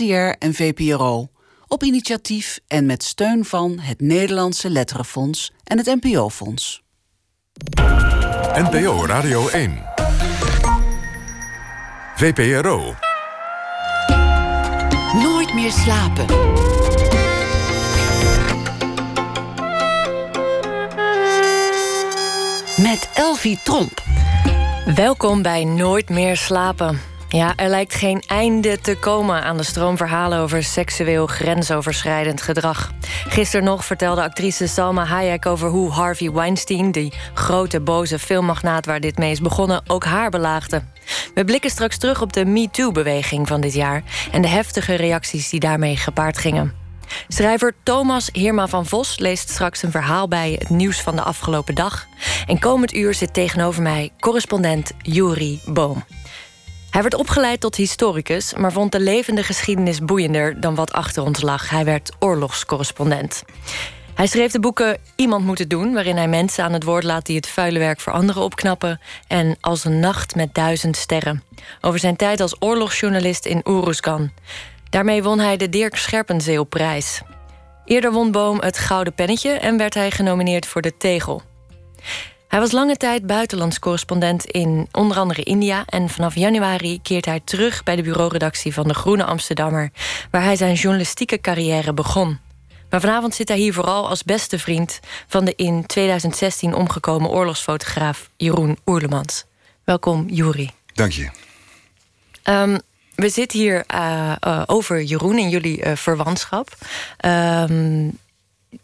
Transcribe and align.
NTR 0.00 0.34
en 0.38 0.54
VPRO. 0.54 1.28
Op 1.66 1.82
initiatief 1.82 2.58
en 2.66 2.86
met 2.86 3.02
steun 3.02 3.44
van 3.44 3.78
het 3.78 4.00
Nederlandse 4.00 4.70
Letterenfonds 4.70 5.52
en 5.64 5.78
het 5.78 6.00
NPO-fonds. 6.00 6.82
NPO 8.54 9.06
Radio 9.06 9.48
1. 9.48 9.82
VPRO. 12.16 12.94
Nooit 15.22 15.54
meer 15.54 15.72
slapen. 15.72 16.26
Met 22.76 23.10
Elvie 23.14 23.60
Tromp. 23.64 24.02
Welkom 24.94 25.42
bij 25.42 25.64
Nooit 25.64 26.08
meer 26.08 26.36
slapen. 26.36 27.09
Ja, 27.32 27.52
er 27.56 27.68
lijkt 27.68 27.94
geen 27.94 28.22
einde 28.26 28.80
te 28.80 28.96
komen 28.96 29.42
aan 29.42 29.56
de 29.56 29.62
stroomverhalen 29.62 30.38
over 30.38 30.62
seksueel 30.62 31.26
grensoverschrijdend 31.26 32.42
gedrag. 32.42 32.92
Gisteren 33.28 33.64
nog 33.64 33.84
vertelde 33.84 34.22
actrice 34.22 34.68
Salma 34.68 35.04
Hayek 35.04 35.46
over 35.46 35.68
hoe 35.68 35.90
Harvey 35.90 36.30
Weinstein, 36.30 36.92
die 36.92 37.12
grote 37.34 37.80
boze 37.80 38.18
filmmagnaat 38.18 38.86
waar 38.86 39.00
dit 39.00 39.18
mee 39.18 39.30
is 39.30 39.40
begonnen, 39.40 39.82
ook 39.86 40.04
haar 40.04 40.30
belaagde. 40.30 40.82
We 41.34 41.44
blikken 41.44 41.70
straks 41.70 41.98
terug 41.98 42.22
op 42.22 42.32
de 42.32 42.44
MeToo-beweging 42.44 43.48
van 43.48 43.60
dit 43.60 43.74
jaar 43.74 44.02
en 44.32 44.42
de 44.42 44.48
heftige 44.48 44.94
reacties 44.94 45.48
die 45.48 45.60
daarmee 45.60 45.96
gepaard 45.96 46.38
gingen. 46.38 46.74
Schrijver 47.28 47.74
Thomas 47.82 48.28
Hirma 48.32 48.66
van 48.66 48.86
Vos 48.86 49.18
leest 49.18 49.50
straks 49.50 49.82
een 49.82 49.90
verhaal 49.90 50.28
bij 50.28 50.56
het 50.58 50.68
nieuws 50.68 51.00
van 51.00 51.16
de 51.16 51.22
afgelopen 51.22 51.74
dag. 51.74 52.06
En 52.46 52.58
komend 52.58 52.94
uur 52.94 53.14
zit 53.14 53.34
tegenover 53.34 53.82
mij 53.82 54.10
correspondent 54.20 54.92
Juri 55.02 55.60
Boom. 55.66 56.04
Hij 56.90 57.02
werd 57.02 57.14
opgeleid 57.14 57.60
tot 57.60 57.76
historicus, 57.76 58.54
maar 58.54 58.72
vond 58.72 58.92
de 58.92 59.00
levende 59.00 59.42
geschiedenis 59.42 60.04
boeiender 60.04 60.60
dan 60.60 60.74
wat 60.74 60.92
achter 60.92 61.22
ons 61.22 61.40
lag. 61.40 61.70
Hij 61.70 61.84
werd 61.84 62.12
oorlogscorrespondent. 62.18 63.44
Hij 64.14 64.26
schreef 64.26 64.52
de 64.52 64.60
boeken 64.60 64.98
Iemand 65.16 65.44
moet 65.44 65.58
het 65.58 65.70
doen, 65.70 65.92
waarin 65.92 66.16
hij 66.16 66.28
mensen 66.28 66.64
aan 66.64 66.72
het 66.72 66.84
woord 66.84 67.04
laat 67.04 67.26
die 67.26 67.36
het 67.36 67.48
vuile 67.48 67.78
werk 67.78 68.00
voor 68.00 68.12
anderen 68.12 68.42
opknappen, 68.42 69.00
en 69.26 69.56
Als 69.60 69.84
een 69.84 70.00
nacht 70.00 70.34
met 70.34 70.54
duizend 70.54 70.96
sterren. 70.96 71.42
Over 71.80 71.98
zijn 71.98 72.16
tijd 72.16 72.40
als 72.40 72.56
oorlogsjournalist 72.58 73.46
in 73.46 73.60
Oeruzgan. 73.68 74.30
Daarmee 74.88 75.22
won 75.22 75.38
hij 75.38 75.56
de 75.56 75.68
Dirk 75.68 75.96
Scherpenzeelprijs. 75.96 77.22
Eerder 77.84 78.12
won 78.12 78.30
Boom 78.30 78.60
het 78.60 78.78
Gouden 78.78 79.14
Pennetje 79.14 79.50
en 79.50 79.76
werd 79.76 79.94
hij 79.94 80.10
genomineerd 80.10 80.66
voor 80.66 80.82
de 80.82 80.96
Tegel. 80.96 81.42
Hij 82.50 82.60
was 82.60 82.72
lange 82.72 82.96
tijd 82.96 83.26
buitenlands 83.26 83.78
correspondent 83.78 84.44
in 84.44 84.88
onder 84.92 85.16
andere 85.16 85.42
India 85.42 85.82
en 85.86 86.08
vanaf 86.08 86.34
januari 86.34 87.02
keert 87.02 87.24
hij 87.24 87.40
terug 87.44 87.82
bij 87.82 87.96
de 87.96 88.02
bureauredactie 88.02 88.74
van 88.74 88.88
de 88.88 88.94
Groene 88.94 89.24
Amsterdammer, 89.24 89.90
waar 90.30 90.42
hij 90.42 90.56
zijn 90.56 90.74
journalistieke 90.74 91.40
carrière 91.40 91.92
begon. 91.94 92.38
Maar 92.88 93.00
vanavond 93.00 93.34
zit 93.34 93.48
hij 93.48 93.58
hier 93.58 93.72
vooral 93.72 94.08
als 94.08 94.22
beste 94.22 94.58
vriend 94.58 95.00
van 95.26 95.44
de 95.44 95.52
in 95.56 95.86
2016 95.86 96.74
omgekomen 96.74 97.30
oorlogsfotograaf 97.30 98.30
Jeroen 98.36 98.78
Oerlemans. 98.86 99.44
Welkom, 99.84 100.26
Juri. 100.28 100.70
Dank 100.94 101.12
je. 101.12 101.30
Um, 102.44 102.80
we 103.14 103.28
zitten 103.28 103.58
hier 103.58 103.84
uh, 103.94 104.32
uh, 104.46 104.62
over 104.66 105.02
Jeroen 105.02 105.38
en 105.38 105.48
jullie 105.48 105.86
uh, 105.86 105.96
verwantschap. 105.96 106.68
Um, 107.24 108.18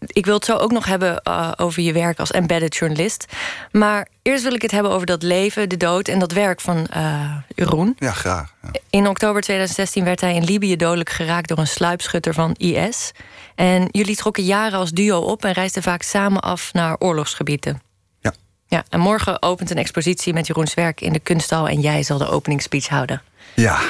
ik 0.06 0.26
wil 0.26 0.34
het 0.34 0.44
zo 0.44 0.56
ook 0.56 0.72
nog 0.72 0.86
hebben 0.86 1.20
uh, 1.28 1.52
over 1.56 1.82
je 1.82 1.92
werk 1.92 2.18
als 2.18 2.30
embedded 2.30 2.76
journalist. 2.76 3.26
Maar 3.72 4.08
eerst 4.22 4.42
wil 4.42 4.54
ik 4.54 4.62
het 4.62 4.70
hebben 4.70 4.92
over 4.92 5.06
dat 5.06 5.22
leven, 5.22 5.68
de 5.68 5.76
dood 5.76 6.08
en 6.08 6.18
dat 6.18 6.32
werk 6.32 6.60
van 6.60 6.86
uh, 6.96 7.36
Jeroen. 7.54 7.96
Ja, 7.98 8.12
graag. 8.12 8.54
Ja. 8.62 8.70
In 8.90 9.08
oktober 9.08 9.42
2016 9.42 10.04
werd 10.04 10.20
hij 10.20 10.34
in 10.34 10.44
Libië 10.44 10.76
dodelijk 10.76 11.10
geraakt 11.10 11.48
door 11.48 11.58
een 11.58 11.66
sluipschutter 11.66 12.34
van 12.34 12.54
IS. 12.54 13.12
En 13.54 13.88
jullie 13.90 14.16
trokken 14.16 14.44
jaren 14.44 14.78
als 14.78 14.90
duo 14.90 15.20
op 15.20 15.44
en 15.44 15.52
reisden 15.52 15.82
vaak 15.82 16.02
samen 16.02 16.40
af 16.40 16.72
naar 16.72 16.96
oorlogsgebieden. 16.98 17.82
Ja. 18.20 18.34
ja. 18.66 18.84
En 18.88 19.00
morgen 19.00 19.42
opent 19.42 19.70
een 19.70 19.76
expositie 19.76 20.32
met 20.32 20.46
Jeroens 20.46 20.74
werk 20.74 21.00
in 21.00 21.12
de 21.12 21.20
kunsthal 21.20 21.68
en 21.68 21.80
jij 21.80 22.02
zal 22.02 22.18
de 22.18 22.28
openingsspeech 22.28 22.88
houden. 22.88 23.22
Ja. 23.54 23.80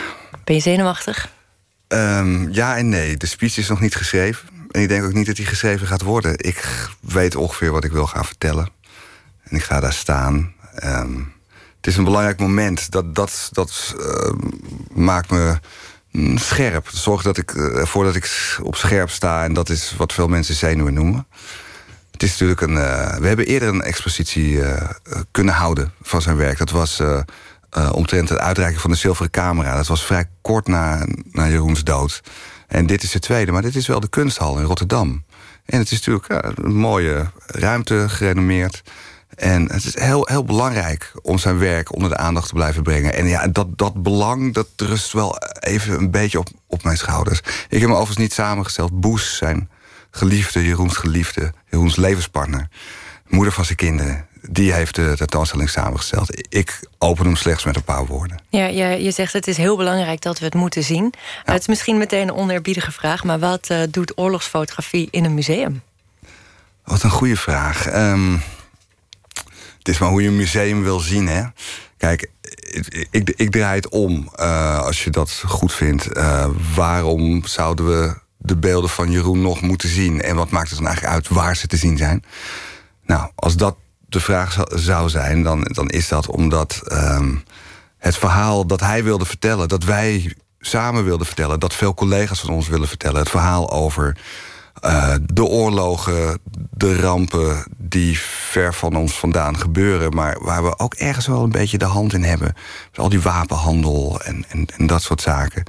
Ben 0.44 0.54
je 0.54 0.60
zenuwachtig? 0.60 1.34
Um, 1.88 2.52
ja 2.52 2.76
en 2.76 2.88
nee. 2.88 3.16
De 3.16 3.26
speech 3.26 3.56
is 3.56 3.68
nog 3.68 3.80
niet 3.80 3.94
geschreven. 3.94 4.55
En 4.76 4.82
ik 4.82 4.88
denk 4.88 5.04
ook 5.04 5.12
niet 5.12 5.26
dat 5.26 5.36
die 5.36 5.46
geschreven 5.46 5.86
gaat 5.86 6.02
worden. 6.02 6.32
Ik 6.36 6.88
weet 7.00 7.36
ongeveer 7.36 7.72
wat 7.72 7.84
ik 7.84 7.92
wil 7.92 8.06
gaan 8.06 8.24
vertellen. 8.24 8.68
En 9.42 9.56
ik 9.56 9.62
ga 9.62 9.80
daar 9.80 9.92
staan. 9.92 10.54
Um, 10.84 11.32
het 11.76 11.86
is 11.86 11.96
een 11.96 12.04
belangrijk 12.04 12.38
moment. 12.38 12.90
Dat, 12.90 13.14
dat, 13.14 13.48
dat 13.52 13.94
uh, 13.98 14.32
maakt 14.94 15.30
me 15.30 15.58
scherp. 16.34 16.88
Zorg 16.88 17.22
dat 17.22 17.36
ik, 17.36 17.52
uh, 17.52 17.78
ervoor 17.78 18.04
dat 18.04 18.14
ik 18.14 18.56
op 18.62 18.76
scherp 18.76 19.10
sta. 19.10 19.44
En 19.44 19.52
dat 19.52 19.68
is 19.68 19.94
wat 19.96 20.12
veel 20.12 20.28
mensen 20.28 20.54
zenuwen 20.54 20.94
noemen. 20.94 21.26
Het 22.10 22.22
is 22.22 22.30
natuurlijk 22.30 22.60
een. 22.60 22.76
Uh, 22.76 23.16
we 23.16 23.26
hebben 23.26 23.46
eerder 23.46 23.68
een 23.68 23.82
expositie 23.82 24.60
kunnen 25.30 25.54
houden 25.54 25.92
van 26.02 26.22
zijn 26.22 26.36
werk. 26.36 26.58
Dat 26.58 26.70
was 26.70 27.02
omtrent 27.92 28.28
het 28.28 28.38
uitreiken 28.38 28.80
van 28.80 28.90
de 28.90 28.96
zilveren 28.96 29.30
camera. 29.30 29.76
Dat 29.76 29.86
was 29.86 30.04
vrij 30.04 30.28
kort 30.40 30.66
na, 30.66 31.06
na 31.30 31.48
Jeroens 31.48 31.84
dood. 31.84 32.22
En 32.68 32.86
dit 32.86 33.02
is 33.02 33.10
de 33.10 33.18
tweede, 33.18 33.52
maar 33.52 33.62
dit 33.62 33.76
is 33.76 33.86
wel 33.86 34.00
de 34.00 34.08
kunsthal 34.08 34.58
in 34.58 34.64
Rotterdam. 34.64 35.24
En 35.64 35.78
het 35.78 35.90
is 35.90 36.06
natuurlijk 36.06 36.58
een 36.58 36.74
mooie 36.74 37.30
ruimte, 37.46 38.04
gerenommeerd. 38.08 38.82
En 39.36 39.72
het 39.72 39.84
is 39.84 39.98
heel, 39.98 40.26
heel 40.26 40.44
belangrijk 40.44 41.12
om 41.22 41.38
zijn 41.38 41.58
werk 41.58 41.94
onder 41.94 42.10
de 42.10 42.16
aandacht 42.16 42.48
te 42.48 42.54
blijven 42.54 42.82
brengen. 42.82 43.14
En 43.14 43.26
ja, 43.26 43.48
dat, 43.48 43.78
dat 43.78 44.02
belang, 44.02 44.54
dat 44.54 44.68
rust 44.76 45.12
wel 45.12 45.38
even 45.60 45.98
een 45.98 46.10
beetje 46.10 46.38
op, 46.38 46.48
op 46.66 46.82
mijn 46.82 46.96
schouders. 46.96 47.40
Ik 47.68 47.80
heb 47.80 47.88
me 47.88 47.94
overigens 47.94 48.18
niet 48.18 48.32
samengesteld. 48.32 49.00
Boes, 49.00 49.36
zijn 49.36 49.70
geliefde, 50.10 50.64
Jeroens 50.64 50.96
geliefde, 50.96 51.52
Jeroens 51.70 51.96
levenspartner. 51.96 52.68
Moeder 53.26 53.52
van 53.52 53.64
zijn 53.64 53.76
kinderen 53.76 54.26
die 54.50 54.72
heeft 54.72 54.94
de 54.94 55.12
tentoonstelling 55.16 55.70
samengesteld. 55.70 56.54
Ik 56.54 56.80
open 56.98 57.24
hem 57.24 57.36
slechts 57.36 57.64
met 57.64 57.76
een 57.76 57.84
paar 57.84 58.06
woorden. 58.06 58.38
Ja, 58.48 58.66
ja 58.66 58.88
je 58.88 59.10
zegt 59.10 59.32
het 59.32 59.46
is 59.46 59.56
heel 59.56 59.76
belangrijk 59.76 60.20
dat 60.20 60.38
we 60.38 60.44
het 60.44 60.54
moeten 60.54 60.82
zien. 60.82 61.12
Ja. 61.44 61.52
Het 61.52 61.60
is 61.60 61.66
misschien 61.66 61.98
meteen 61.98 62.28
een 62.28 62.34
oneerbiedige 62.34 62.92
vraag... 62.92 63.24
maar 63.24 63.38
wat 63.38 63.68
uh, 63.70 63.82
doet 63.90 64.18
oorlogsfotografie 64.18 65.08
in 65.10 65.24
een 65.24 65.34
museum? 65.34 65.82
Wat 66.84 67.02
een 67.02 67.10
goede 67.10 67.36
vraag. 67.36 67.94
Um, 67.94 68.42
het 69.78 69.88
is 69.88 69.98
maar 69.98 70.08
hoe 70.10 70.22
je 70.22 70.28
een 70.28 70.36
museum 70.36 70.82
wil 70.82 71.00
zien, 71.00 71.28
hè? 71.28 71.42
Kijk, 71.96 72.30
ik, 72.60 73.06
ik, 73.10 73.30
ik 73.36 73.50
draai 73.50 73.76
het 73.76 73.88
om, 73.88 74.30
uh, 74.36 74.80
als 74.80 75.04
je 75.04 75.10
dat 75.10 75.42
goed 75.46 75.72
vindt. 75.72 76.16
Uh, 76.16 76.46
waarom 76.74 77.46
zouden 77.46 77.86
we 77.86 78.14
de 78.36 78.56
beelden 78.56 78.90
van 78.90 79.10
Jeroen 79.10 79.42
nog 79.42 79.60
moeten 79.60 79.88
zien? 79.88 80.22
En 80.22 80.36
wat 80.36 80.50
maakt 80.50 80.68
het 80.68 80.78
dan 80.78 80.86
eigenlijk 80.86 81.16
uit 81.16 81.28
waar 81.28 81.56
ze 81.56 81.66
te 81.66 81.76
zien 81.76 81.96
zijn? 81.96 82.24
Nou, 83.06 83.30
als 83.34 83.56
dat 83.56 83.76
de 84.08 84.20
vraag 84.20 84.64
zou 84.74 85.08
zijn, 85.08 85.42
dan, 85.42 85.62
dan 85.62 85.88
is 85.88 86.08
dat 86.08 86.28
omdat 86.28 86.82
um, 86.92 87.44
het 87.98 88.16
verhaal 88.16 88.66
dat 88.66 88.80
hij 88.80 89.04
wilde 89.04 89.24
vertellen, 89.24 89.68
dat 89.68 89.84
wij 89.84 90.34
samen 90.60 91.04
wilden 91.04 91.26
vertellen, 91.26 91.60
dat 91.60 91.74
veel 91.74 91.94
collega's 91.94 92.40
van 92.40 92.54
ons 92.54 92.68
willen 92.68 92.88
vertellen, 92.88 93.18
het 93.18 93.30
verhaal 93.30 93.70
over 93.70 94.16
uh, 94.84 95.14
de 95.22 95.44
oorlogen, 95.44 96.38
de 96.70 96.96
rampen 97.00 97.64
die 97.76 98.18
ver 98.18 98.74
van 98.74 98.96
ons 98.96 99.18
vandaan 99.18 99.58
gebeuren, 99.58 100.14
maar 100.14 100.36
waar 100.40 100.62
we 100.62 100.78
ook 100.78 100.94
ergens 100.94 101.26
wel 101.26 101.42
een 101.42 101.50
beetje 101.50 101.78
de 101.78 101.84
hand 101.84 102.12
in 102.12 102.22
hebben. 102.22 102.54
Al 102.94 103.08
die 103.08 103.20
wapenhandel 103.20 104.20
en, 104.20 104.44
en, 104.48 104.66
en 104.76 104.86
dat 104.86 105.02
soort 105.02 105.20
zaken. 105.20 105.62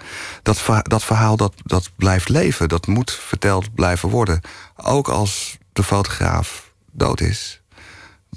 Dat, 0.43 0.63
dat 0.81 1.03
verhaal 1.03 1.37
dat, 1.37 1.53
dat 1.63 1.89
blijft 1.95 2.29
leven, 2.29 2.69
dat 2.69 2.87
moet 2.87 3.11
verteld 3.11 3.73
blijven 3.75 4.09
worden. 4.09 4.41
Ook 4.75 5.07
als 5.07 5.57
de 5.73 5.83
fotograaf 5.83 6.73
dood 6.91 7.21
is 7.21 7.61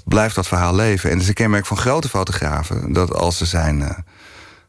blijft 0.05 0.35
dat 0.35 0.47
verhaal 0.47 0.75
leven. 0.75 1.09
En 1.09 1.15
het 1.15 1.23
is 1.23 1.27
een 1.27 1.33
kenmerk 1.33 1.65
van 1.65 1.77
grote 1.77 2.09
fotografen... 2.09 2.93
dat 2.93 3.13
als 3.13 3.37
ze 3.37 3.45
zijn 3.45 3.79
uh, 3.79 3.89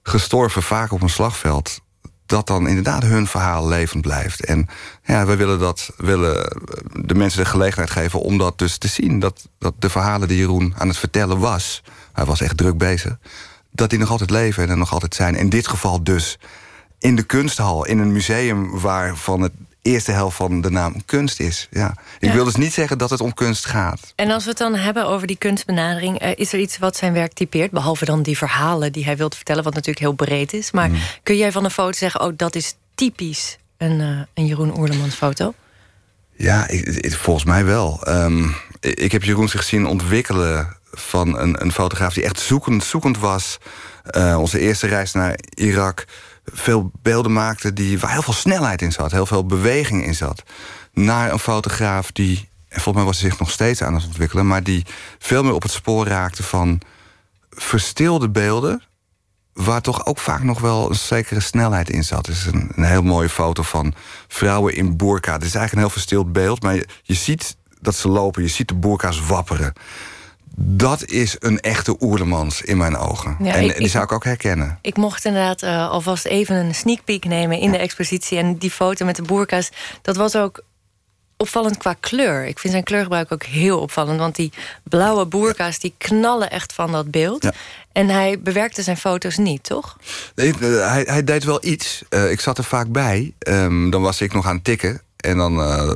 gestorven, 0.02 0.62
vaak 0.62 0.92
op 0.92 1.02
een 1.02 1.08
slagveld... 1.08 1.80
dat 2.26 2.46
dan 2.46 2.68
inderdaad 2.68 3.02
hun 3.02 3.26
verhaal 3.26 3.68
levend 3.68 4.02
blijft. 4.02 4.44
En 4.44 4.68
ja, 5.04 5.26
we 5.26 5.36
willen, 5.36 5.58
dat, 5.58 5.90
willen 5.96 6.62
de 6.92 7.14
mensen 7.14 7.44
de 7.44 7.50
gelegenheid 7.50 7.90
geven 7.90 8.20
om 8.20 8.38
dat 8.38 8.58
dus 8.58 8.78
te 8.78 8.88
zien. 8.88 9.18
Dat, 9.18 9.48
dat 9.58 9.74
de 9.78 9.90
verhalen 9.90 10.28
die 10.28 10.38
Jeroen 10.38 10.74
aan 10.78 10.88
het 10.88 10.98
vertellen 10.98 11.38
was... 11.38 11.82
hij 12.12 12.24
was 12.24 12.40
echt 12.40 12.56
druk 12.56 12.78
bezig... 12.78 13.18
dat 13.70 13.90
die 13.90 13.98
nog 13.98 14.10
altijd 14.10 14.30
leven 14.30 14.62
en 14.62 14.70
er 14.70 14.76
nog 14.76 14.92
altijd 14.92 15.14
zijn. 15.14 15.34
In 15.34 15.48
dit 15.48 15.68
geval 15.68 16.02
dus 16.02 16.38
in 16.98 17.16
de 17.16 17.22
kunsthal, 17.22 17.86
in 17.86 17.98
een 17.98 18.12
museum... 18.12 18.80
waarvan 18.80 19.40
het 19.40 19.52
eerste 19.82 20.12
helft 20.12 20.36
van 20.36 20.60
de 20.60 20.70
naam 20.70 21.04
kunst 21.04 21.40
is. 21.40 21.68
Ja. 21.70 21.94
Ik 22.18 22.28
Ja. 22.28 22.34
wil 22.34 22.44
dus 22.44 22.56
niet 22.56 22.72
zeggen 22.72 22.98
dat 22.98 23.10
het 23.10 23.20
om 23.20 23.34
kunst 23.34 23.64
gaat. 23.66 24.12
En 24.16 24.30
als 24.30 24.42
we 24.44 24.48
het 24.50 24.58
dan 24.58 24.74
hebben 24.74 25.06
over 25.06 25.26
die 25.26 25.36
kunstbenadering... 25.38 26.18
eh, 26.18 26.30
is 26.34 26.52
er 26.52 26.58
iets 26.58 26.78
wat 26.78 26.96
zijn 26.96 27.12
werk 27.12 27.32
typeert? 27.32 27.70
Behalve 27.70 28.04
dan 28.04 28.22
die 28.22 28.36
verhalen 28.36 28.92
die 28.92 29.04
hij 29.04 29.16
wilt 29.16 29.34
vertellen... 29.34 29.62
wat 29.64 29.72
natuurlijk 29.74 30.00
heel 30.00 30.12
breed 30.12 30.52
is. 30.52 30.70
Maar 30.70 30.90
kun 31.22 31.36
jij 31.36 31.52
van 31.52 31.64
een 31.64 31.70
foto 31.70 31.92
zeggen... 31.98 32.20
oh, 32.20 32.32
dat 32.36 32.54
is 32.54 32.74
typisch 32.94 33.58
een, 33.76 34.00
eh, 34.00 34.20
een 34.34 34.46
Jeroen 34.46 34.78
Oerlemans 34.78 35.14
foto? 35.14 35.54
Ja, 36.36 36.68
ik, 36.68 36.86
ik- 36.86 37.14
volgens 37.14 37.44
mij 37.44 37.64
wel. 37.64 38.00
Ehm, 38.04 38.44
ik 38.80 38.98
ik 39.00 39.12
heb 39.12 39.22
Jeroen 39.24 39.48
zich 39.48 39.62
zien 39.62 39.86
ontwikkelen 39.86 40.76
van 40.92 41.38
een, 41.38 41.62
een 41.62 41.72
fotograaf 41.72 42.14
die 42.14 42.24
echt 42.24 42.40
zoekend, 42.40 42.84
zoekend 42.84 43.18
was. 43.18 43.58
Eh, 44.04 44.36
onze 44.40 44.58
eerste 44.58 44.86
reis 44.86 45.12
naar 45.12 45.38
Irak 45.54 46.04
veel 46.52 46.90
beelden 47.02 47.32
maakte 47.32 47.72
die, 47.72 47.98
waar 47.98 48.12
heel 48.12 48.22
veel 48.22 48.32
snelheid 48.32 48.82
in 48.82 48.92
zat, 48.92 49.10
heel 49.10 49.26
veel 49.26 49.46
beweging 49.46 50.04
in 50.04 50.14
zat. 50.14 50.42
Naar 50.92 51.32
een 51.32 51.38
fotograaf 51.38 52.12
die, 52.12 52.48
en 52.68 52.80
volgens 52.80 52.94
mij 52.94 53.04
was 53.04 53.20
hij 53.20 53.30
zich 53.30 53.38
nog 53.38 53.50
steeds 53.50 53.82
aan 53.82 53.94
het 53.94 54.04
ontwikkelen, 54.04 54.46
maar 54.46 54.62
die 54.62 54.86
veel 55.18 55.42
meer 55.42 55.54
op 55.54 55.62
het 55.62 55.72
spoor 55.72 56.06
raakte 56.06 56.42
van 56.42 56.80
verstilde 57.50 58.28
beelden. 58.28 58.82
Waar 59.52 59.80
toch 59.80 60.06
ook 60.06 60.18
vaak 60.18 60.42
nog 60.42 60.60
wel 60.60 60.88
een 60.88 60.94
zekere 60.94 61.40
snelheid 61.40 61.90
in 61.90 62.04
zat. 62.04 62.26
Het 62.26 62.36
is 62.36 62.46
een, 62.46 62.70
heel 62.74 63.02
mooie 63.02 63.28
foto 63.28 63.62
van 63.62 63.94
vrouwen 64.28 64.74
in 64.74 64.96
burka. 64.96 65.32
Het 65.32 65.44
is 65.44 65.54
eigenlijk 65.54 65.72
een 65.72 65.78
heel 65.78 65.90
verstild 65.90 66.32
beeld, 66.32 66.62
maar 66.62 66.74
je, 66.74 66.88
je 67.02 67.14
ziet 67.14 67.56
dat 67.80 67.94
ze 67.94 68.08
lopen, 68.08 68.42
je 68.42 68.48
ziet 68.48 68.68
de 68.68 68.74
burka's 68.74 69.26
wapperen 69.26 69.72
dat 70.56 71.04
is 71.04 71.36
een 71.38 71.60
echte 71.60 71.96
oerlemans 72.00 72.62
in 72.62 72.76
mijn 72.76 72.96
ogen. 72.96 73.36
en 73.38 73.68
die 73.68 73.88
zou 73.88 74.04
ik 74.04 74.12
ook 74.12 74.24
herkennen. 74.24 74.78
Ik 74.80 74.96
mocht 74.96 75.24
inderdaad 75.24 75.62
uh, 75.62 75.90
alvast 75.90 76.24
even 76.24 76.56
een 76.56 76.74
sneak 76.74 77.04
peek 77.04 77.24
nemen 77.24 77.58
in 77.58 77.70
de 77.70 77.78
expositie. 77.78 78.38
En 78.38 78.56
die 78.56 78.70
foto 78.70 79.04
met 79.04 79.16
de 79.16 79.22
boerka's, 79.22 79.70
dat 80.02 80.16
was 80.16 80.36
ook 80.36 80.62
opvallend 81.36 81.76
qua 81.76 81.94
kleur. 82.00 82.46
Ik 82.46 82.58
vind 82.58 82.72
zijn 82.72 82.84
kleurgebruik 82.84 83.32
ook 83.32 83.42
heel 83.42 83.78
opvallend. 83.78 84.18
Want 84.18 84.36
die 84.36 84.52
blauwe 84.82 85.26
boerka's 85.26 85.78
die 85.78 85.94
knallen 85.98 86.50
echt 86.50 86.72
van 86.72 86.92
dat 86.92 87.10
beeld. 87.10 87.48
En 87.92 88.08
hij 88.08 88.40
bewerkte 88.40 88.82
zijn 88.82 88.96
foto's 88.96 89.36
niet, 89.36 89.64
toch? 89.64 89.96
Nee, 90.34 90.52
eh, 90.52 90.60
hij, 90.90 91.02
hij 91.06 91.24
deed 91.24 91.44
wel 91.44 91.64
iets. 91.64 92.02
Uh, 92.10 92.30
ik 92.30 92.40
zat 92.40 92.58
er 92.58 92.64
vaak 92.64 92.92
bij. 92.92 93.32
Um, 93.38 93.90
dan 93.90 94.02
was 94.02 94.20
ik 94.20 94.32
nog 94.32 94.46
aan 94.46 94.54
het 94.54 94.64
tikken. 94.64 95.00
En 95.16 95.36
dan, 95.36 95.58
uh, 95.58 95.86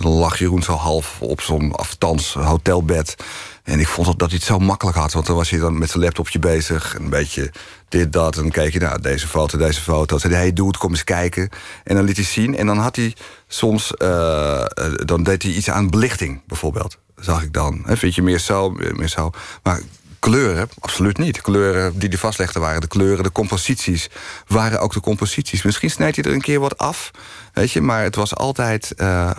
dan 0.00 0.12
lag 0.12 0.38
Jeroen 0.38 0.62
zo 0.62 0.72
half 0.72 1.16
op 1.20 1.40
zo'n 1.40 1.72
aftans 1.72 2.32
hotelbed. 2.32 3.16
En 3.66 3.80
ik 3.80 3.88
vond 3.88 4.06
dat, 4.06 4.18
dat 4.18 4.28
hij 4.28 4.38
het 4.38 4.46
zo 4.46 4.58
makkelijk 4.58 4.96
had. 4.96 5.12
Want 5.12 5.26
dan 5.26 5.36
was 5.36 5.50
hij 5.50 5.58
dan 5.58 5.78
met 5.78 5.90
zijn 5.90 6.02
laptopje 6.02 6.38
bezig. 6.38 6.94
Een 6.98 7.08
beetje 7.08 7.52
dit, 7.88 8.12
dat. 8.12 8.36
En 8.36 8.42
dan 8.42 8.50
keek 8.50 8.72
je, 8.72 8.78
nou, 8.78 9.00
deze 9.00 9.26
foto, 9.26 9.58
deze 9.58 9.80
foto. 9.80 10.18
Zei 10.18 10.34
hij, 10.34 10.52
doe 10.52 10.66
het, 10.66 10.76
kom 10.76 10.90
eens 10.90 11.04
kijken. 11.04 11.48
En 11.84 11.94
dan 11.94 12.04
liet 12.04 12.16
hij 12.16 12.24
zien. 12.24 12.56
En 12.56 12.66
dan 12.66 12.78
had 12.78 12.96
hij 12.96 13.14
soms... 13.48 13.92
Uh, 13.98 14.64
dan 15.04 15.22
deed 15.22 15.42
hij 15.42 15.52
iets 15.52 15.70
aan 15.70 15.90
belichting, 15.90 16.40
bijvoorbeeld. 16.46 16.98
Zag 17.16 17.42
ik 17.42 17.52
dan. 17.52 17.84
Vind 17.86 18.14
je 18.14 18.22
meer 18.22 18.38
zo, 18.38 18.70
meer 18.70 19.08
zo. 19.08 19.30
Maar 19.62 19.80
kleuren, 20.18 20.68
absoluut 20.78 21.18
niet. 21.18 21.34
De 21.34 21.40
kleuren 21.40 21.98
die 21.98 22.08
hij 22.08 22.18
vastlegde 22.18 22.60
waren 22.60 22.80
de 22.80 22.86
kleuren. 22.86 23.24
De 23.24 23.32
composities 23.32 24.08
waren 24.46 24.80
ook 24.80 24.92
de 24.92 25.00
composities. 25.00 25.62
Misschien 25.62 25.90
sneed 25.90 26.16
hij 26.16 26.24
er 26.24 26.32
een 26.32 26.40
keer 26.40 26.60
wat 26.60 26.78
af. 26.78 27.10
Weet 27.52 27.72
je, 27.72 27.80
maar 27.80 28.02
het 28.02 28.14
was 28.14 28.34
altijd 28.34 28.92
uh, 28.96 29.30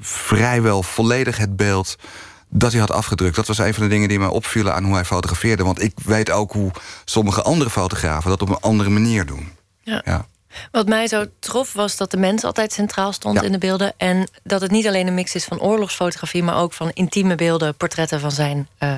vrijwel 0.00 0.82
volledig 0.82 1.36
het 1.36 1.56
beeld 1.56 1.96
dat 2.56 2.70
hij 2.70 2.80
had 2.80 2.90
afgedrukt. 2.90 3.36
Dat 3.36 3.46
was 3.46 3.58
een 3.58 3.74
van 3.74 3.82
de 3.82 3.88
dingen 3.88 4.08
die 4.08 4.18
mij 4.18 4.28
opvielen 4.28 4.74
aan 4.74 4.84
hoe 4.84 4.94
hij 4.94 5.04
fotografeerde. 5.04 5.64
Want 5.64 5.82
ik 5.82 5.92
weet 6.04 6.30
ook 6.30 6.52
hoe 6.52 6.70
sommige 7.04 7.42
andere 7.42 7.70
fotografen 7.70 8.30
dat 8.30 8.42
op 8.42 8.48
een 8.48 8.60
andere 8.60 8.90
manier 8.90 9.26
doen. 9.26 9.52
Ja. 9.82 10.02
ja. 10.04 10.26
Wat 10.70 10.88
mij 10.88 11.06
zo 11.06 11.24
trof 11.38 11.72
was 11.72 11.96
dat 11.96 12.10
de 12.10 12.16
mens 12.16 12.44
altijd 12.44 12.72
centraal 12.72 13.12
stond 13.12 13.42
in 13.42 13.52
de 13.52 13.58
beelden. 13.58 13.92
En 13.96 14.28
dat 14.42 14.60
het 14.60 14.70
niet 14.70 14.86
alleen 14.86 15.06
een 15.06 15.14
mix 15.14 15.34
is 15.34 15.44
van 15.44 15.60
oorlogsfotografie, 15.60 16.42
maar 16.42 16.56
ook 16.56 16.72
van 16.72 16.90
intieme 16.92 17.34
beelden, 17.34 17.74
portretten 17.74 18.20
van 18.20 18.30
zijn 18.30 18.68
uh, 18.78 18.94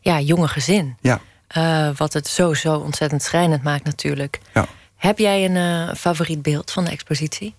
ja, 0.00 0.20
jonge 0.20 0.48
gezin. 0.48 0.96
Ja. 1.00 1.20
Uh, 1.56 1.88
wat 1.96 2.12
het 2.12 2.28
zo, 2.28 2.54
zo 2.54 2.74
ontzettend 2.74 3.22
schrijnend 3.22 3.62
maakt, 3.62 3.84
natuurlijk. 3.84 4.40
Ja. 4.54 4.66
Heb 4.96 5.18
jij 5.18 5.44
een 5.44 5.88
uh, 5.88 5.94
favoriet 5.94 6.42
beeld 6.42 6.70
van 6.70 6.84
de 6.84 6.90
expositie? 6.90 7.54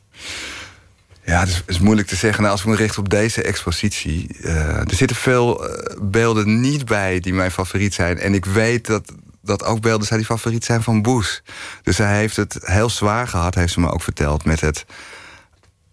Ja, 1.26 1.40
het 1.40 1.64
is, 1.66 1.80
moeilijk 1.80 2.08
te 2.08 2.16
zeggen. 2.16 2.42
Nou, 2.42 2.54
als 2.54 2.62
ik 2.62 2.68
me 2.68 2.76
richt 2.76 2.98
op 2.98 3.10
deze 3.10 3.42
expositie. 3.42 4.28
Uh, 4.42 4.78
er 4.78 4.96
zitten 4.96 5.18
veel 5.18 5.70
uh, 5.70 5.76
beelden 6.02 6.60
niet 6.60 6.86
bij 6.86 7.20
die 7.20 7.34
mijn 7.34 7.52
favoriet 7.52 7.94
zijn. 7.94 8.20
En 8.20 8.34
ik 8.34 8.46
weet 8.46 8.86
dat, 8.88 9.12
dat 9.42 9.64
ook 9.64 9.82
beelden 9.82 10.08
zijn 10.08 10.20
die 10.20 10.28
favoriet 10.28 10.66
zijn 10.66 10.84
van 10.84 11.02
Boes. 11.02 11.44
Dus 11.84 11.98
hij 11.98 12.18
heeft 12.18 12.36
het 12.36 12.58
heel 12.62 12.90
zwaar 12.90 13.28
gehad, 13.28 13.56
heeft 13.56 13.74
ze 13.74 13.80
me 13.80 13.92
ook 13.92 14.02
verteld, 14.02 14.46
met 14.46 14.62
het 14.62 14.86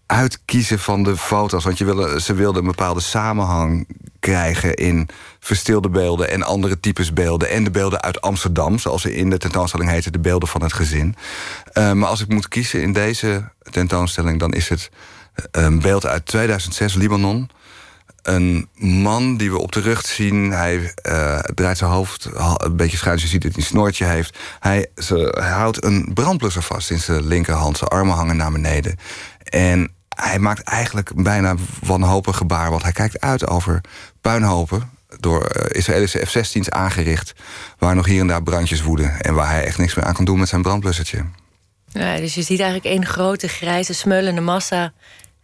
uitkiezen 0.05 0.79
van 0.79 1.03
de 1.03 1.17
foto's. 1.17 1.63
Want 1.63 1.77
je 1.77 1.85
wilde, 1.85 2.21
ze 2.21 2.43
een 2.43 2.63
bepaalde 2.65 2.99
samenhang 2.99 3.87
krijgen 4.19 4.73
in 4.73 5.09
verstilde 5.39 5.89
beelden 5.89 6.29
en 6.29 6.43
andere 6.43 6.79
types 6.79 7.13
beelden. 7.13 7.49
En 7.49 7.63
de 7.63 7.71
beelden 7.71 8.01
uit 8.01 8.21
Amsterdam, 8.21 8.79
zoals 8.79 9.01
ze 9.01 9.15
in 9.15 9.29
de 9.29 9.37
tentoonstelling 9.37 9.89
heten, 9.89 10.11
de 10.11 10.19
beelden 10.19 10.49
van 10.49 10.61
het 10.61 10.73
gezin. 10.73 11.15
Uh, 11.73 11.91
maar 11.91 12.09
als 12.09 12.21
ik 12.21 12.27
moet 12.27 12.47
kiezen 12.47 12.81
in 12.81 12.93
deze 12.93 13.51
tentoonstelling, 13.71 14.39
dan 14.39 14.53
is 14.53 14.69
het 14.69 14.89
een 15.51 15.79
beeld 15.79 16.05
uit 16.05 16.25
2006, 16.25 16.93
Libanon. 16.93 17.49
Een 18.21 18.69
man 18.75 19.37
die 19.37 19.51
we 19.51 19.57
op 19.57 19.71
de 19.71 19.79
rug 19.79 20.05
zien. 20.05 20.51
Hij 20.51 20.93
uh, 21.03 21.39
draait 21.39 21.77
zijn 21.77 21.91
hoofd 21.91 22.29
een 22.57 22.75
beetje 22.75 22.97
schuin. 22.97 23.17
Je 23.17 23.27
ziet 23.27 23.41
dat 23.41 23.51
hij 23.51 23.61
een 23.61 23.67
snoortje 23.67 24.05
heeft. 24.05 24.37
Hij, 24.59 24.87
houdt 25.31 25.83
een 25.83 26.11
brandblusser 26.13 26.61
vast 26.61 26.89
in 26.89 26.99
zijn 26.99 27.27
linkerhand. 27.27 27.77
Zijn 27.77 27.89
armen 27.89 28.15
hangen 28.15 28.37
naar 28.37 28.51
beneden. 28.51 28.95
En 29.43 29.91
hij 30.15 30.39
maakt 30.39 30.63
eigenlijk 30.63 31.23
bijna 31.23 31.55
wanhopig 31.81 32.37
gebaar. 32.37 32.69
Want 32.69 32.83
hij 32.83 32.91
kijkt 32.91 33.19
uit 33.19 33.47
over 33.47 33.81
puinhopen 34.21 34.89
door 35.19 35.67
Israëlische 35.67 36.25
F-16's 36.25 36.69
aangericht... 36.69 37.33
waar 37.77 37.95
nog 37.95 38.05
hier 38.05 38.21
en 38.21 38.27
daar 38.27 38.43
brandjes 38.43 38.81
woeden... 38.81 39.21
en 39.21 39.33
waar 39.33 39.49
hij 39.49 39.65
echt 39.65 39.77
niks 39.77 39.95
meer 39.95 40.05
aan 40.05 40.13
kan 40.13 40.25
doen 40.25 40.39
met 40.39 40.49
zijn 40.49 40.61
brandblussertje. 40.61 41.25
Ja, 41.91 42.17
dus 42.17 42.33
je 42.33 42.41
ziet 42.41 42.59
eigenlijk 42.59 42.95
één 42.95 43.05
grote 43.05 43.47
grijze 43.47 43.93
smeulende 43.93 44.41
massa... 44.41 44.93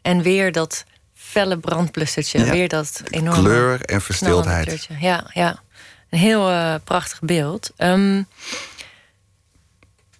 en 0.02 0.22
weer 0.22 0.52
dat 0.52 0.86
felle 1.14 1.58
brandblussertje. 1.58 2.46
Ja. 2.46 2.52
Weer 2.52 2.68
dat 2.68 3.04
enorme... 3.10 3.42
Kleur 3.42 3.82
en 3.82 4.02
verstildheid. 4.02 4.88
Ja, 5.00 5.30
ja. 5.34 5.64
Een 6.10 6.20
heel 6.20 6.52
uh, 6.52 6.76
prachtig 6.84 7.20
beeld. 7.20 7.72
Um, 7.78 8.28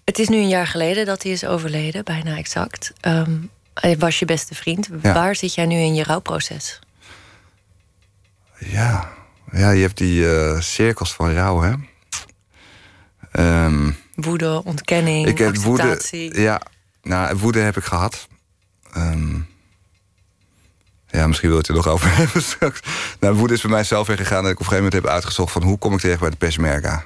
het 0.04 0.18
is 0.18 0.28
nu 0.28 0.36
een 0.36 0.48
jaar 0.48 0.66
geleden 0.66 1.06
dat 1.06 1.22
hij 1.22 1.32
is 1.32 1.44
overleden, 1.44 2.04
bijna 2.04 2.36
exact. 2.36 2.92
Um, 3.00 3.50
hij 3.74 3.98
was 3.98 4.18
je 4.18 4.24
beste 4.24 4.54
vriend. 4.54 4.88
Ja. 5.02 5.12
Waar 5.12 5.36
zit 5.36 5.54
jij 5.54 5.66
nu 5.66 5.76
in 5.76 5.94
je 5.94 6.04
rouwproces? 6.04 6.78
Ja, 8.58 9.12
ja 9.52 9.70
je 9.70 9.82
hebt 9.82 9.96
die 9.96 10.22
uh, 10.22 10.60
cirkels 10.60 11.14
van 11.14 11.32
rouw, 11.32 11.60
hè? 11.60 11.72
Um, 13.64 13.96
woede, 14.16 14.62
ontkenning, 14.64 15.26
ik 15.26 15.38
heb 15.38 15.48
acceptatie. 15.48 16.24
Woede, 16.24 16.40
ja, 16.40 16.60
nou, 17.02 17.36
woede 17.36 17.60
heb 17.60 17.76
ik 17.76 17.84
gehad. 17.84 18.28
Um, 18.96 19.48
ja, 21.08 21.26
misschien 21.26 21.48
wil 21.48 21.58
je 21.58 21.64
het 21.66 21.68
er 21.68 21.84
nog 21.84 21.88
over 21.88 22.16
hebben 22.16 22.42
straks. 22.42 22.80
Nou, 23.20 23.34
woede 23.34 23.54
is 23.54 23.60
bij 23.60 23.70
mij 23.70 23.84
zelf 23.84 24.06
weggegaan 24.06 24.42
dat 24.42 24.52
ik 24.52 24.60
op 24.60 24.64
een 24.64 24.66
gegeven 24.66 24.84
moment 24.84 25.02
heb 25.02 25.12
uitgezocht 25.12 25.52
van 25.52 25.62
hoe 25.62 25.78
kom 25.78 25.92
ik 25.92 26.00
terecht 26.00 26.20
bij 26.20 26.30
de 26.30 26.36
Peshmerga. 26.36 27.04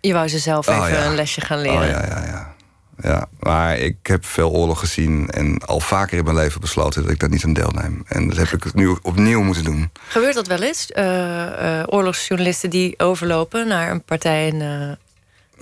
Je 0.00 0.12
wou 0.12 0.28
ze 0.28 0.38
zelf 0.38 0.66
even 0.66 0.82
oh, 0.82 0.88
ja. 0.88 1.06
een 1.06 1.14
lesje 1.14 1.40
gaan 1.40 1.60
leren. 1.60 1.80
Oh, 1.80 1.88
ja, 1.88 2.06
ja, 2.06 2.24
ja. 2.24 2.56
Ja, 3.02 3.28
maar 3.40 3.78
ik 3.78 3.96
heb 4.02 4.24
veel 4.24 4.50
oorlog 4.50 4.78
gezien 4.78 5.30
en 5.30 5.58
al 5.58 5.80
vaker 5.80 6.18
in 6.18 6.24
mijn 6.24 6.36
leven 6.36 6.60
besloten 6.60 7.02
dat 7.02 7.10
ik 7.12 7.18
daar 7.18 7.28
niet 7.28 7.44
aan 7.44 7.52
deelneem. 7.52 8.02
En 8.06 8.28
dat 8.28 8.36
heb 8.36 8.52
ik 8.52 8.74
nu 8.74 8.96
opnieuw 9.02 9.42
moeten 9.42 9.64
doen. 9.64 9.90
Gebeurt 10.08 10.34
dat 10.34 10.46
wel 10.46 10.62
eens? 10.62 10.90
Uh, 10.94 11.04
uh, 11.04 11.82
oorlogsjournalisten 11.86 12.70
die 12.70 12.98
overlopen 12.98 13.68
naar 13.68 13.90
een 13.90 14.02
partij 14.02 14.48
en 14.48 14.60
uh, 14.60 14.92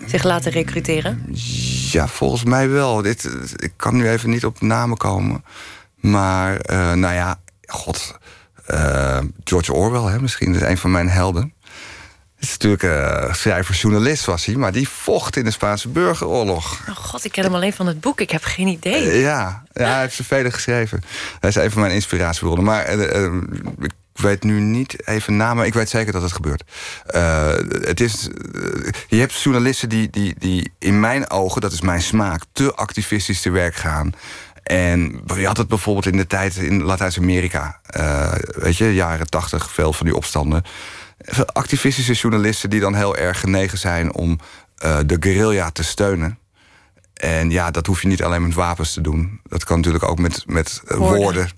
zich 0.07 0.23
laten 0.23 0.53
recruteren? 0.53 1.27
Ja, 1.91 2.09
volgens 2.09 2.45
mij 2.45 2.69
wel. 2.69 3.03
Dit, 3.03 3.25
ik 3.57 3.73
kan 3.77 3.97
nu 3.97 4.09
even 4.09 4.31
niet 4.31 4.45
op 4.45 4.61
namen 4.61 4.97
komen. 4.97 5.45
Maar, 5.97 6.61
nou 6.97 7.15
ja, 7.15 7.41
god. 7.67 8.19
George 9.45 9.73
Orwell, 9.73 10.13
hè, 10.13 10.21
misschien 10.21 10.55
is 10.55 10.61
een 10.61 10.79
van 10.79 10.91
mijn 10.91 11.09
helden. 11.09 11.55
Het 12.37 12.45
is 12.45 12.51
natuurlijk 12.51 12.83
uh, 12.83 13.35
schrijver-journalist 13.35 14.25
was 14.25 14.45
hij, 14.45 14.55
maar 14.55 14.73
die 14.73 14.89
vocht 14.89 15.37
in 15.37 15.45
de 15.45 15.51
Spaanse 15.51 15.89
burgeroorlog. 15.89 16.81
Oh 16.89 16.97
god, 16.97 17.25
ik 17.25 17.33
ken 17.33 17.45
hem 17.45 17.55
alleen 17.55 17.73
van 17.73 17.87
het 17.87 18.01
boek. 18.01 18.21
Ik 18.21 18.31
heb 18.31 18.45
geen 18.45 18.67
idee. 18.67 19.05
Uh, 19.05 19.21
ja, 19.21 19.63
ja, 19.73 19.85
hij 19.85 20.01
heeft 20.01 20.21
vele 20.23 20.51
geschreven. 20.51 21.03
Hij 21.41 21.49
is 21.49 21.57
een 21.57 21.71
van 21.71 21.81
mijn 21.81 21.93
inspiratiebronnen. 21.95 22.65
Maar 22.65 22.95
uh, 22.97 23.25
ik 23.81 23.93
weet 24.21 24.43
nu 24.43 24.61
niet 24.61 25.07
even 25.07 25.37
namen. 25.37 25.67
Ik 25.67 25.75
weet 25.75 25.89
zeker 25.89 26.13
dat 26.13 26.23
het 26.23 26.33
gebeurt. 26.33 26.65
het 27.87 28.01
is, 28.01 28.29
je 29.09 29.17
hebt 29.17 29.43
journalisten 29.43 29.89
die, 29.89 30.11
die, 30.11 30.35
die 30.39 30.73
in 30.79 31.01
mijn 31.01 31.31
ogen, 31.31 31.61
dat 31.61 31.73
is 31.73 31.81
mijn 31.81 32.03
smaak, 32.03 32.43
te 32.53 32.75
activistisch 32.75 33.41
te 33.41 33.51
werk 33.51 33.75
gaan. 33.75 34.13
En 34.63 35.23
je 35.37 35.47
had 35.47 35.57
het 35.57 35.69
bijvoorbeeld 35.69 36.07
in 36.07 36.17
de 36.17 36.27
tijd 36.27 36.57
in 36.57 36.83
Latijns-Amerika. 36.83 37.81
weet 38.45 38.77
je, 38.77 38.95
jaren 38.95 39.31
tachtig, 39.31 39.71
veel 39.71 39.93
van 39.93 40.07
die 40.07 40.17
opstanden 40.17 40.65
activistische 41.53 42.13
journalisten 42.13 42.71
die 42.71 42.81
dan 42.81 42.95
heel 42.95 43.17
erg 43.17 43.41
genegen 43.41 43.79
zijn 43.79 44.15
om 44.15 44.39
de 45.07 45.17
guerrilla 45.21 45.71
te 45.71 45.85
steunen. 45.85 46.39
En 47.15 47.51
ja, 47.51 47.71
dat 47.71 47.87
hoef 47.87 48.03
je 48.03 48.09
niet 48.09 48.23
alleen 48.23 48.43
met 48.43 48.55
wapens 48.55 48.93
te 48.93 49.01
doen. 49.01 49.41
Dat 49.45 49.65
kan 49.65 49.77
natuurlijk 49.77 50.05
ook 50.05 50.19
met, 50.19 50.43
met 50.47 50.83
woorden. 50.87 51.19
woorden 51.19 51.51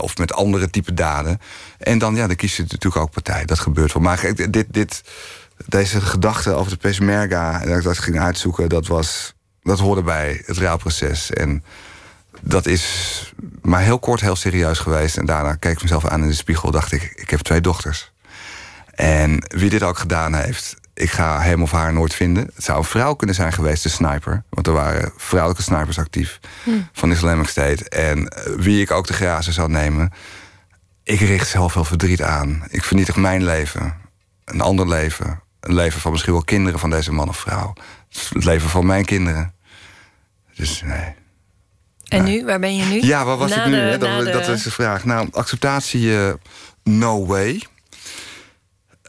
of 0.00 0.16
met 0.16 0.32
andere 0.32 0.70
type 0.70 0.94
daden. 0.94 1.40
En 1.78 1.98
dan, 1.98 2.14
ja, 2.14 2.26
dan 2.26 2.36
kies 2.36 2.56
je 2.56 2.62
natuurlijk 2.62 2.96
ook 2.96 3.10
partij. 3.10 3.44
Dat 3.44 3.58
gebeurt 3.58 3.92
wel. 3.92 4.02
Maar 4.02 4.32
dit, 4.50 4.72
dit, 4.72 5.02
deze 5.66 6.00
gedachte 6.00 6.52
over 6.52 6.72
de 6.72 6.78
Peshmerga... 6.78 7.60
en 7.60 7.68
dat 7.68 7.78
ik 7.78 7.84
dat 7.84 7.98
ging 7.98 8.20
uitzoeken, 8.20 8.68
dat, 8.68 8.86
was, 8.86 9.34
dat 9.62 9.78
hoorde 9.78 10.02
bij 10.02 10.42
het 10.46 10.58
rouwproces. 10.58 11.30
En 11.30 11.64
dat 12.40 12.66
is 12.66 13.32
maar 13.62 13.80
heel 13.82 13.98
kort 13.98 14.20
heel 14.20 14.36
serieus 14.36 14.78
geweest. 14.78 15.16
En 15.16 15.26
daarna 15.26 15.54
keek 15.54 15.72
ik 15.72 15.82
mezelf 15.82 16.06
aan 16.06 16.22
in 16.22 16.28
de 16.28 16.34
spiegel 16.34 16.70
dacht 16.70 16.92
ik... 16.92 17.12
ik 17.14 17.30
heb 17.30 17.40
twee 17.40 17.60
dochters. 17.60 18.12
En 18.94 19.44
wie 19.48 19.70
dit 19.70 19.82
ook 19.82 19.98
gedaan 19.98 20.34
heeft, 20.34 20.76
ik 21.00 21.10
ga 21.10 21.40
hem 21.40 21.62
of 21.62 21.70
haar 21.70 21.92
nooit 21.92 22.14
vinden. 22.14 22.50
Het 22.54 22.64
zou 22.64 22.78
een 22.78 22.84
vrouw 22.84 23.14
kunnen 23.14 23.36
zijn 23.36 23.52
geweest, 23.52 23.82
de 23.82 23.88
sniper. 23.88 24.42
Want 24.48 24.66
er 24.66 24.72
waren 24.72 25.12
vrouwelijke 25.16 25.62
snipers 25.62 25.98
actief 25.98 26.40
van 26.92 27.10
Islamic 27.10 27.48
State. 27.48 27.88
En 27.88 28.28
eh, 28.28 28.52
wie 28.56 28.80
ik 28.80 28.90
ook 28.90 29.06
de 29.06 29.12
grazen 29.12 29.52
zou 29.52 29.68
nemen... 29.70 30.12
ik 31.02 31.20
richt 31.20 31.48
zelf 31.48 31.74
wel 31.74 31.84
verdriet 31.84 32.22
aan. 32.22 32.62
Ik 32.68 32.84
vernietig 32.84 33.16
mijn 33.16 33.44
leven. 33.44 33.94
Een 34.44 34.60
ander 34.60 34.88
leven. 34.88 35.40
Een 35.60 35.74
leven 35.74 36.00
van 36.00 36.10
misschien 36.12 36.32
wel 36.32 36.44
kinderen 36.44 36.80
van 36.80 36.90
deze 36.90 37.12
man 37.12 37.28
of 37.28 37.36
vrouw. 37.36 37.72
Het 38.32 38.44
leven 38.44 38.68
van 38.68 38.86
mijn 38.86 39.04
kinderen. 39.04 39.52
Dus 40.54 40.82
nee. 40.82 41.14
En 42.08 42.24
nu? 42.24 42.44
Waar 42.44 42.58
ben 42.60 42.76
je 42.76 42.84
nu? 42.84 43.02
Ja, 43.02 43.24
waar 43.24 43.36
was 43.36 43.50
Na 43.50 43.64
ik 43.64 43.70
nu? 43.70 43.90
de- 43.90 43.98
Dat, 43.98 44.24
de- 44.24 44.30
dat 44.30 44.48
is 44.48 44.62
de 44.62 44.70
vraag. 44.70 45.04
Nou, 45.04 45.28
acceptatie, 45.32 46.16
eh, 46.26 46.32
no 46.84 47.26
way. 47.26 47.62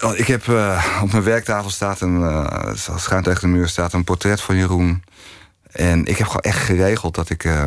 Oh, 0.02 0.18
Ik 0.18 0.28
heb 0.28 0.48
eh, 0.48 1.00
op 1.02 1.12
mijn 1.12 1.24
werktafel 1.24 1.70
staat 1.70 2.02
een, 2.02 2.24
eh, 2.24 2.74
schuin 2.98 3.24
tegen 3.24 3.42
de 3.42 3.48
muur 3.48 3.68
staat 3.70 3.94
een 3.94 4.04
portret 4.04 4.42
van 4.42 4.56
Jeroen. 4.56 5.04
En 5.72 6.06
ik 6.06 6.18
heb 6.18 6.28
gewoon 6.28 6.42
echt 6.42 6.58
geregeld 6.64 7.16
dat 7.16 7.30
ik 7.30 7.44
eh, 7.44 7.66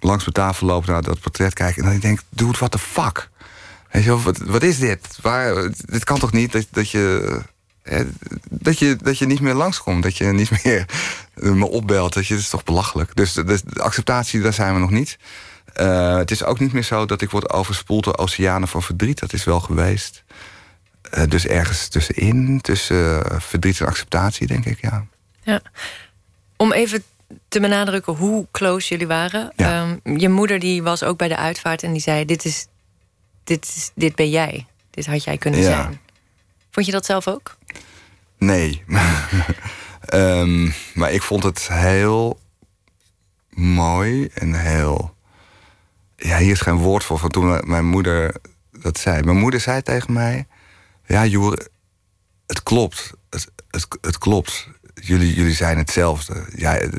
langs 0.00 0.24
mijn 0.24 0.46
tafel 0.46 0.66
loop 0.66 0.86
naar 0.86 1.02
dat 1.02 1.20
portret 1.20 1.54
kijk 1.54 1.76
en 1.76 1.84
dan 1.84 1.98
denk, 1.98 2.20
dude, 2.28 2.58
what 2.58 2.70
the 2.70 2.78
fuck? 2.78 3.30
Weet 3.90 4.04
je 4.04 4.18
wat, 4.18 4.38
wat 4.38 4.62
is 4.62 4.78
dit? 4.78 5.18
Waar, 5.20 5.70
dit 5.76 6.04
kan 6.04 6.18
toch 6.18 6.32
niet 6.32 6.52
dat, 6.52 6.66
dat 6.70 6.90
je. 6.90 7.38
hè, 7.82 8.04
dat 8.50 8.78
je, 8.78 8.96
dat 8.96 9.18
je 9.18 9.26
niet 9.26 9.40
meer 9.40 9.54
langskomt, 9.54 10.02
dat 10.02 10.16
je 10.16 10.24
niet 10.24 10.50
meer 10.64 10.86
me 11.34 11.68
opbelt. 11.68 12.12
Dat 12.12 12.26
je, 12.26 12.34
is 12.36 12.48
toch 12.48 12.64
belachelijk. 12.64 13.16
Dus, 13.16 13.32
de- 13.32 13.44
dus 13.44 13.62
de 13.62 13.82
acceptatie, 13.82 14.40
daar 14.40 14.52
zijn 14.52 14.74
we 14.74 14.80
nog 14.80 14.90
niet. 14.90 15.18
Eh, 15.72 16.16
het 16.16 16.30
is 16.30 16.44
ook 16.44 16.58
niet 16.58 16.72
meer 16.72 16.82
zo 16.82 17.06
dat 17.06 17.20
ik 17.22 17.30
word 17.30 17.50
overspoeld 17.52 18.04
door 18.04 18.16
oceanen 18.18 18.68
van 18.68 18.82
verdriet. 18.82 19.18
Dat 19.18 19.32
is 19.32 19.44
wel 19.44 19.60
geweest. 19.60 20.24
Eh, 21.12 21.24
dus 21.28 21.46
ergens 21.46 21.88
tussenin, 21.88 22.60
tussen 22.60 23.30
eh, 23.30 23.40
verdriet 23.40 23.80
en 23.80 23.86
acceptatie, 23.86 24.46
denk 24.46 24.64
ik, 24.64 24.80
ja. 24.80 25.06
Ja. 25.42 25.60
Om 26.56 26.72
even 26.72 27.02
te 27.48 27.60
benadrukken 27.60 28.12
hoe 28.14 28.46
close 28.50 28.88
jullie 28.88 29.06
waren. 29.06 29.52
Ja. 29.56 29.96
Ehm, 30.04 30.18
je 30.18 30.28
moeder 30.28 30.58
die 30.58 30.82
was 30.82 31.02
ook 31.02 31.18
bij 31.18 31.28
de 31.28 31.36
uitvaart 31.36 31.82
en 31.82 31.92
die 31.92 32.00
zei: 32.00 32.24
dit, 32.24 32.44
is, 32.44 32.66
dit, 33.44 33.64
is, 33.76 33.90
dit 33.94 34.14
ben 34.14 34.30
jij. 34.30 34.66
Dit 34.90 35.06
had 35.06 35.24
jij 35.24 35.38
kunnen 35.38 35.60
Ja. 35.60 35.66
zijn. 35.66 36.00
Vond 36.70 36.86
je 36.86 36.92
dat 36.92 37.04
zelf 37.06 37.28
ook? 37.28 37.56
Nee. 38.38 38.82
Ehm, 40.02 40.70
maar 40.94 41.12
ik 41.12 41.22
vond 41.22 41.42
het 41.42 41.68
heel 41.68 42.38
mooi 43.50 44.28
en 44.34 44.54
heel. 44.54 45.14
Ja, 46.16 46.38
hier 46.38 46.52
is 46.52 46.60
geen 46.60 46.76
woord 46.76 47.04
voor. 47.04 47.18
Van 47.18 47.30
toen 47.30 47.60
mijn 47.70 47.86
moeder 47.86 48.34
dat 48.72 48.98
zei. 48.98 49.22
Mijn 49.22 49.36
moeder 49.38 49.60
zei 49.60 49.82
tegen 49.82 50.12
mij: 50.12 50.46
Ja, 51.12 51.26
Joer, 51.26 51.66
het 52.46 52.62
klopt. 52.62 53.10
Het, 53.30 53.46
het, 53.70 53.86
het 54.00 54.18
klopt. 54.18 54.68
Jullie, 54.94 55.34
jullie 55.34 55.54
zijn 55.54 55.78
hetzelfde. 55.78 56.44
Jij, 56.56 56.90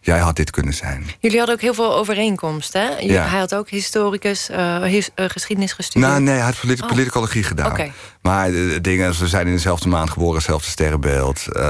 jij 0.00 0.18
had 0.18 0.36
dit 0.36 0.50
kunnen 0.50 0.74
zijn. 0.74 1.06
Jullie 1.20 1.36
hadden 1.38 1.54
ook 1.54 1.60
heel 1.60 1.74
veel 1.74 1.94
overeenkomsten. 1.94 2.82
Hè? 2.82 2.98
Ja. 2.98 3.26
Hij 3.28 3.38
had 3.38 3.54
ook 3.54 3.68
historicus, 3.70 4.48
eh, 4.48 4.82
his- 4.82 5.10
eh, 5.14 5.24
geschiedenis 5.28 5.72
gestudeerd. 5.72 6.10
Nou, 6.10 6.22
nee, 6.22 6.34
hij 6.34 6.44
had 6.44 6.60
polit 6.60 6.82
Oh. 6.82 6.88
politicologie 6.88 7.42
gedaan. 7.42 7.92
Maar 8.22 8.50
de 8.50 8.78
dingen, 8.80 9.08
als 9.08 9.18
we 9.18 9.28
zijn 9.28 9.46
in 9.46 9.52
dezelfde 9.52 9.88
maand 9.88 10.10
geboren, 10.10 10.34
hetzelfde 10.36 10.70
sterrenbeeld. 10.70 11.38
eh, 11.52 11.62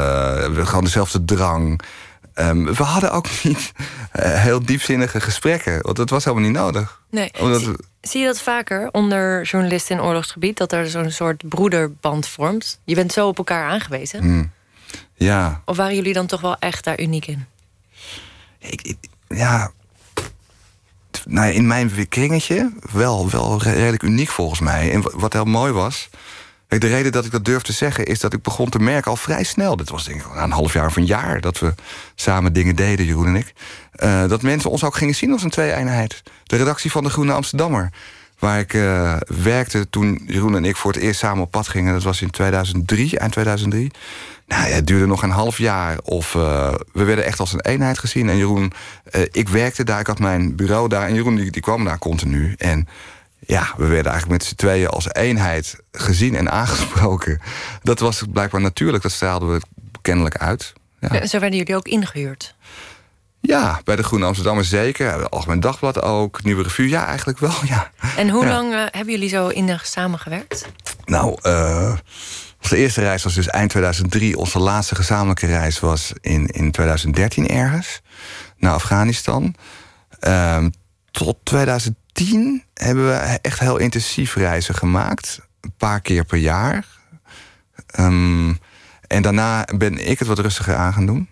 we 0.46 0.66
gewoon 0.66 0.84
dezelfde 0.84 1.24
drang. 1.24 1.80
Ehm, 2.34 2.64
we 2.64 2.82
hadden 2.82 3.12
ook 3.12 3.26
niet 3.42 3.72
eh, 4.12 4.40
heel 4.42 4.62
diepzinnige 4.64 5.20
gesprekken. 5.20 5.82
Want 5.82 5.96
dat 5.96 6.10
was 6.10 6.24
helemaal 6.24 6.46
niet 6.48 6.56
nodig. 6.58 7.00
Nee. 7.10 7.30
Omdat 7.40 7.62
Zie, 8.00 8.20
je 8.20 8.26
dat 8.26 8.40
vaker 8.40 8.88
onder 8.92 9.42
journalisten 9.44 9.96
in 9.96 10.02
oorlogsgebied? 10.02 10.56
Dat 10.56 10.72
er 10.72 10.90
zo'n 10.90 11.10
soort 11.10 11.48
broederband 11.48 12.28
vormt? 12.28 12.78
Je 12.84 12.94
bent 12.94 13.12
zo 13.12 13.28
op 13.28 13.38
elkaar 13.38 13.70
aangewezen. 13.70 14.20
Hmm. 14.20 14.50
ja, 15.14 15.62
Of 15.64 15.76
waren 15.76 15.94
jullie 15.94 16.12
dan 16.12 16.26
toch 16.26 16.40
wel 16.40 16.56
echt 16.58 16.84
daar 16.84 17.00
uniek 17.00 17.26
in? 17.26 17.46
ik, 18.58 18.82
ik- 18.82 18.98
ja. 19.28 19.70
Nou, 21.26 21.52
in 21.52 21.66
mijn 21.66 22.08
kringetje 22.08 22.72
wel, 22.92 23.30
wel 23.30 23.62
re- 23.62 23.72
redelijk 23.72 24.02
uniek 24.02 24.28
volgens 24.28 24.60
mij. 24.60 24.92
En 24.92 25.02
wa- 25.02 25.10
wat 25.14 25.32
heel 25.32 25.44
mooi 25.44 25.72
was. 25.72 26.08
De 26.80 26.86
reden 26.86 27.12
dat 27.12 27.24
ik 27.24 27.30
dat 27.30 27.44
durf 27.44 27.62
te 27.62 27.72
zeggen 27.72 28.04
is 28.04 28.20
dat 28.20 28.32
ik 28.32 28.42
begon 28.42 28.68
te 28.68 28.78
merken 28.78 29.10
al 29.10 29.16
vrij 29.16 29.42
snel. 29.44 29.76
Dit 29.76 29.90
was 29.90 30.04
denk 30.04 30.20
ik 30.20 30.26
een 30.34 30.50
half 30.50 30.72
jaar 30.72 30.86
of 30.86 30.96
een 30.96 31.06
jaar 31.06 31.40
dat 31.40 31.58
we 31.58 31.74
samen 32.14 32.52
dingen 32.52 32.76
deden, 32.76 33.06
Jeroen 33.06 33.26
en 33.26 33.36
ik. 33.36 33.52
eh, 33.92 34.28
dat 34.28 34.42
mensen 34.42 34.70
ons 34.70 34.84
ook 34.84 34.94
gingen 34.96 35.14
zien 35.14 35.32
als 35.32 35.42
een 35.42 35.50
twee-eenheid. 35.50 36.22
De 36.44 36.56
redactie 36.56 36.90
van 36.90 37.02
de 37.04 37.10
Groene 37.10 37.32
Amsterdammer. 37.32 37.90
Waar 38.38 38.58
ik 38.58 38.74
eh, 38.74 39.16
werkte 39.42 39.90
toen 39.90 40.22
Jeroen 40.26 40.56
en 40.56 40.64
ik 40.64 40.76
voor 40.76 40.92
het 40.92 41.02
eerst 41.02 41.20
samen 41.20 41.42
op 41.42 41.50
pad 41.50 41.68
gingen. 41.68 41.92
Dat 41.92 42.02
was 42.02 42.22
in 42.22 42.30
2003, 42.30 43.18
eind 43.18 43.32
2003. 43.32 43.90
Nou 44.46 44.68
ja, 44.68 44.74
het 44.74 44.86
duurde 44.86 45.06
nog 45.06 45.22
een 45.22 45.30
half 45.30 45.58
jaar. 45.58 45.98
Of 46.02 46.34
eh, 46.34 46.74
we 46.92 47.04
werden 47.04 47.24
echt 47.24 47.40
als 47.40 47.52
een 47.52 47.60
eenheid 47.60 47.98
gezien. 47.98 48.28
En 48.28 48.36
Jeroen, 48.36 48.72
ik 49.30 49.48
werkte 49.48 49.84
daar, 49.84 50.00
ik 50.00 50.06
had 50.06 50.18
mijn 50.18 50.56
bureau 50.56 50.88
daar. 50.88 51.06
En 51.06 51.14
Jeroen 51.14 51.36
die, 51.36 51.50
die 51.50 51.62
kwam 51.62 51.84
daar 51.84 51.98
continu. 51.98 52.54
En 52.58 52.88
ja, 53.46 53.72
we 53.76 53.86
werden 53.86 54.12
eigenlijk 54.12 54.28
met 54.40 54.44
z'n 54.44 54.54
tweeën 54.54 54.88
als 54.88 55.12
eenheid 55.14 55.76
gezien 55.92 56.36
en 56.36 56.50
aangesproken. 56.50 57.40
Dat 57.82 57.98
was 57.98 58.22
blijkbaar 58.32 58.60
natuurlijk, 58.60 59.02
dat 59.02 59.12
straalden 59.12 59.52
we 59.52 59.60
kennelijk 60.02 60.36
uit. 60.36 60.72
Ja, 61.00 61.26
Zo 61.26 61.38
werden 61.38 61.58
jullie 61.58 61.76
ook 61.76 61.88
ingehuurd. 61.88 62.54
ja 63.40 63.80
bij 63.84 63.96
de 63.96 64.02
Groene 64.02 64.24
Amsterdammer 64.26 64.64
zeker. 64.64 65.28
Algemeen 65.28 65.60
Dagblad 65.60 66.02
ook, 66.02 66.42
Nieuwe 66.42 66.62
Revue. 66.62 66.88
Ja, 66.88 67.06
eigenlijk 67.06 67.38
wel, 67.38 67.54
ja. 67.64 67.90
En 68.16 68.28
hoe 68.28 68.44
Ja. 68.44 68.50
lang 68.50 68.72
eh, 68.72 68.78
hebben 68.90 69.12
jullie 69.12 69.28
zo 69.28 69.48
innig 69.48 69.86
samengewerkt? 69.86 70.66
Nou, 71.04 71.36
eh, 71.42 71.92
onze 72.62 72.76
eerste 72.76 73.00
reis 73.00 73.22
was 73.22 73.34
dus 73.34 73.48
eind 73.48 73.70
2003. 73.70 74.36
Onze 74.38 74.58
laatste 74.58 74.94
gezamenlijke 74.94 75.46
reis 75.46 75.80
was 75.80 76.12
in, 76.20 76.46
in 76.46 76.70
2013 76.70 77.48
ergens. 77.48 78.00
Naar 78.58 78.72
Afghanistan. 78.74 79.54
Ehm, 80.20 80.70
tot 81.12 81.36
2010 81.42 82.64
hebben 82.74 83.06
we 83.06 83.12
echt 83.42 83.58
heel 83.58 83.76
intensief 83.76 84.34
reizen 84.34 84.74
gemaakt. 84.74 85.40
Een 85.60 85.74
paar 85.76 86.00
keer 86.00 86.24
per 86.24 86.38
jaar. 86.38 86.86
Ehm, 87.86 88.54
en 89.06 89.22
daarna 89.22 89.64
ben 89.76 90.08
ik 90.08 90.18
het 90.18 90.28
wat 90.28 90.38
rustiger 90.38 90.74
aan 90.74 90.92
gaan 90.92 91.06
doen. 91.06 91.28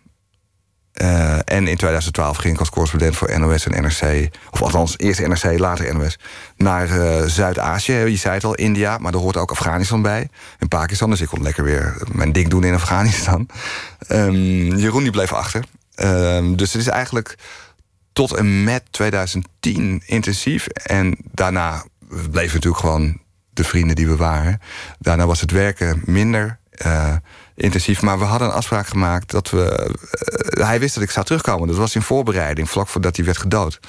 Eh, 0.93 1.35
en 1.35 1.69
in 1.69 1.77
2012 1.77 2.37
ging 2.37 2.55
ik 2.55 2.61
als 2.61 2.71
correspondent 2.71 3.17
voor 3.17 3.39
NOS 3.39 3.67
en 3.67 3.83
NRC... 3.83 4.29
of 4.51 4.63
althans 4.63 4.99
eerst 4.99 5.27
NRC, 5.27 5.59
later 5.59 5.95
NOS... 5.95 6.19
naar 6.57 6.89
eh, 6.91 7.27
Zuid-Azië. 7.27 7.93
Je 7.93 8.17
zei 8.17 8.35
het 8.35 8.45
al, 8.45 8.55
India, 8.55 8.99
maar 8.99 9.13
er 9.13 9.19
hoort 9.19 9.37
ook 9.37 9.51
Afghanistan 9.51 10.03
bij. 10.03 10.29
En 10.59 10.69
Pakistan, 10.69 11.11
dus 11.11 11.21
ik 11.21 11.29
kon 11.29 11.43
lekker 11.43 11.65
weer 11.65 12.03
mijn 12.13 12.33
ding 12.33 12.49
doen 12.49 12.65
in 12.65 12.75
Afghanistan. 12.75 13.49
Ehm, 14.09 14.77
Jeroen 14.77 15.03
die 15.03 15.13
bleef 15.13 15.33
achter. 15.33 15.65
Ehm, 15.95 16.55
dus 16.55 16.73
het 16.73 16.83
is 16.83 16.89
eigenlijk 16.89 17.37
tot 18.13 18.35
en 18.35 18.65
met 18.65 18.83
2010 18.91 20.03
intensief. 20.07 20.67
En 20.67 21.17
daarna 21.33 21.85
we 22.09 22.31
bleven 22.31 22.55
natuurlijk 22.55 22.83
gewoon 22.83 23.21
de 23.53 23.65
vrienden 23.65 23.97
die 23.97 24.07
we 24.07 24.17
waren. 24.17 24.61
Daarna 24.99 25.27
was 25.27 25.41
het 25.41 25.51
werken 25.51 26.03
minder 26.05 26.59
eh, 26.71 27.15
intensief. 27.55 28.03
Maar 28.03 28.19
we 28.19 28.25
hadden 28.25 28.49
een 28.49 28.55
afspraak 28.55 28.87
gemaakt 28.87 29.31
dat 29.31 29.51
we. 29.51 29.65
eh, 29.65 30.67
hij 30.67 30.81
wist 30.81 30.95
dat 30.95 31.03
ik 31.03 31.11
zou 31.11 31.27
terugkomen. 31.27 31.69
Dat 31.69 31.77
was 31.77 31.95
in 31.95 32.03
voorbereiding, 32.03 32.71
vlak 32.71 32.89
voordat 32.89 33.17
hij 33.17 33.25
werd 33.25 33.39
gedood. 33.39 33.81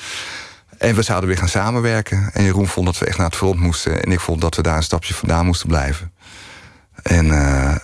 En 0.78 0.96
we 0.96 1.02
zouden 1.02 1.30
weer 1.30 1.38
gaan 1.38 1.48
samenwerken. 1.48 2.30
En 2.34 2.44
Jeroen 2.44 2.68
vond 2.68 2.86
dat 2.86 2.98
we 2.98 3.06
echt 3.06 3.18
naar 3.18 3.26
het 3.26 3.36
front 3.36 3.60
moesten. 3.60 4.04
En 4.04 4.12
ik 4.12 4.20
vond 4.20 4.42
dat 4.42 4.56
we 4.56 4.62
daar 4.62 4.78
een 4.78 4.84
stapje 4.84 5.14
vandaan 5.14 5.46
moesten 5.46 5.68
blijven. 5.68 6.14
En 7.04 7.32
eh, 7.32 7.76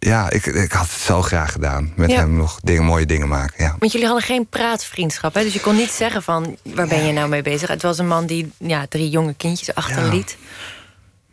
ja, 0.00 0.30
ik, 0.30 0.46
ik 0.46 0.72
had 0.72 0.82
het 0.90 1.00
zo 1.00 1.22
graag 1.22 1.52
gedaan. 1.52 1.92
Met 1.96 2.10
Ja. 2.10 2.16
hem 2.16 2.36
nog 2.36 2.60
dingen, 2.62 2.84
mooie 2.84 3.06
dingen 3.06 3.28
maken. 3.28 3.64
Ja. 3.64 3.76
Want 3.78 3.92
jullie 3.92 4.06
hadden 4.06 4.24
geen 4.26 4.46
praatvriendschap, 4.46 5.34
hè? 5.34 5.42
dus 5.42 5.52
je 5.52 5.60
kon 5.60 5.76
niet 5.76 5.90
zeggen 5.90 6.22
van 6.22 6.56
waar 6.62 6.86
ben 6.88 7.06
je 7.06 7.12
nou 7.12 7.28
mee 7.28 7.42
bezig. 7.42 7.68
Het 7.68 7.82
was 7.82 7.98
een 7.98 8.08
man 8.08 8.26
die 8.26 8.52
ja, 8.58 8.86
drie 8.88 9.10
jonge 9.10 9.34
kindjes 9.34 9.74
achterliet. 9.74 10.36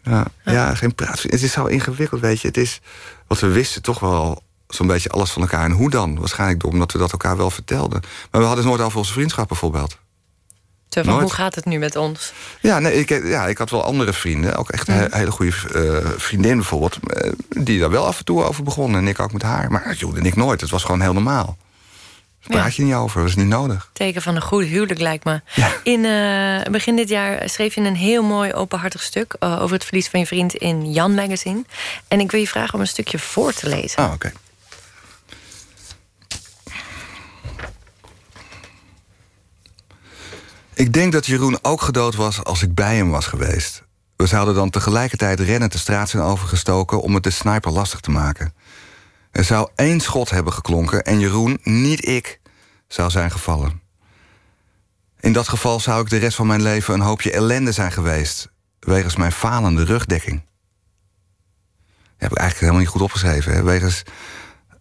Ja, 0.04 0.26
ja, 0.46 0.76
geen 0.76 0.96
praat. 0.96 1.22
Het 1.22 1.42
is 1.44 1.52
zo 1.52 1.66
ingewikkeld, 1.66 2.22
weet 2.22 2.42
je. 2.42 2.48
Het 2.48 2.58
is 2.58 2.80
wat 3.28 3.40
we 3.40 3.48
wisten 3.48 3.82
toch 3.82 4.00
wel 4.00 4.42
zo'n 4.68 4.88
beetje 4.88 5.10
alles 5.10 5.32
van 5.32 5.42
elkaar. 5.42 5.64
En 5.66 5.72
hoe 5.72 5.90
dan? 5.90 6.20
Waarschijnlijk 6.20 6.60
door 6.60 6.72
omdat 6.72 6.92
we 6.92 6.98
dat 6.98 7.12
elkaar 7.12 7.38
wel 7.38 7.50
vertelden. 7.50 8.02
Maar 8.32 8.42
we 8.42 8.48
hadden 8.48 8.58
het 8.58 8.66
nooit 8.74 8.82
over 8.82 8.98
onze 8.98 9.14
vriendschap 9.14 9.48
bijvoorbeeld. 9.48 9.98
Van, 10.89 11.20
hoe 11.20 11.34
gaat 11.34 11.56
het 11.56 11.65
nu 11.65 11.77
met 11.77 11.96
ons? 11.96 12.34
Ja, 12.62 12.79
nee, 12.79 12.94
ik, 12.94 13.10
ja, 13.25 13.48
ik 13.48 13.58
had 13.58 13.70
wel 13.70 13.84
andere 13.84 14.13
vrienden. 14.13 14.56
Ook 14.56 14.70
echt 14.70 14.88
een 14.88 14.94
he- 14.94 15.08
hele 15.12 15.32
goede 15.32 15.51
eh, 15.74 16.10
vriendin 16.17 16.56
bijvoorbeeld. 16.56 16.98
eh, 17.08 17.32
die 17.50 17.79
daar 17.79 17.89
wel 17.89 18.06
af 18.06 18.17
en 18.20 18.25
toe 18.25 18.44
over 18.44 18.63
begonnen. 18.63 19.00
En 19.01 19.08
ik 19.08 19.20
ook 19.20 19.34
met 19.34 19.41
haar. 19.41 19.72
Maar 19.72 19.94
Joel 19.94 20.15
en 20.15 20.25
ik 20.25 20.36
nooit. 20.36 20.62
Het 20.62 20.70
was 20.70 20.84
gewoon 20.84 21.01
heel 21.01 21.13
normaal. 21.13 21.58
Daar 22.41 22.58
praat 22.62 22.75
je 22.75 22.84
niet 22.84 22.94
over. 22.94 23.20
Dat 23.20 23.29
is 23.29 23.36
niet 23.36 23.48
nodig. 23.48 23.89
Teken 23.94 24.22
van 24.22 24.36
een 24.36 24.41
goed 24.41 24.65
huwelijk, 24.65 25.00
lijkt 25.00 25.24
me. 25.24 25.41
Ja. 25.53 25.72
In 25.84 26.06
eh, 26.06 26.72
begin 26.72 26.96
dit 26.96 27.10
jaar 27.10 27.50
schreef 27.50 27.75
je 27.75 27.82
een 27.82 27.96
heel 27.96 28.24
mooi 28.24 28.53
openhartig 28.53 29.03
stuk... 29.03 29.36
over 29.39 29.72
het 29.74 29.86
verlies 29.86 30.08
van 30.08 30.20
je 30.20 30.25
vriend 30.25 30.56
in 30.56 30.91
Jan 30.94 31.13
Magazine. 31.15 31.63
En 32.08 32.20
ik 32.20 32.32
wil 32.32 32.39
je 32.39 32.48
vragen 32.48 32.74
om 32.74 32.79
een 32.79 32.88
stukje 32.88 33.20
voor 33.20 33.53
te 33.53 33.70
lezen. 33.70 34.03
Ah, 34.03 34.13
oké. 34.13 34.32
Ik 40.77 40.93
denk 40.93 41.12
dat 41.12 41.25
Jeroen 41.25 41.60
ook 41.62 41.81
gedood 41.81 42.15
was 42.15 42.43
als 42.43 42.62
ik 42.62 42.74
bij 42.75 42.96
hem 42.96 43.10
was 43.10 43.25
geweest. 43.25 43.84
we 44.15 44.25
zouden 44.25 44.55
dan 44.55 44.69
tegelijkertijd 44.69 45.39
rennend 45.39 45.72
de 45.72 45.77
straat 45.77 46.10
zijn 46.10 46.24
overgestoken 46.24 47.01
om 47.01 47.13
het 47.13 47.24
de 47.24 47.29
sniper 47.29 47.72
lastig 47.72 48.00
te 48.00 48.12
maken. 48.12 48.53
Er 49.31 49.43
zou 49.43 49.69
één 49.75 50.00
schot 50.00 50.29
hebben 50.29 50.53
geklonken 50.53 51.03
en 51.03 51.19
Jeroen, 51.19 51.60
niet 51.63 52.07
ik, 52.07 52.39
zou 52.88 53.10
zijn 53.10 53.31
gevallen. 53.31 53.81
In 55.19 55.34
dat 55.34 55.48
geval 55.48 55.79
zou 55.79 56.01
ik 56.01 56.10
de 56.10 56.17
rest 56.17 56.36
van 56.36 56.48
mijn 56.48 56.62
leven 56.62 56.93
een 56.93 57.01
hoopje 57.01 57.31
ellende 57.31 57.72
zijn 57.72 57.91
geweest, 57.91 58.51
wegens 58.79 59.15
mijn 59.15 59.31
falende 59.31 59.84
rugdekking. 59.84 60.46
Dat 61.86 62.15
heb 62.17 62.31
ik 62.31 62.38
eigenlijk 62.38 62.60
helemaal 62.60 62.81
niet 62.81 62.89
goed 62.89 63.01
opgeschreven. 63.01 63.65
Wegens, 63.65 64.03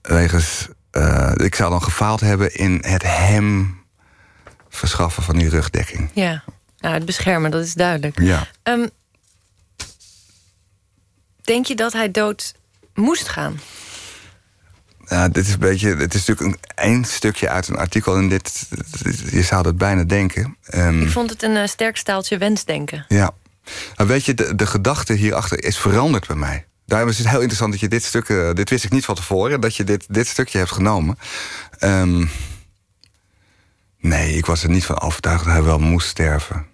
wegens 0.02 0.68
uh, 0.92 1.32
ik 1.36 1.54
zou 1.54 1.70
dan 1.70 1.82
gefaald 1.82 2.20
hebben 2.20 2.54
in 2.54 2.78
het 2.86 3.02
hem 3.02 3.84
verschaffen 4.76 5.22
van 5.22 5.36
die 5.36 5.48
rugdekking. 5.48 6.10
Ja, 6.14 6.44
nou, 6.78 6.94
het 6.94 7.04
beschermen, 7.04 7.50
dat 7.50 7.64
is 7.64 7.74
duidelijk. 7.74 8.20
Ja. 8.20 8.46
Um, 8.62 8.90
denk 11.42 11.66
je 11.66 11.74
dat 11.74 11.92
hij 11.92 12.10
dood 12.10 12.54
moest 12.94 13.28
gaan? 13.28 13.60
Ja, 15.08 15.28
dit 15.28 15.46
is 15.46 15.52
een 15.52 15.58
beetje. 15.58 15.96
Het 15.96 16.14
is 16.14 16.24
natuurlijk 16.24 16.56
een 16.56 16.70
één 16.74 17.04
stukje 17.04 17.48
uit 17.48 17.68
een 17.68 17.76
artikel. 17.76 18.16
En 18.16 18.28
dit. 18.28 18.68
Je 19.30 19.42
zou 19.42 19.62
dat 19.62 19.76
bijna 19.76 20.02
denken. 20.02 20.56
Um, 20.74 21.02
ik 21.02 21.10
vond 21.10 21.30
het 21.30 21.42
een 21.42 21.56
uh, 21.56 21.66
sterk 21.66 21.96
staaltje 21.96 22.38
wensdenken. 22.38 23.04
Ja. 23.08 23.30
Nou, 23.96 24.08
weet 24.08 24.24
je, 24.24 24.34
de, 24.34 24.54
de 24.54 24.66
gedachte 24.66 25.12
hierachter 25.12 25.64
is 25.64 25.78
veranderd 25.78 26.26
bij 26.26 26.36
mij. 26.36 26.66
Daarom 26.86 27.08
is 27.08 27.18
het 27.18 27.28
heel 27.28 27.36
interessant 27.36 27.72
dat 27.72 27.80
je 27.80 27.88
dit 27.88 28.04
stuk. 28.04 28.28
Uh, 28.28 28.52
dit 28.52 28.70
wist 28.70 28.84
ik 28.84 28.90
niet 28.90 29.04
van 29.04 29.14
tevoren, 29.14 29.60
dat 29.60 29.76
je 29.76 29.84
dit, 29.84 30.04
dit 30.08 30.26
stukje 30.26 30.58
hebt 30.58 30.72
genomen. 30.72 31.18
Um, 31.80 32.30
nee, 34.08 34.32
ik 34.32 34.46
was 34.46 34.62
er 34.62 34.70
niet 34.70 34.84
van 34.84 35.00
overtuigd 35.00 35.44
dat 35.44 35.52
hij 35.52 35.62
wel 35.62 35.78
moest 35.78 36.08
sterven. 36.08 36.66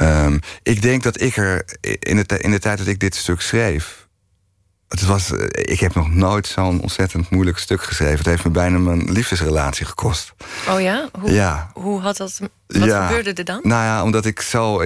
Um, 0.00 0.40
ik 0.62 0.82
denk 0.82 1.02
dat 1.02 1.20
ik 1.20 1.36
er 1.36 1.64
in 1.82 2.16
de, 2.16 2.38
in 2.38 2.50
de 2.50 2.58
tijd 2.58 2.78
dat 2.78 2.86
ik 2.86 3.00
dit 3.00 3.14
stuk 3.14 3.40
schreef. 3.40 4.08
Het 4.88 5.04
was, 5.06 5.32
eh, 5.32 5.46
ik 5.52 5.80
heb 5.80 5.94
nog 5.94 6.14
nooit 6.14 6.46
zo'n 6.46 6.80
ontzettend 6.80 7.30
moeilijk 7.30 7.58
stuk 7.58 7.82
geschreven. 7.82 8.16
Het 8.16 8.26
heeft 8.26 8.44
me 8.44 8.50
bijna 8.50 8.78
mijn 8.78 9.12
liefdesrelatie 9.12 9.86
gekost. 9.86 10.32
Oh 10.68 10.80
ja? 10.80 11.08
Hoe, 11.20 11.30
ja. 11.30 11.70
hoe 11.74 12.00
had 12.00 12.16
dat. 12.16 12.40
Wat 12.66 12.84
ja. 12.84 13.06
gebeurde 13.06 13.32
er 13.32 13.44
dan? 13.44 13.60
Nou 13.62 13.84
ja, 13.84 14.02
omdat 14.02 14.26
ik 14.26 14.40
zo. 14.40 14.80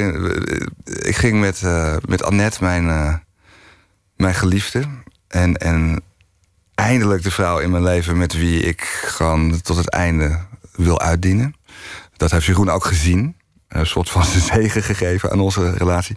Ik 0.85 1.16
ging 1.16 1.40
met, 1.40 1.61
uh, 1.64 1.97
met 2.06 2.23
Annette, 2.23 2.59
mijn, 2.61 2.85
uh, 2.85 3.14
mijn 4.16 4.35
geliefde. 4.35 4.85
En, 5.28 5.56
en 5.56 6.02
eindelijk 6.75 7.23
de 7.23 7.30
vrouw 7.30 7.59
in 7.59 7.71
mijn 7.71 7.83
leven 7.83 8.16
met 8.16 8.33
wie 8.33 8.62
ik 8.62 8.80
gewoon 9.04 9.61
tot 9.61 9.76
het 9.76 9.90
einde 9.90 10.38
wil 10.76 11.00
uitdienen. 11.00 11.54
Dat 12.16 12.31
heeft 12.31 12.45
Jeroen 12.45 12.71
ook 12.71 12.85
gezien 12.85 13.37
een 13.69 13.87
soort 13.87 14.11
van 14.11 14.25
zegen 14.52 14.83
gegeven 14.83 15.31
aan 15.31 15.40
onze 15.40 15.71
relatie. 15.71 16.16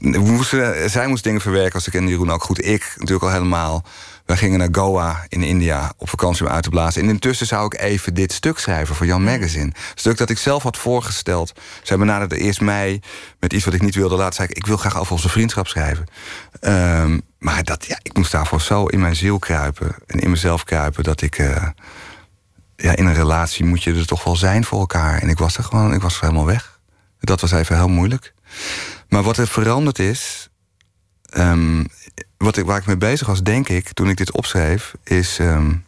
We 0.00 0.18
moesten, 0.18 0.90
zij 0.90 1.06
moest 1.06 1.24
dingen 1.24 1.40
verwerken, 1.40 1.74
als 1.74 1.86
ik 1.86 1.94
en 1.94 2.08
Jeroen 2.08 2.30
ook 2.30 2.42
goed. 2.42 2.64
Ik 2.64 2.94
natuurlijk 2.96 3.24
al 3.24 3.32
helemaal. 3.32 3.84
Wij 4.24 4.36
gingen 4.36 4.58
naar 4.58 4.68
Goa 4.72 5.24
in 5.28 5.42
India 5.42 5.92
op 5.96 6.08
vakantie 6.08 6.46
om 6.46 6.52
uit 6.52 6.62
te 6.62 6.70
blazen. 6.70 7.02
En 7.02 7.08
intussen 7.08 7.46
zou 7.46 7.64
ik 7.64 7.80
even 7.80 8.14
dit 8.14 8.32
stuk 8.32 8.58
schrijven 8.58 8.94
voor 8.94 9.06
Jan 9.06 9.24
Magazine. 9.24 9.64
Een 9.64 9.74
stuk 9.94 10.16
dat 10.16 10.30
ik 10.30 10.38
zelf 10.38 10.62
had 10.62 10.76
voorgesteld. 10.76 11.52
Zij 11.82 11.96
benaderde 11.96 12.38
eerst 12.38 12.60
mij 12.60 13.02
met 13.40 13.52
iets 13.52 13.64
wat 13.64 13.74
ik 13.74 13.82
niet 13.82 13.94
wilde 13.94 14.16
laten. 14.16 14.34
Zei 14.34 14.48
ik, 14.48 14.56
ik 14.56 14.66
wil 14.66 14.76
graag 14.76 14.98
over 14.98 15.12
onze 15.12 15.28
vriendschap 15.28 15.66
schrijven. 15.66 16.06
Um, 16.60 17.22
maar 17.38 17.64
dat, 17.64 17.84
ja, 17.84 17.98
ik 18.02 18.16
moest 18.16 18.32
daarvoor 18.32 18.60
zo 18.60 18.86
in 18.86 19.00
mijn 19.00 19.16
ziel 19.16 19.38
kruipen. 19.38 19.94
En 20.06 20.18
in 20.18 20.30
mezelf 20.30 20.64
kruipen 20.64 21.04
dat 21.04 21.22
ik... 21.22 21.38
Uh, 21.38 21.66
ja, 22.76 22.96
in 22.96 23.06
een 23.06 23.14
relatie 23.14 23.64
moet 23.64 23.82
je 23.82 23.94
er 23.94 24.06
toch 24.06 24.24
wel 24.24 24.36
zijn 24.36 24.64
voor 24.64 24.78
elkaar. 24.78 25.22
En 25.22 25.28
ik 25.28 25.38
was 25.38 25.56
er 25.56 25.64
gewoon, 25.64 25.92
ik 25.92 26.00
was 26.00 26.20
helemaal 26.20 26.46
weg. 26.46 26.80
Dat 27.18 27.40
was 27.40 27.52
even 27.52 27.76
heel 27.76 27.88
moeilijk. 27.88 28.34
Maar 29.08 29.22
wat 29.22 29.36
er 29.36 29.46
veranderd 29.46 29.98
is. 29.98 30.48
Um, 31.36 31.86
wat 32.36 32.56
ik, 32.56 32.64
waar 32.64 32.78
ik 32.78 32.86
mee 32.86 32.96
bezig 32.96 33.26
was, 33.26 33.42
denk 33.42 33.68
ik, 33.68 33.92
toen 33.92 34.08
ik 34.08 34.16
dit 34.16 34.32
opschreef, 34.32 34.94
is 35.04 35.38
um, 35.38 35.84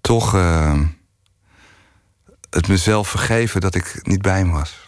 toch 0.00 0.34
uh, 0.34 0.80
het 2.50 2.68
mezelf 2.68 3.08
vergeven 3.08 3.60
dat 3.60 3.74
ik 3.74 4.00
niet 4.02 4.22
bij 4.22 4.38
hem 4.38 4.50
was. 4.50 4.81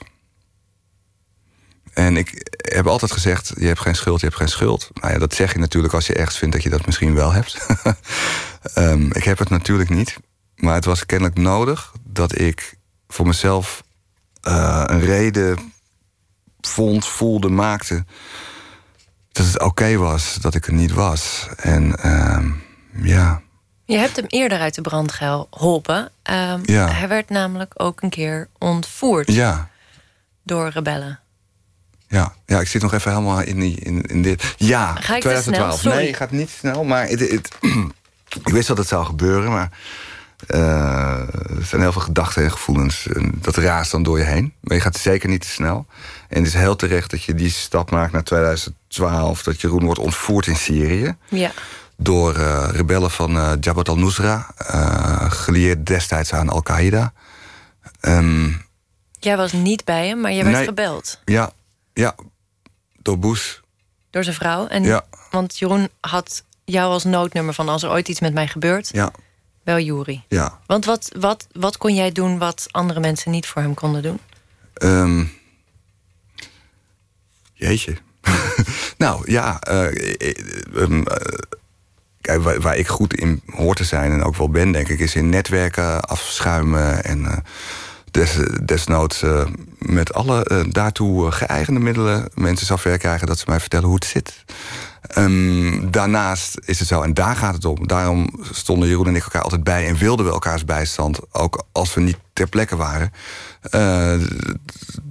En 1.94 2.16
ik 2.16 2.57
heb 2.57 2.87
altijd 2.87 3.12
gezegd: 3.12 3.52
je 3.59 3.66
hebt 3.66 3.80
geen 3.80 3.94
schuld, 3.94 4.20
je 4.20 4.26
hebt 4.26 4.38
geen 4.38 4.48
schuld. 4.48 4.90
Nou 4.94 5.12
ja, 5.12 5.18
dat 5.18 5.35
zeg 5.35 5.52
je 5.52 5.59
natuurlijk 5.59 5.94
als 5.94 6.07
je 6.07 6.14
ergens 6.14 6.38
vindt 6.38 6.54
dat 6.54 6.62
je 6.62 6.70
dat 6.70 6.87
misschien 6.87 7.14
wel 7.14 7.33
hebt. 7.33 7.66
um, 8.74 9.12
ik 9.20 9.24
heb 9.24 9.38
het 9.38 9.48
natuurlijk 9.48 9.90
niet. 9.90 10.16
Maar 10.57 10.74
het 10.74 10.85
was 10.85 11.07
kennelijk 11.07 11.38
nodig 11.38 11.92
dat 12.02 12.38
ik 12.38 12.74
voor 13.09 13.26
mezelf 13.26 13.83
uh, 14.48 14.85
een 14.87 15.00
reden 15.00 15.72
vond, 16.61 17.07
voelde, 17.07 17.48
maakte. 17.48 18.04
Dat 19.33 19.46
het 19.46 19.61
oké 19.61 19.96
was 19.96 20.35
dat 20.35 20.54
ik 20.54 20.66
er 20.66 20.72
niet 20.72 20.92
was. 20.92 21.48
En 21.57 21.96
uh, 22.04 22.44
ja. 23.07 23.42
Je 23.85 23.96
hebt 23.96 24.16
hem 24.16 24.26
eerder 24.28 24.59
uit 24.59 24.74
de 24.74 24.80
brand 24.80 25.12
geholpen. 25.12 26.11
Um, 26.30 26.61
ja. 26.62 26.88
Hij 26.88 27.09
werd 27.09 27.28
namelijk 27.28 27.72
ook 27.76 28.02
een 28.02 28.11
keer 28.11 28.48
ontvoerd. 28.59 29.33
Ja. 29.33 29.68
Door 30.42 30.68
rebellen. 30.68 31.20
Ja, 32.14 32.33
ja, 32.46 32.61
ik 32.61 32.68
zit 32.68 32.83
nog 32.83 32.92
even 32.92 33.11
helemaal 33.11 33.40
in, 33.40 33.61
die, 33.61 33.81
in, 33.81 34.03
in 34.03 34.22
dit. 34.22 34.55
Ja, 34.57 34.87
Ga 34.87 35.14
ik 35.14 35.20
2012. 35.20 35.81
Snel? 35.81 35.94
Nee, 35.94 36.14
gaat 36.14 36.31
niet 36.31 36.50
snel. 36.50 36.85
Maar 36.85 37.09
het, 37.09 37.20
het, 37.20 37.48
ik 38.44 38.48
wist 38.48 38.68
dat 38.68 38.79
het 38.79 38.88
zou 38.88 39.05
gebeuren, 39.05 39.50
maar 39.50 39.70
uh, 40.48 41.18
er 41.59 41.64
zijn 41.64 41.81
heel 41.81 41.92
veel 41.92 42.00
gedachten 42.00 42.42
en 42.42 42.50
gevoelens. 42.50 43.07
En 43.07 43.33
dat 43.35 43.57
raast 43.57 43.90
dan 43.90 44.03
door 44.03 44.18
je 44.18 44.24
heen. 44.24 44.53
Maar 44.61 44.77
je 44.77 44.83
gaat 44.83 44.96
zeker 44.96 45.29
niet 45.29 45.40
te 45.40 45.48
snel. 45.48 45.87
En 46.29 46.38
het 46.38 46.46
is 46.46 46.55
heel 46.55 46.77
terecht 46.77 47.11
dat 47.11 47.22
je 47.22 47.35
die 47.35 47.50
stap 47.50 47.90
maakt 47.90 48.12
naar 48.12 48.24
2012. 48.24 49.42
Dat 49.42 49.61
Jeroen 49.61 49.85
wordt 49.85 50.00
ontvoerd 50.00 50.46
in 50.46 50.57
Syrië. 50.57 51.16
Ja. 51.29 51.50
Door 51.96 52.37
uh, 52.37 52.68
rebellen 52.72 53.11
van 53.11 53.37
uh, 53.37 53.53
Jabhat 53.61 53.88
al-Nusra. 53.88 54.46
gelieerd 55.29 55.87
destijds 55.87 56.33
aan 56.33 56.48
Al-Qaeda. 56.48 57.12
Um, 58.00 58.64
jij 59.18 59.37
was 59.37 59.53
niet 59.53 59.85
bij 59.85 60.09
hem, 60.09 60.20
maar 60.20 60.33
je 60.33 60.44
werd 60.44 60.64
gebeld. 60.64 61.20
Ja, 61.24 61.53
ja, 61.94 62.14
door 63.02 63.18
Bush. 63.18 63.59
Door 64.11 64.24
zijn 64.24 64.37
vrouw? 64.37 64.66
En, 64.66 64.83
ja. 64.83 65.04
Want 65.30 65.59
Jeroen 65.59 65.88
had 66.00 66.44
jou 66.64 66.92
als 66.92 67.04
noodnummer 67.04 67.54
van 67.54 67.68
als 67.68 67.83
er 67.83 67.90
ooit 67.90 68.09
iets 68.09 68.20
met 68.20 68.35
mij 68.35 68.48
gebeurt... 68.48 68.88
Ja. 68.92 69.12
Wel 69.62 69.78
Jury. 69.78 70.24
Ja. 70.28 70.61
Want 70.66 70.85
wat, 70.85 71.11
wat, 71.18 71.46
wat 71.52 71.76
kon 71.76 71.94
jij 71.94 72.12
doen 72.12 72.38
wat 72.38 72.66
andere 72.70 73.00
mensen 73.00 73.30
niet 73.30 73.46
voor 73.46 73.62
hem 73.62 73.74
konden 73.74 74.02
doen? 74.02 74.20
Um, 74.83 75.33
jeetje. 77.52 77.96
nou 78.98 79.30
ja, 79.30 79.61
uh, 79.70 79.87
waar, 82.42 82.61
waar, 82.61 82.76
ik 82.76 82.88
goed 82.88 83.14
in 83.14 83.42
hoor 83.46 83.74
te 83.74 83.85
zijn 83.85 84.12
en 84.12 84.22
ook 84.22 84.37
wel 84.37 84.50
ben, 84.50 84.72
denk 84.72 84.88
ik, 84.88 84.98
is 84.98 85.14
in 85.14 85.28
netwerken 85.28 86.00
afschuimen 86.00 87.04
en 87.04 87.20
uh, 87.20 87.37
des, 88.14 88.37
desnoods 88.64 89.22
uh, 89.22 89.46
met 89.79 90.14
alle 90.14 90.66
daartoe 90.70 91.31
geëigende 91.31 91.81
middelen 91.81 92.29
mensen 92.35 92.66
zover 92.66 92.98
krijgen 92.98 93.27
dat 93.27 93.38
ze 93.38 93.44
mij 93.48 93.61
vertellen 93.61 93.87
hoe 93.87 93.94
het 93.94 94.05
zit. 94.05 94.44
Um, 95.18 95.90
daarnaast 95.90 96.59
is 96.64 96.79
het 96.79 96.88
zo, 96.88 97.03
en 97.03 97.14
daar 97.14 97.37
gaat 97.37 97.55
het 97.55 97.64
om. 97.64 97.87
Daarom 97.87 98.44
stonden 98.50 98.88
Jeroen 98.88 99.07
en 99.07 99.16
ik 99.16 99.22
elkaar 99.22 99.42
altijd 99.42 99.64
bij 99.64 99.87
en 99.87 99.96
wilden 99.96 100.27
we 100.27 100.33
elkaars 100.33 100.64
bijstand, 100.64 101.18
ook 101.33 101.64
als 101.72 101.94
we 101.94 102.00
niet 102.00 102.18
ter 102.33 102.48
plekke 102.48 102.77
waren, 102.77 103.12
uh, 103.70 104.14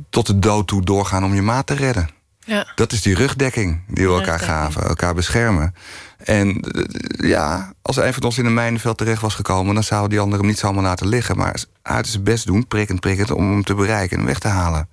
tot 0.09 0.27
de 0.27 0.39
dood 0.39 0.67
toe 0.67 0.81
doorgaan 0.83 1.23
om 1.23 1.33
je 1.33 1.41
maat 1.41 1.67
te 1.67 1.73
redden. 1.73 2.09
Ja. 2.45 2.67
Dat 2.75 2.91
is 2.91 3.01
die 3.01 3.15
rugdekking 3.15 3.81
die 3.87 4.07
we 4.07 4.13
elkaar 4.13 4.39
gaven, 4.39 4.83
elkaar 4.83 5.13
beschermen. 5.13 5.75
En 6.23 6.61
uh, 6.71 7.29
ja, 7.29 7.73
als 7.81 7.95
een 7.95 8.13
van 8.13 8.23
ons 8.23 8.37
in 8.37 8.45
een 8.45 8.53
mijnenveld 8.53 8.97
terecht 8.97 9.21
was 9.21 9.35
gekomen, 9.35 9.73
dan 9.73 9.83
zou 9.83 10.09
die 10.09 10.19
ander 10.19 10.39
hem 10.39 10.47
niet 10.47 10.59
zomaar 10.59 10.83
laten 10.83 11.07
liggen. 11.07 11.37
Maar 11.37 11.63
uit 11.81 12.07
zijn 12.07 12.23
best 12.23 12.45
doen, 12.45 12.67
prikkend, 12.67 12.99
prikkend, 12.99 13.31
om 13.31 13.51
hem 13.51 13.63
te 13.63 13.75
bereiken 13.75 14.17
en 14.17 14.25
weg 14.25 14.39
te 14.39 14.47
halen. 14.47 14.89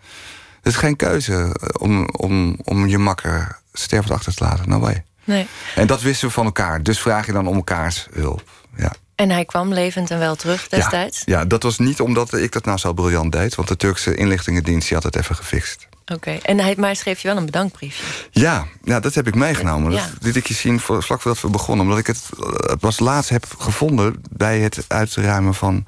Het 0.56 0.72
is 0.72 0.76
geen 0.76 0.96
keuze 0.96 1.56
eh, 1.60 1.68
om, 1.82 2.08
om, 2.16 2.56
om 2.64 2.86
je 2.86 2.98
makker 2.98 3.58
stervend 3.72 4.12
achter 4.12 4.34
te 4.34 4.44
laten. 4.44 4.68
Nou 4.68 4.80
way. 4.80 5.04
Nee. 5.24 5.46
En 5.74 5.86
dat 5.86 6.02
wisten 6.02 6.28
we 6.28 6.34
van 6.34 6.44
elkaar. 6.44 6.82
Dus 6.82 7.00
vraag 7.00 7.26
je 7.26 7.32
dan 7.32 7.46
om 7.46 7.56
elkaars 7.56 8.08
hulp. 8.12 8.50
Ja. 8.76 8.92
En 9.14 9.30
hij 9.30 9.44
kwam 9.44 9.72
levend 9.72 10.10
en 10.10 10.18
wel 10.18 10.36
terug 10.36 10.68
destijds? 10.68 11.22
Ja, 11.24 11.38
ja, 11.38 11.44
dat 11.44 11.62
was 11.62 11.78
niet 11.78 12.00
omdat 12.00 12.32
ik 12.32 12.52
dat 12.52 12.64
nou 12.64 12.78
zo 12.78 12.92
briljant 12.92 13.32
deed. 13.32 13.54
Want 13.54 13.68
de 13.68 13.76
Turkse 13.76 14.14
inlichtingendienst 14.14 14.88
die 14.88 14.96
had 14.96 15.06
het 15.06 15.16
even 15.16 15.36
gefixt. 15.36 15.88
Oké, 16.14 16.30
en 16.30 16.58
hij, 16.58 16.74
maar 16.78 16.96
schreef 16.96 17.20
je 17.20 17.28
wel 17.28 17.36
een 17.36 17.44
bedankbriefje? 17.44 18.04
Ja, 18.30 18.66
ja 18.82 19.00
dat 19.00 19.14
heb 19.14 19.26
ik 19.26 19.34
meegenomen. 19.34 19.92
Ja. 19.92 20.06
Dat 20.12 20.22
liet 20.22 20.36
ik 20.36 20.46
je 20.46 20.54
zien 20.54 20.80
voor, 20.80 21.02
vlak 21.02 21.20
voordat 21.20 21.42
we 21.42 21.48
begonnen. 21.48 21.84
Omdat 21.84 21.98
ik 21.98 22.06
het, 22.06 22.30
het 22.56 22.80
was 22.80 22.98
laatst 22.98 23.30
heb 23.30 23.44
gevonden 23.58 24.22
bij 24.30 24.58
het 24.58 24.84
uitruimen 24.88 25.54
van 25.54 25.84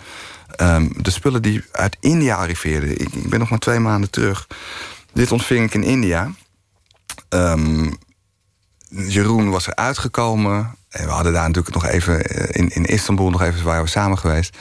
um, 0.60 0.92
de 0.96 1.10
spullen 1.10 1.42
die 1.42 1.64
uit 1.72 1.96
India 2.00 2.36
arriveerden. 2.36 2.90
Ik, 2.90 3.12
ik, 3.12 3.28
ben 3.28 3.38
nog 3.38 3.50
maar 3.50 3.58
twee 3.58 3.78
maanden 3.78 4.10
terug. 4.10 4.46
Dit 5.12 5.32
ontving 5.32 5.64
ik 5.64 5.74
in 5.74 5.84
India. 5.84 6.30
Um, 7.28 7.98
Jeroen 8.88 9.50
was 9.50 9.66
er 9.66 9.74
uitgekomen. 9.74 10.74
En 10.88 11.04
we 11.04 11.10
hadden 11.10 11.32
daar 11.32 11.46
natuurlijk 11.46 11.74
nog 11.74 11.86
even 11.86 12.20
in, 12.50 12.68
in 12.68 12.84
Istanbul 12.84 13.30
nog 13.30 13.42
even 13.42 13.64
waren 13.64 13.84
we 13.84 13.88
samen 13.88 14.18
geweest. 14.18 14.56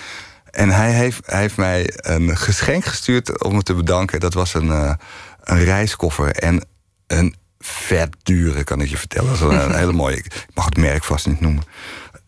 En 0.51 0.69
hij 0.69 0.91
heeft, 0.91 1.25
hij 1.25 1.39
heeft 1.39 1.57
mij 1.57 1.93
een 1.95 2.37
geschenk 2.37 2.85
gestuurd 2.85 3.43
om 3.43 3.55
me 3.55 3.63
te 3.63 3.73
bedanken. 3.73 4.19
Dat 4.19 4.33
was 4.33 4.53
een, 4.53 4.67
uh, 4.67 4.93
een 5.43 5.63
reiskoffer 5.63 6.35
en 6.35 6.65
een 7.07 7.35
vet 7.59 8.15
dure, 8.23 8.63
kan 8.63 8.81
ik 8.81 8.89
je 8.89 8.97
vertellen. 8.97 9.27
Dat 9.27 9.35
is 9.35 9.41
een, 9.41 9.63
een 9.63 9.77
hele 9.83 9.91
mooie. 9.91 10.17
Ik 10.17 10.45
mag 10.53 10.65
het 10.65 10.77
merk 10.77 11.03
vast 11.03 11.27
niet 11.27 11.39
noemen. 11.39 11.63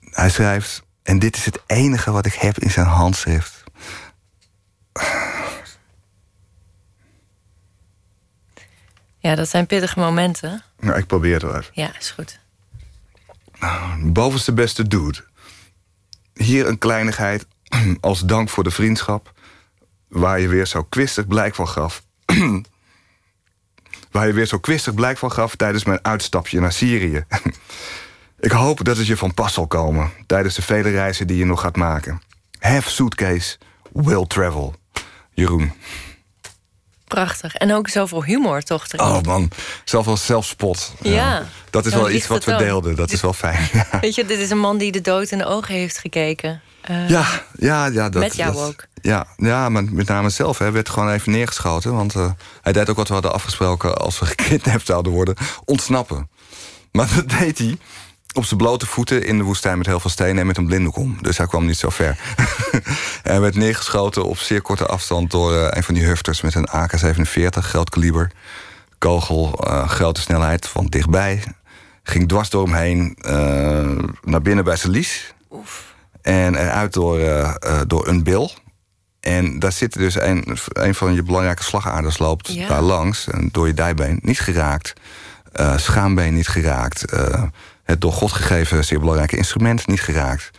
Hij 0.09 0.29
schrijft, 0.29 0.83
en 1.03 1.19
dit 1.19 1.35
is 1.35 1.45
het 1.45 1.61
enige 1.67 2.11
wat 2.11 2.25
ik 2.25 2.33
heb 2.33 2.59
in 2.59 2.71
zijn 2.71 2.85
handschrift. 2.85 3.63
Ja, 9.17 9.35
dat 9.35 9.49
zijn 9.49 9.65
pittige 9.65 9.99
momenten. 9.99 10.63
Nou, 10.79 10.97
ik 10.97 11.07
probeer 11.07 11.33
het 11.33 11.41
wel 11.41 11.55
even. 11.55 11.71
Ja, 11.73 11.97
is 11.99 12.11
goed. 12.11 12.39
Bovenste 13.99 14.53
beste 14.53 14.87
dude. 14.87 15.23
Hier 16.33 16.67
een 16.67 16.77
kleinigheid 16.77 17.45
als 17.99 18.19
dank 18.19 18.49
voor 18.49 18.63
de 18.63 18.71
vriendschap. 18.71 19.33
Waar 20.07 20.39
je 20.39 20.47
weer 20.47 20.65
zo 20.65 20.83
kwistig 20.83 21.27
blijk 21.27 21.55
van 21.55 21.67
gaf. 21.67 22.03
waar 24.13 24.27
je 24.27 24.33
weer 24.33 24.45
zo 24.45 24.57
kwistig 24.57 24.93
blijk 24.93 25.17
van 25.17 25.31
gaf 25.31 25.55
tijdens 25.55 25.83
mijn 25.83 25.99
uitstapje 26.01 26.59
naar 26.59 26.71
Syrië. 26.71 27.25
ik 28.39 28.51
hoop 28.51 28.83
dat 28.83 28.97
het 28.97 29.07
je 29.07 29.17
van 29.17 29.33
pas 29.33 29.53
zal 29.53 29.67
komen 29.67 30.11
tijdens 30.27 30.55
de 30.55 30.61
vele 30.61 30.89
reizen 30.89 31.27
die 31.27 31.37
je 31.37 31.45
nog 31.45 31.61
gaat 31.61 31.75
maken. 31.75 32.21
Have 32.59 32.89
suitcase, 32.89 33.57
will 33.91 34.25
travel. 34.27 34.75
Jeroen. 35.33 35.71
Prachtig. 37.07 37.55
En 37.55 37.73
ook 37.73 37.89
zoveel 37.89 38.23
humor, 38.23 38.61
toch? 38.61 38.85
erin. 38.87 39.05
Oh 39.05 39.21
man, 39.21 39.49
zoveel 39.83 40.17
zelfspot. 40.17 40.93
Ja. 41.01 41.47
Dat 41.69 41.85
is 41.85 41.93
wel 41.93 42.09
iets 42.09 42.27
wat 42.27 42.43
we 42.43 42.53
ook. 42.53 42.59
deelden. 42.59 42.95
Dat 42.95 43.11
is 43.11 43.21
wel 43.21 43.33
fijn. 43.33 43.69
Weet 44.01 44.15
je, 44.15 44.25
dit 44.25 44.39
is 44.39 44.49
een 44.49 44.59
man 44.59 44.77
die 44.77 44.91
de 44.91 45.01
dood 45.01 45.31
in 45.31 45.37
de 45.37 45.45
ogen 45.45 45.73
heeft 45.73 45.97
gekeken. 45.97 46.61
Eh, 46.83 47.09
Ja, 47.09 47.25
ja, 47.55 47.85
ja. 47.85 48.09
Dat, 48.09 48.21
Met 48.21 48.35
jou 48.35 48.53
dat- 48.53 48.67
ook. 48.67 48.85
Ja, 49.01 49.25
ja, 49.37 49.69
maar 49.69 49.83
met 49.83 50.07
name 50.07 50.29
zelf. 50.29 50.57
Hij 50.57 50.71
werd 50.71 50.89
gewoon 50.89 51.09
even 51.09 51.31
neergeschoten. 51.31 51.93
Want 51.95 52.15
eh, 52.15 52.31
hij 52.61 52.73
deed 52.73 52.89
ook 52.89 52.95
wat 52.95 53.07
we 53.07 53.13
hadden 53.13 53.33
afgesproken... 53.33 53.97
als 53.97 54.19
we 54.19 54.25
gekidnapt 54.35 54.85
zouden 54.85 55.11
worden. 55.11 55.35
Ontsnappen. 55.65 56.29
Maar 56.91 57.09
dat 57.15 57.29
deed 57.29 57.57
hij 57.57 57.77
op 58.33 58.45
zijn 58.45 58.59
blote 58.59 58.85
voeten 58.85 59.25
in 59.25 59.37
de 59.37 59.43
woestijn... 59.43 59.77
met 59.77 59.85
heel 59.87 59.99
veel 59.99 60.09
stenen 60.09 60.37
en 60.37 60.47
met 60.47 60.57
een 60.57 60.65
blinddoek 60.65 60.95
om. 60.95 61.17
Dus 61.21 61.37
hij 61.37 61.47
kwam 61.47 61.65
niet 61.65 61.77
zo 61.77 61.89
ver. 61.89 62.17
hij 63.23 63.39
werd 63.41 63.55
neergeschoten 63.55 64.25
op 64.25 64.37
zeer 64.37 64.61
korte 64.61 64.85
afstand... 64.85 65.31
door 65.31 65.53
eh, 65.55 65.67
een 65.69 65.83
van 65.83 65.93
die 65.93 66.03
hufters 66.05 66.41
met 66.41 66.55
een 66.55 66.67
AK-47, 66.69 67.59
groot 67.59 67.89
kaliber. 67.89 68.31
Kogel, 68.97 69.47
grote 69.87 70.21
snelheid 70.21 70.67
van 70.67 70.85
dichtbij. 70.85 71.43
Ging 72.03 72.27
dwars 72.27 72.49
door 72.49 72.63
hem 72.67 72.73
heen 72.75 73.17
naar 74.21 74.41
binnen 74.41 74.63
bij 74.63 74.75
zijn 74.75 74.91
lies. 74.91 75.33
En 76.23 76.55
eruit 76.55 76.93
door, 76.93 77.19
eh, 77.19 77.53
eh, 77.59 77.81
door 77.87 78.07
een 78.07 78.23
bil. 78.23 78.51
En 79.19 79.59
daar 79.59 79.71
zit 79.71 79.93
dus 79.93 80.15
een, 80.21 80.57
een 80.67 80.95
van 80.95 81.13
je 81.13 81.23
belangrijke 81.23 81.63
slagaders 81.63 82.17
loopt 82.17 82.53
Ja. 82.53 82.67
daar 82.67 82.81
langs. 82.81 83.27
En 83.27 83.49
door 83.51 83.67
je 83.67 83.73
dijbeen 83.73 84.19
niet 84.21 84.39
geraakt. 84.39 84.93
eh, 85.53 85.77
schaambeen 85.77 86.33
niet 86.33 86.47
geraakt. 86.47 87.03
het 87.83 88.01
door 88.01 88.13
God 88.13 88.31
gegeven 88.31 88.85
zeer 88.85 88.99
belangrijke 88.99 89.37
instrument 89.37 89.87
niet 89.87 90.01
geraakt. 90.01 90.49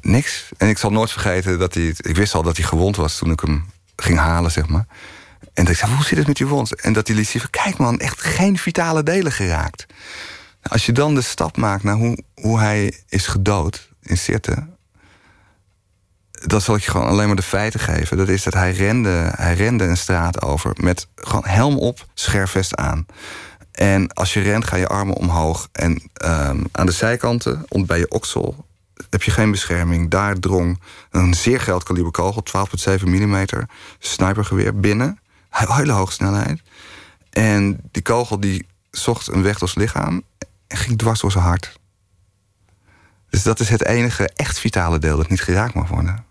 Niks. 0.00 0.48
En 0.56 0.68
ik 0.68 0.78
zal 0.78 0.90
nooit 0.90 1.10
vergeten 1.12 1.58
dat 1.58 1.74
hij... 1.74 1.94
Ik 1.96 2.16
wist 2.16 2.34
al 2.34 2.42
dat 2.42 2.56
hij 2.56 2.66
gewond 2.66 2.96
was 2.96 3.18
toen 3.18 3.30
ik 3.30 3.40
hem 3.40 3.64
ging 3.96 4.18
halen, 4.18 4.50
zeg 4.50 4.68
maar. 4.68 4.86
En 5.54 5.64
dat 5.64 5.68
ik 5.68 5.78
zei, 5.78 5.94
hoe 5.94 6.04
zit 6.04 6.18
het 6.18 6.26
met 6.26 6.36
die 6.36 6.46
wond? 6.46 6.80
En 6.80 6.92
dat 6.92 7.06
hij 7.06 7.16
liet 7.16 7.28
zien 7.28 7.50
kijk 7.50 7.76
man, 7.76 7.98
echt 7.98 8.20
geen 8.22 8.58
vitale 8.58 9.02
delen 9.02 9.32
geraakt. 9.32 9.86
Als 10.62 10.86
je 10.86 10.92
dan 10.92 11.14
de 11.14 11.20
stap 11.22 11.56
maakt 11.56 11.82
naar 11.82 11.94
hoe, 11.96 12.18
hoe 12.34 12.58
hij 12.60 12.94
is 13.08 13.26
gedood 13.26 13.90
in 14.02 14.18
Sirte... 14.18 14.66
dat 16.30 16.62
zal 16.62 16.74
ik 16.74 16.82
je 16.82 16.90
gewoon 16.90 17.06
alleen 17.06 17.26
maar 17.26 17.36
de 17.36 17.42
feiten 17.42 17.80
geven. 17.80 18.16
Dat 18.16 18.28
is 18.28 18.42
dat 18.42 18.54
hij 18.54 18.72
rende, 18.72 19.32
hij 19.36 19.54
rende 19.54 19.84
een 19.84 19.96
straat 19.96 20.42
over 20.42 20.72
met 20.80 21.06
gewoon 21.14 21.44
helm 21.46 21.78
op, 21.78 22.06
scherfvest 22.14 22.76
aan. 22.76 23.06
En 23.72 24.12
als 24.12 24.32
je 24.32 24.40
rent, 24.40 24.64
gaan 24.66 24.78
je 24.78 24.86
armen 24.88 25.14
omhoog. 25.14 25.68
En 25.72 26.02
ehm, 26.14 26.64
aan 26.72 26.86
de 26.86 26.92
zijkanten, 26.92 27.66
bij 27.86 27.98
je 27.98 28.10
oksel, 28.10 28.66
heb 29.10 29.22
je 29.22 29.30
geen 29.30 29.50
bescherming. 29.50 30.10
Daar 30.10 30.38
drong 30.38 30.80
een 31.10 31.34
zeer 31.34 31.60
groot 31.60 31.82
kaliber 31.82 32.10
kogel, 32.10 32.44
12,7 32.98 33.04
mm, 33.04 33.46
snipergeweer 33.98 34.80
binnen. 34.80 35.18
He- 35.50 35.74
Hele 35.74 35.92
hoge 35.92 36.12
snelheid. 36.12 36.62
En 37.30 37.80
die 37.90 38.02
kogel 38.02 38.40
die 38.40 38.66
zocht 38.90 39.28
een 39.28 39.42
weg 39.42 39.58
door 39.58 39.68
zijn 39.68 39.84
lichaam 39.84 40.22
en 40.66 40.76
ging 40.76 40.98
dwars 40.98 41.20
door 41.20 41.32
zijn 41.32 41.44
hart. 41.44 41.80
Dus 43.32 43.42
dat 43.42 43.60
is 43.60 43.68
het 43.68 43.84
enige 43.84 44.30
echt 44.34 44.58
vitale 44.58 44.98
deel 44.98 45.16
dat 45.16 45.28
niet 45.28 45.40
geraakt 45.40 45.74
mag 45.74 45.88
worden. 45.88 46.24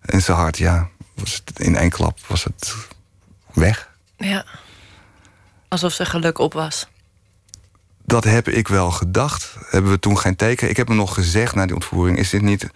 En 0.00 0.22
zijn 0.22 0.36
hart, 0.36 0.58
ja, 0.58 0.88
was 1.14 1.42
het 1.44 1.60
in 1.60 1.76
één 1.76 1.90
klap 1.90 2.18
was 2.26 2.44
het 2.44 2.74
weg. 3.52 3.90
Ja. 4.16 4.44
Alsof 5.68 5.92
zijn 5.92 6.08
geluk 6.08 6.38
op 6.38 6.52
was. 6.52 6.88
Dat 8.04 8.24
heb 8.24 8.48
ik 8.48 8.68
wel 8.68 8.90
gedacht. 8.90 9.56
Hebben 9.68 9.90
we 9.90 9.98
toen 9.98 10.18
geen 10.18 10.36
teken? 10.36 10.68
Ik 10.68 10.76
heb 10.76 10.88
hem 10.88 10.96
nog 10.96 11.14
gezegd 11.14 11.54
na 11.54 11.66
die 11.66 11.74
ontvoering: 11.74 12.18
is 12.18 12.30
dit 12.30 12.42
niet 12.42 12.68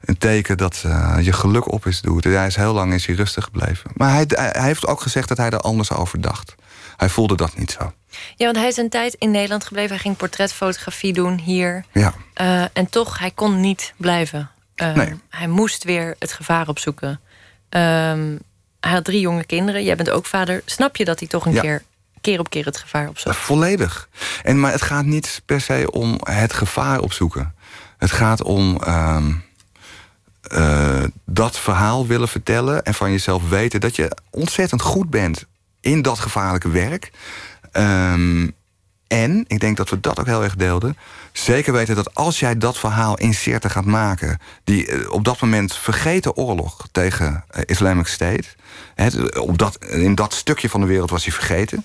een 0.00 0.18
teken 0.18 0.56
dat 0.56 0.82
eh, 0.84 1.16
je 1.20 1.32
geluk 1.32 1.72
op 1.72 1.86
is 1.86 2.00
doet? 2.00 2.24
Hij 2.24 2.46
is 2.46 2.56
heel 2.56 2.72
lang 2.72 2.92
is 2.92 3.06
hij 3.06 3.14
rustig 3.14 3.44
gebleven. 3.44 3.90
Maar 3.94 4.10
hij, 4.10 4.24
hij 4.28 4.64
heeft 4.64 4.86
ook 4.86 5.00
gezegd 5.00 5.28
dat 5.28 5.36
hij 5.36 5.50
er 5.50 5.60
anders 5.60 5.92
over 5.92 6.20
dacht. 6.20 6.54
Hij 7.00 7.08
voelde 7.08 7.36
dat 7.36 7.56
niet 7.56 7.70
zo. 7.70 7.92
Ja, 8.36 8.44
want 8.44 8.56
hij 8.56 8.68
is 8.68 8.76
een 8.76 8.88
tijd 8.88 9.14
in 9.14 9.30
Nederland 9.30 9.64
gebleven. 9.64 9.90
Hij 9.90 9.98
ging 9.98 10.16
portretfotografie 10.16 11.12
doen 11.12 11.38
hier. 11.38 11.84
Ja, 11.92 12.14
Eh, 12.34 12.62
en 12.72 12.90
toch, 12.90 13.18
hij 13.18 13.30
kon 13.30 13.60
niet 13.60 13.92
blijven. 13.96 14.50
Eh, 14.74 14.94
Nee. 14.94 15.14
Hij 15.28 15.46
moest 15.48 15.84
weer 15.84 16.16
het 16.18 16.32
gevaar 16.32 16.68
opzoeken. 16.68 17.20
Ehm, 17.68 18.36
hij 18.80 18.90
had 18.92 19.04
drie 19.04 19.20
jonge 19.20 19.44
kinderen. 19.44 19.84
Jij 19.84 19.96
bent 19.96 20.10
ook 20.10 20.26
vader. 20.26 20.62
Snap 20.64 20.96
je 20.96 21.04
dat 21.04 21.18
hij 21.18 21.28
toch 21.28 21.46
een 21.46 21.52
Ja. 21.52 21.60
keer, 21.60 21.82
keer 22.20 22.38
op 22.38 22.50
keer 22.50 22.64
het 22.64 22.78
gevaar 22.78 23.08
opzoekt? 23.08 23.36
volledig. 23.36 24.08
En, 24.42 24.60
maar 24.60 24.72
het 24.72 24.82
gaat 24.82 25.04
niet 25.04 25.42
per 25.46 25.60
se 25.60 25.90
om 25.90 26.18
het 26.22 26.52
gevaar 26.52 27.00
opzoeken. 27.00 27.54
Het 27.98 28.10
gaat 28.10 28.42
om 28.42 28.82
ehm, 28.82 29.32
eh, 30.42 31.02
dat 31.24 31.58
verhaal 31.58 32.06
willen 32.06 32.28
vertellen 32.28 32.82
en 32.84 32.94
van 32.94 33.10
jezelf 33.10 33.48
weten 33.48 33.80
dat 33.80 33.96
je 33.96 34.16
ontzettend 34.30 34.82
goed 34.82 35.10
bent 35.10 35.44
in 35.80 36.02
dat 36.02 36.18
gevaarlijke 36.18 36.70
werk. 36.70 37.10
Ehm, 37.72 38.48
en, 39.10 39.44
ik 39.46 39.60
denk 39.60 39.76
dat 39.76 39.90
we 39.90 40.00
dat 40.00 40.20
ook 40.20 40.26
heel 40.26 40.42
erg 40.42 40.56
deelden. 40.56 40.96
Zeker 41.32 41.72
weten 41.72 41.94
dat 41.94 42.14
als 42.14 42.40
jij 42.40 42.58
dat 42.58 42.78
verhaal 42.78 43.18
in 43.18 43.34
Sirte 43.34 43.70
gaat 43.70 43.84
maken... 43.84 44.38
die 44.64 44.86
eh, 44.86 45.10
op 45.10 45.24
dat 45.24 45.40
moment 45.40 45.74
vergeten 45.76 46.36
oorlog 46.36 46.86
tegen 46.92 47.44
eh, 47.48 47.62
Islamic 47.66 48.06
State... 48.06 48.48
hè, 48.94 49.08
op 49.38 49.58
dat, 49.58 49.84
in 49.84 50.14
dat 50.14 50.34
stukje 50.34 50.68
van 50.68 50.80
de 50.80 50.86
wereld 50.86 51.10
was 51.10 51.24
hij 51.24 51.32
vergeten... 51.32 51.84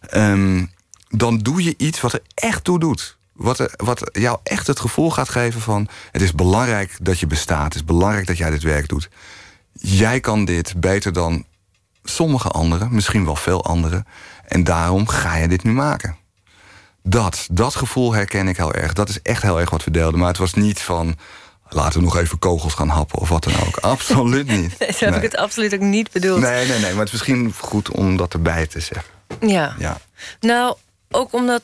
ehm, 0.00 0.64
dan 1.08 1.38
doe 1.38 1.62
je 1.62 1.74
iets 1.76 2.00
wat 2.00 2.12
er 2.12 2.22
echt 2.34 2.64
toe 2.64 2.78
doet. 2.78 3.16
Wat, 3.32 3.58
er, 3.58 3.72
wat 3.76 4.10
jou 4.12 4.38
echt 4.42 4.66
het 4.66 4.80
gevoel 4.80 5.10
gaat 5.10 5.28
geven 5.28 5.60
van... 5.60 5.88
het 6.12 6.22
is 6.22 6.32
belangrijk 6.32 6.96
dat 7.00 7.18
je 7.18 7.26
bestaat. 7.26 7.64
Het 7.64 7.74
is 7.74 7.84
belangrijk 7.84 8.26
dat 8.26 8.38
jij 8.38 8.50
dit 8.50 8.62
werk 8.62 8.88
doet. 8.88 9.08
Jij 9.72 10.20
kan 10.20 10.44
dit 10.44 10.80
beter 10.80 11.12
dan 11.12 11.44
sommige 12.10 12.48
anderen, 12.48 12.88
misschien 12.94 13.24
wel 13.24 13.36
veel 13.36 13.64
anderen. 13.64 14.06
En 14.46 14.64
daarom 14.64 15.08
ga 15.08 15.36
je 15.36 15.48
dit 15.48 15.62
nu 15.62 15.72
maken. 15.72 16.16
Dat, 17.02 17.46
dat 17.50 17.74
gevoel 17.74 18.12
herken 18.12 18.48
ik 18.48 18.56
heel 18.56 18.72
erg. 18.72 18.92
Dat 18.92 19.08
is 19.08 19.22
echt 19.22 19.42
heel 19.42 19.60
erg 19.60 19.70
wat 19.70 19.84
we 19.84 19.90
deelden. 19.90 20.18
Maar 20.18 20.28
het 20.28 20.38
was 20.38 20.54
niet 20.54 20.80
van... 20.80 21.16
laten 21.68 21.98
we 21.98 22.04
nog 22.04 22.16
even 22.16 22.38
kogels 22.38 22.74
gaan 22.74 22.88
happen 22.88 23.18
of 23.18 23.28
wat 23.28 23.44
dan 23.44 23.52
ook. 23.66 23.76
Absoluut 23.94 24.46
niet. 24.46 24.76
Zo 24.96 25.04
heb 25.04 25.14
ik 25.14 25.22
het 25.22 25.36
absoluut 25.36 25.74
ook 25.74 25.80
niet 25.80 26.10
bedoeld. 26.12 26.40
Nee, 26.40 26.66
nee, 26.66 26.78
nee. 26.78 26.90
Maar 26.90 27.04
het 27.04 27.12
is 27.12 27.12
misschien 27.12 27.54
goed 27.58 27.90
om 27.90 28.16
dat 28.16 28.32
erbij 28.32 28.66
te 28.66 28.80
zeggen. 28.80 29.12
Ja. 29.40 29.74
Ja. 29.78 29.98
Nou, 30.40 30.76
ook 31.10 31.32
omdat 31.32 31.62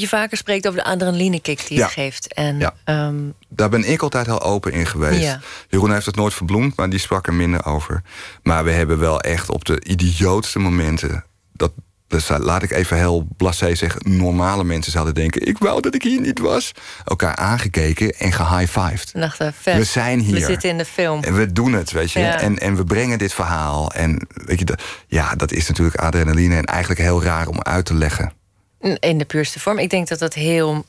je 0.00 0.08
vaker 0.08 0.36
spreekt 0.36 0.66
over 0.66 0.78
de 0.78 0.86
adrenalinekick 0.86 1.66
die 1.68 1.78
Ja. 1.78 1.84
het 1.84 1.92
geeft. 1.92 2.34
En 2.34 2.58
Ja. 2.58 2.74
ehm, 2.84 3.16
Daar 3.48 3.68
ben 3.68 3.90
ik 3.90 4.02
altijd 4.02 4.26
heel 4.26 4.42
open 4.42 4.72
in 4.72 4.86
geweest. 4.86 5.22
Ja. 5.22 5.40
Jeroen 5.68 5.92
heeft 5.92 6.06
het 6.06 6.16
nooit 6.16 6.34
verbloemd, 6.34 6.76
maar 6.76 6.90
die 6.90 6.98
sprak 6.98 7.26
er 7.26 7.34
minder 7.34 7.64
over. 7.64 8.02
Maar 8.42 8.64
we 8.64 8.70
hebben 8.70 8.98
wel 8.98 9.20
echt 9.20 9.50
op 9.50 9.64
de 9.64 9.84
idiootste 9.84 10.58
momenten... 10.58 11.24
dat, 11.52 11.72
dus 12.08 12.28
laat 12.28 12.62
ik 12.62 12.70
even 12.70 12.96
heel 12.96 13.26
blasé 13.36 13.74
zeggen... 13.74 14.00
normale 14.16 14.64
mensen 14.64 14.92
zouden 14.92 15.14
denken... 15.14 15.46
ik 15.46 15.58
wou 15.58 15.80
dat 15.80 15.94
ik 15.94 16.02
hier 16.02 16.20
niet 16.20 16.38
was. 16.38 16.72
Elkaar 17.04 17.36
aangekeken 17.36 18.10
en 18.12 18.32
gehighfived. 18.32 19.10
dachten, 19.14 19.52
vet. 19.60 19.76
We 19.76 19.84
zijn 19.84 20.18
hier. 20.20 20.34
We 20.34 20.40
zitten 20.40 20.68
in 20.68 20.78
de 20.78 20.84
film. 20.84 21.22
En 21.22 21.34
we 21.36 21.52
doen 21.52 21.72
het, 21.72 21.92
weet 21.92 22.12
je. 22.12 22.20
Ja. 22.20 22.40
En, 22.40 22.58
en 22.58 22.76
we 22.76 22.84
brengen 22.84 23.18
dit 23.18 23.32
verhaal. 23.32 23.92
En 23.92 24.26
weet 24.28 24.58
je, 24.58 24.64
dat, 24.64 24.82
ja, 25.06 25.34
dat 25.34 25.52
is 25.52 25.68
natuurlijk 25.68 25.96
adrenaline... 25.96 26.56
en 26.56 26.64
eigenlijk 26.64 27.00
heel 27.00 27.22
raar 27.22 27.46
om 27.48 27.62
uit 27.62 27.84
te 27.84 27.94
leggen. 27.94 28.32
In 28.80 29.18
de 29.18 29.24
puurste 29.24 29.60
vorm. 29.60 29.78
Ik 29.78 29.90
denk 29.90 30.08
dat 30.08 30.18
dat 30.18 30.34
heel 30.34 30.84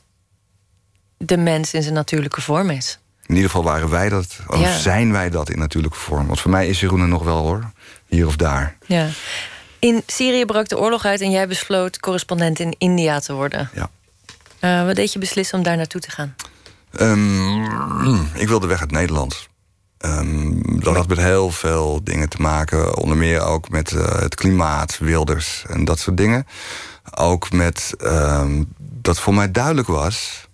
de 1.16 1.36
mens 1.36 1.74
in 1.74 1.82
zijn 1.82 1.94
natuurlijke 1.94 2.40
vorm 2.40 2.70
is. 2.70 2.98
In 3.26 3.34
ieder 3.34 3.50
geval 3.50 3.64
waren 3.64 3.88
wij 3.90 4.08
dat, 4.08 4.38
of 4.46 4.60
Ja. 4.60 4.78
zijn 4.78 5.12
wij 5.12 5.30
dat 5.30 5.50
in 5.50 5.58
natuurlijke 5.58 5.98
vorm. 5.98 6.26
Want 6.26 6.40
voor 6.40 6.50
mij 6.50 6.68
is 6.68 6.80
Jeroen 6.80 7.00
er 7.00 7.08
nog 7.08 7.22
wel 7.24 7.36
hoor, 7.42 7.70
hier 8.06 8.26
of 8.26 8.36
daar. 8.36 8.76
Ja. 8.86 9.08
In 9.78 10.02
Syrië 10.06 10.44
brak 10.44 10.68
de 10.68 10.78
oorlog 10.78 11.04
uit 11.04 11.20
en 11.20 11.30
jij 11.30 11.48
besloot 11.48 12.00
correspondent 12.00 12.58
in 12.58 12.74
India 12.78 13.18
te 13.20 13.32
worden. 13.32 13.70
Ja. 13.74 13.90
Eh, 14.58 14.84
wat 14.86 14.96
deed 14.96 15.12
je 15.12 15.18
beslissen 15.18 15.58
om 15.58 15.64
daar 15.64 15.76
naartoe 15.76 16.00
te 16.00 16.10
gaan? 16.10 16.34
Ehm, 16.92 18.14
ik 18.34 18.48
wilde 18.48 18.66
weg 18.66 18.80
uit 18.80 18.90
Nederland. 18.90 19.48
Ehm, 19.98 20.52
dat 20.80 20.96
had 20.96 21.08
met 21.08 21.18
heel 21.18 21.50
veel 21.50 22.00
dingen 22.04 22.28
te 22.28 22.40
maken. 22.40 22.96
Onder 22.96 23.16
meer 23.16 23.40
ook 23.40 23.68
met 23.68 23.90
uh, 23.90 24.18
het 24.20 24.34
klimaat, 24.34 24.98
wilders 24.98 25.64
en 25.68 25.84
dat 25.84 25.98
soort 25.98 26.16
dingen. 26.16 26.46
Ook 27.14 27.52
met 27.52 27.94
ehm, 27.98 28.64
dat 28.78 29.20
voor 29.20 29.34
mij 29.34 29.50
duidelijk 29.50 29.88
was. 29.88 30.48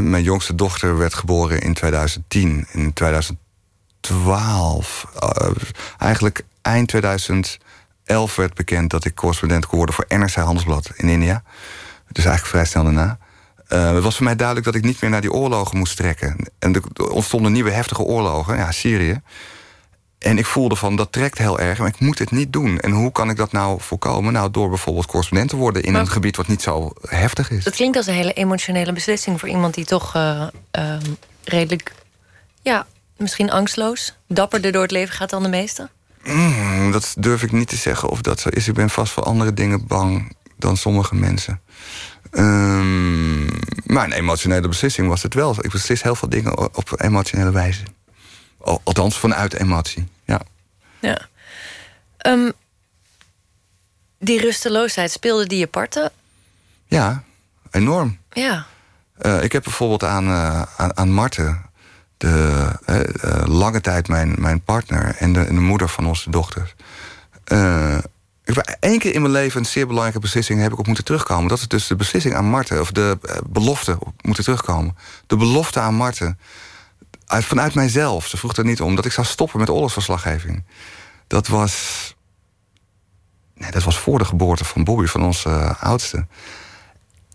Mijn 0.00 0.22
jongste 0.22 0.54
dochter 0.54 0.98
werd 0.98 1.14
geboren 1.14 1.60
in 1.60 1.74
2010. 1.74 2.66
In 2.72 2.92
2012. 2.92 5.06
Uh, 5.22 5.30
eh, 5.34 5.50
eigenlijk 5.98 6.44
eind 6.62 6.88
2011 6.88 8.36
werd 8.36 8.54
bekend 8.54 8.90
dat 8.90 9.04
ik 9.04 9.14
correspondent 9.14 9.66
kon 9.66 9.76
worden 9.76 9.94
voor 9.94 10.04
NRC 10.08 10.34
Handelsblad 10.34 10.90
in 10.94 11.08
India. 11.08 11.42
Dus 12.12 12.24
eigenlijk 12.24 12.46
vrij 12.46 12.64
snel 12.64 12.84
daarna. 12.84 13.18
Uh, 13.68 13.92
het 13.92 14.02
was 14.02 14.16
voor 14.16 14.24
mij 14.24 14.36
duidelijk 14.36 14.66
dat 14.66 14.74
ik 14.74 14.84
niet 14.84 15.00
meer 15.00 15.10
naar 15.10 15.20
die 15.20 15.32
oorlogen 15.32 15.78
moest 15.78 15.96
trekken. 15.96 16.36
En 16.58 16.74
er 16.74 17.10
ontstonden 17.10 17.52
nieuwe 17.52 17.70
heftige 17.70 18.02
oorlogen, 18.02 18.56
ja, 18.56 18.72
Syrië. 18.72 19.20
En 20.18 20.38
ik 20.38 20.46
voelde 20.46 20.76
van, 20.76 20.96
dat 20.96 21.12
trekt 21.12 21.38
heel 21.38 21.58
erg, 21.58 21.78
maar 21.78 21.88
ik 21.88 22.00
moet 22.00 22.18
het 22.18 22.30
niet 22.30 22.52
doen. 22.52 22.78
En 22.78 22.90
hoe 22.90 23.12
kan 23.12 23.30
ik 23.30 23.36
dat 23.36 23.52
nou 23.52 23.80
voorkomen? 23.80 24.32
Nou, 24.32 24.50
door 24.50 24.68
bijvoorbeeld 24.68 25.06
correspondent 25.06 25.50
te 25.50 25.56
worden... 25.56 25.82
in 25.82 25.94
een 25.94 26.08
gebied 26.08 26.36
wat 26.36 26.48
niet 26.48 26.62
zo 26.62 26.92
heftig 27.08 27.50
is. 27.50 27.64
Dat 27.64 27.74
klinkt 27.74 27.96
als 27.96 28.06
een 28.06 28.14
hele 28.14 28.32
emotionele 28.32 28.92
beslissing... 28.92 29.40
voor 29.40 29.48
iemand 29.48 29.74
die 29.74 29.84
toch 29.84 30.16
uh, 30.16 30.46
uh, 30.78 30.96
redelijk, 31.44 31.92
ja, 32.62 32.86
misschien 33.16 33.50
angstloos... 33.50 34.14
dapperder 34.28 34.72
door 34.72 34.82
het 34.82 34.90
leven 34.90 35.14
gaat 35.14 35.30
dan 35.30 35.42
de 35.42 35.48
meesten? 35.48 35.90
Mm, 36.24 36.92
dat 36.92 37.14
durf 37.18 37.42
ik 37.42 37.52
niet 37.52 37.68
te 37.68 37.76
zeggen 37.76 38.08
of 38.08 38.20
dat 38.20 38.40
zo 38.40 38.48
is. 38.48 38.68
Ik 38.68 38.74
ben 38.74 38.90
vast 38.90 39.12
voor 39.12 39.22
andere 39.22 39.54
dingen 39.54 39.86
bang 39.86 40.36
dan 40.56 40.76
sommige 40.76 41.14
mensen. 41.14 41.60
Um, 42.32 43.44
maar 43.84 44.04
een 44.04 44.12
emotionele 44.12 44.68
beslissing 44.68 45.08
was 45.08 45.22
het 45.22 45.34
wel. 45.34 45.56
Ik 45.60 45.70
beslis 45.70 46.02
heel 46.02 46.14
veel 46.14 46.28
dingen 46.28 46.76
op 46.76 46.92
emotionele 46.96 47.50
wijze. 47.50 47.82
Althans, 48.84 49.18
vanuit 49.18 49.54
emotie, 49.54 50.08
ja. 50.24 50.40
Ja. 50.98 51.28
Um, 52.26 52.52
die 54.18 54.40
rusteloosheid, 54.40 55.10
speelde 55.10 55.46
die 55.46 55.58
je 55.58 55.66
parten? 55.66 56.10
Ja, 56.86 57.22
enorm. 57.70 58.18
Ja. 58.32 58.66
Uh, 59.22 59.42
ik 59.42 59.52
heb 59.52 59.62
bijvoorbeeld 59.62 60.04
aan, 60.04 60.28
uh, 60.28 60.62
aan, 60.76 60.96
aan 60.96 61.12
Marten... 61.12 61.66
de 62.16 62.72
uh, 62.86 63.46
lange 63.46 63.80
tijd 63.80 64.08
mijn, 64.08 64.34
mijn 64.38 64.60
partner 64.60 65.16
en 65.16 65.32
de, 65.32 65.40
en 65.40 65.54
de 65.54 65.60
moeder 65.60 65.88
van 65.88 66.06
onze 66.06 66.30
dochters... 66.30 66.74
Ik 68.44 68.54
heb 68.54 68.76
één 68.80 68.98
keer 68.98 69.14
in 69.14 69.20
mijn 69.20 69.32
leven 69.32 69.60
een 69.60 69.66
zeer 69.66 69.86
belangrijke 69.86 70.20
beslissing 70.20 70.60
heb 70.60 70.72
ik 70.72 70.78
op 70.78 70.86
moeten 70.86 71.04
terugkomen. 71.04 71.48
Dat 71.48 71.58
is 71.58 71.68
dus 71.68 71.86
de 71.86 71.96
beslissing 71.96 72.34
aan 72.34 72.44
Marten, 72.44 72.80
of 72.80 72.92
de 72.92 73.18
belofte 73.46 73.96
op 74.00 74.12
moeten 74.22 74.44
terugkomen. 74.44 74.96
De 75.26 75.36
belofte 75.36 75.80
aan 75.80 75.94
Marten. 75.94 76.38
Uit, 77.28 77.44
vanuit 77.44 77.74
mijzelf, 77.74 78.26
ze 78.26 78.36
vroeg 78.36 78.56
er 78.56 78.64
niet 78.64 78.80
om, 78.80 78.94
dat 78.94 79.04
ik 79.04 79.12
zou 79.12 79.26
stoppen 79.26 79.60
met 79.60 79.70
oorlogsverslaggeving. 79.70 80.64
Dat 81.26 81.46
was. 81.46 82.16
Nee, 83.54 83.70
dat 83.70 83.82
was 83.82 83.98
voor 83.98 84.18
de 84.18 84.24
geboorte 84.24 84.64
van 84.64 84.84
Bobby, 84.84 85.06
van 85.06 85.24
onze 85.24 85.48
uh, 85.48 85.82
oudste. 85.82 86.26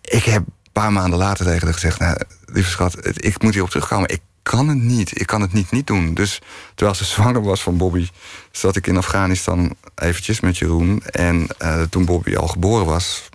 Ik 0.01 0.23
heb 0.23 0.43
een 0.47 0.71
paar 0.71 0.91
maanden 0.91 1.19
later 1.19 1.45
tegen 1.45 1.63
haar 1.63 1.73
gezegd: 1.73 1.99
nou, 1.99 2.17
lieve 2.45 2.69
schat, 2.69 3.23
ik 3.25 3.41
moet 3.41 3.53
hierop 3.53 3.69
terugkomen. 3.69 4.09
Ik 4.09 4.21
kan 4.43 4.67
het 4.67 4.81
niet. 4.81 5.19
Ik 5.19 5.27
kan 5.27 5.41
het 5.41 5.53
niet 5.53 5.71
niet 5.71 5.87
doen. 5.87 6.13
Dus 6.13 6.41
terwijl 6.75 6.97
ze 6.97 7.05
zwanger 7.15 7.41
was 7.41 7.63
van 7.63 7.77
Bobby, 7.77 8.07
zat 8.51 8.75
ik 8.75 8.87
in 8.87 8.97
Afghanistan 8.97 9.75
eventjes 9.95 10.39
met 10.39 10.57
Jeroen. 10.57 11.03
En 11.03 11.47
uh, 11.61 11.81
toen 11.81 12.05
Bobby 12.05 12.35
al 12.35 12.47
geboren 12.47 12.85
was, 12.85 13.29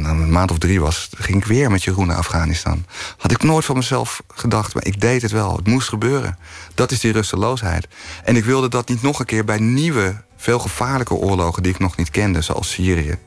nou, 0.00 0.22
een 0.22 0.30
maand 0.30 0.50
of 0.50 0.58
drie 0.58 0.80
was, 0.80 1.08
ging 1.16 1.38
ik 1.38 1.44
weer 1.44 1.70
met 1.70 1.84
Jeroen 1.84 2.06
naar 2.06 2.16
Afghanistan. 2.16 2.86
Had 3.16 3.30
ik 3.30 3.42
nooit 3.42 3.64
van 3.64 3.76
mezelf 3.76 4.22
gedacht, 4.34 4.74
maar 4.74 4.84
ik 4.84 5.00
deed 5.00 5.22
het 5.22 5.30
wel. 5.30 5.56
Het 5.56 5.66
moest 5.66 5.88
gebeuren. 5.88 6.38
Dat 6.74 6.90
is 6.90 7.00
die 7.00 7.12
rusteloosheid. 7.12 7.88
En 8.24 8.36
ik 8.36 8.44
wilde 8.44 8.68
dat 8.68 8.88
niet 8.88 9.02
nog 9.02 9.18
een 9.18 9.26
keer 9.26 9.44
bij 9.44 9.58
nieuwe, 9.58 10.14
veel 10.36 10.58
gevaarlijke 10.58 11.14
oorlogen 11.14 11.62
die 11.62 11.72
ik 11.72 11.78
nog 11.78 11.96
niet 11.96 12.10
kende, 12.10 12.40
zoals 12.40 12.70
Syrië. 12.70 13.18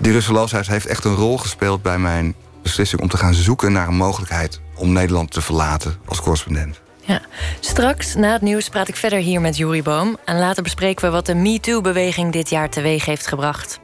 Die 0.00 0.12
rusteloosheid 0.12 0.66
heeft 0.66 0.86
echt 0.86 1.04
een 1.04 1.14
rol 1.14 1.38
gespeeld 1.38 1.82
bij 1.82 1.98
mijn 1.98 2.34
beslissing 2.62 3.00
om 3.02 3.08
te 3.08 3.16
gaan 3.16 3.34
zoeken 3.34 3.72
naar 3.72 3.88
een 3.88 3.96
mogelijkheid 3.96 4.60
om 4.74 4.92
Nederland 4.92 5.30
te 5.30 5.40
verlaten 5.40 5.96
als 6.04 6.20
correspondent. 6.20 6.80
Ja. 7.08 7.20
Straks, 7.60 8.14
na 8.14 8.32
het 8.32 8.42
nieuws, 8.42 8.68
praat 8.68 8.88
ik 8.88 8.96
verder 8.96 9.18
hier 9.18 9.40
met 9.40 9.56
Juri 9.56 9.82
Boom. 9.82 10.16
En 10.24 10.38
later 10.38 10.62
bespreken 10.62 11.04
we 11.04 11.10
wat 11.10 11.26
de 11.26 11.34
MeToo-beweging 11.34 12.32
dit 12.32 12.50
jaar 12.50 12.70
teweeg 12.70 13.04
heeft 13.04 13.26
gebracht. 13.26 13.80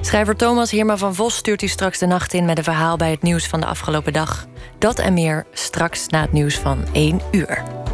Schrijver 0.00 0.36
Thomas 0.36 0.70
Hirma 0.70 0.96
van 0.96 1.14
Vos 1.14 1.36
stuurt 1.36 1.62
u 1.62 1.66
straks 1.66 1.98
de 1.98 2.06
nacht 2.06 2.32
in... 2.32 2.44
met 2.44 2.58
een 2.58 2.64
verhaal 2.64 2.96
bij 2.96 3.10
het 3.10 3.22
nieuws 3.22 3.46
van 3.46 3.60
de 3.60 3.66
afgelopen 3.66 4.12
dag. 4.12 4.46
Dat 4.78 4.98
en 4.98 5.14
meer 5.14 5.46
straks 5.52 6.06
na 6.06 6.20
het 6.20 6.32
nieuws 6.32 6.54
van 6.54 6.84
1 6.92 7.20
uur. 7.30 7.85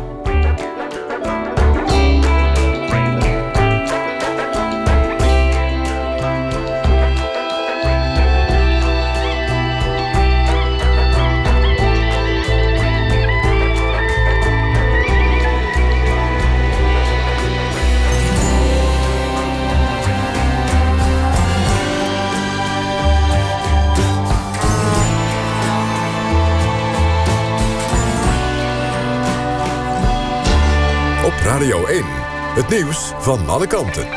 Nieuws 32.73 33.13
van 33.19 33.49
alle 33.49 33.67
kanten. 33.67 34.09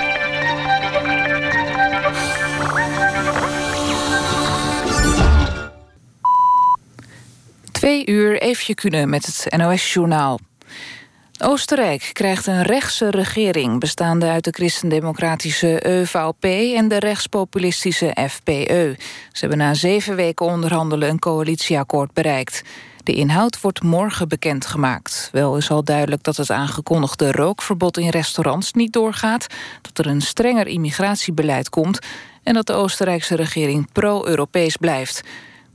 Twee 7.71 8.05
uur 8.05 8.41
even 8.41 8.75
kunnen 8.75 9.09
met 9.09 9.25
het 9.25 9.57
NOS-journaal. 9.57 10.39
Oostenrijk 11.43 12.09
krijgt 12.13 12.47
een 12.47 12.63
rechtse 12.63 13.09
regering... 13.09 13.79
bestaande 13.79 14.25
uit 14.25 14.43
de 14.43 14.51
christendemocratische 14.51 15.87
EVP 15.87 16.43
en 16.75 16.87
de 16.87 16.99
rechtspopulistische 16.99 18.17
FPE. 18.29 18.95
Ze 19.31 19.39
hebben 19.39 19.57
na 19.57 19.73
zeven 19.73 20.15
weken 20.15 20.45
onderhandelen 20.45 21.09
een 21.09 21.19
coalitieakkoord 21.19 22.13
bereikt. 22.13 22.61
De 23.05 23.13
inhoud 23.13 23.61
wordt 23.61 23.83
morgen 23.83 24.27
bekendgemaakt. 24.27 25.29
Wel 25.31 25.57
is 25.57 25.69
al 25.69 25.83
duidelijk 25.83 26.23
dat 26.23 26.37
het 26.37 26.51
aangekondigde 26.51 27.31
rookverbod 27.31 27.97
in 27.97 28.09
restaurants 28.09 28.73
niet 28.73 28.93
doorgaat... 28.93 29.47
dat 29.81 29.97
er 29.97 30.11
een 30.11 30.21
strenger 30.21 30.67
immigratiebeleid 30.67 31.69
komt... 31.69 31.99
en 32.43 32.53
dat 32.53 32.67
de 32.67 32.73
Oostenrijkse 32.73 33.35
regering 33.35 33.91
pro-Europees 33.91 34.77
blijft. 34.77 35.21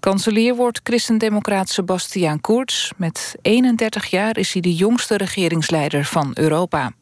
Kanselier 0.00 0.54
wordt 0.54 0.80
christendemocraat 0.82 1.68
Sebastian 1.68 2.40
Kurz. 2.40 2.90
Met 2.96 3.34
31 3.42 4.06
jaar 4.06 4.36
is 4.36 4.52
hij 4.52 4.62
de 4.62 4.74
jongste 4.74 5.16
regeringsleider 5.16 6.04
van 6.04 6.30
Europa. 6.34 6.92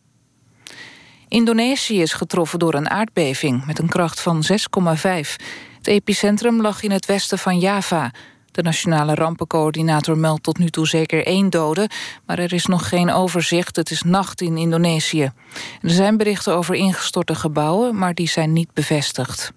Indonesië 1.28 2.00
is 2.00 2.12
getroffen 2.12 2.58
door 2.58 2.74
een 2.74 2.90
aardbeving 2.90 3.66
met 3.66 3.78
een 3.78 3.88
kracht 3.88 4.20
van 4.20 4.42
6,5. 4.92 4.98
Het 5.76 5.86
epicentrum 5.86 6.60
lag 6.60 6.82
in 6.82 6.90
het 6.90 7.06
westen 7.06 7.38
van 7.38 7.58
Java. 7.58 8.10
De 8.58 8.64
nationale 8.64 9.14
rampencoördinator 9.14 10.16
meldt 10.16 10.42
tot 10.42 10.58
nu 10.58 10.68
toe 10.68 10.86
zeker 10.86 11.26
één 11.26 11.50
dode... 11.50 11.90
maar 12.26 12.38
er 12.38 12.52
is 12.52 12.66
nog 12.66 12.88
geen 12.88 13.10
overzicht. 13.10 13.76
Het 13.76 13.90
is 13.90 14.02
nacht 14.02 14.40
in 14.40 14.56
Indonesië. 14.56 15.30
Er 15.82 15.90
zijn 15.90 16.16
berichten 16.16 16.54
over 16.54 16.74
ingestorte 16.74 17.34
gebouwen, 17.34 17.98
maar 17.98 18.14
die 18.14 18.28
zijn 18.28 18.52
niet 18.52 18.72
bevestigd. 18.72 19.52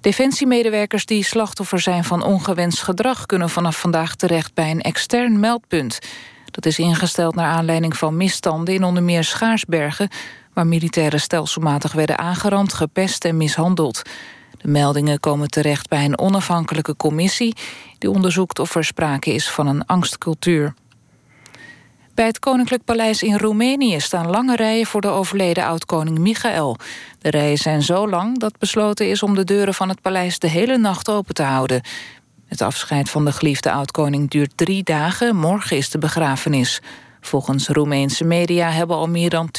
Defensiemedewerkers 0.00 1.06
die 1.06 1.24
slachtoffer 1.24 1.80
zijn 1.80 2.04
van 2.04 2.22
ongewenst 2.22 2.82
gedrag... 2.82 3.26
kunnen 3.26 3.50
vanaf 3.50 3.80
vandaag 3.80 4.14
terecht 4.14 4.54
bij 4.54 4.70
een 4.70 4.82
extern 4.82 5.40
meldpunt. 5.40 5.98
Dat 6.50 6.66
is 6.66 6.78
ingesteld 6.78 7.34
naar 7.34 7.52
aanleiding 7.52 7.96
van 7.96 8.16
misstanden 8.16 8.74
in 8.74 8.84
onder 8.84 9.02
meer 9.02 9.24
Schaarsbergen... 9.24 10.08
waar 10.52 10.66
militairen 10.66 11.20
stelselmatig 11.20 11.92
werden 11.92 12.18
aangerand, 12.18 12.72
gepest 12.72 13.24
en 13.24 13.36
mishandeld. 13.36 14.02
De 14.64 14.70
meldingen 14.70 15.20
komen 15.20 15.50
terecht 15.50 15.88
bij 15.88 16.04
een 16.04 16.18
onafhankelijke 16.18 16.96
commissie... 16.96 17.54
die 17.98 18.10
onderzoekt 18.10 18.58
of 18.58 18.74
er 18.74 18.84
sprake 18.84 19.34
is 19.34 19.50
van 19.50 19.66
een 19.66 19.86
angstcultuur. 19.86 20.74
Bij 22.14 22.26
het 22.26 22.38
Koninklijk 22.38 22.84
Paleis 22.84 23.22
in 23.22 23.38
Roemenië 23.38 24.00
staan 24.00 24.30
lange 24.30 24.56
rijen 24.56 24.86
voor 24.86 25.00
de 25.00 25.08
overleden 25.08 25.64
oud-koning 25.64 26.18
Michael. 26.18 26.76
De 27.18 27.30
rijen 27.30 27.58
zijn 27.58 27.82
zo 27.82 28.08
lang 28.08 28.38
dat 28.38 28.58
besloten 28.58 29.08
is 29.08 29.22
om 29.22 29.34
de 29.34 29.44
deuren 29.44 29.74
van 29.74 29.88
het 29.88 30.00
paleis 30.00 30.38
de 30.38 30.48
hele 30.48 30.78
nacht 30.78 31.08
open 31.08 31.34
te 31.34 31.42
houden. 31.42 31.82
Het 32.46 32.60
afscheid 32.62 33.10
van 33.10 33.24
de 33.24 33.32
geliefde 33.32 33.72
oud-koning 33.72 34.30
duurt 34.30 34.56
drie 34.56 34.82
dagen. 34.82 35.36
Morgen 35.36 35.76
is 35.76 35.90
de 35.90 35.98
begrafenis. 35.98 36.80
Volgens 37.20 37.68
Roemeense 37.68 38.24
media 38.24 38.70
hebben 38.70 38.96
al 38.96 39.08
meer 39.08 39.30
dan 39.30 39.50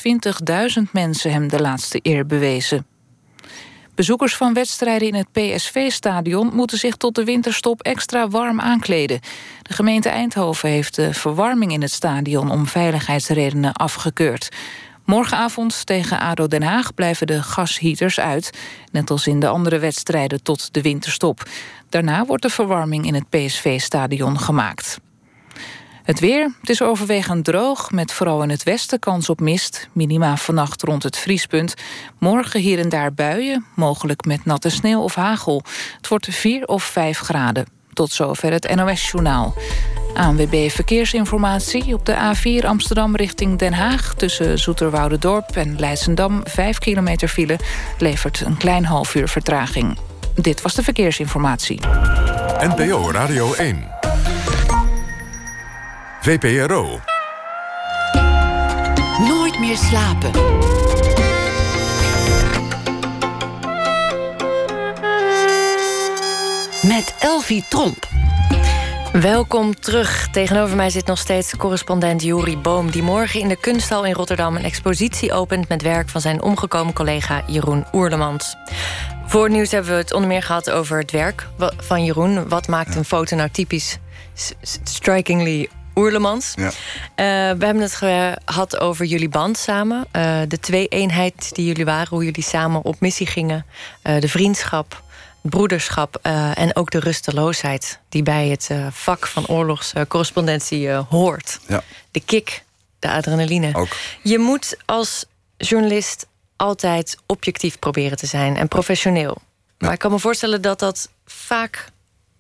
20.000 0.79 0.91
mensen 0.91 1.31
hem 1.31 1.47
de 1.47 1.61
laatste 1.61 1.99
eer 2.01 2.25
bewezen. 2.25 2.94
Bezoekers 3.95 4.35
van 4.35 4.53
wedstrijden 4.53 5.07
in 5.07 5.15
het 5.15 5.31
PSV-stadion 5.31 6.51
moeten 6.53 6.77
zich 6.77 6.95
tot 6.95 7.15
de 7.15 7.23
winterstop 7.23 7.81
extra 7.81 8.27
warm 8.27 8.59
aankleden. 8.61 9.19
De 9.61 9.73
gemeente 9.73 10.09
Eindhoven 10.09 10.69
heeft 10.69 10.95
de 10.95 11.13
verwarming 11.13 11.71
in 11.71 11.81
het 11.81 11.91
stadion 11.91 12.51
om 12.51 12.67
veiligheidsredenen 12.67 13.73
afgekeurd. 13.73 14.49
Morgenavond 15.05 15.85
tegen 15.85 16.19
ADO 16.19 16.47
Den 16.47 16.63
Haag 16.63 16.93
blijven 16.93 17.27
de 17.27 17.43
gasheaters 17.43 18.19
uit. 18.19 18.57
Net 18.91 19.09
als 19.09 19.27
in 19.27 19.39
de 19.39 19.47
andere 19.47 19.79
wedstrijden 19.79 20.43
tot 20.43 20.73
de 20.73 20.81
winterstop. 20.81 21.43
Daarna 21.89 22.25
wordt 22.25 22.43
de 22.43 22.49
verwarming 22.49 23.05
in 23.05 23.13
het 23.13 23.29
PSV-stadion 23.29 24.39
gemaakt. 24.39 24.99
Het 26.05 26.19
weer. 26.19 26.51
Het 26.59 26.69
is 26.69 26.81
overwegend 26.81 27.45
droog, 27.45 27.91
met 27.91 28.11
vooral 28.11 28.43
in 28.43 28.49
het 28.49 28.63
westen 28.63 28.99
kans 28.99 29.29
op 29.29 29.39
mist. 29.39 29.89
Minima 29.91 30.37
vannacht 30.37 30.81
rond 30.81 31.03
het 31.03 31.17
vriespunt. 31.17 31.73
Morgen 32.19 32.59
hier 32.59 32.79
en 32.79 32.89
daar 32.89 33.13
buien, 33.13 33.65
mogelijk 33.75 34.25
met 34.25 34.45
natte 34.45 34.69
sneeuw 34.69 35.01
of 35.01 35.15
hagel. 35.15 35.63
Het 35.97 36.07
wordt 36.07 36.27
4 36.29 36.65
of 36.65 36.83
5 36.83 37.19
graden. 37.19 37.65
Tot 37.93 38.11
zover 38.11 38.51
het 38.51 38.75
NOS-journaal. 38.75 39.53
ANWB 40.13 40.69
Verkeersinformatie 40.69 41.93
op 41.93 42.05
de 42.05 42.35
A4 42.35 42.65
Amsterdam 42.65 43.15
richting 43.15 43.57
Den 43.57 43.73
Haag... 43.73 44.13
tussen 44.13 44.59
Zoeterwoude-dorp 44.59 45.55
en 45.55 45.79
Leidschendam 45.79 46.41
5 46.43 46.77
kilometer 46.77 47.27
file... 47.27 47.59
levert 47.97 48.41
een 48.45 48.57
klein 48.57 48.85
half 48.85 49.15
uur 49.15 49.27
vertraging. 49.27 49.97
Dit 50.35 50.61
was 50.61 50.73
de 50.73 50.83
verkeersinformatie. 50.83 51.79
NPO 52.59 53.11
Radio 53.11 53.53
1. 53.53 54.04
VPRO. 56.25 56.99
Nooit 59.27 59.59
meer 59.59 59.77
slapen. 59.77 60.31
Met 66.87 67.15
Elvie 67.19 67.65
Tromp. 67.69 68.07
Welkom 69.11 69.75
terug. 69.75 70.27
Tegenover 70.31 70.75
mij 70.75 70.89
zit 70.89 71.05
nog 71.05 71.17
steeds 71.17 71.55
correspondent 71.55 72.23
Juri 72.23 72.57
Boom... 72.57 72.91
die 72.91 73.03
morgen 73.03 73.39
in 73.39 73.47
de 73.47 73.59
Kunsthal 73.59 74.05
in 74.05 74.13
Rotterdam 74.13 74.55
een 74.55 74.63
expositie 74.63 75.33
opent... 75.33 75.67
met 75.67 75.81
werk 75.81 76.09
van 76.09 76.21
zijn 76.21 76.41
omgekomen 76.41 76.93
collega 76.93 77.43
Jeroen 77.47 77.85
Oerlemans. 77.93 78.55
Voor 79.25 79.43
het 79.43 79.53
nieuws 79.53 79.71
hebben 79.71 79.91
we 79.91 79.97
het 79.97 80.13
onder 80.13 80.29
meer 80.29 80.43
gehad 80.43 80.69
over 80.69 80.97
het 80.97 81.11
werk 81.11 81.47
van 81.77 82.03
Jeroen. 82.03 82.47
Wat 82.47 82.67
maakt 82.67 82.95
een 82.95 83.05
foto 83.05 83.35
nou 83.35 83.49
typisch 83.49 83.99
strikingly 84.83 85.69
Oerlemans. 85.95 86.53
Ja. 86.55 86.65
Uh, 86.65 86.71
we 87.57 87.65
hebben 87.65 87.79
het 87.79 87.95
gehad 87.95 88.79
over 88.79 89.05
jullie 89.05 89.29
band 89.29 89.57
samen. 89.57 90.07
Uh, 90.15 90.41
de 90.47 90.59
twee-eenheid 90.59 91.55
die 91.55 91.65
jullie 91.65 91.85
waren, 91.85 92.07
hoe 92.07 92.23
jullie 92.23 92.43
samen 92.43 92.83
op 92.83 92.99
missie 92.99 93.27
gingen. 93.27 93.65
Uh, 94.03 94.19
de 94.19 94.27
vriendschap, 94.27 95.03
broederschap 95.41 96.19
en 96.53 96.75
ook 96.75 96.91
de 96.91 96.99
rusteloosheid... 96.99 97.99
die 98.09 98.23
bij 98.23 98.47
het 98.47 98.69
vak 98.89 99.27
van 99.27 99.47
oorlogscorrespondentie 99.47 100.91
hoort. 100.91 101.59
Ja. 101.67 101.83
De 102.11 102.19
kick, 102.19 102.63
de 102.99 103.11
adrenaline. 103.11 103.69
Ook. 103.73 103.95
Je 104.21 104.39
moet 104.39 104.77
als 104.85 105.25
journalist 105.57 106.27
altijd 106.55 107.17
objectief 107.25 107.79
proberen 107.79 108.17
te 108.17 108.25
zijn 108.25 108.57
en 108.57 108.67
professioneel. 108.67 109.37
Maar 109.77 109.93
ik 109.93 109.99
kan 109.99 110.11
me 110.11 110.19
voorstellen 110.19 110.61
dat 110.61 110.79
dat 110.79 111.09
vaak 111.25 111.87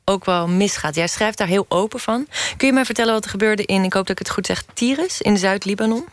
ook 0.05 0.25
wel 0.25 0.47
misgaat. 0.47 0.95
Jij 0.95 1.07
schrijft 1.07 1.37
daar 1.37 1.47
heel 1.47 1.65
open 1.69 1.99
van. 1.99 2.27
Kun 2.57 2.67
je 2.67 2.73
mij 2.73 2.85
vertellen 2.85 3.13
wat 3.13 3.23
er 3.23 3.29
gebeurde 3.29 3.65
in, 3.65 3.83
ik 3.83 3.93
hoop 3.93 4.07
dat 4.07 4.19
ik 4.19 4.25
het 4.25 4.33
goed 4.33 4.45
zeg, 4.45 4.63
Tyrus 4.73 5.21
in 5.21 5.37
Zuid-Libanon? 5.37 6.05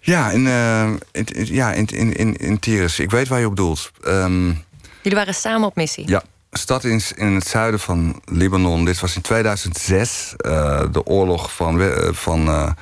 Ja, 0.00 0.30
in, 0.30 0.46
uh, 0.46 0.90
in, 1.12 1.26
ja 1.32 1.72
in, 1.72 1.86
in, 1.86 2.16
in, 2.16 2.36
in 2.36 2.58
Tyrus. 2.58 2.98
Ik 2.98 3.10
weet 3.10 3.28
waar 3.28 3.40
je 3.40 3.46
op 3.46 3.56
doelt. 3.56 3.90
Um, 4.06 4.64
Jullie 5.02 5.18
waren 5.18 5.34
samen 5.34 5.68
op 5.68 5.76
missie? 5.76 6.08
Ja, 6.08 6.22
stad 6.52 6.84
in, 6.84 7.00
in 7.16 7.34
het 7.34 7.46
zuiden 7.46 7.80
van 7.80 8.20
Libanon. 8.24 8.84
Dit 8.84 9.00
was 9.00 9.16
in 9.16 9.22
2006 9.22 10.34
uh, 10.36 10.80
eh, 10.80 10.92
de 10.92 11.06
oorlog 11.06 11.54
van, 11.54 11.80
uh, 11.80 12.08
van 12.12 12.74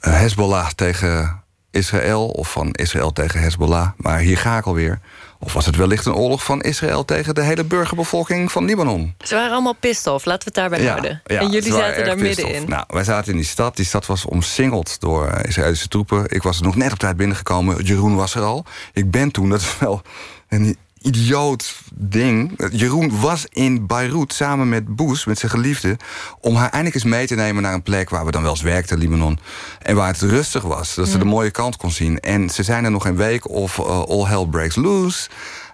Hezbollah 0.00 0.70
tegen 0.70 1.42
Israël. 1.70 2.28
Of 2.28 2.50
van 2.50 2.70
Israël 2.72 3.12
tegen 3.12 3.40
Hezbollah. 3.40 3.88
Maar 3.96 4.18
hier 4.18 4.38
ga 4.38 4.58
ik 4.58 4.64
alweer. 4.64 5.00
Of 5.46 5.52
was 5.52 5.66
het 5.66 5.76
wellicht 5.76 6.06
een 6.06 6.14
oorlog 6.14 6.44
van 6.44 6.60
Israël 6.60 7.04
tegen 7.04 7.34
de 7.34 7.42
hele 7.42 7.64
burgerbevolking 7.64 8.52
van 8.52 8.64
Libanon? 8.64 9.14
Ze 9.18 9.34
waren 9.34 9.52
allemaal 9.52 9.74
pissed 9.74 10.06
off, 10.06 10.24
laten 10.24 10.52
we 10.52 10.60
het 10.60 10.70
daarbij 10.70 10.88
houden. 10.88 11.20
en 11.24 11.50
jullie 11.50 11.72
zaten 11.72 12.04
daar 12.04 12.18
middenin. 12.18 12.68
Nou, 12.68 12.84
wij 12.88 13.04
zaten 13.04 13.30
in 13.30 13.36
die 13.36 13.46
stad. 13.46 13.76
Die 13.76 13.84
stad 13.84 14.06
was 14.06 14.24
omsingeld 14.24 15.00
door 15.00 15.40
Israëlische 15.42 15.88
troepen. 15.88 16.24
Ik 16.28 16.42
was 16.42 16.58
er 16.58 16.64
nog 16.64 16.76
net 16.76 16.92
op 16.92 16.98
tijd 16.98 17.16
binnengekomen. 17.16 17.84
Jeroen 17.84 18.16
was 18.16 18.34
er 18.34 18.42
al. 18.42 18.64
Ik 18.92 19.10
ben 19.10 19.30
toen, 19.30 19.48
dat 19.48 19.60
is 19.60 19.78
wel 19.78 20.02
een 20.48 20.76
idioot 21.06 21.74
ding. 21.94 22.52
Jeroen 22.72 23.20
was 23.20 23.46
in 23.48 23.86
Beirut 23.86 24.32
samen 24.32 24.68
met 24.68 24.96
Boes, 24.96 25.24
met 25.24 25.38
zijn 25.38 25.50
geliefde... 25.50 25.96
om 26.40 26.54
haar 26.54 26.70
eindelijk 26.70 26.94
eens 26.94 27.12
mee 27.12 27.26
te 27.26 27.34
nemen 27.34 27.62
naar 27.62 27.74
een 27.74 27.82
plek 27.82 28.10
waar 28.10 28.24
we 28.24 28.30
dan 28.30 28.42
wel 28.42 28.50
eens 28.50 28.62
werkten, 28.62 28.98
Libanon. 28.98 29.38
En 29.82 29.96
waar 29.96 30.08
het 30.08 30.20
rustig 30.20 30.62
was, 30.62 30.94
dat 30.94 31.08
ze 31.08 31.18
de 31.18 31.24
mooie 31.24 31.50
kant 31.50 31.76
kon 31.76 31.90
zien. 31.90 32.20
En 32.20 32.50
ze 32.50 32.62
zijn 32.62 32.84
er 32.84 32.90
nog 32.90 33.06
een 33.06 33.16
week 33.16 33.48
of 33.50 33.78
uh, 33.78 33.86
all 33.86 34.24
hell 34.24 34.46
breaks 34.46 34.76
loose... 34.76 35.28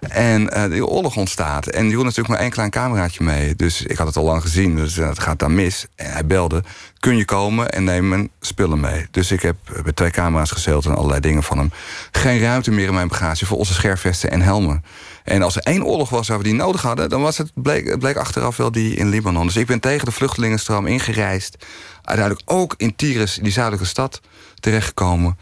En 0.09 0.41
uh, 0.41 0.63
de 0.69 0.87
oorlog 0.87 1.17
ontstaat. 1.17 1.67
En 1.67 1.87
Jeroen 1.87 2.03
natuurlijk 2.03 2.33
maar 2.33 2.39
één 2.39 2.49
klein 2.49 2.69
cameraatje 2.69 3.23
mee. 3.23 3.55
Dus 3.55 3.81
ik 3.81 3.97
had 3.97 4.07
het 4.07 4.17
al 4.17 4.23
lang 4.23 4.41
gezien, 4.41 4.75
dus 4.75 4.97
uh, 4.97 5.07
het 5.07 5.19
gaat 5.19 5.39
dan 5.39 5.55
mis. 5.55 5.85
En 5.95 6.11
hij 6.11 6.25
belde, 6.25 6.63
kun 6.99 7.17
je 7.17 7.25
komen 7.25 7.69
en 7.69 7.83
neem 7.83 8.07
mijn 8.07 8.29
spullen 8.39 8.79
mee. 8.79 9.07
Dus 9.11 9.31
ik 9.31 9.41
heb 9.41 9.55
met 9.83 9.95
twee 9.95 10.11
camera's 10.11 10.51
gezeild 10.51 10.85
en 10.85 10.95
allerlei 10.95 11.19
dingen 11.19 11.43
van 11.43 11.57
hem. 11.57 11.71
Geen 12.11 12.39
ruimte 12.39 12.71
meer 12.71 12.87
in 12.87 12.93
mijn 12.93 13.07
bagage 13.07 13.45
voor 13.45 13.57
onze 13.57 13.73
scherfvesten 13.73 14.31
en 14.31 14.41
helmen. 14.41 14.83
En 15.23 15.41
als 15.41 15.55
er 15.55 15.61
één 15.61 15.85
oorlog 15.85 16.09
was 16.09 16.27
waar 16.27 16.37
we 16.37 16.43
die 16.43 16.53
nodig 16.53 16.81
hadden... 16.81 17.09
dan 17.09 17.21
was 17.21 17.37
het, 17.37 17.51
bleek, 17.53 18.17
achteraf 18.17 18.57
wel 18.57 18.71
die 18.71 18.95
in 18.95 19.09
Libanon. 19.09 19.45
Dus 19.45 19.55
ik 19.55 19.65
ben 19.65 19.79
tegen 19.79 20.05
de 20.05 20.11
vluchtelingenstroom 20.11 20.87
ingereisd. 20.87 21.65
Uiteindelijk 22.01 22.51
ook 22.51 22.73
in 22.77 22.95
Tyrus, 22.95 23.39
die 23.41 23.51
zuidelijke 23.51 23.87
stad, 23.87 24.21
terechtgekomen. 24.59 25.37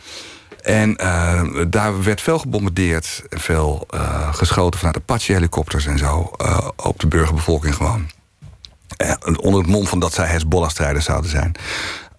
En 0.62 0.98
uh, 1.02 1.44
daar 1.68 2.04
werd 2.04 2.22
veel 2.22 2.40
gebombardeerd. 2.40 3.24
Veel 3.30 3.88
uh, 3.94 4.34
geschoten 4.34 4.80
vanuit 4.80 4.98
Apache-helikopters 4.98 5.86
en 5.86 5.98
zo. 5.98 6.32
Uh, 6.42 6.68
op 6.76 7.00
de 7.00 7.08
burgerbevolking 7.08 7.76
gewoon. 7.76 8.10
onder 9.42 9.62
het 9.62 9.70
mom 9.70 9.88
van 9.88 10.00
dat 10.00 10.14
zij 10.14 10.28
Hezbollah-strijders 10.28 11.06
zouden 11.06 11.30
zijn. 11.32 11.56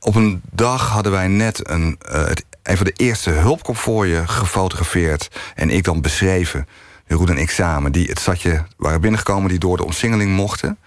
Op 0.00 0.14
een 0.14 0.42
dag 0.50 0.88
hadden 0.88 1.12
wij 1.12 1.28
net 1.28 1.70
een, 1.70 1.98
het, 2.08 2.44
van 2.62 2.84
de 2.84 2.92
eerste 2.96 3.30
hulpconvooien 3.30 4.28
gefotografeerd. 4.28 5.28
En 5.54 5.70
ik 5.70 5.84
dan 5.84 6.00
beschreven. 6.00 6.66
Jeroen 7.12 7.28
en 7.28 7.42
ik 7.42 7.50
samen. 7.50 7.92
Die 7.92 8.08
het 8.08 8.20
stadje 8.20 8.64
waren 8.76 9.00
binnengekomen 9.00 9.48
die 9.48 9.58
door 9.58 9.76
de 9.76 9.84
omsingeling 9.84 10.30
mochten. 10.30 10.78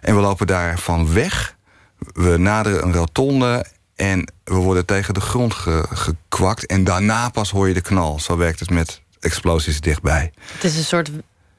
En 0.00 0.14
we 0.14 0.20
lopen 0.20 0.46
daarvan 0.46 1.12
weg. 1.12 1.56
We 1.98 2.36
naderen 2.38 2.82
een 2.82 2.92
rotonde 2.92 3.66
en 3.96 4.32
we 4.44 4.54
worden 4.54 4.86
tegen 4.86 5.14
de 5.14 5.20
grond 5.20 5.54
gekwakt. 5.92 6.66
En 6.66 6.84
daarna 6.84 7.28
pas 7.28 7.50
hoor 7.50 7.68
je 7.68 7.74
de 7.74 7.80
knal. 7.80 8.20
Zo 8.20 8.36
werkt 8.36 8.60
het 8.60 8.70
met 8.70 9.00
explosies 9.20 9.80
dichtbij. 9.80 10.32
Het 10.52 10.64
is 10.64 10.76
een 10.76 10.84
soort 10.84 11.10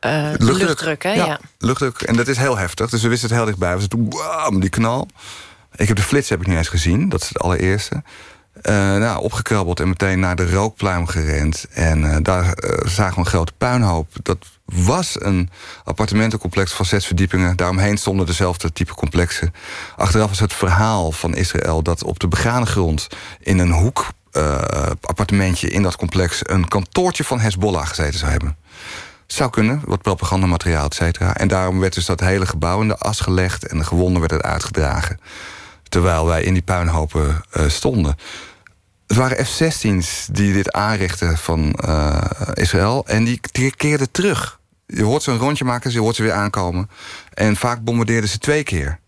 uh, 0.02 0.32
luchtdruk, 0.38 1.04
hè? 1.04 1.12
Ja, 1.12 1.40
luchtdruk. 1.58 2.02
En 2.02 2.16
dat 2.16 2.28
is 2.28 2.38
heel 2.38 2.58
heftig. 2.58 2.90
Dus 2.90 3.02
we 3.02 3.08
wisten 3.08 3.28
het 3.28 3.38
heel 3.38 3.46
dichtbij. 3.46 3.78
We 3.78 3.88
toen, 3.88 4.10
wow, 4.10 4.62
die 4.62 4.70
knal. 4.70 5.08
Ik 5.76 5.88
heb 5.88 5.98
de 5.98 6.04
flits 6.04 6.30
heb 6.30 6.42
ik 6.42 6.48
niet 6.48 6.58
eens 6.58 6.68
gezien. 6.68 7.10
Dat 7.10 7.22
is 7.22 7.28
het 7.28 7.40
allereerste. 7.40 8.04
Uh, 8.62 8.74
nou, 8.74 9.22
opgekrabbeld 9.22 9.80
en 9.80 9.88
meteen 9.88 10.20
naar 10.20 10.36
de 10.36 10.52
rookpluim 10.52 11.08
gerend. 11.08 11.66
En 11.74 12.04
uh, 12.04 12.18
daar 12.22 12.44
uh, 12.46 12.88
zagen 12.88 13.14
we 13.14 13.20
een 13.20 13.26
grote 13.26 13.54
puinhoop. 13.58 14.08
Dat 14.24 14.38
was 14.66 15.16
een 15.22 15.50
appartementencomplex 15.84 16.72
van 16.72 16.86
zes 16.86 17.06
verdiepingen. 17.06 17.56
Daaromheen 17.56 17.98
stonden 17.98 18.26
dezelfde 18.26 18.72
type 18.72 18.94
complexen. 18.94 19.54
Achteraf 19.96 20.32
is 20.32 20.40
het 20.40 20.54
verhaal 20.54 21.12
van 21.12 21.36
Israël 21.36 21.82
dat 21.82 22.04
op 22.04 22.20
de 22.20 22.28
begane 22.28 22.66
grond... 22.66 23.08
in 23.40 23.60
een 23.60 23.72
hoek 23.72 24.08
appartementje 25.02 25.70
in 25.70 25.84
dat 25.84 25.96
complex... 25.96 26.40
een 26.44 26.68
kantoortje 26.68 27.24
van 27.24 27.40
Hezbollah 27.40 27.88
gezeten 27.88 28.20
zou 28.20 28.32
hebben. 28.32 28.58
Zou 29.28 29.50
kunnen, 29.50 29.82
wat 29.86 30.02
propagandamateriaal, 30.02 30.86
et 30.86 30.94
cetera. 30.94 31.36
En 31.36 31.48
daarom 31.48 31.80
werd 31.80 31.94
dus 31.94 32.06
dat 32.06 32.20
hele 32.20 32.46
gebouw 32.46 32.82
in 32.82 32.88
de 32.88 32.98
as 32.98 33.20
gelegd... 33.20 33.68
en 33.68 33.78
de 33.78 33.84
gewonden 33.84 34.20
werden 34.20 34.42
uitgedragen 34.42 35.20
terwijl 35.90 36.26
wij 36.26 36.44
in 36.44 36.54
die 36.54 36.62
puinhopen 36.62 37.44
uh, 37.58 37.68
stonden. 37.68 38.16
Het 39.08 39.18
waren 39.18 39.46
F-16's 39.46 40.28
die 40.32 40.54
dit 40.54 40.72
aanrichten 40.72 41.38
van 41.38 41.80
uh, 41.86 42.22
Israël. 42.54 43.08
En 43.08 43.24
die, 43.24 43.40
keerden 43.78 44.12
terug. 44.12 44.60
Je 44.86 45.04
hoort 45.04 45.24
ze 45.24 45.32
een 45.32 45.38
rondje 45.38 45.66
maken, 45.66 45.92
je 45.92 46.00
hoort 46.00 46.16
ze 46.16 46.24
weer 46.24 46.32
aankomen. 46.32 46.90
En 47.34 47.56
vaak 47.56 47.84
bombardeerden 47.84 48.30
ze 48.30 48.38
twee 48.38 48.64
keer. 48.64 49.00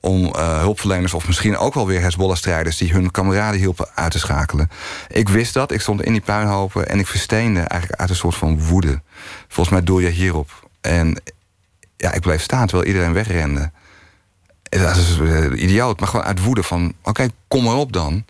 Om 0.00 0.24
uh, 0.24 0.58
hulpverleners 0.58 1.14
of 1.14 1.26
misschien 1.26 1.56
ook 1.56 1.74
wel 1.74 1.86
weer 1.86 2.00
Hezbollah-strijders... 2.00 2.76
die 2.76 2.92
hun 2.92 3.10
kameraden 3.10 3.60
hielpen 3.60 3.88
uit 3.94 4.12
te 4.12 4.18
schakelen. 4.18 4.70
Ik 5.08 5.28
wist 5.28 5.54
dat, 5.54 5.72
ik 5.72 5.80
stond 5.80 6.02
in 6.02 6.12
die 6.12 6.20
puinhopen... 6.20 6.88
en 6.88 6.98
ik 6.98 7.06
versteende 7.06 7.60
eigenlijk 7.60 8.00
uit 8.00 8.10
een 8.10 8.16
soort 8.16 8.34
van 8.34 8.60
woede. 8.60 9.02
Volgens 9.48 9.68
mij 9.68 9.84
doel 9.84 9.98
je 9.98 10.08
hierop. 10.08 10.68
En 10.80 11.22
ja, 11.96 12.12
ik 12.12 12.20
bleef 12.20 12.42
staan 12.42 12.66
terwijl 12.66 12.88
iedereen 12.88 13.12
wegrende. 13.12 13.70
Dat 14.70 14.96
is 14.96 15.18
uh, 15.18 15.62
idioot, 15.62 16.00
maar 16.00 16.08
gewoon 16.08 16.26
uit 16.26 16.42
woede 16.42 16.62
van... 16.62 16.94
oké, 17.02 17.28
kom 17.48 17.64
maar 17.64 17.76
op 17.76 17.92
dan. 17.92 18.24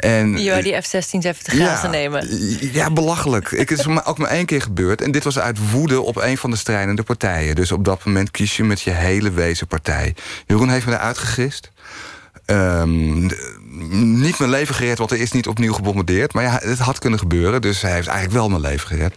En, 0.00 0.34
die 0.34 0.82
F-16's 0.82 1.24
even 1.24 1.44
te 1.44 1.50
grazen 1.50 1.90
ja, 1.92 1.96
nemen. 1.96 2.28
Ja, 2.72 2.90
belachelijk. 2.90 3.50
Ik, 3.50 3.68
het 3.68 3.78
is 3.78 3.86
ook 4.04 4.18
maar 4.18 4.30
één 4.30 4.46
keer 4.46 4.62
gebeurd. 4.62 5.00
En 5.00 5.10
dit 5.10 5.24
was 5.24 5.38
uit 5.38 5.70
woede 5.70 6.00
op 6.00 6.16
een 6.16 6.38
van 6.38 6.50
de 6.50 6.56
strijdende 6.56 7.02
partijen. 7.02 7.54
Dus 7.54 7.72
op 7.72 7.84
dat 7.84 8.04
moment 8.04 8.30
kies 8.30 8.56
je 8.56 8.64
met 8.64 8.80
je 8.80 8.90
hele 8.90 9.30
wezen 9.30 9.66
partij. 9.66 10.14
Jeroen 10.46 10.68
heeft 10.68 10.86
me 10.86 10.92
eruit 10.92 11.18
gegist. 11.18 11.70
Ehm, 12.44 13.26
niet 14.20 14.38
mijn 14.38 14.50
leven 14.50 14.74
gered, 14.74 14.98
want 14.98 15.10
er 15.10 15.20
is 15.20 15.32
niet 15.32 15.48
opnieuw 15.48 15.72
gebombardeerd. 15.72 16.32
Maar 16.32 16.44
ja, 16.44 16.58
het 16.62 16.78
had 16.78 16.98
kunnen 16.98 17.18
gebeuren. 17.18 17.60
Dus 17.60 17.82
hij 17.82 17.92
heeft 17.92 18.06
eigenlijk 18.06 18.38
wel 18.38 18.48
mijn 18.48 18.72
leven 18.72 18.88
gered. 18.88 19.14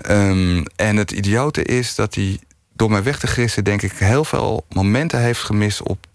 Ehm, 0.00 0.64
en 0.76 0.96
het 0.96 1.10
idiote 1.10 1.62
is 1.62 1.94
dat 1.94 2.14
hij 2.14 2.38
door 2.72 2.90
mij 2.90 3.02
weg 3.02 3.18
te 3.18 3.26
gissen... 3.26 3.64
denk 3.64 3.82
ik 3.82 3.92
heel 3.92 4.24
veel 4.24 4.64
momenten 4.68 5.20
heeft 5.20 5.40
gemist... 5.40 5.82
op 5.82 6.06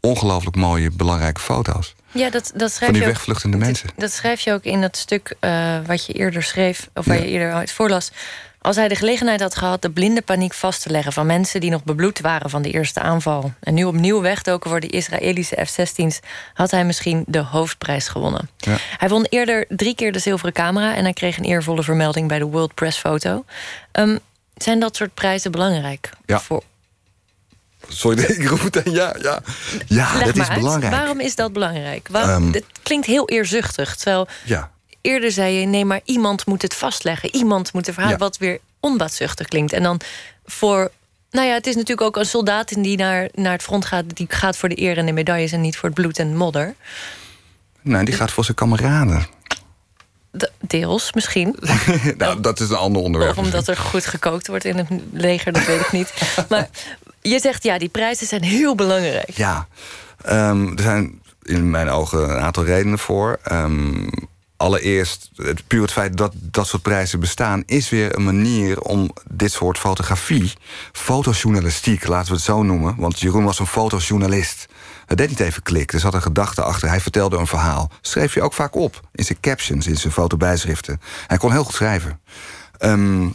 ongelooflijk 0.00 0.56
mooie, 0.56 0.90
belangrijke 0.90 1.40
foto's. 1.40 1.94
Ja, 2.12 2.30
dat, 2.30 2.52
dat 2.54 2.72
schrijf 2.72 2.84
Van 2.90 2.92
die 2.92 3.02
je 3.02 3.08
ook- 3.08 3.14
wegvluchtende 3.14 3.56
mensen. 3.56 3.88
Dat 3.96 4.12
schrijf 4.12 4.40
je 4.40 4.52
ook 4.52 4.64
in 4.64 4.80
dat 4.80 4.96
stuk 4.96 5.34
eh, 5.40 5.76
wat 5.86 6.06
je 6.06 6.12
eerder 6.12 6.42
schreef, 6.42 6.88
of 6.94 7.04
waar 7.06 7.16
Ja. 7.16 7.22
je 7.22 7.28
eerder 7.28 7.52
uit 7.52 7.72
voorlas. 7.72 8.10
Als 8.62 8.76
hij 8.76 8.88
de 8.88 8.94
gelegenheid 8.94 9.40
had 9.40 9.56
gehad 9.56 9.82
de 9.82 9.90
blinde 9.90 10.22
paniek 10.22 10.52
vast 10.54 10.82
te 10.82 10.90
leggen 10.90 11.12
van 11.12 11.26
mensen 11.26 11.60
die 11.60 11.70
nog 11.70 11.84
bebloed 11.84 12.20
waren 12.20 12.50
van 12.50 12.62
de 12.62 12.70
eerste 12.70 13.00
aanval. 13.00 13.52
En 13.60 13.74
nu 13.74 13.84
opnieuw 13.84 14.20
wegdoken 14.20 14.70
voor 14.70 14.80
de 14.80 14.86
Israëlische 14.86 15.64
F-16's, 15.66 16.20
had 16.54 16.70
hij 16.70 16.84
misschien 16.84 17.24
de 17.26 17.38
hoofdprijs 17.38 18.08
gewonnen. 18.08 18.48
Ja. 18.56 18.76
Hij 18.98 19.08
won 19.08 19.26
eerder 19.28 19.64
drie 19.68 19.94
keer 19.94 20.12
de 20.12 20.18
zilveren 20.18 20.52
camera 20.52 20.94
en 20.94 21.02
hij 21.04 21.12
kreeg 21.12 21.38
een 21.38 21.44
eervolle 21.44 21.82
vermelding 21.82 22.28
bij 22.28 22.38
de 22.38 22.44
World 22.44 22.74
Press 22.74 22.98
Photo. 22.98 23.44
Ehm, 23.92 24.16
zijn 24.62 24.80
dat 24.80 24.96
soort 24.96 25.14
prijzen 25.14 25.50
belangrijk? 25.50 26.10
Ja. 26.26 26.40
Voor, 26.40 26.62
Sorry, 27.88 28.22
ik 28.38 28.48
roep 28.48 28.60
het 28.62 28.86
aan. 28.86 28.92
Ja, 28.92 29.14
ja. 29.22 29.42
ja 29.86 30.16
Leg 30.16 30.24
dat 30.26 30.36
is 30.36 30.48
uit. 30.48 30.58
belangrijk. 30.58 30.92
Waarom 30.94 31.20
is 31.20 31.34
dat 31.34 31.52
belangrijk? 31.52 32.08
Waarom, 32.10 32.44
Ehm. 32.44 32.52
het 32.52 32.64
klinkt 32.82 33.06
heel 33.06 33.28
eerzuchtig, 33.28 33.96
terwijl 33.96 34.28
Ja. 34.44 34.70
Eerder 35.00 35.32
zei 35.32 35.54
je, 35.54 35.66
nee, 35.66 35.84
maar 35.84 36.00
iemand 36.04 36.46
moet 36.46 36.62
het 36.62 36.74
vastleggen. 36.74 37.34
Iemand 37.34 37.72
moet 37.72 37.86
het 37.86 37.94
verhaal, 37.94 38.12
Ja. 38.12 38.18
wat 38.18 38.38
weer 38.38 38.58
onbaatzuchtig 38.80 39.46
klinkt. 39.48 39.72
En 39.72 39.82
dan 39.82 40.00
voor... 40.46 40.90
Nou 41.30 41.46
ja, 41.46 41.54
het 41.54 41.66
is 41.66 41.74
natuurlijk 41.74 42.00
ook 42.06 42.16
een 42.16 42.26
soldaat 42.26 42.68
die 42.82 42.96
naar, 42.96 43.28
naar 43.34 43.52
het 43.52 43.62
front 43.62 43.84
gaat... 43.84 44.04
die 44.16 44.26
gaat 44.30 44.56
voor 44.56 44.68
de 44.68 44.80
eer 44.80 44.98
en 44.98 45.06
de 45.06 45.12
medailles 45.12 45.52
en 45.52 45.60
niet 45.60 45.76
voor 45.76 45.88
het 45.88 45.98
bloed 45.98 46.18
en 46.18 46.36
modder. 46.36 46.74
Nou, 47.82 48.04
die 48.04 48.14
gaat 48.14 48.30
voor 48.30 48.44
zijn 48.44 48.56
kameraden. 48.56 49.26
De- 50.30 50.50
deels, 50.60 51.12
misschien. 51.12 51.56
nou, 52.16 52.40
dat 52.40 52.60
is 52.60 52.70
een 52.70 52.76
ander 52.76 53.02
onderwerp. 53.02 53.38
Of 53.38 53.44
omdat 53.44 53.68
er 53.68 53.76
goed 53.76 54.06
gekookt 54.06 54.46
wordt 54.46 54.64
in 54.64 54.76
het 54.76 54.88
leger, 55.12 55.52
dat 55.52 55.66
weet 55.66 55.80
ik 55.80 55.92
niet. 55.92 56.12
Maar 56.48 56.68
je 57.22 57.40
zegt, 57.40 57.62
ja, 57.62 57.78
die 57.78 57.88
prijzen 57.88 58.26
zijn 58.26 58.42
heel 58.42 58.74
belangrijk. 58.74 59.30
Ja, 59.30 59.66
Ehm, 60.22 60.66
er 60.76 60.82
zijn 60.82 61.20
in 61.42 61.70
mijn 61.70 61.88
ogen 61.88 62.30
een 62.30 62.40
aantal 62.40 62.64
redenen 62.64 62.98
voor. 62.98 63.38
Ehm, 63.42 64.08
allereerst, 64.56 65.30
het, 65.34 65.66
puur 65.66 65.82
het 65.82 65.92
feit 65.92 66.16
dat 66.16 66.32
dat 66.36 66.66
soort 66.66 66.82
prijzen 66.82 67.20
bestaan... 67.20 67.62
is 67.66 67.88
weer 67.88 68.16
een 68.16 68.24
manier 68.24 68.80
om 68.80 69.10
dit 69.30 69.52
soort 69.52 69.78
fotografie... 69.78 70.52
fotojournalistiek, 70.92 72.06
laten 72.06 72.28
we 72.28 72.34
het 72.34 72.44
zo 72.44 72.62
noemen... 72.62 72.94
want 72.96 73.20
Jeroen 73.20 73.44
was 73.44 73.58
een 73.58 73.66
fotojournalist. 73.66 74.66
Het 75.10 75.18
deed 75.18 75.28
niet 75.28 75.40
even 75.40 75.62
klik, 75.62 75.92
er 75.92 76.00
zat 76.00 76.14
een 76.14 76.22
gedachte 76.22 76.62
achter. 76.62 76.88
Hij 76.88 77.00
vertelde 77.00 77.36
een 77.36 77.46
verhaal. 77.46 77.90
Schreef 78.00 78.34
je 78.34 78.42
ook 78.42 78.52
vaak 78.52 78.74
op 78.74 79.00
in 79.12 79.24
zijn 79.24 79.40
captions, 79.40 79.86
in 79.86 79.96
zijn 79.96 80.12
fotobijschriften. 80.12 81.00
Hij 81.26 81.36
kon 81.36 81.52
heel 81.52 81.64
goed 81.64 81.74
schrijven. 81.74 82.20
Ehm, 82.78 83.28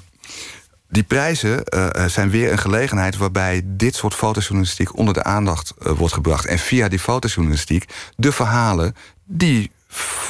die 0.90 1.04
prijzen 1.04 1.64
eh, 1.64 1.96
eh, 1.96 2.10
zijn 2.10 2.30
weer 2.30 2.52
een 2.52 2.58
gelegenheid 2.58 3.18
waarbij 3.18 3.62
dit 3.66 3.96
soort 3.96 4.14
fotojournalistiek 4.14 4.98
onder 4.98 5.14
de 5.14 5.24
aandacht 5.24 5.74
eh, 5.80 5.92
wordt 5.92 6.14
gebracht. 6.14 6.46
En 6.46 6.60
via 6.60 6.88
die 6.88 7.00
fotojournalistiek 7.00 7.86
de 8.16 8.32
verhalen 8.32 8.96
die 9.26 9.72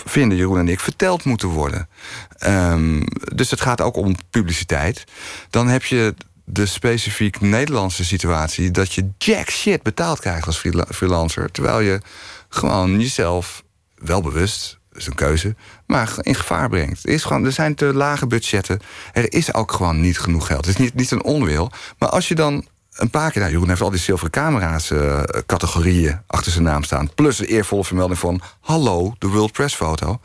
vinden 0.05 0.37
Jeroen 0.37 0.59
en 0.59 0.67
ik 0.67 0.79
verteld 0.79 1.23
moeten 1.23 1.47
worden. 1.47 1.89
Ehm, 2.37 3.01
dus 3.33 3.51
het 3.51 3.61
gaat 3.61 3.81
ook 3.81 3.95
om 3.95 4.15
publiciteit. 4.29 5.03
Dan 5.49 5.67
heb 5.67 5.83
je 5.83 6.15
de 6.45 6.65
specifiek 6.65 7.41
Nederlandse 7.41 8.05
situatie 8.05 8.71
dat 8.71 8.93
je 8.93 9.09
jack 9.17 9.49
shit 9.49 9.83
betaald 9.83 10.19
krijgt 10.19 10.47
als 10.47 10.57
freela- 10.57 10.87
freelancer, 10.89 11.51
terwijl 11.51 11.79
je 11.79 12.01
gewoon 12.49 12.99
jezelf 12.99 13.63
wel 13.95 14.21
bewust 14.21 14.79
dat 14.95 15.03
is 15.03 15.09
een 15.09 15.27
keuze, 15.27 15.55
maar 15.85 16.13
in 16.21 16.35
gevaar 16.35 16.69
brengt. 16.69 17.05
Er, 17.05 17.09
is 17.09 17.23
gewoon, 17.23 17.45
er 17.45 17.51
zijn 17.51 17.75
te 17.75 17.93
lage 17.93 18.27
budgetten. 18.27 18.79
Er 19.13 19.33
is 19.33 19.53
ook 19.53 19.71
gewoon 19.71 20.01
niet 20.01 20.19
genoeg 20.19 20.47
geld. 20.47 20.65
Het 20.65 20.79
is 20.79 20.81
niet, 20.85 20.93
niet 20.93 21.11
een 21.11 21.23
onwil. 21.23 21.71
Maar 21.97 22.09
als 22.09 22.27
je 22.27 22.35
dan 22.35 22.67
een 22.95 23.09
paar 23.09 23.31
keer... 23.31 23.41
Nou, 23.41 23.53
Jeroen 23.53 23.69
heeft 23.69 23.81
al 23.81 23.89
die 23.89 23.99
zilveren 23.99 24.31
camera's 24.31 24.91
eh, 24.91 25.23
categorieën 25.45 26.21
achter 26.27 26.51
zijn 26.51 26.63
naam 26.63 26.83
staan. 26.83 27.13
Plus 27.13 27.39
een 27.39 27.45
eervolle 27.45 27.83
vermelding 27.83 28.19
van... 28.19 28.41
hallo, 28.59 29.15
de 29.19 29.27
World 29.27 29.51
Press 29.51 29.75
foto. 29.75 30.19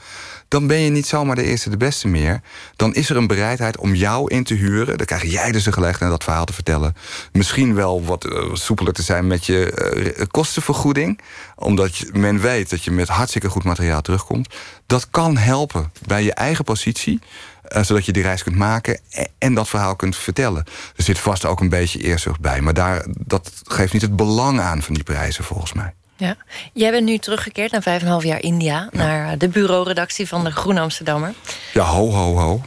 Dan 0.51 0.67
ben 0.67 0.79
je 0.79 0.91
niet 0.91 1.07
zomaar 1.07 1.37
de 1.37 1.45
eerste 1.45 1.71
de 1.71 1.77
beste 1.77 2.09
meer. 2.09 2.41
Dan 2.77 2.95
is 2.95 3.11
er 3.11 3.17
een 3.17 3.27
bereidheid 3.27 3.77
om 3.79 3.95
jou 3.95 4.35
in 4.35 4.45
te 4.45 4.55
huren. 4.55 4.97
Dan 4.97 5.07
krijg 5.07 5.23
jij 5.23 5.53
dus 5.53 5.65
de 5.65 5.73
gelegenheid 5.73 6.11
dat 6.11 6.25
verhaal 6.25 6.45
te 6.45 6.53
vertellen. 6.53 6.95
Misschien 7.33 7.75
wel 7.75 8.05
wat 8.05 8.25
eh, 8.25 8.55
soepeler 8.55 8.93
te 8.93 9.03
zijn 9.03 9.27
met 9.27 9.47
je 9.47 9.73
eh, 9.73 10.27
kostenvergoeding. 10.31 11.21
Omdat 11.57 12.05
men 12.13 12.41
weet 12.41 12.71
dat 12.71 12.85
je 12.85 12.91
met 12.91 13.09
hartstikke 13.09 13.49
goed 13.49 13.65
materiaal 13.65 14.01
terugkomt. 14.03 14.55
Dat 14.87 15.11
kan 15.11 15.37
helpen 15.37 15.93
bij 16.07 16.23
je 16.23 16.35
eigen 16.35 16.65
positie. 16.65 17.21
eh, 17.63 17.83
zodat 17.83 18.05
je 18.07 18.13
die 18.13 18.23
reis 18.23 18.43
kunt 18.43 18.57
maken 18.57 19.01
e- 19.11 19.25
en 19.39 19.55
dat 19.55 19.69
verhaal 19.69 19.97
kunt 19.97 20.17
vertellen. 20.17 20.65
Er 20.97 21.03
zit 21.03 21.19
vast 21.19 21.45
ook 21.47 21.61
een 21.61 21.69
beetje 21.69 21.99
eerzucht 21.99 22.41
bij. 22.41 22.61
Maar 22.61 22.75
daar, 22.75 23.07
dat 23.09 23.53
geeft 23.65 23.93
niet 23.93 24.03
het 24.03 24.17
belang 24.17 24.61
aan 24.61 24.83
van 24.83 24.95
die 24.95 25.03
prijzen 25.05 25.45
volgens 25.45 25.73
mij. 25.73 25.95
Ja. 26.21 26.37
Jij 26.73 26.91
bent 26.91 27.05
nu 27.05 27.19
teruggekeerd 27.19 27.73
na 27.73 27.83
vijf 27.83 28.01
en 28.01 28.07
een 28.07 28.13
half 28.13 28.25
jaar 28.25 28.43
India... 28.43 28.89
naar 28.93 29.39
de 29.39 29.49
bureauredactie 29.49 30.29
van 30.29 30.45
de 30.45 30.51
Groene 30.51 30.81
Amsterdammer. 30.81 31.35
Ja, 31.73 31.85
ho, 31.85 32.11
ho, 32.11 32.37
ho. 32.37 32.63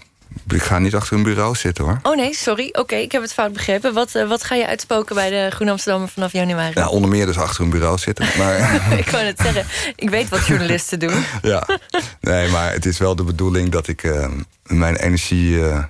Ik 0.48 0.64
ga 0.64 0.80
niet 0.80 0.96
achter 0.96 1.18
een 1.18 1.24
bureau 1.24 1.56
zitten 1.56 1.84
hoor. 1.84 2.00
Oh 2.04 2.16
nee, 2.16 2.36
sorry. 2.36 2.70
Oké, 2.72 2.96
ik 2.96 3.12
heb 3.12 3.22
het 3.22 3.34
fout 3.34 3.54
begrepen. 3.54 3.94
Wat, 3.94 4.16
eh, 4.16 4.28
wat 4.28 4.44
ga 4.44 4.56
je 4.56 4.68
uitspoken 4.68 5.16
bij 5.16 5.30
de 5.30 5.50
Groene 5.52 5.72
Amsterdammer 5.72 6.10
vanaf 6.10 6.32
januari? 6.32 6.72
Ja, 6.74 6.90
onder 6.90 7.10
meer 7.10 7.26
dus 7.26 7.38
achter 7.38 7.64
een 7.64 7.70
bureau 7.70 7.98
zitten. 7.98 8.28
Maar 8.38 8.76
ik 9.00 9.10
wou 9.10 9.24
het 9.24 9.40
zeggen. 9.40 9.66
Ik 9.96 10.10
weet 10.10 10.30
wat 10.30 10.46
journalisten 10.46 11.00
doen. 11.00 11.24
ja, 11.42 11.68
nee, 12.22 12.50
maar 12.50 12.72
het 12.72 12.86
is 12.86 12.98
wel 12.98 13.16
de 13.16 13.24
bedoeling 13.24 13.70
dat 13.72 13.88
ik 13.88 14.04
eh, 14.04 14.28
mijn 14.64 14.96
energie 14.96 15.68
eh, 15.70 15.84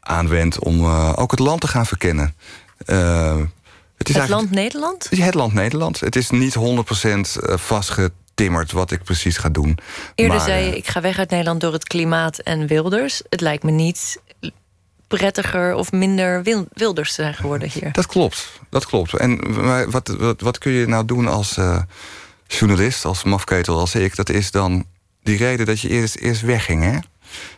aanwend 0.00 0.58
om 0.58 0.84
eh, 0.84 1.12
ook 1.16 1.30
het 1.30 1.40
land 1.40 1.60
te 1.60 1.68
gaan 1.68 1.86
verkennen. 1.86 2.34
Eh, 4.00 4.06
het 4.06 4.08
is 4.08 4.14
Het 4.14 4.30
eigenlijk- 4.30 4.50
land 4.52 4.64
Nederland? 4.64 5.06
Het 5.24 5.34
land 5.34 5.52
Nederland. 5.52 6.00
Het 6.00 6.16
is 6.16 6.30
niet 6.30 6.54
100% 6.54 7.36
vastgetimmerd 7.40 8.72
wat 8.72 8.90
ik 8.90 9.02
precies 9.04 9.36
ga 9.36 9.48
doen. 9.48 9.78
Eerder 10.14 10.36
Maar, 10.36 10.46
zei 10.46 10.64
je, 10.64 10.70
eh, 10.70 10.76
ik 10.76 10.86
ga 10.88 11.00
weg 11.00 11.18
uit 11.18 11.30
Nederland 11.30 11.60
door 11.60 11.72
het 11.72 11.84
klimaat 11.84 12.38
en 12.38 12.66
wilders. 12.66 13.22
Het 13.28 13.40
lijkt 13.40 13.62
me 13.62 13.70
niet 13.70 14.16
prettiger 15.08 15.74
of 15.74 15.92
minder 15.92 16.42
wil- 16.42 16.66
wilders 16.72 17.08
te 17.14 17.22
zijn 17.22 17.34
geworden 17.34 17.68
hier. 17.70 17.92
Dat 17.92 18.06
klopt, 18.06 18.50
dat 18.70 18.86
klopt. 18.86 19.14
En 19.14 19.90
wat, 19.90 20.08
wat, 20.08 20.40
wat 20.40 20.58
kun 20.58 20.72
je 20.72 20.86
nou 20.86 21.04
doen 21.04 21.28
als 21.28 21.56
eh, 21.56 21.82
journalist, 22.46 23.04
als 23.04 23.24
mafketel 23.24 23.78
als 23.78 23.94
ik? 23.94 24.16
Dat 24.16 24.28
is 24.28 24.50
dan 24.50 24.84
die 25.22 25.36
reden 25.36 25.66
dat 25.66 25.80
je 25.80 25.88
eerst, 25.88 26.16
eerst 26.16 26.40
wegging. 26.40 26.82
Hè? 26.84 26.98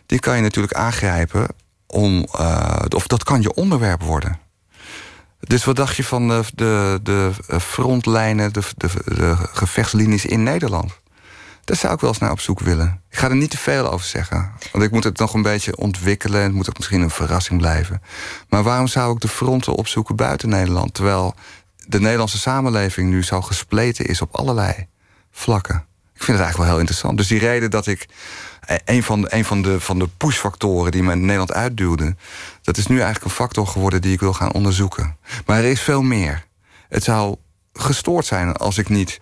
Die 0.05 0.19
kan 0.19 0.35
je 0.35 0.41
natuurlijk 0.41 0.73
aangrijpen 0.73 1.47
om... 1.87 2.27
eh, 2.31 2.79
of 2.95 3.07
dat 3.07 3.23
kan 3.23 3.41
je 3.41 3.53
onderwerp 3.53 4.01
worden. 4.01 4.39
Dus 5.47 5.63
wat 5.63 5.75
dacht 5.75 5.95
je 5.95 6.03
van 6.03 6.27
de, 6.27 6.43
de, 6.55 6.99
de 7.03 7.31
frontlijnen, 7.59 8.53
de, 8.53 8.61
de, 8.77 8.87
de 9.03 9.35
gevechtslinies 9.37 10.25
in 10.25 10.43
Nederland? 10.43 11.01
Daar 11.63 11.77
zou 11.77 11.93
ik 11.93 11.99
wel 11.99 12.09
eens 12.09 12.19
naar 12.19 12.31
op 12.31 12.39
zoek 12.39 12.59
willen. 12.59 13.01
Ik 13.09 13.17
ga 13.17 13.29
er 13.29 13.35
niet 13.35 13.49
te 13.49 13.57
veel 13.57 13.91
over 13.91 14.05
zeggen. 14.05 14.51
Want 14.71 14.83
ik 14.83 14.91
moet 14.91 15.03
het 15.03 15.17
nog 15.17 15.33
een 15.33 15.41
beetje 15.41 15.77
ontwikkelen. 15.77 16.41
Het 16.41 16.53
moet 16.53 16.69
ook 16.69 16.77
misschien 16.77 17.01
een 17.01 17.09
verrassing 17.09 17.59
blijven. 17.59 18.01
Maar 18.49 18.63
waarom 18.63 18.87
zou 18.87 19.13
ik 19.13 19.19
de 19.19 19.27
fronten 19.27 19.73
opzoeken 19.73 20.15
buiten 20.15 20.49
Nederland? 20.49 20.93
Terwijl 20.93 21.35
de 21.87 21.99
Nederlandse 21.99 22.37
samenleving 22.37 23.09
nu 23.09 23.23
zo 23.23 23.41
gespleten 23.41 24.05
is 24.05 24.21
op 24.21 24.35
allerlei 24.35 24.87
vlakken. 25.31 25.75
Ik 26.13 26.23
vind 26.23 26.37
het 26.37 26.45
eigenlijk 26.45 26.57
wel 26.57 26.67
heel 26.67 26.79
interessant. 26.79 27.17
Dus 27.17 27.27
die 27.27 27.39
reden 27.39 27.71
dat 27.71 27.87
ik 27.87 28.01
eh, 28.01 28.07
een 28.85 29.03
van 29.03 29.25
een 29.29 29.45
van 29.45 29.61
de, 29.61 29.79
van 29.79 29.99
de 29.99 30.07
pushfactoren 30.17 30.91
die 30.91 31.03
me 31.03 31.11
in 31.11 31.21
Nederland 31.21 31.53
uitduwde, 31.53 32.15
dat 32.61 32.77
is 32.77 32.87
nu 32.87 32.95
eigenlijk 32.95 33.25
een 33.25 33.31
factor 33.31 33.67
geworden 33.67 34.01
die 34.01 34.13
ik 34.13 34.19
wil 34.19 34.33
gaan 34.33 34.53
onderzoeken. 34.53 35.17
Maar 35.45 35.57
er 35.57 35.71
is 35.71 35.81
veel 35.81 36.01
meer. 36.01 36.45
Het 36.89 37.03
zou 37.03 37.35
gestoord 37.73 38.25
zijn 38.25 38.53
als 38.53 38.77
ik 38.77 38.89
niet 38.89 39.19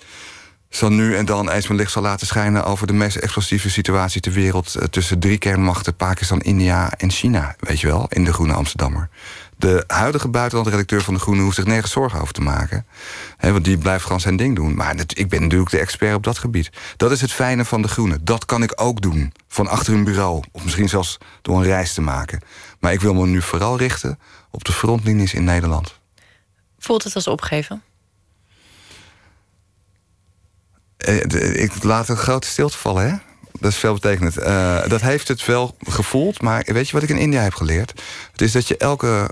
zo 0.70 0.89
nu 0.89 1.16
en 1.16 1.26
dan 1.26 1.50
eens 1.50 1.68
mijn 1.68 1.80
licht 1.80 1.92
zal 1.92 2.02
laten 2.02 2.28
schijnen 2.28 2.66
over 2.66 2.88
de 2.88 2.94
meest 2.94 3.16
explosieve 3.16 3.70
situatie 3.70 4.22
ter 4.22 4.32
wereld 4.32 4.76
eh, 4.76 4.88
tussen 4.88 5.20
drie 5.20 5.38
kernmachten, 5.38 5.96
Pakistan, 5.96 6.42
India 6.42 6.92
en 6.98 7.12
China, 7.12 7.56
weet 7.60 7.80
je 7.80 7.88
wel, 7.88 8.06
in 8.10 8.24
de 8.24 8.34
Groene 8.34 8.54
Amsterdammer. 8.54 9.10
De 9.62 9.84
huidige 9.88 10.28
buitenlandredacteur 10.28 11.01
van 11.01 11.14
de 11.14 11.20
Groene 11.20 11.41
hoeft 11.41 11.55
zich 11.55 11.66
nergens 11.66 11.91
zorgen 11.91 12.22
over 12.22 12.34
te 12.34 12.41
maken. 12.41 12.86
Want 13.39 13.64
die 13.66 13.78
blijft 13.78 14.03
gewoon 14.03 14.20
zijn 14.20 14.36
ding 14.36 14.55
doen. 14.55 14.76
Maar 14.76 14.95
het- 14.95 15.18
ik 15.20 15.30
ben 15.30 15.41
natuurlijk 15.41 15.70
de 15.72 15.80
expert 15.80 16.16
op 16.16 16.24
dat 16.24 16.38
gebied. 16.38 16.70
Dat 16.97 17.12
is 17.12 17.22
het 17.22 17.32
fijne 17.32 17.66
van 17.66 17.82
de 17.82 17.88
Groene. 17.88 18.18
Dat 18.24 18.45
kan 18.45 18.64
ik 18.64 18.72
ook 18.76 19.01
doen. 19.01 19.34
Van 19.47 19.68
achter 19.68 19.93
een 19.93 20.03
bureau. 20.03 20.43
Of 20.51 20.64
misschien 20.64 20.89
zelfs 20.89 21.18
door 21.41 21.57
een 21.57 21.64
reis 21.64 21.93
te 21.93 22.01
maken. 22.01 22.41
Maar 22.80 22.93
ik 22.93 23.01
wil 23.01 23.14
me 23.14 23.26
nu 23.28 23.41
vooral 23.41 23.78
richten 23.78 24.20
op 24.51 24.64
de 24.64 24.72
frontlinies 24.74 25.34
in 25.34 25.43
Nederland. 25.43 25.99
Voelt 26.80 27.03
het 27.03 27.16
als 27.16 27.28
opgeven? 27.28 27.82
Eh, 30.97 31.64
Ik 31.64 31.84
laat 31.84 32.09
een 32.09 32.18
grote 32.18 32.47
stilte 32.47 32.78
vallen, 32.78 33.09
hè? 33.09 33.16
Dat 33.59 33.72
is 33.72 33.78
veelbetekenend. 33.78 34.38
Uh, 34.39 34.88
dat 34.88 35.01
heeft 35.01 35.28
het 35.28 35.45
wel 35.45 35.76
gevoeld. 35.80 36.41
Maar 36.41 36.64
weet 36.66 36.88
je 36.88 36.93
wat 36.93 37.03
ik 37.03 37.09
in 37.09 37.18
India 37.18 37.41
heb 37.41 37.53
geleerd? 37.53 38.01
Het 38.32 38.41
is 38.41 38.51
dat 38.51 38.68
je 38.68 38.78
elke 38.78 39.30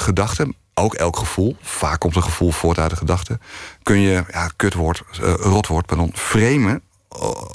gedachte, 0.00 0.54
ook 0.74 0.94
elk 0.94 1.16
gevoel... 1.16 1.56
vaak 1.62 2.00
komt 2.00 2.16
een 2.16 2.22
gevoel 2.22 2.50
voort 2.50 2.78
uit 2.78 2.90
de 2.90 2.96
gedachte... 2.96 3.38
kun 3.82 3.98
je, 3.98 4.24
ja, 4.30 4.50
kutwoord, 4.56 5.02
uh, 5.22 5.34
rotwoord, 5.34 5.86
pardon, 5.86 6.12
framen... 6.14 6.82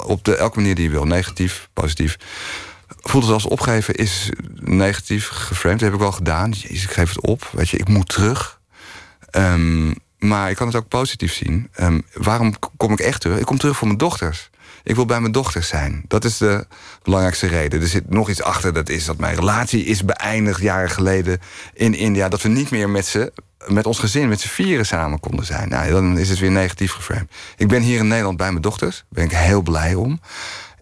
op 0.04 0.24
de, 0.24 0.36
elke 0.36 0.58
manier 0.58 0.74
die 0.74 0.84
je 0.84 0.90
wil. 0.90 1.04
Negatief, 1.04 1.68
positief. 1.72 2.16
Voelt 3.00 3.24
het 3.24 3.32
als 3.32 3.46
opgeven 3.46 3.94
is 3.94 4.30
negatief 4.60 5.28
geframed. 5.28 5.78
Dat 5.78 5.88
heb 5.88 5.98
ik 5.98 6.04
wel 6.04 6.12
gedaan. 6.12 6.50
Jezus, 6.50 6.82
ik 6.82 6.90
geef 6.90 7.08
het 7.08 7.20
op. 7.20 7.48
Weet 7.52 7.68
je, 7.68 7.76
ik 7.76 7.88
moet 7.88 8.08
terug. 8.08 8.60
Um, 9.30 9.94
maar 10.18 10.50
ik 10.50 10.56
kan 10.56 10.66
het 10.66 10.76
ook 10.76 10.88
positief 10.88 11.32
zien. 11.32 11.70
Um, 11.80 12.02
waarom 12.12 12.54
kom 12.76 12.92
ik 12.92 13.00
echt 13.00 13.20
terug? 13.20 13.38
Ik 13.38 13.44
kom 13.44 13.58
terug 13.58 13.76
voor 13.76 13.86
mijn 13.86 13.98
dochters. 13.98 14.50
Ik 14.84 14.94
wil 14.94 15.06
bij 15.06 15.20
mijn 15.20 15.32
dochters 15.32 15.68
zijn. 15.68 16.04
Dat 16.08 16.24
is 16.24 16.38
de 16.38 16.66
belangrijkste 17.02 17.46
reden. 17.46 17.80
Er 17.80 17.86
zit 17.86 18.10
nog 18.10 18.28
iets 18.28 18.42
achter. 18.42 18.72
Dat 18.72 18.88
is 18.88 19.04
dat 19.04 19.18
mijn 19.18 19.34
relatie 19.34 19.84
is 19.84 20.04
beëindigd 20.04 20.60
jaren 20.60 20.90
geleden 20.90 21.40
in 21.74 21.94
India. 21.94 22.28
Dat 22.28 22.42
we 22.42 22.48
niet 22.48 22.70
meer 22.70 22.90
met 22.90 23.06
ze, 23.06 23.32
met 23.66 23.86
ons 23.86 23.98
gezin, 23.98 24.28
met 24.28 24.40
z'n 24.40 24.48
vieren 24.48 24.86
samen 24.86 25.20
konden 25.20 25.44
zijn. 25.46 25.68
Nou, 25.68 25.90
dan 25.90 26.18
is 26.18 26.28
het 26.28 26.38
weer 26.38 26.50
negatief 26.50 26.92
geframed. 26.92 27.32
Ik 27.56 27.68
ben 27.68 27.82
hier 27.82 27.98
in 27.98 28.08
Nederland 28.08 28.36
bij 28.36 28.50
mijn 28.50 28.62
dochters. 28.62 28.96
Daar 28.96 29.06
ben 29.08 29.24
ik 29.24 29.44
heel 29.46 29.62
blij 29.62 29.94
om. 29.94 30.20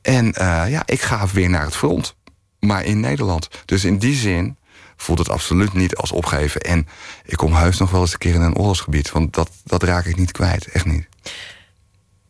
En 0.03 0.27
uh, 0.27 0.65
ja, 0.69 0.83
ik 0.87 1.01
ga 1.01 1.27
weer 1.33 1.51
naar 1.51 1.65
het 1.65 1.77
front. 1.77 2.15
Maar 2.61 2.85
in 2.85 3.01
Nederland. 3.01 3.49
Dus 3.65 3.85
in 3.85 3.99
die 3.99 4.15
zin 4.15 4.57
voelt 4.97 5.19
het 5.19 5.31
absoluut 5.31 5.73
niet 5.73 5.97
als 5.97 6.13
opgeven. 6.13 6.61
En 6.61 6.89
ik 7.25 7.37
kom 7.37 7.55
heus 7.55 7.79
nog 7.79 7.91
wel 7.91 8.01
eens 8.01 8.13
een 8.13 8.19
keer 8.19 8.35
in 8.35 8.41
een 8.41 8.57
oorlogsgebied. 8.57 9.11
Want 9.11 9.35
dat, 9.35 9.51
dat 9.65 9.83
raak 9.83 10.05
ik 10.05 10.17
niet 10.17 10.33
kwijt. 10.33 10.67
Echt 10.67 10.85
niet. 10.85 11.09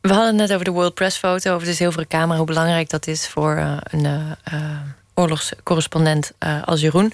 We 0.03 0.09
hadden 0.09 0.27
het 0.27 0.37
net 0.37 0.53
over 0.53 0.65
de 0.65 0.71
World 0.71 0.95
Press 0.95 1.19
foto, 1.19 1.55
over 1.55 1.67
de 1.67 1.75
zilveren 1.75 2.07
camera, 2.09 2.37
hoe 2.37 2.47
belangrijk 2.47 2.91
dat 2.91 3.07
is 3.07 3.29
voor 3.29 3.57
uh, 3.57 3.77
een 3.83 4.05
uh, 4.05 4.81
oorlogscorrespondent 5.15 6.33
uh, 6.39 6.63
als 6.63 6.81
Jeroen. 6.81 7.13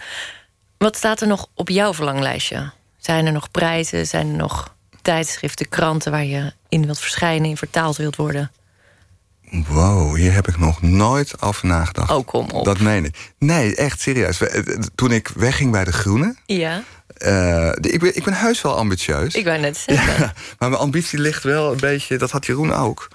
Wat 0.79 0.97
staat 0.97 1.21
er 1.21 1.27
nog 1.27 1.47
op 1.55 1.69
jouw 1.69 1.95
verlanglijstje? 1.95 2.71
Zijn 2.99 3.27
er 3.27 3.33
nog 3.33 3.51
prijzen? 3.51 4.07
Zijn 4.07 4.29
er 4.29 4.37
nog 4.37 4.75
tijdschriften, 5.03 5.69
kranten 5.69 6.13
waar 6.13 6.25
je 6.25 6.53
in 6.69 6.85
wilt 6.85 6.99
verschijnen, 6.99 7.51
in 7.51 7.57
vertaald 7.57 7.97
wilt 7.97 8.17
worden? 8.17 8.51
Wow, 9.51 10.17
hier 10.17 10.33
heb 10.33 10.49
ik 10.49 10.59
nog 10.59 10.83
nooit 10.83 11.43
over 11.43 11.67
nagedacht. 11.67 12.11
Oh, 12.11 12.27
kom 12.27 12.51
op. 12.51 12.65
Dat 12.65 12.79
meen 12.79 13.05
ik. 13.05 13.33
Nee, 13.39 13.77
echt 13.77 14.01
serieus. 14.01 14.41
Toen 14.95 15.13
ik 15.13 15.29
wegging 15.29 15.73
bij 15.73 15.85
de 15.85 15.93
Groenen... 15.93 16.39
Ja. 16.47 16.83
Uh, 17.19 17.73
ik, 17.81 18.01
ben, 18.01 18.17
ik 18.17 18.25
ben 18.25 18.35
heus 18.35 18.63
wel 18.63 18.77
ambitieus. 18.77 19.35
Ik 19.35 19.45
zeggen. 19.89 20.19
Ja, 20.19 20.33
maar 20.59 20.69
mijn 20.69 20.83
ambitie 20.83 21.19
ligt 21.19 21.43
wel 21.43 21.73
een 21.73 21.81
beetje, 21.81 22.19
dat 22.19 22.31
had 22.31 22.47
Jeroen 22.47 22.73
ook. 22.73 23.09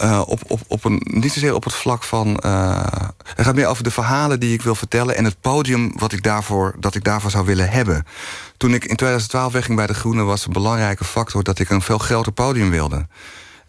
Uh, 0.00 0.22
op, 0.26 0.40
op, 0.46 0.60
op 0.66 0.84
een, 0.84 1.02
niet 1.04 1.32
zozeer 1.32 1.54
op 1.54 1.64
het 1.64 1.74
vlak 1.74 2.02
van. 2.02 2.40
Uh, 2.44 2.86
het 3.34 3.44
gaat 3.44 3.54
meer 3.54 3.66
over 3.66 3.84
de 3.84 3.90
verhalen 3.90 4.40
die 4.40 4.54
ik 4.54 4.62
wil 4.62 4.74
vertellen 4.74 5.16
en 5.16 5.24
het 5.24 5.40
podium 5.40 5.92
wat 5.98 6.12
ik 6.12 6.22
daarvoor, 6.22 6.74
dat 6.78 6.94
ik 6.94 7.04
daarvoor 7.04 7.30
zou 7.30 7.46
willen 7.46 7.70
hebben. 7.70 8.06
Toen 8.56 8.74
ik 8.74 8.84
in 8.84 8.96
2012 8.96 9.52
wegging 9.52 9.76
bij 9.76 9.86
de 9.86 9.94
Groenen, 9.94 10.26
was 10.26 10.46
een 10.46 10.52
belangrijke 10.52 11.04
factor 11.04 11.42
dat 11.42 11.58
ik 11.58 11.70
een 11.70 11.82
veel 11.82 11.98
groter 11.98 12.32
podium 12.32 12.70
wilde. 12.70 13.06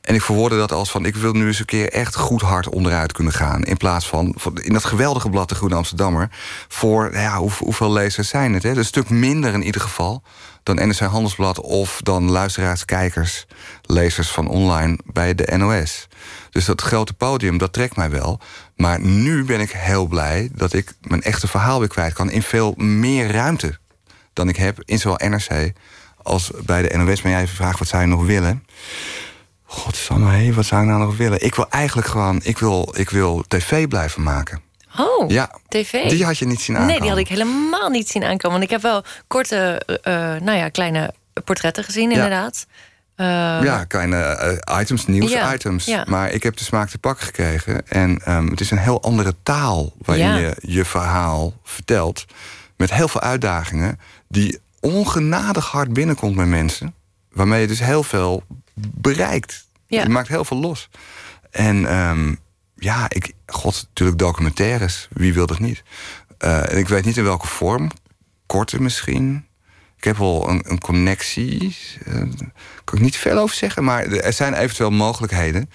En 0.06 0.16
ik 0.16 0.22
verwoordde 0.22 0.58
dat 0.58 0.72
als 0.72 0.92
van... 0.92 1.06
ik 1.06 1.16
wil 1.16 1.34
nu 1.34 1.48
eens 1.48 1.60
een 1.60 1.66
keer 1.66 1.92
echt 1.92 2.16
goed 2.16 2.42
hard 2.42 2.70
onderuit 2.70 3.12
kunnen 3.12 3.34
gaan. 3.34 3.64
In 3.64 3.78
plaats 3.78 4.08
van, 4.08 4.36
in 4.54 4.74
dat 4.74 4.86
geweldige 4.86 5.30
blad 5.30 5.50
De 5.50 5.56
Groene 5.56 5.76
Amsterdammer... 5.76 6.30
voor, 6.68 7.10
nou 7.12 7.22
ja, 7.22 7.38
hoe, 7.38 7.52
hoeveel 7.58 7.92
lezers 7.92 8.30
zijn 8.30 8.54
het? 8.54 8.64
Hè? 8.64 8.70
een 8.70 8.86
stuk 8.86 9.10
minder 9.10 9.54
in 9.54 9.64
ieder 9.64 9.82
geval 9.82 10.24
dan 10.64 10.76
NRC 10.76 11.00
Handelsblad... 11.00 11.60
of 11.60 12.00
dan 12.04 12.32
luisteraars, 12.32 12.86
kijkers, 12.86 13.46
lezers 13.82 14.30
van 14.30 14.48
online 14.48 14.98
bij 15.06 15.36
de 15.36 15.58
NOS. 15.58 16.08
Dus 16.50 16.66
dat 16.66 16.82
grote 16.82 17.14
podium, 17.14 17.58
dat 17.58 17.74
trekt 17.74 17.96
mij 17.96 18.10
wel. 18.10 18.40
Maar 18.76 19.00
nu 19.00 19.44
ben 19.44 19.60
ik 19.60 19.72
heel 19.72 20.06
blij 20.06 20.50
dat 20.54 20.74
ik 20.74 20.94
mijn 21.02 21.22
echte 21.22 21.48
verhaal 21.48 21.80
weer 21.80 21.88
kwijt 21.90 22.14
kan... 22.14 22.32
in 22.32 22.42
veel 22.42 22.74
meer 22.78 23.32
ruimte 23.32 23.78
dan 24.34 24.50
ik 24.50 24.56
heb 24.56 24.82
in 24.84 25.00
zowel 25.00 25.30
NRC 25.30 25.72
als 26.24 26.52
bij 26.66 26.82
de 26.82 26.98
NOS. 26.98 27.22
Maar 27.22 27.32
jij 27.32 27.48
vraagt 27.48 27.80
wat 27.80 27.88
zij 27.88 28.06
nog 28.06 28.26
willen... 28.26 28.64
Godsamme, 29.66 30.32
hé, 30.32 30.54
wat 30.54 30.66
zou 30.66 30.82
ik 30.82 30.88
nou 30.88 31.00
nog 31.00 31.18
willen? 31.18 31.46
Ik 31.46 31.56
wil 31.56 31.70
eigenlijk 31.70 32.08
gewoon, 32.08 32.40
ik 32.44 32.58
wil, 32.58 32.94
ik 32.98 33.10
wil 33.10 33.44
tv 33.48 33.88
blijven 33.88 34.24
maken. 34.24 34.62
Oh, 34.98 35.30
ja, 35.30 35.52
tv. 35.68 36.10
Die 36.10 36.26
had 36.26 36.38
je 36.38 36.46
niet 36.46 36.62
zien 36.62 36.76
aankomen. 36.76 36.94
Nee, 36.94 37.02
die 37.02 37.10
had 37.10 37.20
ik 37.20 37.28
helemaal 37.28 37.90
niet 37.90 38.10
zien 38.10 38.24
aankomen. 38.24 38.52
Want 38.52 38.64
ik 38.64 38.70
heb 38.70 38.82
wel 38.82 39.04
korte, 39.28 39.82
uh, 39.88 40.14
nou 40.46 40.58
ja, 40.58 40.70
kleine 40.70 41.14
portretten 41.44 41.84
gezien, 41.84 42.12
inderdaad. 42.12 42.66
Uh, 43.18 43.28
ja, 43.64 43.84
kleine 43.84 44.60
uh, 44.68 44.80
items, 44.80 45.08
nieuws-items. 45.08 45.86
Ja, 45.86 45.96
ja. 45.96 46.04
Maar 46.08 46.32
ik 46.32 46.44
heb 46.44 46.58
de 46.58 46.64
smaak 46.64 46.90
te 46.90 46.98
pakken 46.98 47.26
gekregen. 47.26 47.88
En 47.88 48.22
um, 48.28 48.50
het 48.50 48.60
is 48.60 48.72
een 48.72 48.78
heel 48.78 49.02
andere 49.02 49.36
taal 49.44 49.94
waarin 49.98 50.26
ja. 50.26 50.36
je 50.36 50.56
je 50.62 50.86
verhaal 50.86 51.54
vertelt. 51.64 52.26
Met 52.78 52.94
heel 52.94 53.08
veel 53.08 53.22
uitdagingen 53.22 54.00
die 54.28 54.60
ongenadig 54.80 55.66
hard 55.66 55.94
binnenkomt 55.94 56.36
bij 56.36 56.46
mensen. 56.46 56.94
Waarmee 57.36 57.62
je 57.62 57.68
dus 57.68 57.80
heel 57.80 58.04
veel 58.04 58.44
bereikt. 58.76 59.66
Ja. 59.88 60.04
Je 60.04 60.10
maakt 60.10 60.28
heel 60.28 60.46
veel 60.46 60.58
los. 60.58 60.90
En 61.52 61.98
um, 61.98 62.40
ja, 62.76 63.06
ik, 63.10 63.34
god, 63.46 63.86
natuurlijk 63.88 64.20
documentaires. 64.20 65.08
Wie 65.12 65.34
wil 65.34 65.46
dat 65.46 65.60
niet? 65.60 65.84
Uh, 66.40 66.72
en 66.72 66.78
ik 66.78 66.88
weet 66.88 67.06
niet 67.06 67.18
in 67.18 67.24
welke 67.24 67.48
vorm. 67.48 67.92
Korte 68.46 68.82
misschien. 68.82 69.48
Ik 69.98 70.04
heb 70.04 70.18
wel 70.18 70.50
een, 70.50 70.64
een 70.68 70.80
connectie. 70.80 71.78
Uh, 72.08 72.14
kan 72.84 72.98
ik 72.98 73.04
niet 73.04 73.18
veel 73.18 73.38
over 73.38 73.56
zeggen, 73.56 73.84
maar 73.84 74.06
er 74.06 74.34
zijn 74.34 74.54
eventueel 74.54 74.92
mogelijkheden. 74.92 75.70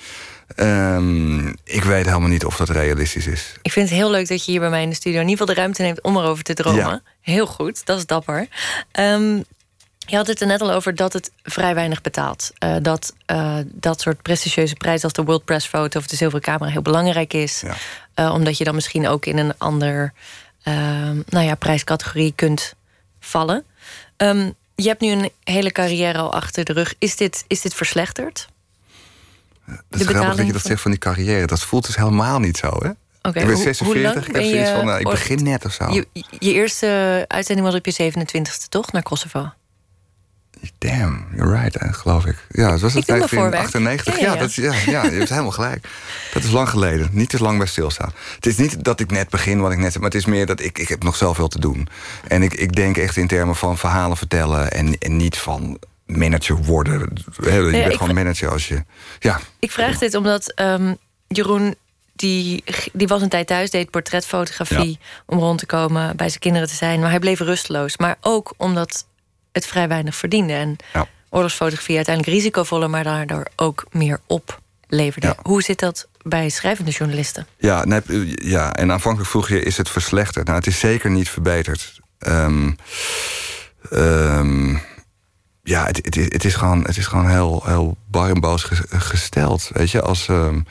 Um, 0.56 1.48
ik 1.64 1.84
weet 1.84 2.06
helemaal 2.06 2.28
niet 2.28 2.44
of 2.44 2.56
dat 2.56 2.68
realistisch 2.68 3.26
is. 3.26 3.54
Ik 3.62 3.72
vind 3.72 3.88
het 3.88 3.98
heel 3.98 4.10
leuk 4.10 4.28
dat 4.28 4.44
je 4.44 4.50
hier 4.50 4.60
bij 4.60 4.70
mij 4.70 4.82
in 4.82 4.88
de 4.88 4.94
studio 4.94 5.20
in 5.20 5.28
ieder 5.28 5.38
geval 5.38 5.54
de 5.54 5.60
ruimte 5.60 5.82
neemt 5.82 6.02
om 6.02 6.16
erover 6.16 6.44
te 6.44 6.54
dromen. 6.54 6.80
Ja. 6.80 7.02
Heel 7.20 7.46
goed, 7.46 7.86
dat 7.86 7.98
is 7.98 8.06
dapper. 8.06 8.48
Um, 8.98 9.44
je 10.10 10.16
had 10.16 10.26
het 10.26 10.40
er 10.40 10.46
net 10.46 10.60
al 10.60 10.72
over 10.72 10.94
dat 10.94 11.12
het 11.12 11.30
vrij 11.42 11.74
weinig 11.74 12.00
betaalt. 12.00 12.50
Uh, 12.64 12.76
dat 12.82 13.14
uh, 13.26 13.56
dat 13.64 14.00
soort 14.00 14.22
prestigieuze 14.22 14.74
prijzen 14.74 15.04
als 15.04 15.12
de 15.12 15.24
World 15.24 15.44
Press 15.44 15.66
Photo 15.66 15.98
of 15.98 16.06
de 16.06 16.16
Zilveren 16.16 16.44
Camera 16.44 16.70
heel 16.70 16.82
belangrijk 16.82 17.32
is. 17.32 17.60
Ja. 17.60 17.76
Uh, 18.24 18.34
omdat 18.34 18.58
je 18.58 18.64
dan 18.64 18.74
misschien 18.74 19.08
ook 19.08 19.26
in 19.26 19.38
een 19.38 19.54
ander 19.58 20.12
nou 21.26 21.44
ja, 21.44 21.54
prijscategorie 21.54 22.32
kunt 22.36 22.74
vallen. 23.20 23.64
Um, 24.16 24.54
je 24.74 24.88
hebt 24.88 25.00
nu 25.00 25.08
een 25.08 25.30
hele 25.44 25.72
carrière 25.72 26.18
al 26.18 26.32
achter 26.32 26.64
de 26.64 26.72
rug. 26.72 26.94
Is 26.98 27.16
dit, 27.16 27.44
is 27.46 27.60
dit 27.60 27.74
verslechterd? 27.74 28.48
Dat 29.66 30.00
is 30.00 30.06
grappig 30.06 30.36
dat 30.36 30.46
je 30.46 30.52
dat 30.52 30.62
zegt 30.62 30.80
van 30.80 30.90
die 30.90 31.00
carrière. 31.00 31.46
Dat 31.46 31.62
voelt 31.62 31.86
dus 31.86 31.96
helemaal 31.96 32.38
niet 32.38 32.56
zo, 32.56 32.66
hè? 32.66 32.90
Okay, 33.22 33.42
ik 33.42 33.48
ben 33.48 33.56
46, 33.56 34.28
ik 34.28 34.34
heb 34.34 34.44
zoiets 34.44 34.70
van, 34.70 34.98
ik 34.98 35.04
begin 35.04 35.42
net 35.42 35.64
of 35.64 35.72
zo. 35.72 35.92
Je, 35.92 36.06
je 36.38 36.52
eerste 36.52 37.24
uitzending 37.28 37.66
was 37.66 37.76
op 37.76 37.86
je 37.86 38.12
27e, 38.12 38.68
toch? 38.68 38.92
Naar 38.92 39.02
Kosovo? 39.02 39.52
Damn, 40.78 41.26
you're 41.34 41.60
right, 41.60 41.78
geloof 41.80 42.26
ik. 42.26 42.36
Ja, 42.50 42.70
dat 42.70 42.80
was 42.80 42.94
het 42.94 43.06
1998. 43.06 44.18
Ja, 44.18 44.26
ja, 44.26 44.32
ja. 44.32 44.40
Dat, 44.40 44.54
ja, 44.54 44.72
ja, 44.86 45.04
je 45.04 45.10
hebt 45.10 45.28
helemaal 45.28 45.50
gelijk. 45.50 45.88
Dat 46.32 46.42
is 46.42 46.50
lang 46.50 46.68
geleden. 46.68 47.08
Niet 47.12 47.28
te 47.28 47.42
lang 47.42 47.58
bij 47.58 47.66
stilstaan. 47.66 48.12
Het 48.34 48.46
is 48.46 48.56
niet 48.56 48.84
dat 48.84 49.00
ik 49.00 49.10
net 49.10 49.28
begin 49.28 49.60
wat 49.60 49.72
ik 49.72 49.78
net 49.78 49.92
heb, 49.92 50.02
maar 50.02 50.10
het 50.10 50.20
is 50.20 50.26
meer 50.26 50.46
dat 50.46 50.60
ik, 50.60 50.78
ik 50.78 50.88
heb 50.88 51.02
nog 51.02 51.16
zoveel 51.16 51.48
te 51.48 51.60
doen. 51.60 51.88
En 52.28 52.42
ik, 52.42 52.54
ik 52.54 52.72
denk 52.72 52.96
echt 52.96 53.16
in 53.16 53.26
termen 53.26 53.56
van 53.56 53.78
verhalen 53.78 54.16
vertellen 54.16 54.72
en, 54.72 54.98
en 54.98 55.16
niet 55.16 55.36
van 55.36 55.78
manager 56.06 56.56
worden. 56.56 57.10
Je 57.40 57.70
bent 57.70 57.96
gewoon 57.96 58.14
manager 58.14 58.50
als 58.50 58.68
je. 58.68 58.84
Ja. 59.18 59.40
Ik 59.58 59.70
vraag 59.70 59.98
dit 59.98 60.14
omdat 60.14 60.52
um, 60.60 60.96
Jeroen 61.28 61.74
die, 62.14 62.64
die 62.92 63.08
was 63.08 63.22
een 63.22 63.28
tijd 63.28 63.46
thuis, 63.46 63.70
deed 63.70 63.90
portretfotografie 63.90 64.98
om 65.26 65.38
rond 65.38 65.58
te 65.58 65.66
komen, 65.66 66.16
bij 66.16 66.28
zijn 66.28 66.40
kinderen 66.40 66.68
te 66.68 66.74
zijn. 66.74 67.00
Maar 67.00 67.10
hij 67.10 67.18
bleef 67.18 67.38
rusteloos. 67.38 67.96
Maar 67.96 68.16
ook 68.20 68.54
omdat 68.56 69.06
het 69.52 69.66
vrij 69.66 69.88
weinig 69.88 70.14
verdiende. 70.14 70.52
En 70.52 70.76
ja. 70.92 71.06
oorlogsfotografie 71.28 71.96
uiteindelijk 71.96 72.36
risicovoller, 72.36 72.90
maar 72.90 73.04
daardoor 73.04 73.46
ook 73.56 73.84
meer 73.90 74.20
opleverde. 74.26 75.36
Hoe 75.42 75.62
zit 75.62 75.78
dat 75.78 76.08
bij 76.22 76.48
schrijvende 76.48 76.90
journalisten? 76.90 77.46
Ja, 77.58 77.84
nee, 77.84 78.00
ja, 78.48 78.72
en 78.72 78.92
aanvankelijk 78.92 79.30
vroeg 79.30 79.48
je, 79.48 79.62
is 79.62 79.76
het 79.76 79.88
verslechterd? 79.88 80.46
Nou, 80.46 80.58
het 80.58 80.66
is 80.66 80.78
zeker 80.78 81.10
niet 81.10 81.28
verbeterd. 81.28 82.00
Um, 82.18 82.76
um, 83.92 84.82
ja, 85.62 85.86
het, 85.86 85.96
het, 85.96 86.14
het, 86.14 86.44
is 86.44 86.54
gewoon, 86.54 86.84
het 86.84 86.96
is 86.96 87.06
gewoon 87.06 87.28
heel, 87.28 87.62
heel 87.66 87.96
bar 88.06 88.30
en 88.30 88.40
boos 88.40 88.68
gesteld. 88.90 89.70
Weet 89.72 89.90
je, 89.90 90.02
als... 90.02 90.28
Um, 90.28 90.66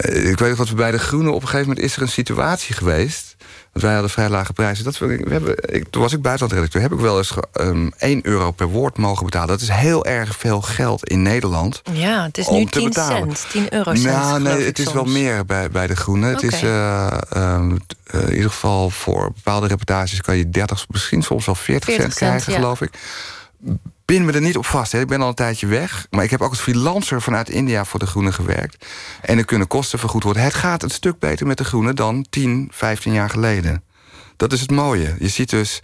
ik 0.00 0.38
weet 0.38 0.48
nog 0.48 0.58
dat 0.58 0.68
we 0.68 0.74
bij 0.74 0.90
de 0.90 0.98
Groene 0.98 1.30
op 1.30 1.42
een 1.42 1.48
gegeven 1.48 1.68
moment 1.68 1.84
is 1.84 1.96
er 1.96 2.02
een 2.02 2.08
situatie 2.08 2.74
geweest. 2.74 3.36
Want 3.72 3.84
wij 3.84 3.92
hadden 3.92 4.10
vrij 4.10 4.28
lage 4.28 4.52
prijzen. 4.52 4.84
Dat 4.84 4.98
we, 4.98 5.06
we 5.06 5.32
hebben, 5.32 5.54
ik, 5.74 5.88
toen 5.90 6.02
was 6.02 6.12
ik 6.12 6.22
buitenlandredacteur. 6.22 6.82
Heb 6.82 6.92
ik 6.92 6.98
wel 6.98 7.18
eens 7.18 7.34
um, 7.60 7.92
1 7.98 8.26
euro 8.26 8.50
per 8.50 8.66
woord 8.66 8.98
mogen 8.98 9.24
betalen. 9.24 9.48
Dat 9.48 9.60
is 9.60 9.68
heel 9.68 10.04
erg 10.04 10.36
veel 10.36 10.60
geld 10.60 11.08
in 11.08 11.22
Nederland. 11.22 11.82
Ja, 11.92 12.24
het 12.24 12.38
is 12.38 12.48
nu 12.48 12.64
10 12.64 12.84
betalen. 12.84 13.36
cent, 13.36 13.50
10 13.50 13.72
euro 13.74 13.94
cent. 13.94 14.06
Nou, 14.06 14.40
nee, 14.40 14.64
het 14.64 14.78
is 14.78 14.84
soms. 14.84 14.96
wel 14.96 15.12
meer 15.12 15.44
bij, 15.44 15.70
bij 15.70 15.86
de 15.86 15.96
Groene. 15.96 16.34
Okay. 16.34 16.42
Het 16.42 16.52
is 16.52 16.62
uh, 16.62 17.18
um, 17.36 17.80
uh, 18.14 18.20
in 18.22 18.34
ieder 18.34 18.50
geval 18.50 18.90
voor 18.90 19.32
bepaalde 19.34 19.66
reportages 19.66 20.20
kan 20.20 20.36
je 20.36 20.50
30, 20.50 20.86
misschien 20.88 21.22
soms 21.22 21.46
wel 21.46 21.54
40, 21.54 21.84
40 21.84 22.02
cent 22.02 22.14
krijgen, 22.14 22.52
ja. 22.52 22.58
geloof 22.58 22.80
ik. 22.80 22.90
Pin 24.04 24.24
me 24.24 24.32
er 24.32 24.40
niet 24.40 24.56
op 24.56 24.66
vast. 24.66 24.94
Ik 24.94 25.06
ben 25.06 25.22
al 25.22 25.28
een 25.28 25.34
tijdje 25.34 25.66
weg. 25.66 26.06
Maar 26.10 26.24
ik 26.24 26.30
heb 26.30 26.40
ook 26.40 26.50
als 26.50 26.60
freelancer 26.60 27.22
vanuit 27.22 27.48
India 27.48 27.84
voor 27.84 28.00
de 28.00 28.06
Groene 28.06 28.32
gewerkt. 28.32 28.86
En 29.20 29.38
er 29.38 29.44
kunnen 29.44 29.66
kosten 29.66 29.98
vergoed 29.98 30.22
worden. 30.22 30.42
Het 30.42 30.54
gaat 30.54 30.82
een 30.82 30.90
stuk 30.90 31.18
beter 31.18 31.46
met 31.46 31.58
de 31.58 31.64
Groene 31.64 31.94
dan 31.94 32.26
10, 32.30 32.68
15 32.72 33.12
jaar 33.12 33.30
geleden. 33.30 33.82
Dat 34.36 34.52
is 34.52 34.60
het 34.60 34.70
mooie. 34.70 35.16
Je 35.18 35.28
ziet 35.28 35.50
dus 35.50 35.80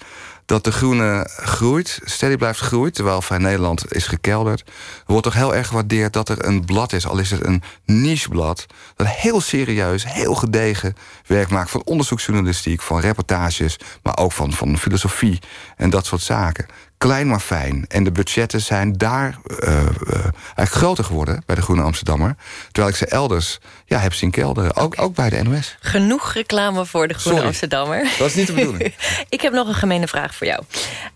dat 0.48 0.64
de 0.64 0.72
groene 0.72 1.28
groeit, 1.30 2.00
steady 2.04 2.36
blijft 2.36 2.60
groeien... 2.60 2.92
terwijl 2.92 3.22
Vrij 3.22 3.38
Nederland 3.38 3.92
is 3.92 4.06
gekelderd. 4.06 4.60
Er 4.60 5.04
wordt 5.06 5.24
toch 5.24 5.34
heel 5.34 5.54
erg 5.54 5.66
gewaardeerd 5.66 6.12
dat 6.12 6.28
er 6.28 6.44
een 6.44 6.64
blad 6.64 6.92
is... 6.92 7.06
al 7.06 7.18
is 7.18 7.30
het 7.30 7.44
een 7.44 7.62
nicheblad, 7.84 8.66
dat 8.96 9.06
heel 9.06 9.40
serieus, 9.40 10.12
heel 10.12 10.34
gedegen 10.34 10.96
werk 11.26 11.48
maakt... 11.48 11.70
van 11.70 11.82
onderzoeksjournalistiek, 11.84 12.82
van 12.82 13.00
reportages... 13.00 13.78
maar 14.02 14.18
ook 14.18 14.32
van, 14.32 14.52
van 14.52 14.78
filosofie 14.78 15.38
en 15.76 15.90
dat 15.90 16.06
soort 16.06 16.22
zaken 16.22 16.66
klein 16.98 17.26
maar 17.26 17.40
fijn. 17.40 17.84
En 17.88 18.04
de 18.04 18.12
budgetten 18.12 18.60
zijn 18.60 18.92
daar 18.92 19.38
uh, 19.46 19.68
uh, 19.68 19.84
eigenlijk 20.14 20.70
groter 20.70 21.04
geworden 21.04 21.42
bij 21.46 21.56
de 21.56 21.62
Groene 21.62 21.82
Amsterdammer. 21.82 22.36
Terwijl 22.72 22.88
ik 22.88 22.98
ze 22.98 23.06
elders 23.06 23.58
ja, 23.84 23.98
heb 23.98 24.14
zien 24.14 24.30
kelderen. 24.30 24.76
Ook, 24.76 25.00
ook 25.00 25.14
bij 25.14 25.30
de 25.30 25.42
NOS. 25.42 25.76
Genoeg 25.80 26.32
reclame 26.32 26.86
voor 26.86 27.08
de 27.08 27.14
Groene 27.14 27.42
Amsterdammer. 27.42 28.14
Dat 28.18 28.28
is 28.28 28.34
niet 28.34 28.46
de 28.46 28.52
bedoeling. 28.52 28.94
ik 29.28 29.40
heb 29.40 29.52
nog 29.52 29.68
een 29.68 29.74
gemene 29.74 30.08
vraag 30.08 30.34
voor 30.34 30.46
jou. 30.46 30.62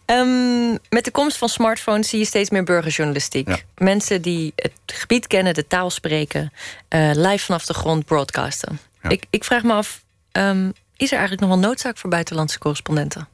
Um, 0.07 0.79
met 0.89 1.05
de 1.05 1.11
komst 1.11 1.37
van 1.37 1.49
smartphones 1.49 2.09
zie 2.09 2.19
je 2.19 2.25
steeds 2.25 2.51
meer 2.51 2.65
burgerjournalistiek. 2.65 3.65
Mensen 3.77 4.23
die 4.23 4.53
het 4.57 4.73
gebied 4.87 5.27
kennen, 5.27 5.55
de 5.55 5.67
taal 5.67 5.91
spreken... 5.91 6.53
Uh, 6.95 7.11
live 7.15 7.45
vanaf 7.45 7.67
de 7.67 7.75
grond 7.75 8.05
broadcasten. 8.05 8.79
Ja. 9.03 9.09
Ik, 9.09 9.25
ik 9.31 9.45
vraag 9.45 9.63
me 9.63 9.73
af, 9.73 10.03
um, 10.33 10.73
is 10.97 11.13
er 11.13 11.19
eigenlijk 11.19 11.41
nog 11.41 11.51
wel 11.51 11.69
noodzaak 11.69 11.99
voor 11.99 12.11
buitenlandse 12.11 12.59
correspondenten? 12.59 13.29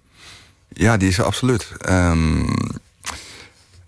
Ja, 0.68 0.96
die 0.96 1.08
is 1.08 1.18
er 1.18 1.24
absoluut. 1.24 1.72
Um, 1.88 2.54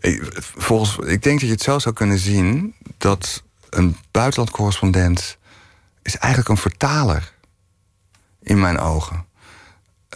ik, 0.00 0.22
volgens, 0.56 0.96
ik 0.96 1.22
denk 1.22 1.40
dat 1.40 1.48
je 1.48 1.54
het 1.54 1.62
zo 1.62 1.78
zou 1.78 1.94
kunnen 1.94 2.18
zien 2.18 2.74
dat 2.98 3.42
een 3.70 3.96
buitenlandcorrespondent 4.10 5.38
is 6.02 6.16
eigenlijk 6.16 6.48
een 6.50 6.56
vertaler 6.56 7.32
in 8.42 8.60
mijn 8.60 8.78
ogen. 8.78 9.28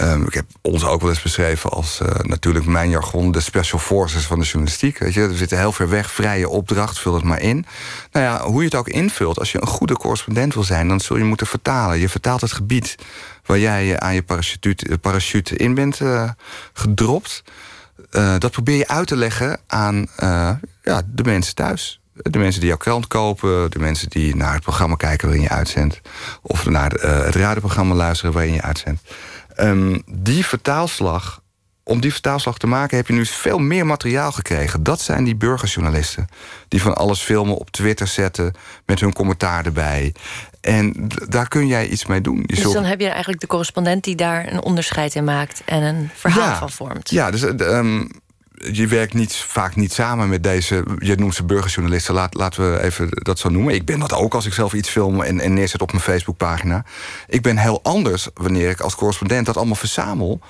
Um, 0.00 0.26
ik 0.26 0.34
heb 0.34 0.46
ons 0.60 0.84
ook 0.84 1.00
wel 1.00 1.10
eens 1.10 1.22
beschreven 1.22 1.70
als 1.70 2.00
uh, 2.00 2.08
natuurlijk 2.08 2.66
mijn 2.66 2.90
jargon, 2.90 3.32
de 3.32 3.40
special 3.40 3.80
forces 3.80 4.26
van 4.26 4.38
de 4.38 4.44
journalistiek. 4.44 4.98
Weet 4.98 5.14
je, 5.14 5.28
we 5.28 5.36
zitten 5.36 5.58
heel 5.58 5.72
ver 5.72 5.88
weg, 5.88 6.10
vrije 6.10 6.48
opdracht, 6.48 6.98
vul 6.98 7.14
het 7.14 7.24
maar 7.24 7.40
in. 7.40 7.66
Nou 8.12 8.24
ja, 8.24 8.44
hoe 8.44 8.58
je 8.58 8.64
het 8.64 8.74
ook 8.74 8.88
invult, 8.88 9.38
als 9.38 9.52
je 9.52 9.60
een 9.60 9.66
goede 9.66 9.96
correspondent 9.96 10.54
wil 10.54 10.62
zijn, 10.62 10.88
dan 10.88 11.00
zul 11.00 11.16
je 11.16 11.24
moeten 11.24 11.46
vertalen. 11.46 11.98
Je 11.98 12.08
vertaalt 12.08 12.40
het 12.40 12.52
gebied 12.52 12.94
waar 13.46 13.58
jij 13.58 14.00
aan 14.00 14.14
je 14.14 14.22
parachute, 14.22 14.98
parachute 14.98 15.56
in 15.56 15.74
bent 15.74 16.00
uh, 16.00 16.30
gedropt. 16.72 17.42
Uh, 18.10 18.34
dat 18.38 18.50
probeer 18.50 18.76
je 18.76 18.88
uit 18.88 19.06
te 19.06 19.16
leggen 19.16 19.60
aan 19.66 20.06
ja, 20.82 21.02
de 21.06 21.24
mensen 21.24 21.54
thuis. 21.54 22.00
De 22.12 22.38
mensen 22.38 22.60
die 22.60 22.68
jouw 22.68 22.78
krant 22.78 23.06
kopen, 23.06 23.70
de 23.70 23.78
mensen 23.78 24.08
die 24.08 24.36
naar 24.36 24.52
het 24.52 24.62
programma 24.62 24.96
kijken 24.96 25.26
waarin 25.26 25.44
je 25.44 25.50
uitzendt, 25.50 26.00
of 26.42 26.66
naar 26.66 26.90
het 26.90 27.34
radioprogramma 27.34 27.94
luisteren 27.94 28.32
waarin 28.32 28.52
je 28.52 28.62
uitzendt. 28.62 29.00
Um, 29.56 30.02
die 30.06 30.46
vertaalslag, 30.46 31.42
om 31.82 32.00
die 32.00 32.12
vertaalslag 32.12 32.58
te 32.58 32.66
maken 32.66 32.96
heb 32.96 33.06
je 33.06 33.12
nu 33.12 33.26
veel 33.26 33.58
meer 33.58 33.86
materiaal 33.86 34.32
gekregen. 34.32 34.82
Dat 34.82 35.00
zijn 35.00 35.24
die 35.24 35.36
burgerjournalisten. 35.36 36.28
Die 36.68 36.82
van 36.82 36.94
alles 36.94 37.20
filmen, 37.20 37.56
op 37.56 37.70
Twitter 37.70 38.06
zetten, 38.06 38.54
met 38.86 39.00
hun 39.00 39.12
commentaar 39.12 39.64
erbij. 39.64 40.14
En 40.64 41.08
daar 41.28 41.48
kun 41.48 41.66
jij 41.66 41.88
iets 41.88 42.06
mee 42.06 42.20
doen. 42.20 42.44
Je 42.46 42.54
dus 42.54 42.72
dan 42.72 42.84
heb 42.84 43.00
je 43.00 43.08
eigenlijk 43.08 43.40
de 43.40 43.46
correspondent 43.46 44.04
die 44.04 44.14
daar 44.14 44.52
een 44.52 44.62
onderscheid 44.62 45.14
in 45.14 45.24
maakt 45.24 45.62
en 45.64 45.82
een 45.82 46.10
verhaal 46.14 46.56
van 46.56 46.70
vormt. 46.70 47.10
Ja, 47.10 47.30
dus 47.30 47.42
um, 47.42 48.08
je 48.72 48.86
werkt 48.86 49.14
niet, 49.14 49.34
vaak 49.34 49.76
niet 49.76 49.92
samen 49.92 50.28
met 50.28 50.42
deze, 50.42 50.84
je 50.98 51.14
noemt 51.14 51.34
ze 51.34 51.44
burgerjournalisten, 51.44 52.14
laat, 52.14 52.34
laten 52.34 52.72
we 52.72 52.82
even 52.82 53.08
dat 53.10 53.38
zo 53.38 53.48
noemen. 53.48 53.74
Ik 53.74 53.84
ben 53.84 53.98
dat 53.98 54.12
ook 54.12 54.34
als 54.34 54.46
ik 54.46 54.52
zelf 54.52 54.72
iets 54.72 54.88
film 54.88 55.22
en, 55.22 55.40
en 55.40 55.54
neerzet 55.54 55.82
op 55.82 55.92
mijn 55.92 56.04
Facebookpagina. 56.04 56.84
Ik 57.26 57.42
ben 57.42 57.56
heel 57.56 57.80
anders 57.82 58.28
wanneer 58.34 58.70
ik 58.70 58.80
als 58.80 58.94
correspondent 58.94 59.46
dat 59.46 59.56
allemaal 59.56 59.74
verzamel 59.74 60.40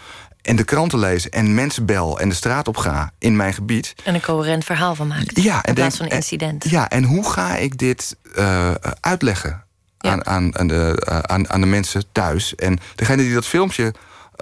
en 0.43 0.57
de 0.57 0.65
kranten 0.65 0.99
lees 0.99 1.29
en 1.29 1.55
mensen 1.55 1.87
bel 1.87 2.21
en 2.21 2.29
de 2.29 2.35
straat 2.35 2.69
op 2.69 2.77
ga 2.77 3.11
in 3.19 3.37
mijn 3.37 3.55
gebied. 3.55 3.95
En 4.05 4.15
een 4.15 4.23
coherent 4.23 4.65
verhaal 4.65 4.95
van 4.95 5.09
maakt. 5.09 5.43
Ja, 5.43 5.65
in 5.67 5.75
plaats 5.75 5.97
van 5.97 6.07
een 6.07 6.13
incident. 6.13 6.71
ja, 6.71 6.91
en 6.91 7.05
hoe 7.05 7.31
ga 7.31 7.57
ik 7.57 7.79
dit 7.79 8.17
uh, 8.39 8.71
uitleggen 9.01 9.65
aan, 10.05 10.27
aan, 10.27 10.59
aan, 10.59 10.67
de, 10.67 11.03
uh, 11.09 11.19
aan, 11.19 11.51
aan 11.51 11.61
de 11.61 11.67
mensen 11.67 12.05
thuis? 12.13 12.55
En 12.55 12.79
degene 12.95 13.23
die 13.23 13.35
dat 13.35 13.47
filmpje 13.47 13.95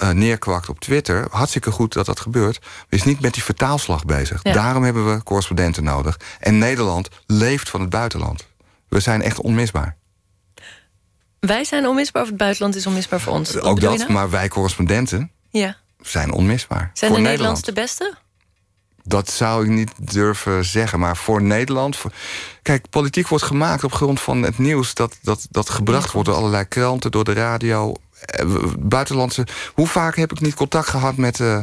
uh, 0.02 0.10
neerkwakt 0.10 0.68
op 0.68 0.80
Twitter. 0.80 1.26
Hartstikke 1.30 1.70
goed 1.70 1.92
dat 1.92 2.06
dat 2.06 2.20
gebeurt. 2.20 2.60
Is 2.88 3.02
niet 3.02 3.20
met 3.20 3.34
die 3.34 3.42
vertaalslag 3.42 4.04
bezig. 4.04 4.42
Daarom 4.42 4.82
hebben 4.84 5.14
we 5.14 5.22
correspondenten 5.22 5.84
nodig. 5.84 6.20
En 6.40 6.58
Nederland 6.58 7.08
leeft 7.26 7.70
van 7.70 7.80
het 7.80 7.90
buitenland. 7.90 8.46
We 8.88 9.00
zijn 9.00 9.22
echt 9.22 9.40
onmisbaar. 9.40 9.96
Wij 11.40 11.64
zijn 11.64 11.86
onmisbaar 11.86 12.22
of 12.22 12.28
het 12.28 12.36
buitenland 12.36 12.76
is 12.76 12.86
onmisbaar 12.86 13.20
voor 13.20 13.32
ons? 13.32 13.60
Ook 13.60 13.80
dat, 13.80 13.98
nou? 13.98 14.12
maar 14.12 14.30
wij 14.30 14.48
correspondenten 14.48 15.30
ja. 15.50 15.76
zijn 16.00 16.32
onmisbaar. 16.32 16.90
Zijn 16.94 17.10
voor 17.10 17.20
de 17.20 17.26
Nederlands 17.26 17.62
de 17.62 17.72
beste? 17.72 18.14
Dat 19.04 19.30
zou 19.30 19.64
ik 19.64 19.70
niet 19.70 19.90
durven 19.96 20.64
zeggen. 20.64 20.98
Maar 20.98 21.16
voor 21.16 21.42
Nederland. 21.42 21.98
Kijk, 22.62 22.90
politiek 22.90 23.28
wordt 23.28 23.44
gemaakt 23.44 23.84
op 23.84 23.92
grond 23.92 24.20
van 24.20 24.42
het 24.42 24.58
nieuws 24.58 24.94
dat, 24.94 25.16
dat, 25.22 25.46
dat 25.50 25.70
gebracht 25.70 26.12
wordt 26.12 26.28
door 26.28 26.38
allerlei 26.38 26.64
kranten, 26.64 27.10
door 27.10 27.24
de 27.24 27.32
radio. 27.32 27.94
Eh, 28.20 28.46
buitenlandse. 28.78 29.46
Hoe 29.74 29.86
vaak 29.86 30.16
heb 30.16 30.32
ik 30.32 30.40
niet 30.40 30.54
contact 30.54 30.88
gehad 30.88 31.16
met, 31.16 31.38
uh, 31.38 31.62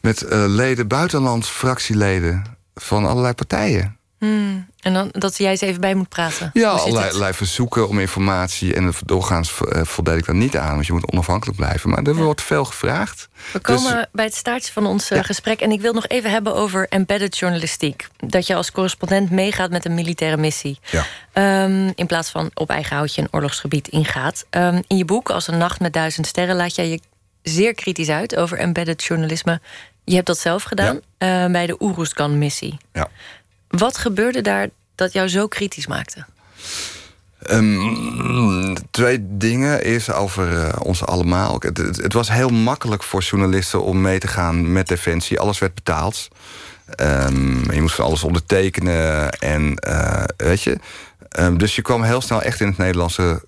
met 0.00 0.22
uh, 0.22 0.44
leden, 0.46 0.88
buitenlands 0.88 1.48
fractieleden 1.48 2.44
van 2.74 3.06
allerlei 3.06 3.34
partijen? 3.34 3.96
Hmm. 4.18 4.66
En 4.84 4.92
dan 4.92 5.08
dat 5.12 5.38
jij 5.38 5.50
eens 5.50 5.60
even 5.60 5.80
bij 5.80 5.94
moet 5.94 6.08
praten. 6.08 6.50
Ja, 6.52 6.70
allerlei 6.70 7.32
verzoeken 7.32 7.88
om 7.88 8.00
informatie. 8.00 8.74
En 8.74 8.92
doorgaans 9.04 9.52
voldeed 9.82 10.18
ik 10.18 10.26
daar 10.26 10.34
niet 10.34 10.56
aan, 10.56 10.74
want 10.74 10.86
je 10.86 10.92
moet 10.92 11.12
onafhankelijk 11.12 11.58
blijven. 11.58 11.90
Maar 11.90 12.02
er 12.02 12.14
wordt 12.14 12.42
veel 12.42 12.64
gevraagd. 12.64 13.28
We 13.52 13.58
komen 13.58 13.96
dus- 13.96 14.06
bij 14.12 14.24
het 14.24 14.34
staartje 14.34 14.72
van 14.72 14.86
ons 14.86 15.10
gesprek. 15.12 15.60
En 15.60 15.70
ik 15.70 15.80
wil 15.80 15.92
nog 15.92 16.06
even 16.06 16.30
hebben 16.30 16.54
over 16.54 16.88
embedded 16.88 17.38
journalistiek. 17.38 18.08
Dat 18.16 18.46
je 18.46 18.54
als 18.54 18.72
correspondent 18.72 19.30
meegaat 19.30 19.70
met 19.70 19.84
een 19.84 19.94
militaire 19.94 20.36
missie. 20.36 20.78
Ja. 20.90 21.04
Um, 21.64 21.92
in 21.94 22.06
plaats 22.06 22.30
van 22.30 22.50
op 22.54 22.70
eigen 22.70 22.96
houtje 22.96 23.22
een 23.22 23.28
oorlogsgebied 23.30 23.88
ingaat. 23.88 24.46
Um, 24.50 24.82
in 24.86 24.96
je 24.96 25.04
boek 25.04 25.30
Als 25.30 25.48
een 25.48 25.58
nacht 25.58 25.80
met 25.80 25.92
duizend 25.92 26.26
sterren 26.26 26.56
laat 26.56 26.74
jij 26.74 26.88
je 26.88 27.00
zeer 27.42 27.74
kritisch 27.74 28.08
uit 28.08 28.36
over 28.36 28.58
embedded 28.58 29.04
journalisme. 29.04 29.60
Je 30.04 30.14
hebt 30.14 30.26
dat 30.26 30.38
zelf 30.38 30.62
gedaan 30.62 30.96
uh, 30.96 31.00
bij 31.46 31.66
de 31.66 31.82
Oeruzkan-missie. 31.82 32.76
Ja. 32.92 33.08
Wat 33.76 33.98
gebeurde 33.98 34.40
daar 34.40 34.68
dat 34.94 35.12
jou 35.12 35.28
zo 35.28 35.46
kritisch 35.46 35.86
maakte? 35.86 36.24
Um, 37.50 38.74
twee 38.90 39.18
dingen. 39.20 39.82
Eerst 39.82 40.12
over 40.12 40.52
uh, 40.52 40.68
ons 40.78 41.04
allemaal. 41.04 41.56
Het, 41.58 41.78
het, 41.78 42.12
was 42.12 42.30
heel 42.30 42.48
makkelijk 42.48 43.02
voor 43.02 43.22
journalisten 43.22 43.82
om 43.82 44.00
mee 44.00 44.18
te 44.18 44.26
gaan 44.26 44.72
met 44.72 44.88
Defensie. 44.88 45.40
Alles 45.40 45.58
werd 45.58 45.74
betaald. 45.74 46.28
Um, 47.00 47.72
je 47.72 47.80
moest 47.80 47.94
van 47.94 48.04
alles 48.04 48.22
ondertekenen. 48.22 49.30
En 49.30 49.74
uh, 49.88 50.24
weet 50.36 50.62
je. 50.62 50.78
Um, 51.38 51.58
dus 51.58 51.76
je 51.76 51.82
kwam 51.82 52.02
heel 52.02 52.20
snel 52.20 52.42
echt 52.42 52.60
in 52.60 52.66
het 52.66 52.78
Nederlandse 52.78 53.42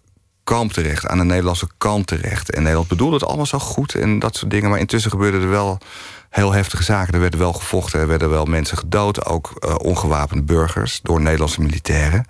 kamp 0.44 0.72
terecht. 0.72 1.06
Aan 1.06 1.18
de 1.18 1.24
Nederlandse 1.24 1.68
kant 1.78 2.06
terecht. 2.06 2.50
En 2.50 2.62
Nederland 2.62 2.88
bedoelde 2.88 3.14
het 3.14 3.24
allemaal 3.24 3.46
zo 3.46 3.58
goed 3.58 3.94
en 3.94 4.18
dat 4.18 4.36
soort 4.36 4.50
dingen. 4.50 4.70
Maar 4.70 4.78
intussen 4.78 5.10
gebeurde 5.10 5.38
er 5.38 5.50
wel 5.50 5.78
heel 6.36 6.52
heftige 6.52 6.82
zaken. 6.82 7.14
Er 7.14 7.20
werden 7.20 7.40
wel 7.40 7.52
gevochten, 7.52 8.00
er 8.00 8.06
werden 8.06 8.30
wel 8.30 8.44
mensen 8.44 8.78
gedood. 8.78 9.24
Ook 9.24 9.52
uh, 9.58 9.74
ongewapende 9.78 10.42
burgers 10.42 11.00
door 11.02 11.20
Nederlandse 11.20 11.60
militairen. 11.60 12.24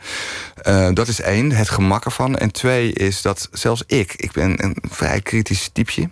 Uh, 0.69 0.89
dat 0.93 1.09
is 1.09 1.21
één, 1.21 1.53
het 1.53 1.69
gemak 1.69 2.05
ervan. 2.05 2.37
En 2.37 2.53
twee 2.53 2.93
is 2.93 3.23
dat 3.23 3.49
zelfs 3.53 3.83
ik, 3.87 4.13
ik 4.15 4.33
ben 4.33 4.65
een 4.65 4.77
vrij 4.91 5.21
kritisch 5.21 5.71
typeje... 5.73 6.11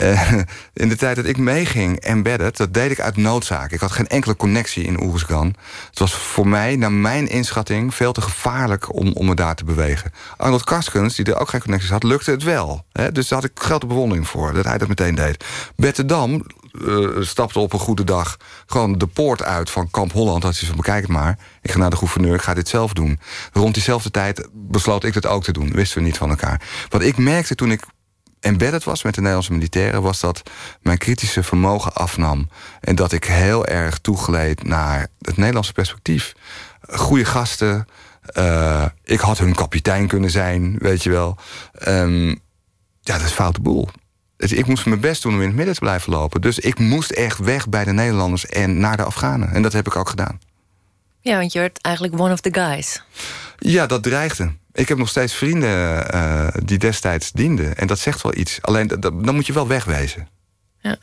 Uh, 0.00 0.32
in 0.74 0.88
de 0.88 0.96
tijd 0.96 1.16
dat 1.16 1.24
ik 1.24 1.36
meeging 1.36 2.00
embedded, 2.00 2.56
dat 2.56 2.74
deed 2.74 2.90
ik 2.90 3.00
uit 3.00 3.16
noodzaak. 3.16 3.70
Ik 3.70 3.80
had 3.80 3.92
geen 3.92 4.08
enkele 4.08 4.36
connectie 4.36 4.84
in 4.84 5.02
Oeruzgan. 5.02 5.54
Het 5.88 5.98
was 5.98 6.14
voor 6.14 6.48
mij, 6.48 6.76
naar 6.76 6.92
mijn 6.92 7.28
inschatting, 7.28 7.94
veel 7.94 8.12
te 8.12 8.20
gevaarlijk 8.20 8.94
om, 8.94 9.12
om 9.12 9.26
me 9.26 9.34
daar 9.34 9.54
te 9.54 9.64
bewegen. 9.64 10.12
Arnold 10.36 10.64
Karskens, 10.64 11.14
die 11.14 11.24
er 11.24 11.38
ook 11.38 11.48
geen 11.48 11.60
connecties 11.60 11.90
had, 11.90 12.02
lukte 12.02 12.30
het 12.30 12.42
wel. 12.42 12.84
Hè? 12.92 13.12
Dus 13.12 13.28
daar 13.28 13.40
had 13.40 13.50
ik 13.50 13.58
grote 13.58 13.86
bewondering 13.86 14.28
voor, 14.28 14.52
dat 14.52 14.64
hij 14.64 14.78
dat 14.78 14.88
meteen 14.88 15.14
deed. 15.14 15.44
Bette 15.76 16.04
Dam 16.04 16.44
uh, 16.80 17.22
stapte 17.22 17.58
op 17.58 17.72
een 17.72 17.78
goede 17.78 18.04
dag 18.04 18.36
gewoon 18.66 18.98
de 18.98 19.06
poort 19.06 19.42
uit 19.42 19.70
van 19.70 19.90
Kamp 19.90 20.12
Holland. 20.12 20.42
Dat 20.42 20.52
is 20.52 20.66
van, 20.66 20.76
bekijk 20.76 21.02
het 21.02 21.10
maar. 21.10 21.38
Ik 21.62 21.70
ga 21.70 21.78
naar 21.78 21.90
de 21.90 21.96
gouverneur, 21.96 22.34
ik 22.34 22.42
ga 22.42 22.54
dit 22.54 22.68
zelf 22.68 22.92
doen. 22.92 23.20
Rond 23.52 23.74
diezelfde 23.74 24.10
tijd 24.10 24.48
besloot 24.52 25.04
ik 25.04 25.12
dat 25.12 25.26
ook 25.26 25.44
te 25.44 25.52
doen. 25.52 25.72
Wisten 25.72 25.98
we 25.98 26.04
niet 26.04 26.18
van 26.18 26.30
elkaar. 26.30 26.62
Wat 26.88 27.02
ik 27.02 27.16
merkte 27.16 27.54
toen 27.54 27.70
ik 27.70 27.82
embedded 28.40 28.84
was 28.84 29.02
met 29.02 29.14
de 29.14 29.20
Nederlandse 29.20 29.52
militairen... 29.52 30.02
was 30.02 30.20
dat 30.20 30.42
mijn 30.82 30.98
kritische 30.98 31.42
vermogen 31.42 31.94
afnam. 31.94 32.48
En 32.80 32.94
dat 32.94 33.12
ik 33.12 33.24
heel 33.24 33.66
erg 33.66 33.98
toegeleed 33.98 34.62
naar 34.62 35.06
het 35.20 35.36
Nederlandse 35.36 35.72
perspectief. 35.72 36.34
Goede 36.90 37.24
gasten. 37.24 37.86
Uh, 38.36 38.84
ik 39.04 39.20
had 39.20 39.38
hun 39.38 39.54
kapitein 39.54 40.06
kunnen 40.06 40.30
zijn, 40.30 40.76
weet 40.78 41.02
je 41.02 41.10
wel. 41.10 41.36
Um, 41.88 42.28
ja, 43.00 43.18
dat 43.18 43.26
is 43.26 43.32
foute 43.32 43.60
boel. 43.60 43.88
Dus 44.38 44.52
ik 44.52 44.66
moest 44.66 44.86
mijn 44.86 45.00
best 45.00 45.22
doen 45.22 45.34
om 45.34 45.40
in 45.40 45.46
het 45.46 45.56
midden 45.56 45.74
te 45.74 45.80
blijven 45.80 46.12
lopen. 46.12 46.40
Dus 46.40 46.58
ik 46.58 46.78
moest 46.78 47.10
echt 47.10 47.38
weg 47.38 47.68
bij 47.68 47.84
de 47.84 47.92
Nederlanders 47.92 48.46
en 48.46 48.78
naar 48.78 48.96
de 48.96 49.02
Afghanen. 49.02 49.50
En 49.50 49.62
dat 49.62 49.72
heb 49.72 49.86
ik 49.86 49.96
ook 49.96 50.08
gedaan. 50.08 50.40
Ja, 51.20 51.38
want 51.38 51.52
je 51.52 51.58
werd 51.58 51.78
eigenlijk 51.80 52.20
one 52.20 52.32
of 52.32 52.40
the 52.40 52.54
guys. 52.54 53.02
Ja, 53.58 53.86
dat 53.86 54.02
dreigde. 54.02 54.52
Ik 54.72 54.88
heb 54.88 54.98
nog 54.98 55.08
steeds 55.08 55.34
vrienden 55.34 56.14
uh, 56.14 56.48
die 56.64 56.78
destijds 56.78 57.32
dienden. 57.32 57.76
En 57.76 57.86
dat 57.86 57.98
zegt 57.98 58.22
wel 58.22 58.36
iets. 58.36 58.62
Alleen 58.62 58.88
dan 59.00 59.34
moet 59.34 59.46
je 59.46 59.52
wel 59.52 59.66
wegwezen. 59.66 60.28
Ja. 60.80 60.96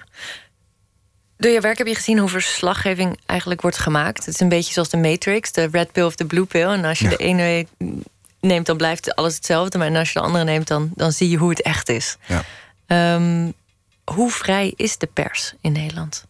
Door 1.38 1.52
je 1.52 1.62
werk 1.62 1.78
heb 1.78 1.88
je 1.88 1.96
gezien 1.96 2.18
hoe 2.18 2.30
verslaggeving 2.30 3.20
eigenlijk 3.26 3.62
wordt 3.62 3.78
gemaakt. 3.78 4.26
Het 4.26 4.34
is 4.34 4.40
een 4.40 4.50
beetje 4.50 4.74
zoals 4.74 4.90
de 4.90 4.98
Matrix, 4.98 5.52
de 5.52 5.68
red 5.72 5.92
pill 5.92 6.04
of 6.04 6.16
de 6.16 6.26
blue 6.26 6.46
pill. 6.46 6.70
En 6.70 6.86
als 6.86 7.00
je 7.00 7.08
de 7.08 7.18
ene 7.18 7.66
neemt, 8.40 8.66
dan 8.66 8.78
blijft 8.78 9.16
alles 9.16 9.36
hetzelfde. 9.36 9.78
Maar 9.78 9.98
als 9.98 10.12
je 10.12 10.20
de 10.20 10.26
andere 10.26 10.44
neemt, 10.44 10.68
dan, 10.68 10.92
dan 10.96 11.12
zie 11.12 11.30
je 11.30 11.38
hoe 11.38 11.50
het 11.50 11.62
echt 11.62 11.90
is. 11.90 12.18
Ja. 12.26 12.44
Um, 12.88 13.54
hoe 14.04 14.32
vrij 14.32 14.74
is 14.76 14.98
de 14.98 15.10
pers 15.14 15.54
in 15.62 15.72
Nederland? 15.72 16.26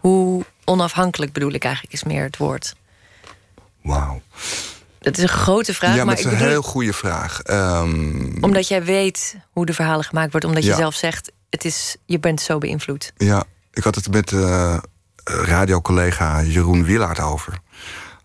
Hoe 0.00 0.44
onafhankelijk 0.64 1.32
bedoel 1.32 1.52
ik 1.52 1.64
eigenlijk, 1.64 1.94
is 1.94 2.04
meer 2.04 2.22
het 2.22 2.36
woord. 2.36 2.74
Wauw. 3.82 4.22
Dat 4.98 5.16
is 5.16 5.22
een 5.22 5.28
grote 5.28 5.74
vraag. 5.74 5.94
Ja, 5.94 6.04
maar 6.04 6.16
het 6.16 6.26
is 6.26 6.32
een 6.32 6.38
heel 6.38 6.62
goede 6.62 6.92
vraag. 6.92 7.40
Um... 7.46 8.36
Omdat 8.40 8.68
jij 8.68 8.84
weet 8.84 9.36
hoe 9.50 9.66
de 9.66 9.72
verhalen 9.72 10.04
gemaakt 10.04 10.30
worden. 10.30 10.48
Omdat 10.48 10.64
je 10.64 10.74
zelf 10.74 10.94
zegt, 10.94 11.32
het 11.50 11.64
is, 11.64 11.96
je 12.04 12.18
bent 12.18 12.40
zo 12.40 12.58
beïnvloed. 12.58 13.12
Ja, 13.16 13.44
ik 13.72 13.84
had 13.84 13.94
het 13.94 14.10
met 14.10 14.30
uh, 14.30 14.78
radiocollega 15.24 16.42
Jeroen 16.42 16.84
Wielaert 16.84 17.20
over. 17.20 17.58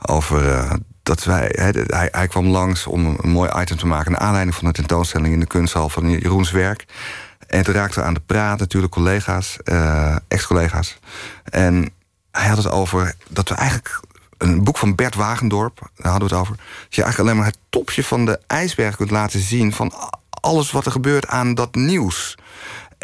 Over 0.06 0.44
uh, 0.44 0.72
dat 1.04 1.24
wij. 1.24 1.50
hij, 1.54 2.10
hij, 2.12 2.28
kwam 2.28 2.48
langs 2.48 2.88
om 2.88 3.06
een, 3.06 3.30
mooi 3.30 3.52
item 3.62 3.78
te 3.78 3.88
maken. 3.88 4.12
Naar 4.12 4.22
aanleiding 4.22 4.56
van 4.56 4.68
de 4.68 4.74
tentoonstelling 4.74 5.34
in 5.34 5.40
de 5.40 5.48
kunsthal 5.48 5.90
van 5.90 6.10
Jeroens 6.10 6.52
werk. 6.52 6.86
En 7.48 7.64
toen 7.64 7.74
raakten 7.74 8.00
we 8.00 8.08
aan 8.08 8.14
de 8.14 8.22
praat, 8.26 8.60
natuurlijk 8.60 8.94
collega's, 8.94 9.58
uh, 9.64 10.16
ex-collega's. 10.28 10.98
En 11.44 11.90
hij 12.32 12.48
had 12.48 12.58
het 12.58 12.70
over 12.70 13.16
dat 13.30 13.50
we 13.50 13.56
eigenlijk. 13.56 14.00
Een 14.38 14.64
boek 14.64 14.78
van 14.78 14.96
Bert 14.96 15.16
Wagendorp, 15.16 15.80
daar 15.96 16.12
hadden 16.12 16.30
we 16.30 16.36
het 16.36 16.44
over. 16.44 16.56
Dat 16.56 16.96
je 16.96 17.04
eigenlijk 17.04 17.20
alleen 17.20 17.42
maar 17.42 17.52
het 17.52 17.62
topje 17.70 18.04
van 18.04 18.26
de 18.26 18.40
ijsberg 18.48 18.96
kunt 18.96 19.12
laten 19.12 19.40
zien. 19.40 19.74
van 19.74 19.94
alles 20.30 20.72
wat 20.72 20.86
er 20.86 20.92
gebeurt 20.92 21.28
aan 21.28 21.54
dat 21.54 21.76
nieuws. 21.76 22.38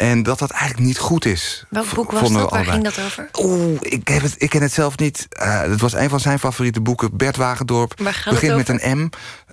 En 0.02 0.22
dat 0.22 0.38
dat 0.38 0.50
eigenlijk 0.50 0.86
niet 0.86 0.98
goed 0.98 1.24
is. 1.24 1.64
Welk 1.68 1.94
boek 1.94 2.10
was 2.10 2.32
dat? 2.32 2.50
Waar 2.50 2.64
ging 2.64 2.84
dat 2.84 2.98
over? 2.98 3.28
Oeh, 3.38 3.76
ik, 3.80 4.08
heb 4.08 4.22
het, 4.22 4.34
ik 4.38 4.50
ken 4.50 4.62
het 4.62 4.72
zelf 4.72 4.98
niet. 4.98 5.26
Uh, 5.42 5.60
het 5.60 5.80
was 5.80 5.92
een 5.92 6.08
van 6.08 6.20
zijn 6.20 6.38
favoriete 6.38 6.80
boeken. 6.80 7.16
Bert 7.16 7.36
Wagendorp. 7.36 7.94
begint 8.24 8.56
met 8.56 8.68
een 8.68 8.98
M. 8.98 9.10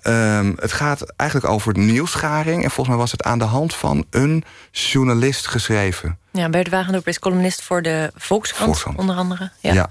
Um, 0.09 0.55
het 0.59 0.71
gaat 0.71 1.13
eigenlijk 1.15 1.51
over 1.51 1.77
nieuwsgaring. 1.77 2.63
En 2.63 2.71
volgens 2.71 2.87
mij 2.87 2.97
was 2.97 3.11
het 3.11 3.23
aan 3.23 3.39
de 3.39 3.45
hand 3.45 3.75
van 3.75 4.05
een 4.09 4.43
journalist 4.71 5.47
geschreven. 5.47 6.17
Ja, 6.31 6.49
Bert 6.49 6.69
Wagendorp 6.69 7.07
is 7.07 7.19
columnist 7.19 7.61
voor 7.61 7.81
de 7.81 8.11
Volkskrant, 8.15 8.85
onder 8.95 9.15
andere. 9.15 9.51
Ja. 9.59 9.73
ja. 9.73 9.89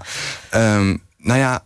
Um, 0.75 1.01
nou 1.17 1.39
ja, 1.39 1.63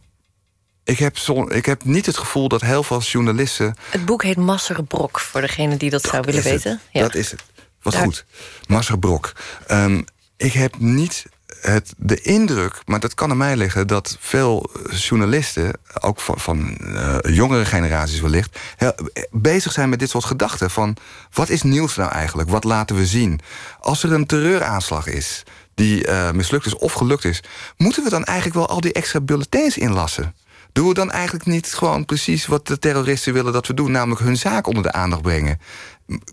ik 0.84 1.00
heb, 1.00 1.18
zo, 1.18 1.50
ik 1.50 1.66
heb 1.66 1.84
niet 1.84 2.06
het 2.06 2.18
gevoel 2.18 2.48
dat 2.48 2.62
heel 2.62 2.84
veel 2.84 3.02
journalisten. 3.02 3.76
Het 3.90 4.06
boek 4.06 4.24
heet 4.24 4.38
Masserbrok, 4.38 5.20
voor 5.20 5.42
degene 5.42 5.78
die 5.78 5.90
dat, 5.90 6.04
zou 6.04 6.24
willen 6.26 6.44
weten. 6.44 6.80
Ja. 6.92 7.02
Dat 7.02 7.16
is 7.16 7.32
het. 7.32 7.44
Wat 7.84 7.96
goed. 7.96 8.26
Marcel 8.68 8.98
Brok. 8.98 9.32
Um, 9.72 10.06
ik 10.38 10.54
heb 10.54 10.80
niet 10.80 11.26
het, 11.62 11.94
de 11.98 12.22
indruk, 12.22 12.82
maar 12.86 13.00
dat 13.00 13.14
kan 13.14 13.32
aan 13.32 13.38
mij 13.38 13.56
liggen, 13.56 13.88
dat 13.88 14.18
veel 14.20 14.70
journalisten, 14.90 15.74
ook 16.02 16.20
van, 16.20 16.40
van 16.40 16.78
uh, 16.82 17.18
jongere 17.22 17.66
generaties 17.66 18.20
wellicht, 18.20 18.60
heel, 18.76 18.94
bezig 19.32 19.72
zijn 19.72 19.90
met 19.90 20.00
dit 20.00 20.10
soort 20.10 20.26
gedachten. 20.26 20.70
Van 20.70 20.96
wat 21.34 21.50
is 21.50 21.62
nieuws 21.64 21.96
nou 21.96 22.12
eigenlijk? 22.12 22.50
Wat 22.50 22.64
laten 22.64 22.96
we 22.96 23.06
zien? 23.06 23.40
Als 23.80 24.04
er 24.04 24.12
een 24.12 24.26
terreuraanslag 24.26 25.08
is 25.08 25.44
die 25.76 26.08
uh, 26.08 26.32
mislukt 26.32 26.66
is 26.66 26.76
of 26.76 26.94
gelukt 26.94 27.26
is, 27.26 27.44
moeten 27.78 28.04
we 28.04 28.10
dan 28.10 28.24
eigenlijk 28.24 28.58
wel 28.58 28.68
al 28.68 28.82
die 28.82 28.94
extra 28.94 29.22
bulletins 29.22 29.78
inlassen? 29.78 30.36
Doen 30.72 30.88
we 30.88 30.94
dan 30.94 31.12
eigenlijk 31.12 31.46
niet 31.46 31.74
gewoon 31.74 32.06
precies 32.06 32.46
wat 32.46 32.68
de 32.68 32.80
terroristen 32.80 33.34
willen 33.34 33.54
dat 33.54 33.68
we 33.68 33.74
doen, 33.74 33.92
namelijk 33.92 34.22
hun 34.22 34.38
zaak 34.38 34.68
onder 34.68 34.84
de 34.84 34.92
aandacht 34.92 35.22
brengen? 35.22 35.60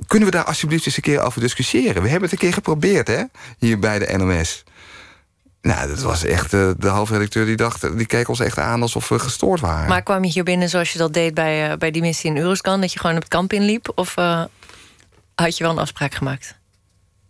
Kunnen 0.06 0.28
we 0.28 0.34
daar 0.34 0.44
alsjeblieft 0.44 0.86
eens 0.86 0.96
een 0.96 1.02
keer 1.02 1.20
over 1.20 1.40
discussiëren? 1.40 2.02
We 2.02 2.08
hebben 2.08 2.30
het 2.30 2.32
een 2.32 2.46
keer 2.46 2.52
geprobeerd, 2.52 3.06
hè? 3.06 3.22
Hier 3.58 3.78
bij 3.78 3.98
de 3.98 4.16
NOS. 4.16 4.64
Nou, 5.62 5.88
dat 5.88 6.00
was 6.00 6.24
echt 6.24 6.52
uh, 6.52 6.70
de 6.78 6.88
hoofdredacteur 6.88 7.46
die 7.46 7.56
dacht... 7.56 7.96
die 7.96 8.06
keek 8.06 8.28
ons 8.28 8.40
echt 8.40 8.58
aan 8.58 8.82
alsof 8.82 9.08
we 9.08 9.18
gestoord 9.18 9.60
waren. 9.60 9.88
Maar 9.88 10.02
kwam 10.02 10.24
je 10.24 10.30
hier 10.30 10.44
binnen 10.44 10.68
zoals 10.68 10.92
je 10.92 10.98
dat 10.98 11.12
deed 11.12 11.34
bij, 11.34 11.70
uh, 11.70 11.76
bij 11.76 11.90
die 11.90 12.02
missie 12.02 12.30
in 12.30 12.36
Euroscan... 12.36 12.80
dat 12.80 12.92
je 12.92 12.98
gewoon 12.98 13.16
op 13.16 13.22
het 13.22 13.30
kamp 13.30 13.52
inliep? 13.52 13.92
Of 13.94 14.16
uh, 14.16 14.44
had 15.34 15.56
je 15.56 15.64
wel 15.64 15.72
een 15.72 15.78
afspraak 15.78 16.14
gemaakt? 16.14 16.58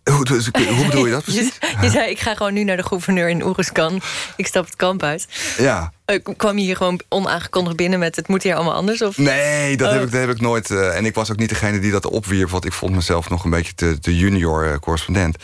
Hoe, 0.04 0.26
hoe 0.68 0.86
bedoel 0.86 1.06
je 1.06 1.12
dat 1.12 1.24
precies? 1.30 1.58
je, 1.60 1.76
je, 1.80 1.90
zei, 1.90 2.10
ik 2.10 2.20
ga 2.20 2.34
gewoon 2.34 2.52
nu 2.52 2.64
naar 2.64 2.76
de 2.76 2.82
gouverneur 2.82 3.28
in 3.28 3.44
Oeruzkan. 3.44 4.00
Ik 4.36 4.46
stap 4.46 4.64
het 4.64 4.76
kamp 4.76 5.02
uit. 5.02 5.26
Ja. 5.58 5.92
Eh, 6.10 6.20
kwam 6.36 6.58
je 6.58 6.64
hier 6.64 6.76
gewoon 6.76 7.00
onaangekondigd 7.08 7.76
binnen 7.76 7.98
met... 7.98 8.16
het 8.16 8.28
moet 8.28 8.42
hier 8.42 8.54
allemaal 8.54 8.74
anders? 8.74 9.02
Of? 9.02 9.18
Nee, 9.18 9.76
dat, 9.76 9.90
heb, 9.90 9.98
oh. 9.98 10.04
ik, 10.04 10.12
dat 10.12 10.20
heb 10.20 10.30
ik 10.30 10.40
nooit. 10.40 10.70
Uh, 10.70 10.96
en 10.96 11.04
ik 11.04 11.14
was 11.14 11.30
ook 11.30 11.38
niet 11.38 11.48
degene 11.48 11.78
die 11.78 11.90
dat 11.90 12.06
opwierp... 12.06 12.50
want 12.50 12.64
ik 12.64 12.72
vond 12.72 12.94
mezelf 12.94 13.30
nog 13.30 13.44
een 13.44 13.50
beetje 13.50 13.74
te, 13.74 13.98
te 13.98 14.16
junior 14.16 14.66
uh, 14.66 14.74
correspondent. 14.74 15.36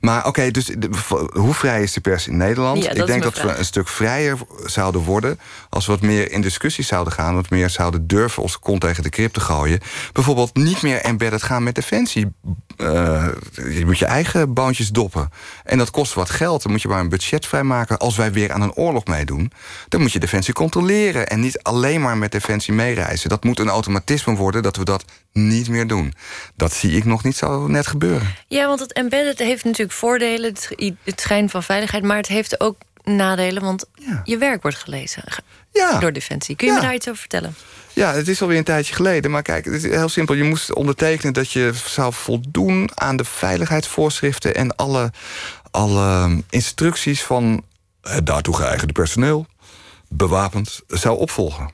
Maar 0.00 0.26
oké, 0.26 0.50
dus 0.50 0.70
hoe 1.32 1.54
vrij 1.54 1.82
is 1.82 1.92
de 1.92 2.00
pers 2.00 2.28
in 2.28 2.36
Nederland? 2.36 2.82
Ja, 2.82 2.90
ik 2.90 3.06
denk 3.06 3.22
dat 3.22 3.38
vraag. 3.38 3.52
we 3.52 3.58
een 3.58 3.64
stuk 3.64 3.88
vrijer 3.88 4.38
zouden 4.64 5.00
worden... 5.00 5.38
als 5.68 5.86
we 5.86 5.92
wat 5.92 6.00
meer 6.00 6.32
in 6.32 6.40
discussie 6.40 6.84
zouden 6.84 7.12
gaan... 7.12 7.34
wat 7.34 7.50
meer 7.50 7.70
zouden 7.70 8.06
durven 8.06 8.42
onze 8.42 8.58
kont 8.58 8.80
tegen 8.80 9.02
de 9.02 9.10
krip 9.10 9.32
te 9.32 9.40
gooien. 9.40 9.80
Bijvoorbeeld 10.12 10.54
niet 10.56 10.82
meer 10.82 11.00
embedded 11.00 11.42
gaan 11.42 11.62
met 11.62 11.74
defensie. 11.74 12.32
je 13.56 13.82
moet 13.84 13.98
je 13.98 14.06
eigen 14.06 14.54
boontjes 14.54 14.90
doppen. 14.90 15.30
En 15.64 15.78
dat 15.78 15.90
kost 15.90 16.14
wat 16.14 16.30
geld. 16.30 16.62
Dan 16.62 16.72
moet 16.72 16.82
je 16.82 16.88
maar 16.88 17.00
een 17.00 17.08
budget 17.08 17.46
vrijmaken. 17.46 17.98
Als 17.98 18.16
wij 18.16 18.32
weer 18.32 18.52
aan 18.52 18.62
een 18.62 18.74
oorlog 18.74 19.04
meedoen... 19.04 19.52
dan 19.88 20.00
moet 20.00 20.11
je 20.12 20.20
Defensie 20.20 20.54
controleren 20.54 21.28
en 21.28 21.40
niet 21.40 21.62
alleen 21.62 22.00
maar 22.00 22.16
met 22.16 22.32
Defensie 22.32 22.74
meereizen. 22.74 23.28
Dat 23.28 23.44
moet 23.44 23.58
een 23.58 23.68
automatisme 23.68 24.34
worden 24.34 24.62
dat 24.62 24.76
we 24.76 24.84
dat 24.84 25.04
niet 25.32 25.68
meer 25.68 25.86
doen. 25.86 26.14
Dat 26.56 26.72
zie 26.72 26.96
ik 26.96 27.04
nog 27.04 27.24
niet 27.24 27.36
zo 27.36 27.66
net 27.66 27.86
gebeuren. 27.86 28.34
Ja, 28.48 28.66
want 28.66 28.80
het 28.80 28.92
embedded 28.92 29.38
heeft 29.38 29.64
natuurlijk 29.64 29.98
voordelen, 29.98 30.54
het, 31.04 31.20
schijn 31.20 31.50
van 31.50 31.62
veiligheid, 31.62 32.02
maar 32.02 32.16
het 32.16 32.28
heeft 32.28 32.60
ook 32.60 32.76
nadelen, 33.04 33.62
want 33.62 33.84
je 34.24 34.38
werk 34.38 34.62
wordt 34.62 34.76
gelezen 34.76 35.22
ja. 35.72 35.98
door 35.98 36.12
Defensie. 36.12 36.56
Kun 36.56 36.66
je 36.66 36.72
me 36.72 36.80
daar 36.80 36.94
iets 36.94 37.08
over 37.08 37.20
vertellen? 37.20 37.54
Ja, 37.92 38.12
het 38.12 38.28
is 38.28 38.42
alweer 38.42 38.58
een 38.58 38.64
tijdje 38.64 38.94
geleden. 38.94 39.30
Maar 39.30 39.42
kijk, 39.42 39.64
het 39.64 39.74
is 39.74 39.82
heel 39.82 40.08
simpel. 40.08 40.34
Je 40.34 40.44
moest 40.44 40.74
ondertekenen 40.74 41.32
dat 41.32 41.50
je 41.50 41.72
zou 41.86 42.12
voldoen 42.12 42.90
aan 42.94 43.16
de 43.16 43.24
veiligheidsvoorschriften 43.24 44.54
en 44.54 44.76
alle, 44.76 45.12
alle 45.70 46.42
instructies 46.50 47.22
van 47.22 47.64
het 48.00 48.26
daartoe 48.26 48.56
geëigende 48.56 48.92
personeel 48.92 49.46
bewapend 50.12 50.80
zou 50.86 51.18
opvolgen. 51.18 51.70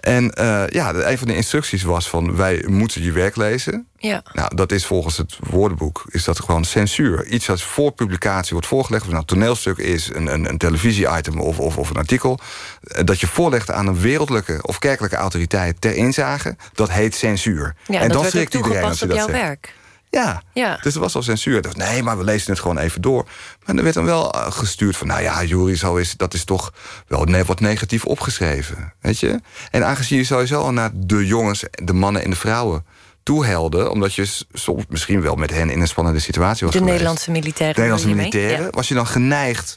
En 0.00 0.32
uh, 0.40 0.62
ja, 0.68 0.94
een 0.94 1.18
van 1.18 1.26
de 1.26 1.34
instructies 1.34 1.82
was 1.82 2.08
van 2.08 2.36
wij 2.36 2.64
moeten 2.66 3.02
je 3.02 3.12
werk 3.12 3.36
lezen. 3.36 3.86
Ja. 3.96 4.22
Nou, 4.32 4.54
dat 4.54 4.72
is 4.72 4.86
volgens 4.86 5.16
het 5.16 5.36
woordenboek 5.50 6.04
is 6.08 6.24
dat 6.24 6.40
gewoon 6.40 6.64
censuur. 6.64 7.26
Iets 7.26 7.46
dat 7.46 7.62
voor 7.62 7.92
publicatie 7.92 8.52
wordt 8.52 8.66
voorgelegd, 8.66 9.02
of 9.02 9.08
nou 9.08 9.20
een 9.20 9.26
toneelstuk 9.26 9.78
is, 9.78 10.10
een, 10.12 10.26
een, 10.26 10.48
een 10.48 10.58
televisie-item 10.58 11.40
of, 11.40 11.58
of, 11.58 11.78
of 11.78 11.90
een 11.90 11.96
artikel, 11.96 12.38
eh, 12.82 13.04
dat 13.04 13.20
je 13.20 13.26
voorlegt 13.26 13.70
aan 13.70 13.86
een 13.86 14.00
wereldlijke 14.00 14.58
of 14.62 14.78
kerkelijke 14.78 15.16
autoriteit 15.16 15.80
ter 15.80 15.94
inzage, 15.94 16.56
dat 16.72 16.90
heet 16.90 17.14
censuur. 17.14 17.74
Ja, 17.86 18.00
en, 18.00 18.08
dat 18.08 18.22
dan 18.22 18.30
schrikt 18.30 18.54
iedereen 18.54 18.84
als 18.84 18.98
je 18.98 19.04
op 19.04 19.10
dat 19.10 19.18
jouw 19.18 19.28
zegt. 19.28 19.40
werk. 19.40 19.74
Ja. 20.10 20.42
ja, 20.52 20.78
dus 20.82 20.94
er 20.94 21.00
was 21.00 21.14
al 21.14 21.22
censuur. 21.22 21.62
Dacht, 21.62 21.76
nee, 21.76 22.02
maar 22.02 22.18
we 22.18 22.24
lezen 22.24 22.50
het 22.50 22.60
gewoon 22.60 22.78
even 22.78 23.00
door. 23.00 23.28
Maar 23.64 23.76
er 23.76 23.82
werd 23.82 23.94
dan 23.94 24.04
wel 24.04 24.32
eh, 24.32 24.52
gestuurd 24.52 24.96
van... 24.96 25.06
nou 25.06 25.22
ja, 25.22 25.44
jury, 25.44 25.76
zo 25.76 25.96
is, 25.96 26.16
dat 26.16 26.34
is 26.34 26.44
toch 26.44 26.72
wel 27.06 27.44
wat 27.46 27.60
negatief 27.60 28.04
opgeschreven. 28.04 28.92
Weet 29.00 29.18
je? 29.18 29.40
En 29.70 29.86
aangezien 29.86 30.18
je 30.18 30.24
sowieso 30.24 30.70
naar 30.70 30.90
de 30.94 31.26
jongens, 31.26 31.64
de 31.70 31.92
mannen 31.92 32.24
en 32.24 32.30
de 32.30 32.36
vrouwen 32.36 32.84
toehelde... 33.22 33.90
omdat 33.90 34.14
je 34.14 34.44
soms 34.52 34.84
misschien 34.88 35.20
wel 35.20 35.34
met 35.34 35.50
hen 35.50 35.70
in 35.70 35.80
een 35.80 35.88
spannende 35.88 36.20
situatie 36.20 36.66
was 36.66 36.76
De 36.76 36.82
Nederlandse 36.82 37.30
militairen. 37.30 37.74
De 37.74 37.80
Nederlandse 37.80 38.14
militairen. 38.14 38.68
Was 38.70 38.88
je 38.88 38.94
dan 38.94 39.06
geneigd 39.06 39.76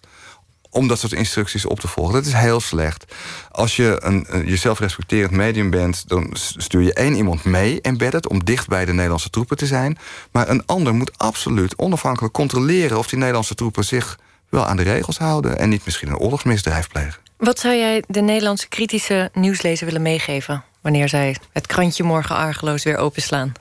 om 0.71 0.87
dat 0.87 0.99
soort 0.99 1.11
instructies 1.11 1.65
op 1.65 1.79
te 1.79 1.87
volgen. 1.87 2.13
Dat 2.13 2.25
is 2.25 2.33
heel 2.33 2.59
slecht. 2.59 3.13
Als 3.51 3.75
je 3.75 3.97
een, 3.99 4.25
een 4.29 5.35
medium 5.35 5.69
bent... 5.69 6.07
dan 6.07 6.29
stuur 6.33 6.81
je 6.81 6.93
één 6.93 7.15
iemand 7.15 7.43
mee 7.43 7.81
embedded... 7.81 8.27
om 8.27 8.43
dicht 8.43 8.67
bij 8.67 8.85
de 8.85 8.93
Nederlandse 8.93 9.29
troepen 9.29 9.57
te 9.57 9.65
zijn. 9.65 9.97
Maar 10.31 10.49
een 10.49 10.65
ander 10.65 10.93
moet 10.93 11.17
absoluut 11.17 11.77
onafhankelijk 11.77 12.33
controleren... 12.33 12.97
of 12.97 13.07
die 13.07 13.17
Nederlandse 13.17 13.55
troepen 13.55 13.83
zich 13.83 14.19
wel 14.49 14.65
aan 14.65 14.77
de 14.77 14.83
regels 14.83 15.17
houden... 15.17 15.59
en 15.59 15.69
niet 15.69 15.85
misschien 15.85 16.09
een 16.09 16.17
oorlogsmisdrijf 16.17 16.87
plegen. 16.87 17.21
Wat 17.37 17.59
zou 17.59 17.75
jij 17.75 18.03
de 18.07 18.21
Nederlandse 18.21 18.67
kritische 18.67 19.29
nieuwslezer 19.33 19.85
willen 19.85 20.01
meegeven... 20.01 20.63
wanneer 20.81 21.09
zij 21.09 21.35
het 21.51 21.67
krantje 21.67 22.03
morgen 22.03 22.35
argeloos 22.35 22.83
weer 22.83 22.97
openslaan? 22.97 23.51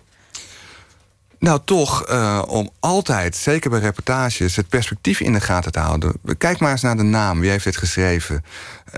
Nou, 1.41 1.61
toch 1.64 2.11
uh, 2.11 2.43
om 2.47 2.70
altijd, 2.80 3.36
zeker 3.36 3.70
bij 3.70 3.80
reportages, 3.80 4.57
het 4.57 4.68
perspectief 4.68 5.20
in 5.20 5.32
de 5.32 5.41
gaten 5.41 5.72
te 5.72 5.78
houden. 5.78 6.12
Kijk 6.38 6.59
maar 6.59 6.70
eens 6.70 6.82
naar 6.82 6.97
de 6.97 7.03
naam. 7.03 7.41
Wie 7.41 7.51
heeft 7.51 7.64
dit 7.64 7.76
geschreven? 7.76 8.45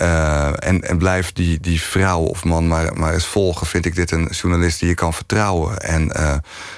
Uh, 0.00 0.46
en, 0.46 0.80
en 0.80 0.98
blijf 0.98 1.32
die, 1.32 1.60
die 1.60 1.80
vrouw 1.80 2.20
of 2.20 2.44
man 2.44 2.68
maar, 2.68 2.94
maar 2.94 3.12
eens 3.12 3.26
volgen. 3.26 3.66
Vind 3.66 3.86
ik 3.86 3.94
dit 3.94 4.10
een 4.10 4.28
journalist 4.30 4.80
die 4.80 4.88
je 4.88 4.94
kan 4.94 5.14
vertrouwen? 5.14 5.78
En 5.78 6.12
uh, 6.16 6.34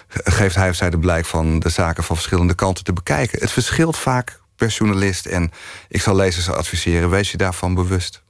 geeft 0.09 0.55
hij 0.55 0.69
of 0.69 0.75
zij 0.75 0.91
de 0.91 0.99
blijk 0.99 1.27
van 1.27 1.59
de 1.59 1.69
zaken 1.69 2.05
van 2.05 2.17
verschillende 2.17 2.55
kanten 2.55 2.85
te 2.85 2.93
bekijken? 2.93 3.41
Het 3.41 3.53
verschilt 3.53 3.97
vaak 3.97 4.41
per 4.57 4.69
journalist. 4.69 5.27
En 5.27 5.51
ik 5.89 6.03
zal 6.03 6.17
lezers 6.17 6.51
adviseren, 6.51 7.11
wees 7.11 7.31
je 7.31 7.37
daarvan 7.37 7.75
bewust. 7.75 8.24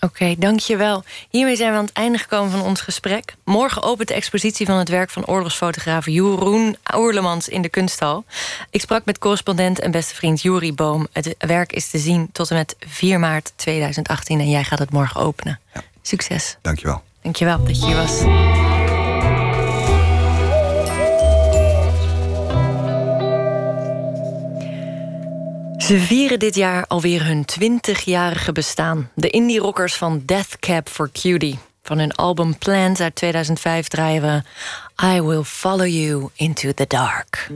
Oké, 0.00 0.22
okay, 0.22 0.36
dankjewel. 0.38 1.04
Hiermee 1.30 1.56
zijn 1.56 1.70
we 1.70 1.78
aan 1.78 1.84
het 1.84 1.92
einde 1.92 2.18
gekomen 2.18 2.50
van 2.50 2.62
ons 2.62 2.80
gesprek. 2.80 3.34
Morgen 3.44 3.82
opent 3.82 4.08
de 4.08 4.14
expositie 4.14 4.66
van 4.66 4.78
het 4.78 4.88
werk 4.88 5.10
van 5.10 5.26
oorlogsfotograaf 5.26 6.06
Jeroen 6.06 6.76
Oerlemans 6.94 7.48
in 7.48 7.62
de 7.62 7.68
kunsthal. 7.68 8.24
Ik 8.70 8.80
sprak 8.80 9.04
met 9.04 9.18
correspondent 9.18 9.80
en 9.80 9.90
beste 9.90 10.14
vriend 10.14 10.42
Juri 10.42 10.74
Boom. 10.74 11.06
Het 11.12 11.34
werk 11.38 11.72
is 11.72 11.90
te 11.90 11.98
zien 11.98 12.28
tot 12.32 12.50
en 12.50 12.56
met 12.56 12.76
4 12.78 13.18
maart 13.18 13.52
2018 13.56 14.40
en 14.40 14.50
jij 14.50 14.64
gaat 14.64 14.78
het 14.78 14.90
morgen 14.90 15.20
openen. 15.20 15.60
Ja. 15.74 15.82
Succes. 16.02 16.56
Dankjewel. 16.62 17.02
Dankjewel 17.22 17.64
dat 17.64 17.80
je 17.80 17.86
hier 17.86 17.96
was. 17.96 18.22
Ze 25.80 25.98
vieren 25.98 26.38
dit 26.38 26.54
jaar 26.54 26.86
alweer 26.86 27.26
hun 27.26 27.44
20-jarige 27.60 28.52
bestaan. 28.52 29.10
De 29.14 29.30
indie-rockers 29.30 29.94
van 29.94 30.22
Death 30.24 30.58
Cab 30.58 30.88
for 30.88 31.10
Cutie. 31.12 31.58
Van 31.82 31.98
hun 31.98 32.12
album 32.12 32.58
Plans 32.58 33.00
uit 33.00 33.14
2005 33.14 33.88
draaien 33.88 34.22
we 34.22 34.42
I 35.16 35.20
Will 35.20 35.42
Follow 35.42 35.86
You 35.86 36.28
Into 36.34 36.72
the 36.72 36.86
Dark. 36.86 37.48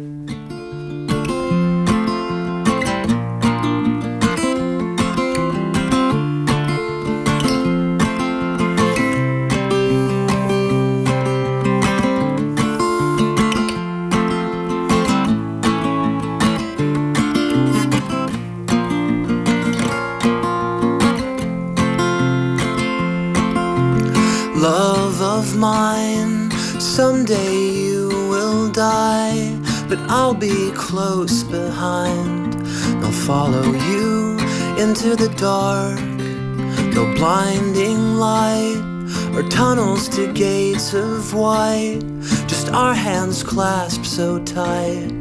Mine. 25.55 26.51
Someday 26.81 27.55
you 27.55 28.09
will 28.31 28.71
die, 28.71 29.57
but 29.89 29.99
I'll 30.11 30.35
be 30.35 30.71
close 30.73 31.45
behind. 31.45 32.57
I'll 33.05 33.13
follow 33.13 33.65
you 33.91 34.39
into 34.79 35.17
the 35.17 35.33
dark. 35.37 36.01
No 36.95 37.13
blinding 37.15 38.17
light 38.17 38.83
or 39.35 39.43
tunnels 39.49 40.09
to 40.11 40.33
gates 40.33 40.95
of 40.95 41.35
white. 41.35 42.01
Just 42.47 42.69
our 42.71 42.95
hands 42.95 43.43
clasped 43.43 44.07
so 44.07 44.43
tight, 44.45 45.13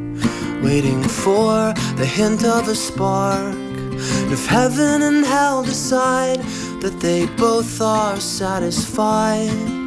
waiting 0.64 1.04
for 1.04 1.74
the 1.98 2.06
hint 2.06 2.44
of 2.44 2.68
a 2.68 2.76
spark. 2.76 3.56
If 4.32 4.48
heaven 4.48 5.02
and 5.02 5.26
hell 5.26 5.64
decide 5.64 6.42
that 6.82 7.00
they 7.00 7.26
both 7.38 7.82
are 7.82 8.20
satisfied 8.20 9.83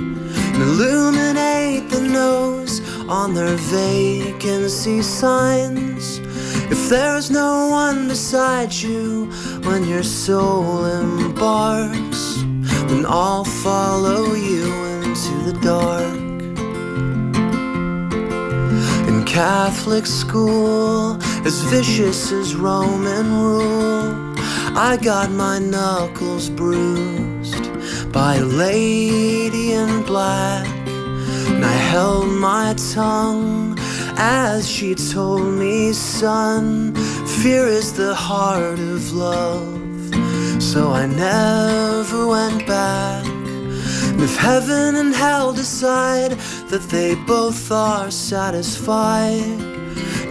and 0.56 0.64
illuminate 0.64 1.90
the 1.90 2.00
nose 2.00 2.80
on 3.10 3.34
their 3.34 3.56
vacancy 3.56 5.02
signs. 5.02 6.18
If 6.72 6.88
there's 6.88 7.30
no 7.30 7.68
one 7.68 8.08
beside 8.08 8.72
you 8.72 9.26
when 9.64 9.86
your 9.86 10.02
soul 10.02 10.86
embarks, 10.86 12.36
then 12.88 13.04
I'll 13.06 13.44
follow 13.44 14.32
you 14.32 14.72
into 15.02 15.34
the 15.44 15.58
dark. 15.60 16.16
In 19.08 19.24
Catholic 19.26 20.06
school, 20.06 21.18
as 21.44 21.60
vicious 21.64 22.32
as 22.32 22.54
Roman 22.54 23.26
rule, 23.30 24.34
I 24.74 24.96
got 25.02 25.30
my 25.30 25.58
knuckles 25.58 26.48
bruised 26.48 27.25
by 28.16 28.36
a 28.36 28.44
lady 28.46 29.72
in 29.72 30.02
black. 30.02 30.66
And 31.52 31.62
I 31.62 31.76
held 31.92 32.28
my 32.28 32.72
tongue 32.94 33.76
as 34.16 34.66
she 34.66 34.94
told 34.94 35.52
me, 35.62 35.92
son, 35.92 36.94
fear 37.42 37.66
is 37.66 37.92
the 37.92 38.14
heart 38.14 38.78
of 38.78 39.12
love. 39.12 39.78
So 40.62 40.92
I 40.92 41.04
never 41.04 42.26
went 42.26 42.66
back. 42.66 43.26
And 43.26 44.22
if 44.22 44.34
heaven 44.38 44.96
and 44.96 45.14
hell 45.14 45.52
decide 45.52 46.32
that 46.70 46.84
they 46.88 47.16
both 47.16 47.70
are 47.70 48.10
satisfied, 48.10 49.60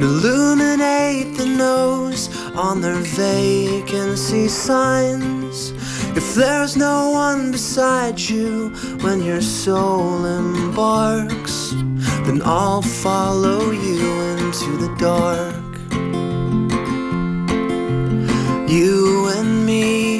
illuminate 0.01 1.37
the 1.37 1.45
nose 1.45 2.23
on 2.55 2.81
their 2.81 3.01
vacancy 3.25 4.47
signs. 4.47 5.71
If 6.15 6.33
there's 6.33 6.77
no 6.77 7.09
one 7.09 7.51
beside 7.51 8.17
you 8.19 8.69
when 9.01 9.21
your 9.21 9.41
soul 9.41 10.25
embarks, 10.25 11.71
then 12.25 12.41
I'll 12.43 12.81
follow 12.81 13.71
you 13.71 14.21
into 14.37 14.77
the 14.77 14.95
dark. 14.97 15.55
You 18.69 19.27
and 19.35 19.65
me 19.65 20.19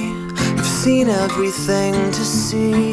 have 0.58 0.66
seen 0.66 1.08
everything 1.08 1.94
to 1.94 2.26
see, 2.26 2.92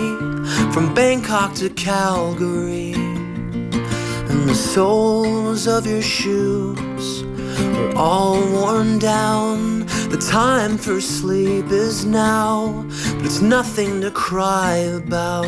from 0.72 0.94
Bangkok 0.94 1.55
to 1.55 1.70
Calgary, 1.70 2.92
and 2.94 4.48
the 4.48 4.55
soles 4.55 5.66
of 5.66 5.88
your 5.88 6.03
shoes 6.03 7.22
are 7.59 7.96
all 7.96 8.40
worn 8.53 9.00
down 9.00 9.81
the 10.12 10.18
time 10.18 10.76
for 10.76 11.00
sleep 11.00 11.64
is 11.70 12.04
now, 12.04 12.84
but 13.16 13.24
it's 13.24 13.40
nothing 13.40 14.02
to 14.02 14.10
cry 14.10 14.76
about. 15.00 15.46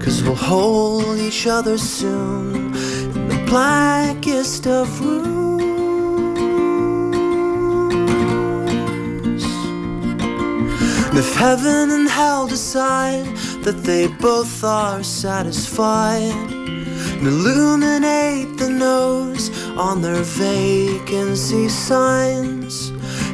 Cause 0.00 0.24
we'll 0.24 0.34
hold 0.34 1.18
each 1.18 1.46
other 1.46 1.78
soon 1.78 2.74
in 2.74 3.28
the 3.28 3.44
blackest 3.46 4.66
of 4.66 4.88
rooms. 5.00 5.38
And 11.08 11.16
if 11.16 11.32
heaven 11.36 11.92
and 11.92 12.08
hell 12.08 12.48
decide 12.48 13.24
that 13.62 13.84
they 13.84 14.08
both 14.08 14.64
are 14.64 15.04
satisfied, 15.04 16.34
and 17.18 17.26
illuminate 17.26 18.56
the 18.58 18.68
nose 18.68 19.44
on 19.76 20.02
their 20.02 20.24
vacancy 20.24 21.68
signs. 21.68 22.57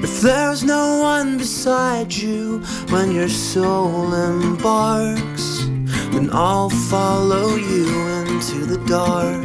If 0.05 0.21
there's 0.21 0.63
no 0.63 1.01
one 1.01 1.39
beside 1.39 2.13
you 2.13 2.61
when 2.91 3.13
your 3.13 3.29
soul 3.31 4.13
embarks, 4.13 5.65
then 6.13 6.29
I'll 6.31 6.69
follow 6.69 7.57
you 7.57 7.87
into 8.19 8.67
the 8.67 8.79
dark. 8.87 9.45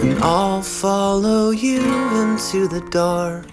And 0.00 0.18
I'll 0.22 0.62
follow 0.62 1.50
you 1.50 1.82
into 2.22 2.66
the 2.66 2.82
dark. 2.88 3.44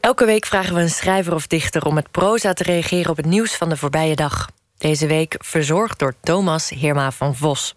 Elke 0.00 0.24
week 0.24 0.46
vragen 0.46 0.74
we 0.74 0.80
een 0.80 0.90
schrijver 0.90 1.34
of 1.34 1.46
dichter 1.46 1.84
om 1.84 1.94
met 1.94 2.10
proza 2.10 2.52
te 2.52 2.62
reageren 2.62 3.10
op 3.10 3.16
het 3.16 3.26
nieuws 3.26 3.56
van 3.56 3.68
de 3.68 3.76
voorbije 3.76 4.16
dag. 4.16 4.48
Deze 4.78 5.06
week 5.06 5.36
verzorgd 5.38 5.98
door 5.98 6.14
Thomas 6.20 6.68
Heerma 6.68 7.10
van 7.10 7.36
Vos. 7.36 7.74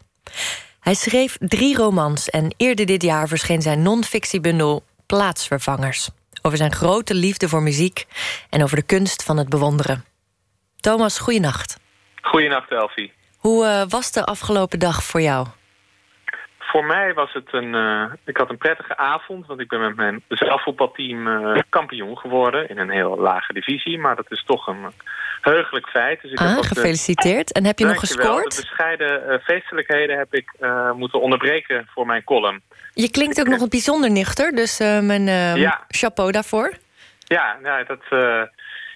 Hij 0.79 0.93
schreef 0.93 1.37
drie 1.39 1.75
romans 1.75 2.29
en 2.29 2.53
eerder 2.57 2.85
dit 2.85 3.03
jaar 3.03 3.27
verscheen 3.27 3.61
zijn 3.61 3.81
non-fictiebundel 3.81 4.83
Plaatsvervangers. 5.05 6.09
Over 6.41 6.57
zijn 6.57 6.73
grote 6.73 7.13
liefde 7.13 7.49
voor 7.49 7.61
muziek 7.61 8.05
en 8.49 8.63
over 8.63 8.75
de 8.75 8.81
kunst 8.81 9.23
van 9.23 9.37
het 9.37 9.49
bewonderen. 9.49 10.05
Thomas, 10.75 11.19
goeienacht. 11.19 11.77
Goeienacht, 12.21 12.71
Elfie. 12.71 13.13
Hoe 13.37 13.65
uh, 13.65 13.83
was 13.89 14.11
de 14.11 14.25
afgelopen 14.25 14.79
dag 14.79 15.03
voor 15.03 15.21
jou? 15.21 15.47
Voor 16.75 16.85
mij 16.85 17.13
was 17.13 17.33
het 17.33 17.53
een... 17.53 17.73
Uh, 17.73 18.13
ik 18.25 18.37
had 18.37 18.49
een 18.49 18.57
prettige 18.57 18.97
avond, 18.97 19.47
want 19.47 19.59
ik 19.59 19.67
ben 19.67 19.79
met 19.79 19.95
mijn 19.95 20.23
zelfvoetbalteam 20.29 21.27
uh, 21.27 21.61
kampioen 21.69 22.17
geworden... 22.17 22.69
in 22.69 22.77
een 22.77 22.89
heel 22.89 23.17
lage 23.17 23.53
divisie, 23.53 23.97
maar 23.99 24.15
dat 24.15 24.31
is 24.31 24.43
toch 24.45 24.67
een 24.67 24.91
heugelijk 25.41 25.87
feit. 25.87 26.21
Dus 26.21 26.31
ik 26.31 26.39
ah, 26.39 26.57
gefeliciteerd. 26.57 27.51
En 27.51 27.65
heb 27.65 27.79
je 27.79 27.85
nog 27.85 27.99
gescoord? 27.99 28.55
De 28.55 28.61
bescheiden 28.61 29.23
uh, 29.27 29.37
feestelijkheden 29.43 30.17
heb 30.17 30.33
ik 30.33 30.51
moeten 30.95 31.21
onderbreken 31.21 31.87
voor 31.93 32.05
mijn 32.05 32.23
column. 32.23 32.61
Je 32.93 33.11
klinkt 33.11 33.39
ook 33.39 33.47
nog 33.47 33.61
een 33.61 33.69
bijzonder 33.69 34.11
nuchter, 34.11 34.55
dus 34.55 34.79
mijn 35.01 35.25
ja. 35.57 35.85
chapeau 35.87 36.31
daarvoor. 36.31 36.73
Ja, 37.19 37.57
nou, 37.61 37.85
dat, 37.85 38.03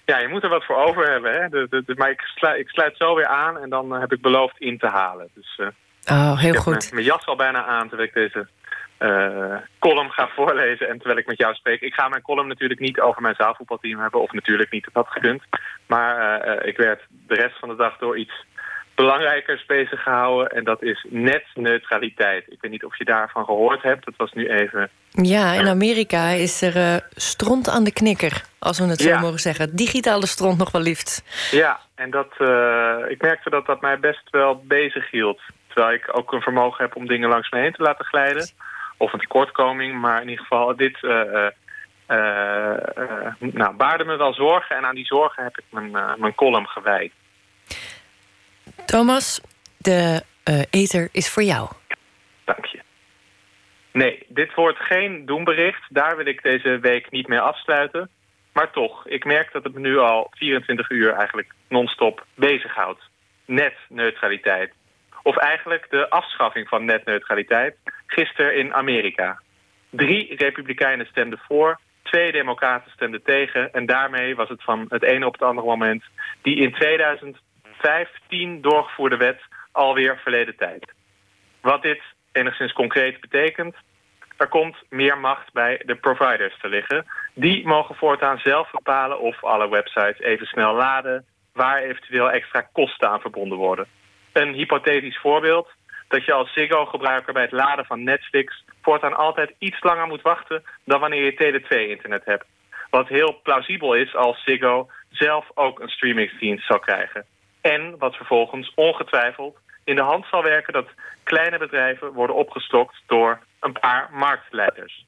Ja, 0.04 0.18
je 0.18 0.28
moet 0.28 0.42
er 0.42 0.48
wat 0.48 0.64
voor 0.64 0.76
over 0.76 1.10
hebben. 1.10 1.32
Hè? 1.32 1.48
De, 1.48 1.82
de, 1.86 1.94
maar 1.96 2.10
ik 2.10 2.20
sluit, 2.20 2.60
ik 2.60 2.68
sluit 2.68 2.96
zo 2.96 3.14
weer 3.14 3.26
aan 3.26 3.58
en 3.58 3.70
dan 3.70 3.92
heb 3.92 4.12
ik 4.12 4.20
beloofd 4.20 4.58
in 4.58 4.78
te 4.78 4.86
halen. 4.86 5.28
Dus, 5.34 5.58
uh, 5.60 5.66
oh, 6.04 6.38
heel 6.38 6.52
ik 6.52 6.58
goed. 6.58 6.84
heb 6.84 6.92
mijn 6.92 7.04
jas 7.04 7.26
al 7.26 7.36
bijna 7.36 7.64
aan 7.64 7.88
terwijl 7.88 8.08
ik 8.08 8.14
deze 8.14 8.46
uh, 9.00 9.56
column 9.78 10.10
ga 10.10 10.28
voorlezen 10.34 10.88
en 10.88 10.96
terwijl 10.96 11.18
ik 11.18 11.26
met 11.26 11.38
jou 11.38 11.54
spreek. 11.54 11.80
Ik 11.80 11.94
ga 11.94 12.08
mijn 12.08 12.22
column 12.22 12.48
natuurlijk 12.48 12.80
niet 12.80 13.00
over 13.00 13.22
mijn 13.22 13.34
zaalvoetbalteam 13.38 14.00
hebben, 14.00 14.20
of 14.20 14.32
natuurlijk 14.32 14.70
niet, 14.70 14.84
dat 14.84 15.04
had 15.04 15.12
gekund. 15.12 15.42
Maar 15.86 16.46
uh, 16.46 16.68
ik 16.68 16.76
werd 16.76 17.02
de 17.26 17.34
rest 17.34 17.58
van 17.58 17.68
de 17.68 17.76
dag 17.76 17.98
door 17.98 18.18
iets 18.18 18.44
belangrijkers 18.94 19.66
bezig 19.66 20.02
gehouden 20.02 20.48
en 20.48 20.64
dat 20.64 20.82
is 20.82 21.06
netneutraliteit. 21.08 22.44
Ik 22.48 22.58
weet 22.60 22.70
niet 22.70 22.84
of 22.84 22.98
je 22.98 23.04
daarvan 23.04 23.44
gehoord 23.44 23.82
hebt, 23.82 24.04
dat 24.04 24.14
was 24.16 24.32
nu 24.32 24.48
even... 24.48 24.90
Ja, 25.10 25.52
in 25.52 25.68
Amerika 25.68 26.28
is 26.28 26.62
er 26.62 26.76
uh, 26.76 26.96
stront 27.14 27.68
aan 27.68 27.84
de 27.84 27.92
knikker, 27.92 28.44
als 28.58 28.78
we 28.78 28.84
het 28.86 29.00
zo 29.00 29.18
mogen 29.18 29.38
zeggen. 29.38 29.76
Digitale 29.76 30.26
stront 30.26 30.58
nog 30.58 30.70
wel 30.70 30.82
liefst. 30.82 31.22
Ja, 31.50 31.80
en 31.94 32.10
dat, 32.10 32.32
ik 33.08 33.22
merkte 33.22 33.50
dat 33.50 33.66
dat 33.66 33.80
mij 33.80 33.98
best 33.98 34.30
wel 34.30 34.62
bezig 34.66 35.10
hield. 35.10 35.40
Terwijl 35.74 35.94
ik 35.94 36.16
ook 36.16 36.32
een 36.32 36.40
vermogen 36.40 36.84
heb 36.84 36.96
om 36.96 37.06
dingen 37.06 37.28
langs 37.28 37.50
me 37.50 37.58
heen 37.58 37.72
te 37.72 37.82
laten 37.82 38.04
glijden 38.04 38.48
of 38.96 39.12
een 39.12 39.18
tekortkoming. 39.18 40.00
Maar 40.00 40.22
in 40.22 40.28
ieder 40.28 40.44
geval, 40.44 40.76
dit 40.76 41.02
uh, 41.02 41.46
nou, 43.38 43.74
baarde 43.76 44.04
me 44.04 44.16
wel 44.16 44.34
zorgen. 44.34 44.76
En 44.76 44.84
aan 44.84 44.94
die 44.94 45.06
zorgen 45.06 45.42
heb 45.42 45.58
ik 45.58 45.64
mijn, 45.68 45.90
mijn 46.20 46.34
column 46.34 46.66
gewijd. 46.66 47.12
Thomas, 48.86 49.40
de 49.76 50.22
ether 50.70 51.08
is 51.12 51.30
voor 51.30 51.42
jou. 51.42 51.68
Dank 52.44 52.64
je. 52.64 52.80
Nee, 53.92 54.26
dit 54.28 54.54
wordt 54.54 54.78
geen 54.78 55.26
doembericht. 55.26 55.82
Daar 55.88 56.16
wil 56.16 56.26
ik 56.26 56.42
deze 56.42 56.78
week 56.78 57.10
niet 57.10 57.28
mee 57.28 57.40
afsluiten. 57.40 58.10
Maar 58.52 58.70
toch, 58.70 59.06
ik 59.06 59.24
merk 59.24 59.52
dat 59.52 59.64
het 59.64 59.74
me 59.74 59.80
nu 59.80 59.98
al 59.98 60.30
24 60.30 60.90
uur 60.90 61.12
eigenlijk 61.12 61.52
non-stop 61.68 62.24
bezighoudt. 62.34 63.02
Net 63.44 63.74
neutraliteit. 63.88 64.72
Of 65.22 65.36
eigenlijk 65.36 65.86
de 65.90 66.10
afschaffing 66.10 66.68
van 66.68 66.84
netneutraliteit 66.84 67.76
gisteren 68.06 68.56
in 68.56 68.74
Amerika. 68.74 69.40
Drie 69.90 70.36
republikeinen 70.36 71.06
stemden 71.06 71.38
voor, 71.38 71.80
twee 72.02 72.32
democraten 72.32 72.90
stemden 72.90 73.22
tegen... 73.22 73.72
en 73.72 73.86
daarmee 73.86 74.36
was 74.36 74.48
het 74.48 74.62
van 74.62 74.86
het 74.88 75.02
ene 75.02 75.26
op 75.26 75.32
het 75.32 75.42
andere 75.42 75.66
moment... 75.66 76.04
die 76.42 76.56
in 76.56 76.72
2015 76.72 78.60
doorgevoerde 78.60 79.16
wet 79.16 79.40
alweer 79.72 80.18
verleden 80.18 80.56
tijd. 80.56 80.92
Wat 81.60 81.82
dit 81.82 82.02
enigszins 82.32 82.72
concreet 82.72 83.20
betekent... 83.20 83.76
er 84.36 84.48
komt 84.48 84.76
meer 84.88 85.18
macht 85.18 85.52
bij 85.52 85.82
de 85.84 85.94
providers 85.94 86.58
te 86.60 86.68
liggen. 86.68 87.06
Die 87.34 87.66
mogen 87.66 87.94
voortaan 87.94 88.38
zelf 88.38 88.70
bepalen 88.70 89.20
of 89.20 89.44
alle 89.44 89.68
websites 89.68 90.20
even 90.20 90.46
snel 90.46 90.74
laden... 90.74 91.24
waar 91.52 91.78
eventueel 91.78 92.30
extra 92.30 92.60
kosten 92.72 93.08
aan 93.08 93.20
verbonden 93.20 93.58
worden. 93.58 93.86
Een 94.32 94.52
hypothetisch 94.52 95.18
voorbeeld 95.18 95.68
dat 96.08 96.24
je 96.24 96.32
als 96.32 96.52
Ziggo-gebruiker 96.52 97.32
bij 97.32 97.42
het 97.42 97.52
laden 97.52 97.84
van 97.84 98.02
Netflix... 98.02 98.64
voortaan 98.82 99.16
altijd 99.16 99.54
iets 99.58 99.82
langer 99.82 100.06
moet 100.06 100.22
wachten 100.22 100.62
dan 100.84 101.00
wanneer 101.00 101.24
je 101.24 101.32
Tele2-internet 101.34 102.24
hebt. 102.24 102.44
Wat 102.90 103.08
heel 103.08 103.40
plausibel 103.42 103.94
is 103.94 104.14
als 104.14 104.42
Ziggo 104.44 104.90
zelf 105.10 105.50
ook 105.54 105.80
een 105.80 105.88
streamingsdienst 105.88 106.66
zal 106.66 106.78
krijgen. 106.78 107.24
En 107.60 107.98
wat 107.98 108.16
vervolgens 108.16 108.72
ongetwijfeld 108.74 109.58
in 109.84 109.96
de 109.96 110.02
hand 110.02 110.26
zal 110.30 110.42
werken... 110.42 110.72
dat 110.72 110.88
kleine 111.22 111.58
bedrijven 111.58 112.12
worden 112.12 112.36
opgestokt 112.36 113.02
door 113.06 113.38
een 113.60 113.72
paar 113.72 114.08
marktleiders. 114.12 115.06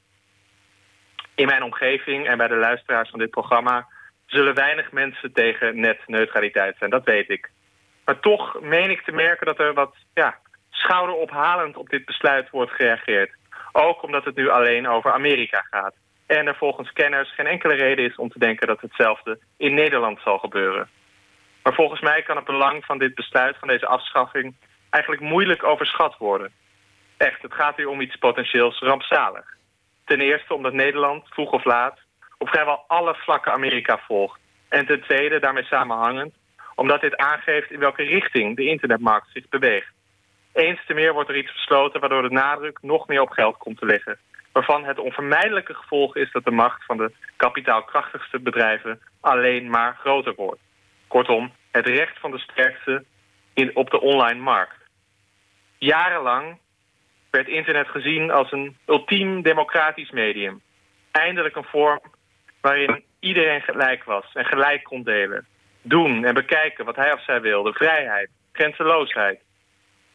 In 1.35 1.45
mijn 1.45 1.63
omgeving 1.63 2.27
en 2.27 2.37
bij 2.37 2.47
de 2.47 2.55
luisteraars 2.55 3.09
van 3.09 3.19
dit 3.19 3.29
programma... 3.29 3.87
zullen 4.25 4.53
weinig 4.53 4.91
mensen 4.91 5.33
tegen 5.33 5.79
netneutraliteit 5.79 6.75
zijn, 6.77 6.89
dat 6.89 7.03
weet 7.03 7.29
ik. 7.29 7.51
Maar 8.05 8.19
toch 8.19 8.61
meen 8.61 8.89
ik 8.89 9.01
te 9.01 9.11
merken 9.11 9.45
dat 9.45 9.59
er 9.59 9.73
wat 9.73 9.95
ja, 10.13 10.37
schouderophalend 10.69 11.77
op 11.77 11.89
dit 11.89 12.05
besluit 12.05 12.49
wordt 12.49 12.71
gereageerd. 12.71 13.31
Ook 13.71 14.03
omdat 14.03 14.25
het 14.25 14.35
nu 14.35 14.49
alleen 14.49 14.87
over 14.87 15.13
Amerika 15.13 15.65
gaat. 15.69 15.95
En 16.25 16.47
er 16.47 16.55
volgens 16.55 16.91
kenners 16.91 17.33
geen 17.33 17.47
enkele 17.47 17.73
reden 17.73 18.05
is 18.05 18.15
om 18.15 18.29
te 18.29 18.39
denken 18.39 18.67
dat 18.67 18.81
hetzelfde 18.81 19.39
in 19.57 19.73
Nederland 19.73 20.19
zal 20.23 20.37
gebeuren. 20.37 20.89
Maar 21.63 21.73
volgens 21.73 22.01
mij 22.01 22.21
kan 22.21 22.35
het 22.35 22.45
belang 22.45 22.85
van 22.85 22.97
dit 22.97 23.15
besluit, 23.15 23.57
van 23.59 23.67
deze 23.67 23.87
afschaffing, 23.87 24.55
eigenlijk 24.89 25.23
moeilijk 25.23 25.63
overschat 25.63 26.17
worden. 26.17 26.51
Echt, 27.17 27.41
het 27.41 27.53
gaat 27.53 27.77
hier 27.77 27.87
om 27.87 28.01
iets 28.01 28.15
potentieels 28.15 28.79
rampzalig. 28.79 29.45
Ten 30.05 30.21
eerste 30.21 30.53
omdat 30.53 30.73
Nederland, 30.73 31.27
vroeg 31.29 31.51
of 31.51 31.63
laat, 31.63 31.99
op 32.37 32.49
vrijwel 32.49 32.83
alle 32.87 33.15
vlakken 33.15 33.53
Amerika 33.53 33.97
volgt. 33.97 34.39
En 34.69 34.85
ten 34.85 35.01
tweede, 35.01 35.39
daarmee 35.39 35.63
samenhangend, 35.63 36.33
omdat 36.75 37.01
dit 37.01 37.17
aangeeft 37.17 37.71
in 37.71 37.79
welke 37.79 38.03
richting 38.03 38.55
de 38.55 38.65
internetmarkt 38.65 39.27
zich 39.33 39.49
beweegt. 39.49 39.91
Eens 40.53 40.85
te 40.85 40.93
meer 40.93 41.13
wordt 41.13 41.29
er 41.29 41.37
iets 41.37 41.53
besloten 41.53 41.99
waardoor 41.99 42.21
de 42.21 42.29
nadruk 42.29 42.77
nog 42.81 43.07
meer 43.07 43.21
op 43.21 43.29
geld 43.29 43.57
komt 43.57 43.79
te 43.79 43.85
liggen. 43.85 44.17
Waarvan 44.51 44.83
het 44.83 44.99
onvermijdelijke 44.99 45.73
gevolg 45.73 46.15
is 46.15 46.31
dat 46.31 46.43
de 46.43 46.51
macht 46.51 46.85
van 46.85 46.97
de 46.97 47.11
kapitaalkrachtigste 47.37 48.39
bedrijven 48.39 48.99
alleen 49.21 49.69
maar 49.69 49.97
groter 49.99 50.33
wordt. 50.35 50.61
Kortom, 51.07 51.51
het 51.71 51.87
recht 51.87 52.19
van 52.19 52.31
de 52.31 52.39
sterkste 52.39 53.03
in, 53.53 53.75
op 53.75 53.89
de 53.89 54.01
online 54.01 54.39
markt. 54.39 54.75
Jarenlang 55.77 56.57
werd 57.29 57.47
internet 57.47 57.87
gezien 57.87 58.31
als 58.31 58.51
een 58.51 58.77
ultiem 58.85 59.41
democratisch 59.41 60.11
medium. 60.11 60.61
Eindelijk 61.11 61.55
een 61.55 61.63
vorm 61.63 62.01
waarin 62.61 63.03
iedereen 63.19 63.61
gelijk 63.61 64.03
was 64.03 64.25
en 64.33 64.45
gelijk 64.45 64.83
kon 64.83 65.03
delen. 65.03 65.45
Doen 65.83 66.25
en 66.25 66.33
bekijken 66.33 66.85
wat 66.85 66.95
hij 66.95 67.13
of 67.13 67.23
zij 67.23 67.41
wilde. 67.41 67.73
Vrijheid, 67.73 68.29
grenzeloosheid. 68.51 69.39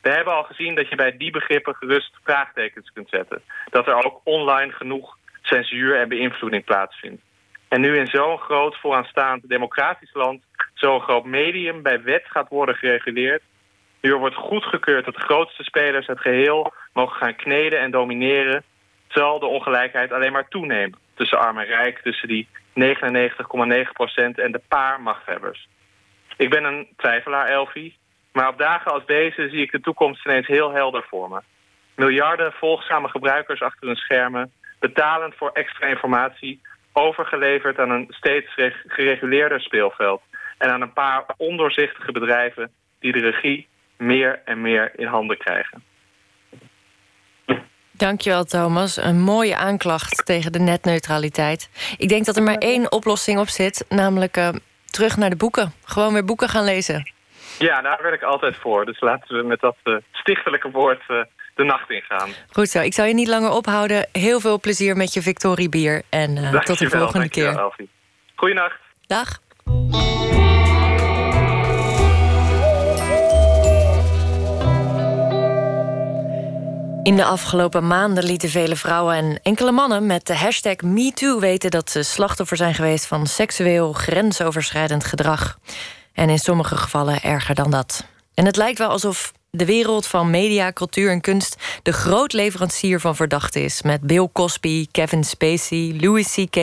We 0.01 0.11
hebben 0.11 0.35
al 0.35 0.43
gezien 0.43 0.75
dat 0.75 0.89
je 0.89 0.97
bij 0.97 1.17
die 1.17 1.31
begrippen 1.31 1.75
gerust 1.75 2.17
vraagtekens 2.23 2.91
kunt 2.93 3.09
zetten. 3.09 3.43
Dat 3.71 3.87
er 3.87 4.05
ook 4.05 4.21
online 4.25 4.73
genoeg 4.73 5.17
censuur 5.43 6.01
en 6.01 6.09
beïnvloeding 6.09 6.65
plaatsvindt. 6.65 7.23
En 7.69 7.81
nu 7.81 7.97
in 7.97 8.07
zo'n 8.07 8.39
groot 8.39 8.77
vooraanstaand 8.77 9.49
democratisch 9.49 10.15
land... 10.15 10.43
zo'n 10.75 11.01
groot 11.01 11.25
medium 11.25 11.83
bij 11.83 12.03
wet 12.03 12.25
gaat 12.27 12.49
worden 12.49 12.75
gereguleerd... 12.75 13.43
nu 14.01 14.11
er 14.11 14.19
wordt 14.19 14.35
goedgekeurd 14.35 15.05
dat 15.05 15.15
de 15.15 15.21
grootste 15.21 15.63
spelers 15.63 16.07
het 16.07 16.21
geheel 16.21 16.73
mogen 16.93 17.17
gaan 17.17 17.37
kneden 17.37 17.81
en 17.81 17.91
domineren... 17.91 18.63
zal 19.09 19.39
de 19.39 19.47
ongelijkheid 19.47 20.13
alleen 20.13 20.33
maar 20.33 20.49
toenemen. 20.49 20.99
Tussen 21.15 21.39
arm 21.39 21.59
en 21.59 21.67
rijk, 21.67 21.99
tussen 21.99 22.29
die 22.29 22.49
99,9% 22.81 22.85
en 24.35 24.53
de 24.53 24.61
paar 24.69 25.01
machthebbers. 25.01 25.69
Ik 26.37 26.51
ben 26.51 26.65
een 26.65 26.89
twijfelaar, 26.97 27.47
Elfie. 27.47 27.97
Maar 28.33 28.49
op 28.49 28.59
dagen 28.59 28.93
als 28.93 29.07
deze 29.07 29.49
zie 29.49 29.63
ik 29.63 29.71
de 29.71 29.81
toekomst 29.81 30.27
ineens 30.27 30.47
heel 30.47 30.73
helder 30.73 31.05
voor 31.09 31.29
me. 31.29 31.41
Miljarden 31.95 32.53
volgzame 32.53 33.09
gebruikers 33.09 33.61
achter 33.61 33.87
hun 33.87 33.97
schermen... 33.97 34.53
betalend 34.79 35.35
voor 35.35 35.51
extra 35.53 35.87
informatie... 35.87 36.61
overgeleverd 36.93 37.79
aan 37.79 37.91
een 37.91 38.07
steeds 38.09 38.55
gereguleerder 38.87 39.61
speelveld... 39.61 40.23
en 40.59 40.71
aan 40.71 40.81
een 40.81 40.93
paar 40.93 41.25
ondoorzichtige 41.37 42.13
bedrijven... 42.13 42.71
die 43.01 43.13
de 43.13 43.31
regie 43.31 43.69
meer 43.97 44.41
en 44.45 44.61
meer 44.61 44.93
in 44.97 45.07
handen 45.07 45.39
krijgen. 45.39 45.83
Dankjewel, 47.99 48.45
Thomas. 48.45 48.97
Een 48.97 49.21
mooie 49.21 49.57
aanklacht 49.57 50.27
tegen 50.27 50.53
de 50.53 50.59
netneutraliteit. 50.59 51.71
Ik 51.97 52.09
denk 52.09 52.25
dat 52.25 52.37
er 52.37 52.43
maar 52.43 52.59
één 52.59 52.93
oplossing 52.93 53.39
op 53.39 53.49
zit, 53.49 53.85
namelijk 53.89 54.37
uh, 54.37 54.49
terug 54.85 55.17
naar 55.17 55.31
de 55.31 55.37
boeken. 55.37 55.73
Gewoon 55.85 56.13
weer 56.13 56.25
boeken 56.25 56.49
gaan 56.49 56.65
lezen. 56.65 57.13
Ja, 57.59 57.83
daar 57.83 57.99
werk 58.03 58.15
ik 58.15 58.23
altijd 58.23 58.57
voor. 58.57 58.85
Dus 58.85 59.01
laten 59.01 59.37
we 59.37 59.43
met 59.43 59.61
dat 59.61 59.77
uh, 59.85 59.97
stichtelijke 60.13 60.71
woord 60.71 61.03
uh, 61.09 61.23
de 61.55 61.65
nacht 61.65 61.91
ingaan. 61.91 62.31
Goed 62.53 62.69
zo. 62.69 62.81
Ik 62.81 62.95
zal 62.95 63.05
je 63.05 63.15
niet 63.15 63.29
langer 63.29 63.51
ophouden. 63.51 64.09
Heel 64.13 64.41
veel 64.41 64.61
plezier 64.61 64.97
met 64.97 65.13
je 65.13 65.23
Victorie 65.23 65.69
bier. 65.69 66.03
En 66.09 66.61
tot 66.65 66.79
de 66.79 66.91
volgende 66.91 67.29
keer. 67.29 67.73
Goeienacht. 68.35 68.79
Dag. 69.07 69.41
In 77.09 77.17
de 77.17 77.25
afgelopen 77.25 77.87
maanden 77.87 78.25
lieten 78.25 78.49
vele 78.49 78.77
vrouwen 78.77 79.15
en 79.15 79.41
enkele 79.43 79.73
mannen 79.73 80.07
met 80.07 80.27
de 80.27 80.37
hashtag 80.37 80.77
MeToo 80.77 81.41
weten 81.41 81.71
dat 81.71 81.91
ze 81.91 82.03
slachtoffer 82.03 82.57
zijn 82.57 82.75
geweest 82.75 83.07
van 83.07 83.27
seksueel 83.27 83.93
grensoverschrijdend 83.93 85.05
gedrag. 85.05 85.59
En 86.13 86.29
in 86.29 86.39
sommige 86.39 86.77
gevallen 86.77 87.23
erger 87.23 87.55
dan 87.55 87.71
dat. 87.71 88.05
En 88.35 88.45
het 88.45 88.57
lijkt 88.57 88.79
wel 88.79 88.89
alsof 88.89 89.33
de 89.51 89.65
wereld 89.65 90.07
van 90.07 90.31
media, 90.31 90.73
cultuur 90.73 91.11
en 91.11 91.21
kunst 91.21 91.57
de 91.83 91.93
groot 91.93 92.33
leverancier 92.33 93.01
van 93.01 93.17
verdachten 93.17 93.63
is. 93.63 93.83
Met 93.83 94.01
Bill 94.01 94.29
Cosby, 94.33 94.87
Kevin 94.91 95.25
Spacey, 95.25 95.97
Louis 96.01 96.35
C.K. 96.35 96.57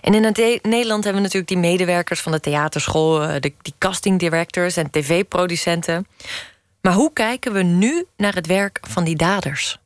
En 0.00 0.14
in 0.14 0.34
Nederland 0.62 1.04
hebben 1.04 1.14
we 1.14 1.20
natuurlijk 1.20 1.48
die 1.48 1.58
medewerkers 1.58 2.20
van 2.20 2.32
de 2.32 2.40
theaterschool, 2.40 3.22
eh, 3.22 3.40
de, 3.40 3.52
die 3.62 3.74
casting 3.78 4.18
directors 4.18 4.76
en 4.76 4.90
tv-producenten. 4.90 6.06
Maar 6.80 6.92
hoe 6.92 7.12
kijken 7.12 7.52
we 7.52 7.62
nu 7.62 8.04
naar 8.16 8.34
het 8.34 8.46
werk 8.46 8.78
van 8.82 9.04
die 9.04 9.16
daders? 9.16 9.79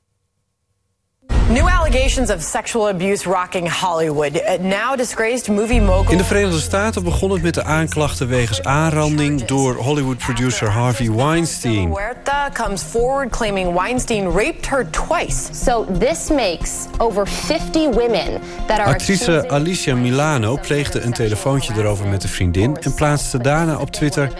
New 1.48 1.68
allegations 1.68 2.30
of 2.30 2.42
sexual 2.42 2.88
abuse 2.88 3.26
rocking 3.26 3.66
Hollywood. 3.66 4.42
Now 4.60 4.96
disgraced 4.96 5.48
movie 5.48 5.80
mogul. 5.80 6.12
In 6.12 6.18
de 6.18 6.24
Verenigde 6.24 6.60
Staten 6.60 7.04
begon 7.04 7.30
het 7.30 7.42
met 7.42 7.54
de 7.54 7.64
aanklachten 7.64 8.28
wegens 8.28 8.62
aanranding 8.62 9.44
door 9.44 9.74
Hollywood 9.74 10.18
producer 10.18 10.70
Harvey 10.70 11.10
Weinstein. 11.10 11.88
Huerta 11.88 12.50
comes 12.52 12.82
forward 12.82 13.30
claiming 13.30 13.74
Weinstein 13.74 14.30
raped 14.30 14.66
her 14.66 14.90
twice. 14.90 15.54
So 15.64 15.86
this 15.98 16.28
makes 16.28 16.70
over 16.98 17.26
50 17.26 17.88
women 17.90 18.40
that 18.66 18.78
are 18.78 18.88
Actrice 18.88 19.48
Alicia 19.48 19.94
Milano 19.94 20.56
pleegde 20.56 21.00
een 21.00 21.12
telefoontje 21.12 21.74
erover 21.76 22.06
met 22.06 22.22
een 22.22 22.28
vriendin 22.28 22.76
en 22.76 22.94
plaatste 22.94 23.38
daarna 23.38 23.78
op 23.78 23.90
Twitter: 23.90 24.30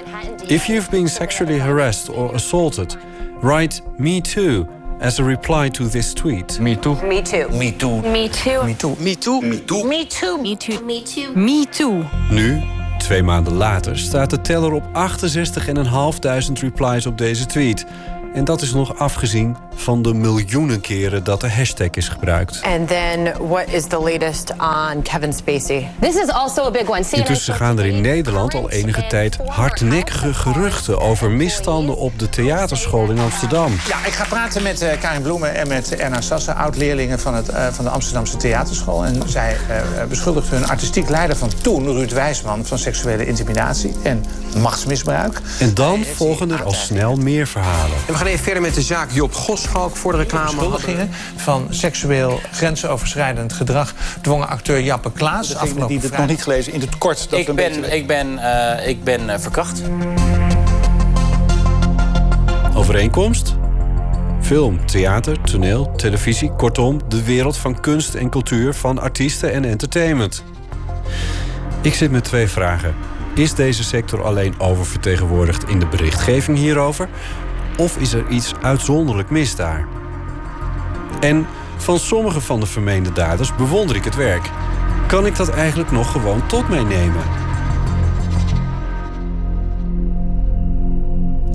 If 0.46 0.66
you've 0.66 0.90
been 0.90 1.08
sexually 1.08 1.60
harassed 1.60 2.08
or 2.08 2.34
assaulted, 2.34 2.96
write 3.40 3.80
me 3.96 4.20
too 4.20 4.66
as 5.04 5.18
a 5.18 5.24
reply 5.24 5.68
to 5.68 5.88
this 5.88 6.12
tweet. 6.12 6.58
Me 6.58 6.76
too. 6.76 6.96
Me 7.02 7.22
too. 7.22 7.48
Me 7.50 7.76
too. 7.76 8.00
Me 8.00 8.28
too. 8.28 8.62
Me 8.62 8.74
too. 8.74 8.96
Me 8.98 9.14
too. 9.14 9.40
Me 9.40 9.64
too. 9.64 9.84
Me 9.84 10.06
too. 10.06 10.38
Me 10.38 10.56
too. 10.56 10.82
Me 10.82 11.02
too. 11.02 11.34
Me 11.34 11.66
too. 11.66 12.04
Nu, 12.30 12.62
twee 12.98 13.22
maanden 13.22 13.52
later, 13.52 13.98
staat 13.98 14.30
de 14.30 14.40
teller 14.40 14.72
op 14.72 14.84
68.500 14.84 16.52
replies 16.60 17.06
op 17.06 17.18
deze 17.18 17.46
tweet. 17.46 17.86
En 18.34 18.44
dat 18.44 18.62
is 18.62 18.72
nog 18.72 18.98
afgezien 18.98 19.56
van 19.74 20.02
de 20.02 20.14
miljoenen 20.14 20.80
keren 20.80 21.24
dat 21.24 21.40
de 21.40 21.50
hashtag 21.50 21.90
is 21.90 22.08
gebruikt. 22.08 22.60
And 22.62 22.88
then 22.88 23.32
what 23.48 23.64
is 23.68 23.84
the 23.84 24.00
latest 24.00 24.52
on 24.58 25.02
Kevin 25.02 25.32
Spacey? 25.32 25.88
This 26.00 26.14
is 26.14 26.28
also 26.28 26.64
a 26.64 26.70
big 26.70 26.88
one. 26.88 27.02
Intussen 27.10 27.54
gaan 27.54 27.78
er 27.78 27.86
in 27.86 28.00
Nederland 28.00 28.54
al 28.54 28.70
enige 28.70 29.06
tijd 29.06 29.38
hardnekkige 29.46 30.34
geruchten 30.34 31.00
over 31.00 31.30
misstanden 31.30 31.96
op 31.96 32.18
de 32.18 32.28
theaterschool 32.28 33.10
in 33.10 33.18
Amsterdam. 33.18 33.72
Ja, 33.88 34.06
ik 34.06 34.12
ga 34.12 34.24
praten 34.24 34.62
met 34.62 34.82
eh, 34.82 35.00
Karin 35.00 35.22
Bloemen 35.22 35.54
en 35.54 35.68
met 35.68 35.96
Erna 35.96 36.20
Sassen, 36.20 36.56
oud-leerlingen 36.56 37.20
van, 37.20 37.34
het, 37.34 37.48
eh, 37.48 37.66
van 37.72 37.84
de 37.84 37.90
Amsterdamse 37.90 38.36
Theaterschool. 38.36 39.04
En 39.04 39.22
zij 39.26 39.56
uh, 39.70 40.04
beschuldigden 40.08 40.58
hun 40.58 40.68
artistiek 40.68 41.08
leider 41.08 41.36
van 41.36 41.50
toen, 41.62 41.92
Ruud 41.92 42.12
Wijsman, 42.12 42.66
van 42.66 42.78
seksuele 42.78 43.26
intimidatie 43.26 43.94
en 44.02 44.24
machtsmisbruik. 44.58 45.40
En 45.58 45.74
dan 45.74 46.04
volgen 46.04 46.50
er 46.50 46.62
al 46.62 46.72
snel 46.72 47.16
meer 47.16 47.46
verhalen. 47.46 47.96
Gaan 48.24 48.32
even 48.32 48.44
verder 48.44 48.62
met 48.62 48.74
de 48.74 48.82
zaak 48.82 49.10
Job 49.10 49.34
Goschalk 49.34 49.96
voor 49.96 50.12
de 50.12 50.18
reclame. 50.18 50.50
Beschuldigingen 50.50 51.10
van 51.36 51.66
seksueel 51.70 52.40
grensoverschrijdend 52.52 53.52
gedrag 53.52 53.94
dwongen 54.20 54.48
acteur 54.48 54.80
Jappe 54.80 55.12
Klaas. 55.12 55.48
Degene 55.48 55.86
die 55.86 55.98
het 56.00 56.16
nog 56.16 56.26
niet 56.26 56.42
gelezen, 56.42 56.72
in 56.72 56.80
het 56.80 56.98
kort. 56.98 57.30
Dat 57.30 57.38
ik, 57.38 57.48
een 57.48 57.54
ben, 57.54 57.80
beetje- 57.80 57.96
ik 57.96 58.06
ben, 58.06 58.38
eh, 58.38 58.88
ik 58.88 59.04
ben 59.04 59.30
eh, 59.30 59.38
verkracht. 59.38 59.82
Overeenkomst? 62.74 63.54
Film, 64.40 64.86
theater, 64.86 65.40
toneel, 65.40 65.92
televisie, 65.96 66.50
kortom, 66.50 67.00
de 67.08 67.22
wereld 67.24 67.56
van 67.56 67.80
kunst 67.80 68.14
en 68.14 68.30
cultuur, 68.30 68.74
van 68.74 68.98
artiesten 68.98 69.52
en 69.52 69.64
entertainment. 69.64 70.44
Ik 71.80 71.94
zit 71.94 72.10
met 72.10 72.24
twee 72.24 72.48
vragen. 72.48 72.94
Is 73.34 73.54
deze 73.54 73.84
sector 73.84 74.24
alleen 74.24 74.60
oververtegenwoordigd 74.60 75.68
in 75.68 75.78
de 75.78 75.86
berichtgeving 75.86 76.58
hierover? 76.58 77.08
Of 77.76 77.96
is 77.96 78.12
er 78.12 78.28
iets 78.28 78.52
uitzonderlijk 78.62 79.30
mis 79.30 79.56
daar? 79.56 79.86
En 81.20 81.46
van 81.76 81.98
sommige 81.98 82.40
van 82.40 82.60
de 82.60 82.66
vermeende 82.66 83.12
daders 83.12 83.54
bewonder 83.54 83.96
ik 83.96 84.04
het 84.04 84.16
werk. 84.16 84.50
Kan 85.06 85.26
ik 85.26 85.36
dat 85.36 85.48
eigenlijk 85.48 85.90
nog 85.90 86.12
gewoon 86.12 86.46
tot 86.46 86.68
mij 86.68 86.82
nemen? 86.82 87.22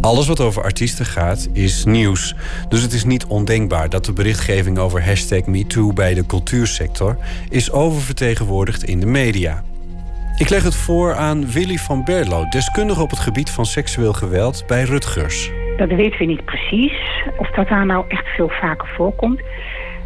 Alles 0.02 0.28
wat 0.28 0.40
over 0.40 0.64
artiesten 0.64 1.06
gaat 1.06 1.48
is 1.54 1.86
nieuws. 1.86 2.36
Dus 2.70 2.82
het 2.82 2.94
is 2.94 3.04
niet 3.04 3.26
ondenkbaar 3.26 3.90
dat 3.90 4.06
de 4.06 4.14
berichtgeving 4.14 4.78
over 4.78 5.06
hashtag 5.06 5.46
MeToo 5.46 5.94
bij 5.94 6.14
de 6.14 6.26
cultuursector 6.26 7.18
is 7.50 7.72
oververtegenwoordigd 7.72 8.84
in 8.84 9.00
de 9.00 9.06
media. 9.06 9.64
Ik 10.38 10.50
leg 10.50 10.64
het 10.64 10.76
voor 10.76 11.16
aan 11.16 11.52
Willy 11.52 11.78
van 11.78 12.04
Berlo, 12.04 12.46
deskundige 12.50 13.02
op 13.02 13.10
het 13.10 13.20
gebied 13.20 13.50
van 13.50 13.66
seksueel 13.66 14.14
geweld 14.14 14.64
bij 14.68 14.84
Rutgers. 14.84 15.50
Dat 15.80 15.90
weten 15.90 16.20
we 16.20 16.26
niet 16.26 16.46
precies 16.46 17.24
of 17.38 17.50
dat 17.50 17.68
daar 17.68 17.86
nou 17.86 18.06
echt 18.08 18.28
veel 18.28 18.50
vaker 18.50 18.88
voorkomt. 18.88 19.42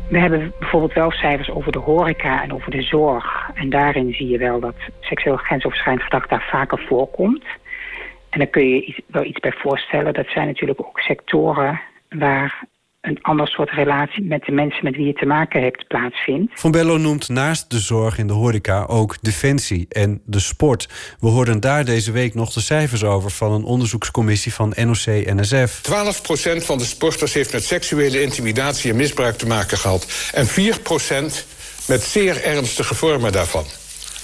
We 0.09 0.19
hebben 0.19 0.53
bijvoorbeeld 0.59 0.93
wel 0.93 1.11
cijfers 1.11 1.49
over 1.49 1.71
de 1.71 1.79
horeca 1.79 2.43
en 2.43 2.53
over 2.53 2.71
de 2.71 2.81
zorg. 2.81 3.49
En 3.53 3.69
daarin 3.69 4.13
zie 4.13 4.27
je 4.27 4.37
wel 4.37 4.59
dat 4.59 4.75
seksueel 4.99 5.35
grensoverschrijdend 5.35 6.03
gedrag 6.03 6.27
daar 6.27 6.47
vaker 6.51 6.83
voorkomt. 6.87 7.43
En 8.29 8.39
daar 8.39 8.47
kun 8.47 8.67
je 8.67 9.03
wel 9.07 9.23
iets 9.23 9.39
bij 9.39 9.51
voorstellen. 9.51 10.13
Dat 10.13 10.27
zijn 10.27 10.47
natuurlijk 10.47 10.79
ook 10.79 10.99
sectoren 10.99 11.81
waar 12.09 12.63
een 13.03 13.21
ander 13.21 13.47
soort 13.47 13.69
relatie 13.69 14.23
met 14.23 14.43
de 14.45 14.51
mensen 14.51 14.83
met 14.83 14.95
wie 14.95 15.05
je 15.05 15.13
te 15.13 15.25
maken 15.25 15.61
hebt 15.61 15.87
plaatsvindt. 15.87 16.59
Van 16.59 16.71
Bello 16.71 16.97
noemt 16.97 17.29
naast 17.29 17.69
de 17.69 17.79
zorg 17.79 18.17
en 18.17 18.27
de 18.27 18.33
horeca 18.33 18.83
ook 18.83 19.17
defensie 19.21 19.85
en 19.89 20.21
de 20.25 20.39
sport. 20.39 20.89
We 21.19 21.27
hoorden 21.27 21.59
daar 21.59 21.85
deze 21.85 22.11
week 22.11 22.33
nog 22.33 22.53
de 22.53 22.61
cijfers 22.61 23.03
over 23.03 23.31
van 23.31 23.51
een 23.51 23.63
onderzoekscommissie 23.63 24.53
van 24.53 24.73
NOC-NSF. 24.75 25.81
12% 26.61 26.65
van 26.65 26.77
de 26.77 26.85
sporters 26.85 27.33
heeft 27.33 27.53
met 27.53 27.63
seksuele 27.63 28.21
intimidatie 28.21 28.91
en 28.91 28.97
misbruik 28.97 29.37
te 29.37 29.47
maken 29.47 29.77
gehad. 29.77 30.31
En 30.33 30.47
4% 30.47 30.51
met 31.87 32.01
zeer 32.01 32.43
ernstige 32.43 32.95
vormen 32.95 33.31
daarvan. 33.31 33.65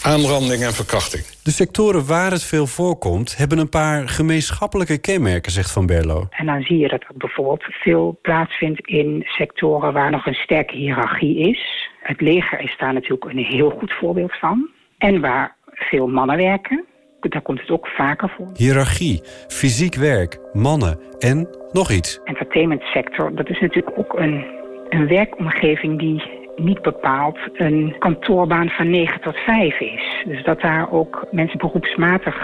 Aanranding 0.02 0.64
en 0.64 0.74
verkrachting. 0.74 1.24
De 1.50 1.56
sectoren 1.56 2.06
waar 2.08 2.32
het 2.32 2.44
veel 2.44 2.66
voorkomt, 2.66 3.38
hebben 3.38 3.58
een 3.58 3.70
paar 3.70 4.08
gemeenschappelijke 4.08 4.98
kenmerken, 4.98 5.52
zegt 5.52 5.72
Van 5.72 5.86
Berlo. 5.86 6.28
En 6.30 6.46
dan 6.46 6.62
zie 6.62 6.78
je 6.78 6.88
dat 6.88 7.02
dat 7.08 7.18
bijvoorbeeld 7.18 7.64
veel 7.64 8.20
plaatsvindt 8.22 8.88
in 8.88 9.24
sectoren 9.26 9.94
waar 9.94 10.12
nog 10.12 10.26
een 10.26 10.34
sterke 10.34 10.76
hiërarchie 10.76 11.50
is. 11.50 11.90
Het 12.02 12.22
leger 12.22 12.60
is 12.60 12.76
daar 12.78 12.94
natuurlijk 12.94 13.32
een 13.32 13.44
heel 13.44 13.70
goed 13.70 13.94
voorbeeld 13.94 14.40
van. 14.40 14.70
En 14.98 15.22
waar 15.22 15.56
veel 15.74 16.08
mannen 16.08 16.38
werken. 16.38 16.86
Daar 17.20 17.42
komt 17.42 17.60
het 17.60 17.70
ook 17.70 17.88
vaker 17.88 18.30
voor. 18.30 18.50
Hierarchie, 18.54 19.22
fysiek 19.48 19.96
werk, 19.96 20.40
mannen 20.54 21.00
en 21.20 21.48
nog 21.72 21.92
iets. 21.92 22.20
Entertainment 22.24 22.82
sector, 22.82 23.36
dat 23.36 23.50
is 23.50 23.60
natuurlijk 23.60 23.98
ook 23.98 24.14
een, 24.20 24.46
een 24.90 25.08
werkomgeving 25.08 26.00
die 26.00 26.39
niet 26.60 26.82
bepaald 26.82 27.38
een 27.54 27.96
kantoorbaan 28.00 28.70
van 28.70 28.90
9 28.90 29.22
tot 29.22 29.36
5 29.36 29.80
is. 29.80 30.24
Dus 30.26 30.44
dat 30.44 30.62
daar 30.62 30.92
ook 30.92 31.28
mensen 31.32 31.58
beroepsmatig 31.58 32.36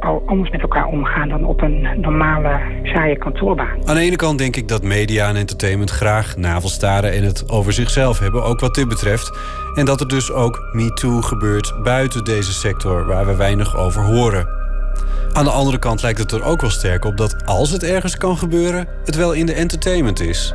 al 0.00 0.22
anders 0.26 0.50
met 0.50 0.60
elkaar 0.60 0.86
omgaan 0.86 1.28
dan 1.28 1.44
op 1.44 1.62
een 1.62 2.00
normale 2.00 2.60
saaie 2.82 3.18
kantoorbaan. 3.18 3.88
Aan 3.88 3.94
de 3.94 4.00
ene 4.00 4.16
kant 4.16 4.38
denk 4.38 4.56
ik 4.56 4.68
dat 4.68 4.82
media 4.82 5.28
en 5.28 5.36
entertainment 5.36 5.90
graag 5.90 6.36
navelstaren 6.36 7.12
en 7.12 7.22
het 7.22 7.50
over 7.50 7.72
zichzelf 7.72 8.18
hebben, 8.18 8.44
ook 8.44 8.60
wat 8.60 8.74
dit 8.74 8.88
betreft. 8.88 9.38
En 9.74 9.84
dat 9.84 10.00
er 10.00 10.08
dus 10.08 10.32
ook 10.32 10.68
MeToo 10.72 11.20
gebeurt 11.20 11.74
buiten 11.82 12.24
deze 12.24 12.52
sector 12.52 13.06
waar 13.06 13.26
we 13.26 13.36
weinig 13.36 13.76
over 13.76 14.02
horen. 14.02 14.48
Aan 15.32 15.44
de 15.44 15.50
andere 15.50 15.78
kant 15.78 16.02
lijkt 16.02 16.18
het 16.18 16.32
er 16.32 16.44
ook 16.44 16.60
wel 16.60 16.70
sterk 16.70 17.04
op 17.04 17.16
dat 17.16 17.46
als 17.46 17.70
het 17.70 17.82
ergens 17.82 18.16
kan 18.16 18.36
gebeuren, 18.36 18.88
het 19.04 19.16
wel 19.16 19.32
in 19.32 19.46
de 19.46 19.54
entertainment 19.54 20.20
is. 20.20 20.54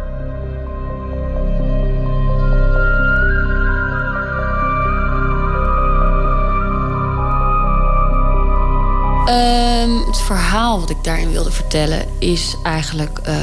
Het 10.09 10.21
verhaal 10.21 10.79
wat 10.79 10.89
ik 10.89 11.03
daarin 11.03 11.31
wilde 11.31 11.51
vertellen 11.51 12.05
is 12.19 12.55
eigenlijk 12.63 13.19
eh, 13.23 13.35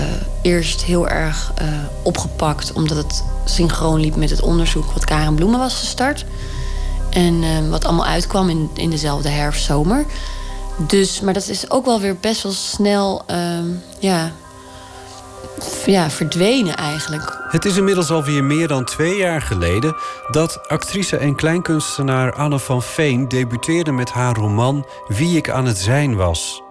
eerst 0.43 0.83
heel 0.83 1.09
erg 1.09 1.53
eh, 1.55 1.67
opgepakt, 2.03 2.73
omdat 2.73 2.97
het 2.97 3.25
synchroon 3.45 4.01
liep 4.01 4.17
met 4.17 4.31
het 4.31 4.41
onderzoek 4.41 4.93
wat 4.93 5.05
Karen 5.05 5.35
Bloemen 5.35 5.59
was 5.59 5.75
gestart. 5.75 6.25
En 7.11 7.43
eh, 7.43 7.69
wat 7.71 7.85
allemaal 7.85 8.07
uitkwam 8.07 8.49
in, 8.49 8.71
in 8.75 8.91
dezelfde 8.91 9.29
herfst-zomer. 9.29 10.05
Dus, 10.87 11.21
maar 11.21 11.35
dat 11.35 11.49
is 11.49 11.71
ook 11.71 11.85
wel 11.85 12.01
weer 12.01 12.17
best 12.17 12.43
wel 12.43 12.53
snel 12.53 13.23
ehm, 13.27 13.67
ja, 13.99 14.33
ja, 15.87 16.11
verdwenen 16.11 16.77
eigenlijk. 16.77 17.39
Het 17.49 17.65
is 17.65 17.77
inmiddels 17.77 18.11
alweer 18.11 18.45
meer 18.45 18.69
dan 18.69 18.85
twee 18.85 19.17
jaar 19.17 19.43
geleden 19.43 19.97
dat 20.31 20.69
actrice 20.69 21.17
en 21.17 21.35
kleinkunstenaar 21.35 22.33
Anne 22.33 22.59
van 22.59 22.83
Veen 22.83 23.29
debuteerde 23.29 23.93
met 23.93 24.11
haar 24.11 24.35
roman 24.37 24.87
Wie 25.09 25.37
ik 25.37 25.51
aan 25.51 25.67
het 25.67 25.79
zijn 25.79 26.17
was. 26.17 26.63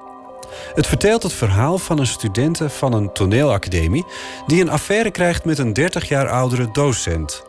Het 0.76 0.88
vertelt 0.88 1.24
het 1.24 1.34
verhaal 1.34 1.78
van 1.78 2.00
een 2.00 2.08
studente 2.08 2.70
van 2.70 2.94
een 2.94 3.14
toneelacademie 3.14 4.06
die 4.48 4.62
een 4.62 4.70
affaire 4.70 5.12
krijgt 5.12 5.46
met 5.46 5.58
een 5.58 5.74
30 5.74 6.08
jaar 6.08 6.30
oudere 6.30 6.70
docent. 6.72 7.44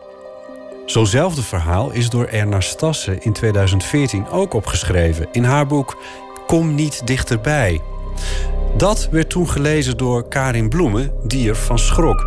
Zo'nzelfde 0.85 1.43
verhaal 1.43 1.91
is 1.91 2.09
door 2.09 2.25
Erna 2.25 2.59
Stassen 2.59 3.21
in 3.23 3.33
2014 3.33 4.29
ook 4.29 4.53
opgeschreven 4.53 5.27
in 5.31 5.43
haar 5.43 5.67
boek 5.67 5.97
Kom 6.47 6.75
niet 6.75 7.07
dichterbij. 7.07 7.81
Dat 8.75 9.07
werd 9.11 9.29
toen 9.29 9.49
gelezen 9.49 9.97
door 9.97 10.27
Karin 10.27 10.69
Bloemen, 10.69 11.11
die 11.23 11.49
ervan 11.49 11.79
schrok. 11.79 12.25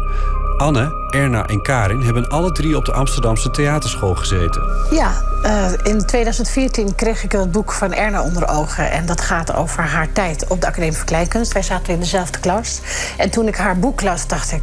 Anne, 0.61 0.93
Erna 1.11 1.47
en 1.47 1.63
Karin 1.63 2.01
hebben 2.01 2.29
alle 2.29 2.53
drie 2.53 2.77
op 2.77 2.85
de 2.85 2.93
Amsterdamse 2.93 3.51
theaterschool 3.51 4.15
gezeten. 4.15 4.63
Ja, 4.91 5.23
uh, 5.43 5.73
in 5.83 6.07
2014 6.07 6.95
kreeg 6.95 7.25
ik 7.25 7.33
het 7.33 7.53
boek 7.53 7.73
van 7.73 7.93
Erna 7.93 8.23
onder 8.23 8.49
ogen. 8.49 8.91
En 8.91 9.07
dat 9.07 9.21
gaat 9.21 9.55
over 9.55 9.83
haar 9.83 10.13
tijd 10.13 10.47
op 10.49 10.61
de 10.61 10.67
Academie 10.67 10.97
voor 10.97 11.05
Kleinkunst. 11.05 11.53
Wij 11.53 11.63
zaten 11.63 11.93
in 11.93 12.01
dezelfde 12.01 12.41
klas. 12.41 12.81
En 13.17 13.31
toen 13.31 13.49
ik 13.49 13.57
haar 13.57 13.79
boek 13.79 14.03
las, 14.03 14.27
dacht 14.27 14.53
ik... 14.53 14.63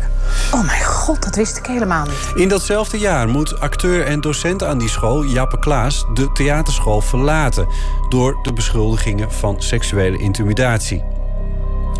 oh 0.54 0.66
mijn 0.66 0.84
god, 0.84 1.24
dat 1.24 1.36
wist 1.36 1.58
ik 1.58 1.66
helemaal 1.66 2.06
niet. 2.06 2.32
In 2.36 2.50
datzelfde 2.50 2.98
jaar 2.98 3.28
moet 3.28 3.60
acteur 3.60 4.06
en 4.06 4.22
docent 4.22 4.64
aan 4.64 4.78
die 4.78 4.90
school, 4.90 5.24
Jappe 5.24 5.60
Klaas... 5.60 6.06
de 6.14 6.32
theaterschool 6.32 7.02
verlaten 7.02 7.68
door 8.10 8.40
de 8.44 8.54
beschuldigingen 8.54 9.32
van 9.32 9.62
seksuele 9.62 10.18
intimidatie. 10.18 11.17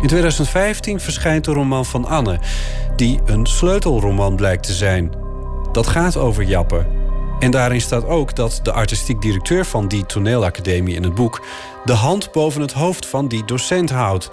In 0.00 0.08
2015 0.08 1.00
verschijnt 1.00 1.44
de 1.44 1.52
roman 1.52 1.86
van 1.86 2.04
Anne, 2.04 2.38
die 2.96 3.20
een 3.24 3.46
sleutelroman 3.46 4.36
blijkt 4.36 4.62
te 4.62 4.72
zijn. 4.72 5.12
Dat 5.72 5.86
gaat 5.86 6.16
over 6.16 6.42
Jappe. 6.42 6.86
En 7.38 7.50
daarin 7.50 7.80
staat 7.80 8.06
ook 8.06 8.36
dat 8.36 8.60
de 8.62 8.72
artistiek 8.72 9.20
directeur 9.22 9.64
van 9.64 9.88
die 9.88 10.06
toneelacademie 10.06 10.94
in 10.94 11.02
het 11.02 11.14
boek 11.14 11.42
de 11.84 11.92
hand 11.92 12.32
boven 12.32 12.60
het 12.60 12.72
hoofd 12.72 13.06
van 13.06 13.28
die 13.28 13.44
docent 13.44 13.90
houdt. 13.90 14.30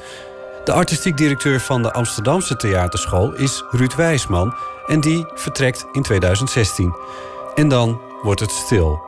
De 0.63 0.71
artistiek 0.71 1.17
directeur 1.17 1.59
van 1.59 1.81
de 1.81 1.93
Amsterdamse 1.93 2.55
theaterschool 2.55 3.33
is 3.33 3.63
Ruud 3.71 3.95
Wijsman 3.95 4.55
en 4.85 5.01
die 5.01 5.25
vertrekt 5.33 5.85
in 5.91 6.01
2016. 6.01 6.95
En 7.55 7.67
dan 7.67 8.01
wordt 8.21 8.39
het 8.39 8.51
stil. 8.51 8.99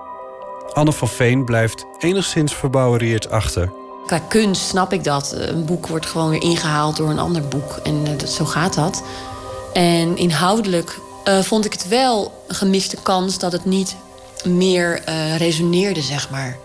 Anne 0.73 0.91
van 0.91 1.07
Veen 1.07 1.45
blijft 1.45 1.85
enigszins 1.99 2.53
verbouwereerd 2.53 3.29
achter. 3.29 3.71
Qua 4.07 4.19
kunst 4.19 4.67
snap 4.67 4.93
ik 4.93 5.03
dat. 5.03 5.31
Een 5.37 5.65
boek 5.65 5.87
wordt 5.87 6.05
gewoon 6.05 6.29
weer 6.29 6.41
ingehaald 6.41 6.97
door 6.97 7.09
een 7.09 7.19
ander 7.19 7.47
boek. 7.47 7.79
En 7.83 7.95
uh, 7.95 8.17
dat, 8.17 8.29
zo 8.29 8.45
gaat 8.45 8.73
dat. 8.73 9.03
En 9.73 10.17
inhoudelijk 10.17 10.99
uh, 11.25 11.39
vond 11.39 11.65
ik 11.65 11.73
het 11.73 11.87
wel 11.87 12.43
een 12.47 12.55
gemiste 12.55 12.97
kans 13.03 13.39
dat 13.39 13.51
het 13.51 13.65
niet 13.65 13.95
meer 14.45 15.01
uh, 15.09 15.37
resoneerde, 15.37 16.01
zeg 16.01 16.29
maar. 16.29 16.57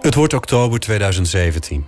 Het 0.00 0.14
wordt 0.14 0.34
oktober 0.34 0.80
2017. 0.80 1.86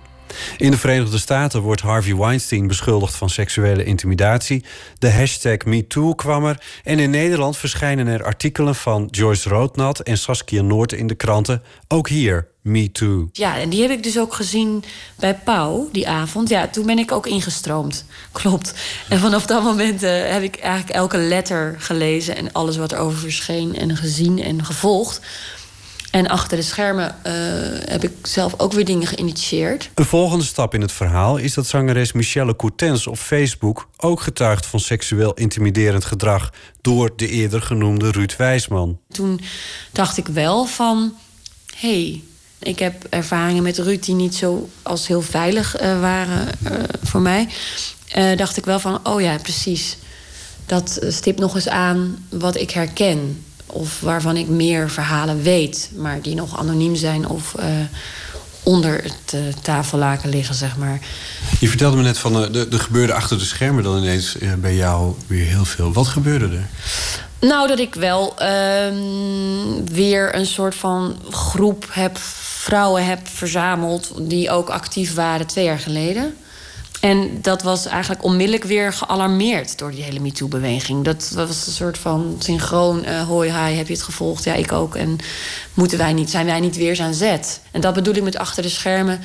In 0.57 0.71
de 0.71 0.77
Verenigde 0.77 1.17
Staten 1.17 1.61
wordt 1.61 1.81
Harvey 1.81 2.15
Weinstein 2.15 2.67
beschuldigd 2.67 3.15
van 3.15 3.29
seksuele 3.29 3.83
intimidatie. 3.83 4.65
De 4.99 5.11
hashtag 5.11 5.57
MeToo 5.65 6.13
kwam 6.13 6.45
er. 6.45 6.63
En 6.83 6.99
in 6.99 7.09
Nederland 7.09 7.57
verschijnen 7.57 8.07
er 8.07 8.23
artikelen 8.23 8.75
van 8.75 9.07
Joyce 9.11 9.49
Roodnat 9.49 9.99
en 9.99 10.17
Saskia 10.17 10.61
Noord 10.61 10.91
in 10.93 11.07
de 11.07 11.15
kranten. 11.15 11.63
Ook 11.87 12.09
hier, 12.09 12.47
MeToo. 12.63 13.29
Ja, 13.31 13.57
en 13.57 13.69
die 13.69 13.81
heb 13.81 13.91
ik 13.91 14.03
dus 14.03 14.19
ook 14.19 14.33
gezien 14.33 14.83
bij 15.15 15.35
Pauw 15.35 15.89
die 15.91 16.07
avond. 16.07 16.49
Ja, 16.49 16.67
toen 16.67 16.85
ben 16.85 16.99
ik 16.99 17.11
ook 17.11 17.27
ingestroomd. 17.27 18.05
Klopt. 18.31 18.73
En 19.09 19.19
vanaf 19.19 19.45
dat 19.45 19.63
moment 19.63 20.03
uh, 20.03 20.09
heb 20.09 20.41
ik 20.41 20.55
eigenlijk 20.55 20.95
elke 20.95 21.17
letter 21.17 21.75
gelezen 21.77 22.35
en 22.35 22.51
alles 22.51 22.77
wat 22.77 22.91
erover 22.91 23.19
verscheen 23.19 23.75
en 23.75 23.97
gezien 23.97 24.43
en 24.43 24.65
gevolgd. 24.65 25.21
En 26.11 26.27
achter 26.27 26.57
de 26.57 26.63
schermen 26.63 27.15
uh, 27.27 27.33
heb 27.89 28.03
ik 28.03 28.11
zelf 28.21 28.53
ook 28.59 28.73
weer 28.73 28.85
dingen 28.85 29.07
geïnitieerd. 29.07 29.89
Een 29.95 30.05
volgende 30.05 30.45
stap 30.45 30.73
in 30.73 30.81
het 30.81 30.91
verhaal 30.91 31.37
is 31.37 31.53
dat 31.53 31.67
zangeres 31.67 32.11
Michelle 32.11 32.55
Coutens 32.55 33.07
op 33.07 33.17
Facebook 33.17 33.87
ook 33.97 34.21
getuigt 34.21 34.65
van 34.65 34.79
seksueel 34.79 35.33
intimiderend 35.33 36.05
gedrag 36.05 36.53
door 36.81 37.13
de 37.15 37.27
eerder 37.27 37.61
genoemde 37.61 38.11
Ruud 38.11 38.35
Wijsman. 38.35 38.99
Toen 39.11 39.39
dacht 39.91 40.17
ik 40.17 40.27
wel 40.27 40.65
van, 40.65 41.13
hé, 41.75 42.01
hey, 42.01 42.23
ik 42.63 42.79
heb 42.79 43.05
ervaringen 43.09 43.63
met 43.63 43.77
Ruud 43.77 44.03
die 44.03 44.15
niet 44.15 44.35
zo 44.35 44.69
als 44.81 45.07
heel 45.07 45.21
veilig 45.21 45.81
uh, 45.81 45.99
waren 45.99 46.47
uh, 46.63 46.71
voor 47.03 47.21
mij. 47.21 47.47
dacht 48.35 48.57
ik 48.57 48.65
wel 48.65 48.79
van, 48.79 48.99
oh 49.03 49.21
ja, 49.21 49.37
precies. 49.37 49.97
Dat 50.65 50.99
stipt 51.07 51.39
nog 51.39 51.55
eens 51.55 51.67
aan 51.67 52.25
wat 52.29 52.55
ik 52.55 52.71
herken 52.71 53.43
of 53.65 53.99
waarvan 53.99 54.37
ik 54.37 54.47
meer 54.47 54.89
verhalen 54.89 55.41
weet, 55.41 55.89
maar 55.95 56.21
die 56.21 56.35
nog 56.35 56.59
anoniem 56.59 56.95
zijn 56.95 57.27
of 57.27 57.55
onder 58.63 59.03
het 59.03 59.33
uh, 59.35 59.41
tafellaken 59.61 60.29
liggen, 60.29 60.55
zeg 60.55 60.77
maar. 60.77 60.99
Je 61.59 61.67
vertelde 61.67 61.97
me 61.97 62.03
net 62.03 62.17
van 62.17 62.41
uh, 62.43 62.51
de, 62.51 62.67
de 62.67 62.79
gebeurde 62.79 63.13
achter 63.13 63.37
de 63.37 63.45
schermen 63.45 63.83
dan 63.83 63.97
ineens 63.97 64.37
bij 64.57 64.75
jou 64.75 65.13
weer 65.27 65.45
heel 65.45 65.65
veel. 65.65 65.93
Wat 65.93 66.07
gebeurde 66.07 66.45
er? 66.45 66.67
Nou, 67.47 67.67
dat 67.67 67.79
ik 67.79 67.95
wel 67.95 68.37
ehm, 68.37 68.95
weer 69.85 70.35
een 70.35 70.45
soort 70.45 70.75
van 70.75 71.17
groep 71.29 71.85
heb, 71.89 72.19
vrouwen 72.63 73.05
heb 73.05 73.27
verzameld 73.27 74.11
die 74.17 74.49
ook 74.49 74.69
actief 74.69 75.13
waren 75.13 75.45
twee 75.45 75.65
jaar 75.65 75.79
geleden. 75.79 76.35
En 77.01 77.41
dat 77.41 77.61
was 77.61 77.85
eigenlijk 77.85 78.23
onmiddellijk 78.23 78.63
weer 78.63 78.93
gealarmeerd 78.93 79.77
door 79.77 79.91
die 79.91 80.03
hele 80.03 80.19
MeToo-beweging. 80.19 81.03
Dat 81.03 81.31
was 81.35 81.67
een 81.67 81.73
soort 81.73 81.97
van 81.97 82.35
synchroon, 82.39 83.05
uh, 83.05 83.27
hoi, 83.27 83.51
hi, 83.51 83.75
heb 83.75 83.87
je 83.87 83.93
het 83.93 84.01
gevolgd? 84.01 84.43
Ja, 84.43 84.53
ik 84.53 84.71
ook. 84.71 84.95
En 84.95 85.17
moeten 85.73 85.97
wij 85.97 86.13
niet, 86.13 86.29
zijn 86.29 86.45
wij 86.45 86.59
niet 86.59 86.75
weer 86.75 87.01
aan 87.01 87.13
zet? 87.13 87.61
En 87.71 87.81
dat 87.81 87.93
bedoel 87.93 88.15
ik 88.15 88.23
met 88.23 88.37
achter 88.37 88.63
de 88.63 88.69
schermen. 88.69 89.19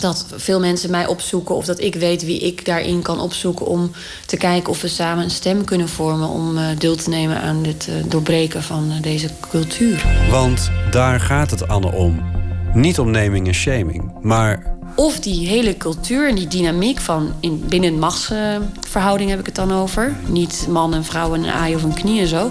Dat 0.00 0.26
veel 0.34 0.60
mensen 0.60 0.90
mij 0.90 1.06
opzoeken 1.06 1.54
of 1.54 1.64
dat 1.64 1.80
ik 1.80 1.94
weet 1.94 2.24
wie 2.24 2.40
ik 2.40 2.64
daarin 2.64 3.02
kan 3.02 3.20
opzoeken... 3.20 3.66
om 3.66 3.90
te 4.26 4.36
kijken 4.36 4.70
of 4.70 4.80
we 4.80 4.88
samen 4.88 5.24
een 5.24 5.30
stem 5.30 5.64
kunnen 5.64 5.88
vormen... 5.88 6.28
om 6.28 6.58
uh, 6.58 6.64
deel 6.78 6.96
te 6.96 7.08
nemen 7.08 7.40
aan 7.40 7.62
dit 7.62 7.86
uh, 7.88 7.94
doorbreken 8.06 8.62
van 8.62 8.92
deze 9.00 9.28
cultuur. 9.50 10.04
Want 10.30 10.70
daar 10.90 11.20
gaat 11.20 11.50
het, 11.50 11.68
Anne, 11.68 11.92
om. 11.92 12.39
Niet 12.74 12.98
om 12.98 13.10
naming 13.10 13.46
en 13.46 13.54
shaming, 13.54 14.12
maar 14.20 14.78
of 14.94 15.20
die 15.20 15.48
hele 15.48 15.76
cultuur 15.76 16.28
en 16.28 16.34
die 16.34 16.48
dynamiek 16.48 17.00
van 17.00 17.32
in, 17.40 17.64
binnen 17.68 17.98
machtsverhouding 17.98 19.30
heb 19.30 19.38
ik 19.38 19.46
het 19.46 19.54
dan 19.54 19.72
over. 19.72 20.16
Niet 20.26 20.66
man 20.68 20.94
en 20.94 21.04
vrouw 21.04 21.34
en 21.34 21.44
een 21.44 21.50
aai 21.50 21.74
of 21.74 21.82
een 21.82 21.94
knie 21.94 22.20
en 22.20 22.26
zo. 22.26 22.50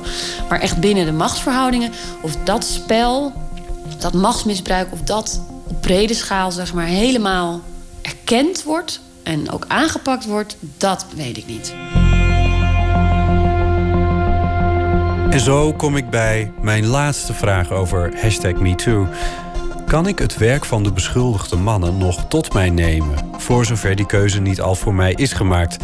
Maar 0.49 0.59
echt 0.59 0.79
binnen 0.79 1.05
de 1.05 1.11
machtsverhoudingen. 1.11 1.91
Of 2.21 2.35
dat 2.43 2.63
spel, 2.65 3.33
dat 3.99 4.13
machtsmisbruik, 4.13 4.87
of 4.91 5.01
dat 5.01 5.41
op 5.67 5.81
brede 5.81 6.13
schaal 6.13 6.51
zeg 6.51 6.73
maar 6.73 6.85
helemaal 6.85 7.61
erkend 8.01 8.63
wordt 8.63 9.01
en 9.23 9.51
ook 9.51 9.65
aangepakt 9.67 10.25
wordt, 10.25 10.57
dat 10.77 11.05
weet 11.15 11.37
ik 11.37 11.47
niet. 11.47 11.73
En 15.29 15.39
zo 15.39 15.73
kom 15.73 15.97
ik 15.97 16.09
bij 16.09 16.51
mijn 16.61 16.85
laatste 16.85 17.33
vraag 17.33 17.71
over 17.71 18.13
hashtag 18.21 18.53
MeToo. 18.53 19.07
Kan 19.89 20.07
ik 20.07 20.19
het 20.19 20.37
werk 20.37 20.65
van 20.65 20.83
de 20.83 20.91
beschuldigde 20.91 21.55
mannen 21.55 21.97
nog 21.97 22.25
tot 22.27 22.53
mij 22.53 22.69
nemen? 22.69 23.15
Voor 23.37 23.65
zover 23.65 23.95
die 23.95 24.05
keuze 24.05 24.41
niet 24.41 24.61
al 24.61 24.75
voor 24.75 24.93
mij 24.93 25.13
is 25.13 25.33
gemaakt. 25.33 25.77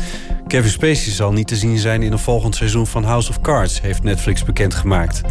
Kevin 0.47 0.69
Spacey 0.69 1.11
zal 1.11 1.31
niet 1.31 1.47
te 1.47 1.55
zien 1.55 1.77
zijn 1.77 2.03
in 2.03 2.11
een 2.11 2.19
volgend 2.19 2.55
seizoen 2.55 2.87
van 2.87 3.03
House 3.03 3.29
of 3.29 3.41
Cards, 3.41 3.81
heeft 3.81 4.03
Netflix 4.03 4.43
bekendgemaakt. 4.43 5.21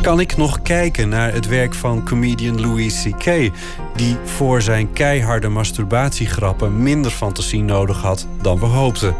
Kan 0.00 0.20
ik 0.20 0.36
nog 0.36 0.62
kijken 0.62 1.08
naar 1.08 1.32
het 1.32 1.48
werk 1.48 1.74
van 1.74 2.04
comedian 2.04 2.60
Louis 2.60 3.02
C.K., 3.02 3.50
die 3.96 4.16
voor 4.24 4.62
zijn 4.62 4.92
keiharde 4.92 5.48
masturbatiegrappen 5.48 6.82
minder 6.82 7.10
fantasie 7.10 7.62
nodig 7.62 8.02
had 8.02 8.26
dan 8.42 8.58
we 8.58 8.66
hoopten? 8.66 9.14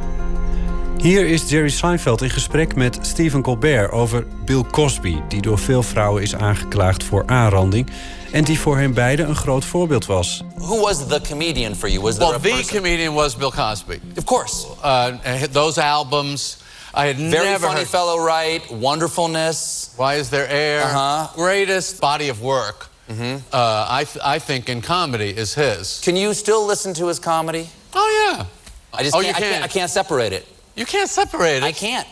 Hier 1.05 1.27
is 1.27 1.51
Jerry 1.51 1.71
Seinfeld 1.71 2.23
in 2.23 2.31
gesprek 2.31 2.75
met 2.75 2.99
Stephen 3.03 3.43
Colbert 3.43 3.93
over 3.93 4.27
Bill 4.45 4.65
Cosby, 4.71 5.23
die 5.29 5.43
door 5.43 5.59
veel 5.59 5.83
vrouwen 5.83 6.23
is 6.23 6.35
aangeklaagd 6.35 7.05
voor 7.05 7.23
aanranding 7.27 7.91
en 8.33 8.45
die 8.45 8.59
voor 8.59 8.79
hen 8.79 8.95
beiden 8.95 9.29
een 9.29 9.37
groot 9.37 9.65
voorbeeld 9.65 10.07
was. 10.07 10.43
Who 10.57 10.81
was 10.81 11.07
the 11.07 11.21
comedian 11.29 11.75
for 11.75 11.89
you? 11.89 12.03
Was 12.03 12.15
there 12.15 12.31
well, 12.31 12.41
the 12.41 12.49
person? 12.49 12.77
comedian 12.77 13.15
was 13.15 13.37
Bill 13.37 13.51
Cosby. 13.51 14.01
Of 14.17 14.25
course. 14.25 14.67
Uh, 14.85 15.43
those 15.53 15.81
albums. 15.81 16.57
I 16.97 17.07
had 17.07 17.17
Very 17.17 17.31
never 17.31 17.59
funny 17.59 17.75
heard... 17.75 17.89
fellow, 17.89 18.27
right? 18.27 18.71
Wonderfulness. 18.81 19.91
Why 19.97 20.15
is 20.19 20.29
there 20.29 20.49
air? 20.49 20.83
Uh-huh. 20.83 21.27
Greatest 21.35 22.01
body 22.01 22.31
of 22.31 22.41
work. 22.41 22.89
Mm-hmm. 23.09 23.37
Uh, 23.53 24.01
I, 24.01 24.05
th- 24.05 24.25
I 24.37 24.39
think 24.45 24.69
in 24.69 24.81
comedy 24.81 25.37
is 25.37 25.55
his. 25.55 26.01
Can 26.01 26.17
you 26.17 26.33
still 26.33 26.67
listen 26.67 26.95
to 26.95 27.07
his 27.07 27.19
comedy? 27.19 27.69
Oh 27.93 28.35
yeah. 28.37 28.47
I 28.93 29.03
just 29.03 29.15
oh, 29.15 29.21
can't, 29.21 29.39
you 29.39 29.47
I 29.47 29.51
can't. 29.51 29.65
I 29.65 29.69
can't 29.69 29.91
separate 29.91 30.33
it. 30.33 30.54
You 30.75 30.87
can't 30.87 31.11
separate 31.11 31.57
it. 31.57 31.63
I 31.63 31.73
can't. 31.73 32.07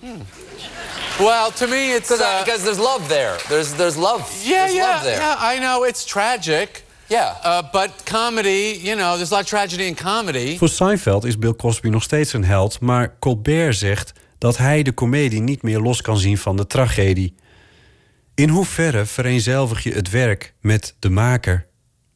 Hmm. 0.00 0.22
Well, 1.18 1.50
to 1.50 1.66
me, 1.66 1.94
it's 1.94 2.10
uh, 2.10 2.44
because 2.44 2.62
there's 2.62 2.78
love 2.78 3.08
there. 3.08 3.36
There's 3.48 3.72
there's 3.72 3.96
love. 3.96 4.20
Yeah, 4.44 4.66
there's 4.66 4.74
yeah, 4.74 4.84
love 4.84 5.02
there. 5.02 5.20
yeah. 5.20 5.54
I 5.54 5.58
know 5.58 5.86
it's 5.86 6.04
tragic. 6.04 6.84
Yeah. 7.08 7.34
Uh, 7.44 7.62
but 7.72 7.90
comedy, 8.04 8.78
you 8.82 8.94
know, 8.94 9.16
there's 9.16 9.30
a 9.30 9.34
lot 9.34 9.42
of 9.42 9.48
tragedy 9.48 9.84
in 9.86 9.94
comedy. 9.94 10.56
Voor 10.58 10.68
Seinfeld 10.68 11.24
is 11.24 11.38
Bill 11.38 11.54
Cosby 11.54 11.88
nog 11.88 12.02
steeds 12.02 12.32
een 12.32 12.44
held, 12.44 12.80
maar 12.80 13.14
Colbert 13.18 13.76
zegt 13.76 14.12
dat 14.38 14.56
hij 14.56 14.82
de 14.82 14.92
komedie 14.92 15.40
niet 15.40 15.62
meer 15.62 15.80
los 15.80 16.00
kan 16.00 16.18
zien 16.18 16.38
van 16.38 16.56
de 16.56 16.66
tragedie. 16.66 17.34
In 18.34 18.48
hoeverre 18.48 19.06
vereenzelvig 19.06 19.82
je 19.82 19.92
het 19.92 20.10
werk 20.10 20.54
met 20.60 20.94
de 20.98 21.10
maker? 21.10 21.66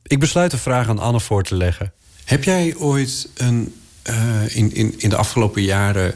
Ik 0.02 0.20
besluit 0.20 0.50
de 0.50 0.58
vraag 0.58 0.88
aan 0.88 0.98
Anne 0.98 1.20
voor 1.20 1.42
te 1.42 1.54
leggen. 1.54 1.92
Heb 2.24 2.44
jij 2.44 2.74
ooit 2.76 3.28
een, 3.36 3.81
uh, 4.10 4.56
in, 4.56 4.74
in, 4.74 4.94
in 4.96 5.08
de 5.08 5.16
afgelopen 5.16 5.62
jaren 5.62 6.14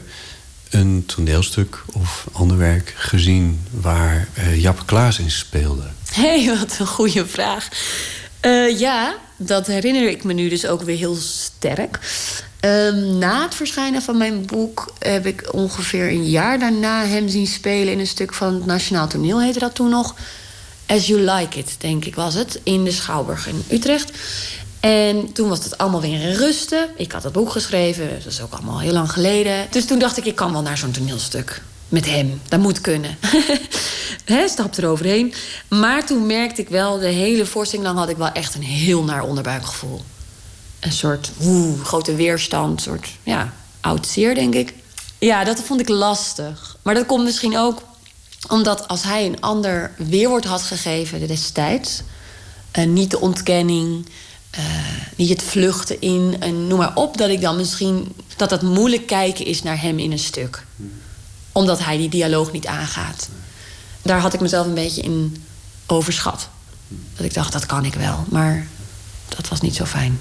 een 0.69 1.03
toneelstuk 1.05 1.83
of 1.93 2.27
ander 2.31 2.57
werk 2.57 2.93
gezien 2.95 3.61
waar 3.71 4.27
uh, 4.37 4.61
Jappe 4.61 4.85
Klaas 4.85 5.19
in 5.19 5.31
speelde? 5.31 5.83
Hé, 6.11 6.43
hey, 6.43 6.57
wat 6.57 6.79
een 6.79 6.87
goede 6.87 7.27
vraag. 7.27 7.67
Uh, 8.41 8.79
ja, 8.79 9.15
dat 9.37 9.67
herinner 9.67 10.09
ik 10.09 10.23
me 10.23 10.33
nu 10.33 10.49
dus 10.49 10.65
ook 10.65 10.81
weer 10.81 10.97
heel 10.97 11.15
sterk. 11.15 11.99
Ehm, 12.59 13.17
na 13.17 13.41
het 13.43 13.55
verschijnen 13.55 14.01
van 14.01 14.17
mijn 14.17 14.45
boek 14.45 14.93
heb 14.99 15.25
ik 15.25 15.53
ongeveer 15.53 16.07
een 16.07 16.29
jaar 16.29 16.59
daarna 16.59 17.05
hem 17.05 17.29
zien 17.29 17.47
spelen 17.47 17.93
in 17.93 17.99
een 17.99 18.07
stuk 18.07 18.33
van 18.33 18.53
het 18.53 18.65
Nationaal 18.65 19.07
Toneel, 19.07 19.41
heette 19.41 19.59
dat 19.59 19.75
toen 19.75 19.89
nog. 19.89 20.15
As 20.85 21.07
You 21.07 21.19
Like 21.19 21.59
It, 21.59 21.75
denk 21.77 22.05
ik 22.05 22.15
was 22.15 22.33
het, 22.33 22.59
in 22.63 22.83
de 22.83 22.91
Schouwburg 22.91 23.47
in 23.47 23.63
Utrecht. 23.71 24.11
En 24.87 25.33
toen 25.33 25.49
was 25.49 25.63
het 25.63 25.77
allemaal 25.77 26.01
weer 26.01 26.21
in 26.21 26.35
rusten. 26.35 26.89
Ik 26.95 27.11
had 27.11 27.23
het 27.23 27.33
boek 27.33 27.51
geschreven, 27.51 28.09
dat 28.09 28.25
is 28.25 28.41
ook 28.41 28.53
allemaal 28.53 28.79
heel 28.79 28.93
lang 28.93 29.11
geleden. 29.11 29.67
Dus 29.69 29.85
toen 29.85 29.99
dacht 29.99 30.17
ik, 30.17 30.25
ik 30.25 30.35
kan 30.35 30.51
wel 30.51 30.61
naar 30.61 30.77
zo'n 30.77 30.91
toneelstuk 30.91 31.61
met 31.89 32.05
hem. 32.05 32.41
Dat 32.47 32.59
moet 32.59 32.81
kunnen. 32.81 33.17
He, 34.25 34.47
stap 34.47 34.77
eroverheen. 34.77 35.33
Maar 35.67 36.05
toen 36.05 36.25
merkte 36.25 36.61
ik 36.61 36.69
wel, 36.69 36.99
de 36.99 37.07
hele 37.07 37.45
voorstelling 37.45 37.87
lang 37.87 37.99
had 37.99 38.09
ik 38.09 38.17
wel 38.17 38.31
echt 38.31 38.55
een 38.55 38.63
heel 38.63 39.03
naar 39.03 39.23
onderbuikgevoel. 39.23 40.01
Een 40.79 40.91
soort 40.91 41.31
woe, 41.37 41.77
grote 41.83 42.15
weerstand, 42.15 42.77
een 42.77 42.83
soort 42.83 43.07
ja, 43.23 43.53
oud 43.81 44.07
zeer, 44.07 44.35
denk 44.35 44.55
ik. 44.55 44.73
Ja, 45.19 45.43
dat 45.43 45.61
vond 45.61 45.79
ik 45.79 45.89
lastig. 45.89 46.77
Maar 46.81 46.93
dat 46.93 47.05
komt 47.05 47.23
misschien 47.23 47.57
ook 47.57 47.81
omdat 48.49 48.87
als 48.87 49.03
hij 49.03 49.25
een 49.25 49.41
ander 49.41 49.91
weerwoord 49.97 50.45
had 50.45 50.61
gegeven 50.61 51.27
destijds, 51.27 52.01
uh, 52.77 52.85
niet 52.85 53.11
de 53.11 53.19
ontkenning, 53.19 54.05
uh, 54.57 54.63
niet 55.15 55.29
het 55.29 55.43
vluchten 55.43 56.01
in, 56.01 56.35
en 56.39 56.67
noem 56.67 56.77
maar 56.77 56.95
op, 56.95 57.17
dat 57.17 57.29
ik 57.29 57.41
dan 57.41 57.55
misschien 57.55 58.15
dat 58.35 58.51
het 58.51 58.61
moeilijk 58.61 59.07
kijken 59.07 59.45
is 59.45 59.63
naar 59.63 59.81
hem 59.81 59.99
in 59.99 60.11
een 60.11 60.19
stuk, 60.19 60.65
omdat 61.51 61.83
hij 61.83 61.97
die 61.97 62.09
dialoog 62.09 62.51
niet 62.51 62.67
aangaat. 62.67 63.29
Daar 64.01 64.19
had 64.19 64.33
ik 64.33 64.39
mezelf 64.39 64.65
een 64.65 64.73
beetje 64.73 65.01
in 65.01 65.43
overschat. 65.85 66.49
Dat 67.15 67.25
ik 67.25 67.33
dacht, 67.33 67.51
dat 67.51 67.65
kan 67.65 67.85
ik 67.85 67.93
wel, 67.93 68.25
maar 68.29 68.67
dat 69.27 69.47
was 69.47 69.61
niet 69.61 69.75
zo 69.75 69.85
fijn. 69.85 70.19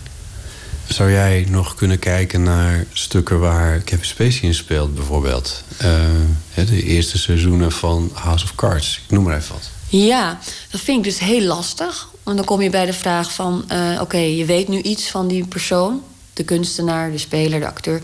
Zou 0.89 1.11
jij 1.11 1.47
nog 1.49 1.75
kunnen 1.75 1.99
kijken 1.99 2.43
naar 2.43 2.87
stukken 2.93 3.41
waar 3.41 3.79
Kevin 3.79 4.05
Spacey 4.05 4.43
in 4.43 4.55
speelt, 4.55 4.95
bijvoorbeeld? 4.95 5.63
Uh, 5.83 6.67
de 6.67 6.83
eerste 6.83 7.19
seizoenen 7.19 7.73
van 7.73 8.11
House 8.15 8.45
of 8.45 8.55
Cards. 8.55 9.01
Ik 9.05 9.11
noem 9.11 9.25
maar 9.25 9.37
even 9.37 9.55
wat. 9.55 9.71
Ja, 9.89 10.39
dat 10.71 10.81
vind 10.81 10.99
ik 10.99 11.05
dus 11.05 11.19
heel 11.19 11.43
lastig. 11.43 12.09
Want 12.27 12.39
dan 12.39 12.47
kom 12.47 12.63
je 12.63 12.71
bij 12.71 12.87
de 12.87 12.93
vraag 12.93 13.33
van... 13.33 13.65
Uh, 13.73 14.01
oké, 14.01 14.17
je 14.17 14.45
weet 14.45 14.69
nu 14.69 14.81
iets 14.81 15.11
van 15.11 15.29
die 15.29 15.47
persoon. 15.47 16.03
De 16.33 16.45
kunstenaar, 16.45 17.11
de 17.11 17.19
speler, 17.19 17.61
de 17.61 17.67
acteur. 17.67 18.03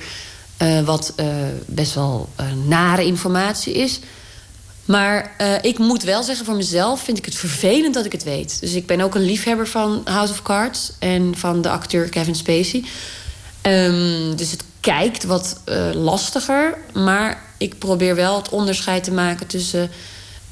Uh, 0.63 0.81
wat 0.81 1.15
best 1.67 1.95
wel 1.95 2.29
nare 2.67 3.05
informatie 3.05 3.75
is. 3.75 4.01
Maar 4.85 5.37
ik 5.63 5.79
moet 5.79 6.03
wel 6.03 6.23
zeggen, 6.23 6.45
voor 6.47 6.57
mezelf 6.57 7.01
vind 7.03 7.19
ik 7.19 7.25
het 7.25 7.35
vervelend 7.35 7.95
dat 7.95 8.05
ik 8.05 8.13
het 8.13 8.23
weet. 8.23 8.61
Dus 8.61 8.73
ik 8.73 8.87
ben 8.87 9.01
ook 9.01 9.15
een 9.15 9.25
liefhebber 9.25 9.69
van 9.69 10.01
House 10.05 10.33
of 10.33 10.43
Cards 10.43 10.93
en 10.99 11.37
van 11.37 11.63
de 11.63 11.71
acteur 11.71 12.09
Kevin 12.09 12.35
Spacey. 12.35 12.85
Um, 13.63 14.37
dus 14.37 14.51
het 14.51 14.65
kijkt 14.81 15.25
wat 15.25 15.61
lastiger. 15.93 16.79
Maar 16.93 17.43
ik 17.59 17.79
probeer 17.79 18.15
wel 18.15 18.37
het 18.37 18.49
onderscheid 18.49 19.05
te 19.05 19.13
maken 19.13 19.47
tussen 19.47 19.91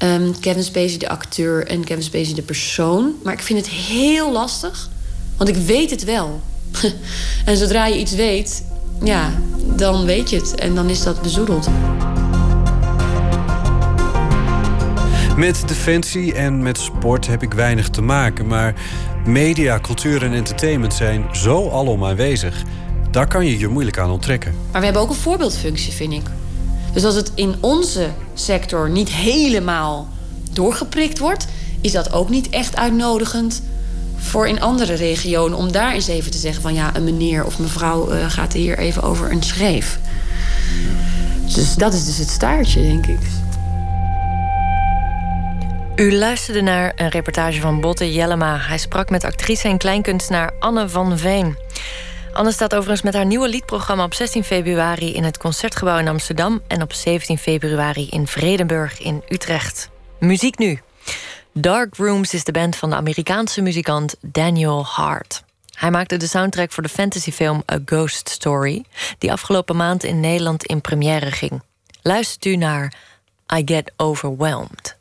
um, 0.03 0.39
Kevin 0.39 0.63
Spacey, 0.63 0.97
de 0.97 1.09
acteur, 1.09 1.67
en 1.67 1.83
Kevin 1.83 2.03
Spacey, 2.03 2.33
de 2.33 2.41
persoon. 2.41 3.15
Maar 3.23 3.33
ik 3.33 3.41
vind 3.41 3.59
het 3.59 3.69
heel 3.69 4.31
lastig, 4.31 4.89
want 5.37 5.49
ik 5.49 5.55
weet 5.55 5.89
het 5.89 6.03
wel. 6.03 6.41
en 7.45 7.57
zodra 7.57 7.85
je 7.85 7.99
iets 7.99 8.13
weet, 8.13 8.63
ja, 9.03 9.31
dan 9.75 10.05
weet 10.05 10.29
je 10.29 10.35
het. 10.35 10.55
En 10.55 10.75
dan 10.75 10.89
is 10.89 11.03
dat 11.03 11.21
bezoedeld. 11.21 11.67
Met 15.37 15.67
defensie 15.67 16.33
en 16.33 16.63
met 16.63 16.77
sport 16.77 17.27
heb 17.27 17.43
ik 17.43 17.53
weinig 17.53 17.89
te 17.89 18.01
maken. 18.01 18.47
Maar 18.47 18.73
media, 19.25 19.79
cultuur 19.79 20.23
en 20.23 20.33
entertainment 20.33 20.93
zijn 20.93 21.25
zo 21.31 21.69
alom 21.69 22.05
aanwezig. 22.05 22.63
Daar 23.11 23.27
kan 23.27 23.45
je 23.45 23.59
je 23.59 23.67
moeilijk 23.67 23.97
aan 23.97 24.11
onttrekken. 24.11 24.53
Maar 24.71 24.79
we 24.79 24.85
hebben 24.85 25.03
ook 25.03 25.09
een 25.09 25.15
voorbeeldfunctie, 25.15 25.93
vind 25.93 26.13
ik. 26.13 26.23
Dus 26.93 27.03
als 27.03 27.15
het 27.15 27.31
in 27.35 27.55
onze 27.59 28.09
sector 28.33 28.89
niet 28.89 29.09
helemaal 29.09 30.09
doorgeprikt 30.51 31.19
wordt, 31.19 31.47
is 31.81 31.91
dat 31.91 32.13
ook 32.13 32.29
niet 32.29 32.49
echt 32.49 32.75
uitnodigend 32.75 33.61
voor 34.15 34.47
in 34.47 34.61
andere 34.61 34.93
regionen 34.93 35.57
om 35.57 35.71
daar 35.71 35.93
eens 35.93 36.07
even 36.07 36.31
te 36.31 36.37
zeggen 36.37 36.61
van 36.61 36.73
ja, 36.73 36.95
een 36.95 37.03
meneer 37.03 37.45
of 37.45 37.59
mevrouw 37.59 38.13
uh, 38.13 38.29
gaat 38.29 38.53
hier 38.53 38.77
even 38.77 39.03
over 39.03 39.31
een 39.31 39.43
schreef. 39.43 39.99
Dus 41.55 41.75
dat 41.75 41.93
is 41.93 42.05
dus 42.05 42.17
het 42.17 42.29
staartje, 42.29 42.81
denk 42.81 43.07
ik. 43.07 43.19
U 45.95 46.15
luisterde 46.15 46.61
naar 46.61 46.91
een 46.95 47.09
reportage 47.09 47.61
van 47.61 47.81
Botte 47.81 48.13
Jellema. 48.13 48.57
Hij 48.59 48.77
sprak 48.77 49.09
met 49.09 49.23
actrice 49.23 49.67
en 49.67 49.77
kleinkunstenaar 49.77 50.51
Anne 50.59 50.89
van 50.89 51.17
Veen. 51.17 51.57
Anne 52.33 52.51
staat 52.51 52.73
overigens 52.73 53.01
met 53.01 53.13
haar 53.13 53.25
nieuwe 53.25 53.49
liedprogramma 53.49 54.03
op 54.03 54.13
16 54.13 54.43
februari 54.43 55.13
in 55.13 55.23
het 55.23 55.37
Concertgebouw 55.37 55.97
in 55.97 56.07
Amsterdam 56.07 56.61
en 56.67 56.81
op 56.81 56.93
17 56.93 57.37
februari 57.37 58.07
in 58.09 58.27
Vredenburg 58.27 58.99
in 58.99 59.23
Utrecht. 59.29 59.89
Muziek 60.19 60.57
nu. 60.57 60.79
Dark 61.53 61.95
Rooms 61.95 62.33
is 62.33 62.43
de 62.43 62.51
band 62.51 62.75
van 62.75 62.89
de 62.89 62.95
Amerikaanse 62.95 63.61
muzikant 63.61 64.15
Daniel 64.21 64.85
Hart. 64.85 65.43
Hij 65.73 65.91
maakte 65.91 66.17
de 66.17 66.27
soundtrack 66.27 66.71
voor 66.71 66.83
de 66.83 66.89
fantasyfilm 66.89 67.63
A 67.71 67.79
Ghost 67.85 68.29
Story, 68.29 68.83
die 69.17 69.31
afgelopen 69.31 69.75
maand 69.75 70.03
in 70.03 70.19
Nederland 70.19 70.65
in 70.65 70.81
première 70.81 71.31
ging. 71.31 71.61
Luistert 72.01 72.45
u 72.45 72.55
naar 72.55 72.93
I 73.55 73.61
Get 73.65 73.91
Overwhelmed. 73.97 74.99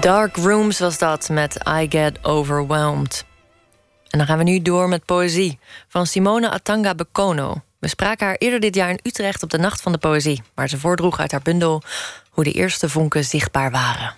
Dark 0.00 0.36
Rooms 0.36 0.78
was 0.78 0.98
dat 0.98 1.28
met 1.28 1.58
I 1.68 1.86
Get 1.88 2.24
Overwhelmed. 2.24 3.24
En 4.08 4.18
dan 4.18 4.26
gaan 4.26 4.38
we 4.38 4.44
nu 4.44 4.62
door 4.62 4.88
met 4.88 5.04
poëzie 5.04 5.58
van 5.88 6.06
Simone 6.06 6.50
Atanga 6.50 6.94
Bekono. 6.94 7.62
We 7.78 7.88
spraken 7.88 8.26
haar 8.26 8.36
eerder 8.36 8.60
dit 8.60 8.74
jaar 8.74 8.90
in 8.90 9.00
Utrecht 9.02 9.42
op 9.42 9.50
de 9.50 9.58
Nacht 9.58 9.80
van 9.80 9.92
de 9.92 9.98
Poëzie, 9.98 10.42
waar 10.54 10.68
ze 10.68 10.78
voordroeg 10.78 11.20
uit 11.20 11.32
haar 11.32 11.42
bundel 11.42 11.82
hoe 12.30 12.44
de 12.44 12.52
eerste 12.52 12.88
vonken 12.88 13.24
zichtbaar 13.24 13.70
waren. 13.70 14.14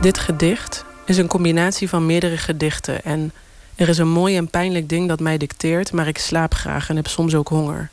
Dit 0.00 0.18
gedicht 0.18 0.84
is 1.04 1.16
een 1.16 1.26
combinatie 1.26 1.88
van 1.88 2.06
meerdere 2.06 2.36
gedichten 2.36 3.02
en 3.02 3.32
er 3.76 3.88
is 3.88 3.98
een 3.98 4.08
mooi 4.08 4.36
en 4.36 4.48
pijnlijk 4.48 4.88
ding 4.88 5.08
dat 5.08 5.20
mij 5.20 5.38
dicteert, 5.38 5.92
maar 5.92 6.06
ik 6.06 6.18
slaap 6.18 6.54
graag 6.54 6.88
en 6.88 6.96
heb 6.96 7.06
soms 7.06 7.34
ook 7.34 7.48
honger. 7.48 7.90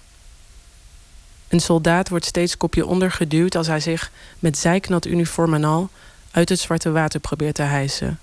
Een 1.48 1.60
soldaat 1.60 2.10
wordt 2.10 2.26
steeds 2.26 2.58
kopje 2.58 2.86
onder 2.86 3.12
geduwd 3.12 3.56
als 3.56 3.68
hij 3.68 3.80
zich 3.80 4.12
met 4.40 4.58
zijknat 4.58 5.06
uniform 5.06 5.54
en 5.54 5.64
al 5.64 5.90
uit 6.32 6.50
het 6.50 6.60
zwarte 6.60 6.92
water 6.92 7.20
probeert 7.20 7.56
te 7.56 7.62
hijsen. 7.62 8.20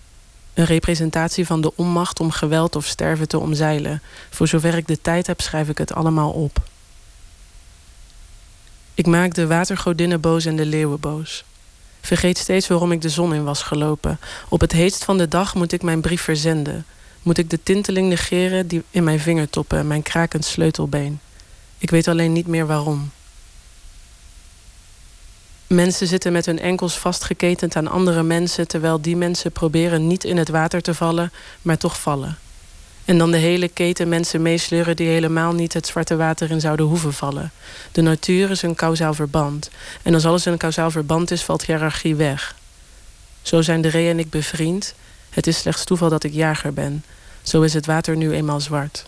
Een 0.55 0.65
representatie 0.65 1.47
van 1.47 1.61
de 1.61 1.77
onmacht 1.77 2.21
om 2.21 2.31
geweld 2.31 2.77
of 2.77 2.87
sterven 2.87 3.29
te 3.29 3.39
omzeilen. 3.39 4.03
Voor 4.31 4.49
zover 4.49 4.75
ik 4.75 4.87
de 4.87 5.01
tijd 5.01 5.27
heb, 5.27 5.41
schrijf 5.41 5.69
ik 5.69 5.79
het 5.79 5.95
allemaal 5.95 6.31
op. 6.31 6.63
Ik 8.95 9.07
maak 9.07 9.35
de 9.35 9.47
watergodinnen 9.47 10.21
boos 10.21 10.45
en 10.45 10.57
de 10.57 10.67
leeuwen 10.67 11.01
boos. 11.01 11.45
Vergeet 12.01 12.39
steeds 12.39 12.67
waarom 12.69 12.93
ik 12.93 13.01
de 13.01 13.09
zon 13.09 13.35
in 13.35 13.45
was 13.45 13.63
gelopen. 13.63 14.19
Op 14.49 14.61
het 14.61 14.73
heetst 14.73 15.05
van 15.05 15.19
de 15.19 15.29
dag 15.29 15.55
moet 15.55 15.73
ik 15.73 15.83
mijn 15.83 16.01
brief 16.01 16.23
verzenden. 16.23 16.87
Moet 17.23 17.39
ik 17.39 17.51
de 17.51 17.63
tinteling 17.63 18.09
negeren 18.09 18.67
die 18.67 18.83
in 18.91 19.05
mijn 19.05 19.21
vingertoppen 19.21 19.79
en 19.79 19.87
mijn 19.87 20.03
krakend 20.03 20.45
sleutelbeen. 20.45 21.21
Ik 21.79 21.91
weet 21.91 22.09
alleen 22.09 22.33
niet 22.33 22.47
meer 22.47 22.67
waarom. 22.67 23.11
Mensen 25.67 26.07
zitten 26.07 26.33
met 26.33 26.47
hun 26.47 26.59
enkels 26.59 26.99
vastgeketend 26.99 27.77
aan 27.77 27.89
andere 27.89 28.23
mensen, 28.23 28.69
terwijl 28.69 29.01
die 29.01 29.17
mensen 29.17 29.53
proberen 29.53 30.07
niet 30.07 30.25
in 30.25 30.37
het 30.37 30.49
water 30.49 30.83
te 30.83 30.95
vallen, 30.95 31.33
maar 31.63 31.79
toch 31.79 32.01
vallen. 32.01 32.39
En 33.05 33.19
dan 33.19 33.31
de 33.31 33.37
hele 33.37 33.69
keten 33.69 34.09
mensen 34.09 34.43
meesleuren 34.43 34.97
die 34.97 35.09
helemaal 35.09 35.53
niet 35.53 35.73
het 35.73 35.87
zwarte 35.87 36.17
water 36.17 36.51
in 36.51 36.61
zouden 36.61 36.87
hoeven 36.87 37.13
vallen. 37.13 37.53
De 37.93 38.01
natuur 38.01 38.51
is 38.51 38.63
een 38.63 38.75
kausaal 38.75 39.15
verband. 39.15 39.71
En 40.03 40.15
als 40.15 40.27
alles 40.27 40.45
een 40.45 40.57
kausaal 40.57 40.91
verband 40.91 41.31
is, 41.31 41.43
valt 41.43 41.65
hiërarchie 41.65 42.15
weg. 42.15 42.55
Zo 43.43 43.63
zijn 43.63 43.81
de 43.81 43.89
Ree 43.89 44.09
en 44.09 44.19
ik 44.19 44.31
bevriend. 44.31 44.95
Het 45.31 45.47
is 45.47 45.59
slechts 45.59 45.85
toeval 45.85 46.09
dat 46.09 46.25
ik 46.25 46.33
jager 46.33 46.73
ben. 46.73 47.05
Zo 47.43 47.63
is 47.63 47.75
het 47.75 47.87
water 47.87 48.17
nu 48.17 48.33
eenmaal 48.33 48.61
zwart. 48.61 49.07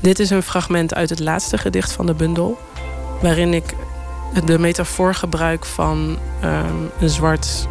Dit 0.00 0.18
is 0.18 0.30
een 0.30 0.42
fragment 0.42 0.94
uit 0.94 1.10
het 1.10 1.20
laatste 1.20 1.58
gedicht 1.58 1.92
van 1.92 2.06
de 2.06 2.14
bundel, 2.14 2.58
waarin 3.20 3.54
ik 3.54 3.74
de 4.44 4.58
metafoor 4.58 5.14
gebruik 5.14 5.64
van 5.64 6.18
ehm, 6.40 6.76
een 7.00 7.08
zwart 7.08 7.68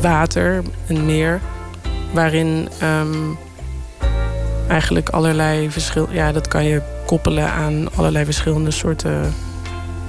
water, 0.00 0.62
een 0.86 1.04
meer, 1.04 1.40
waarin 2.12 2.68
ehm, 2.78 3.32
eigenlijk 4.68 5.08
allerlei 5.08 5.70
verschil, 5.70 6.08
ja, 6.10 6.32
dat 6.32 6.48
kan 6.48 6.64
je 6.64 6.82
koppelen 7.06 7.50
aan 7.52 7.94
allerlei 7.94 8.24
verschillende 8.24 8.70
soorten 8.70 9.34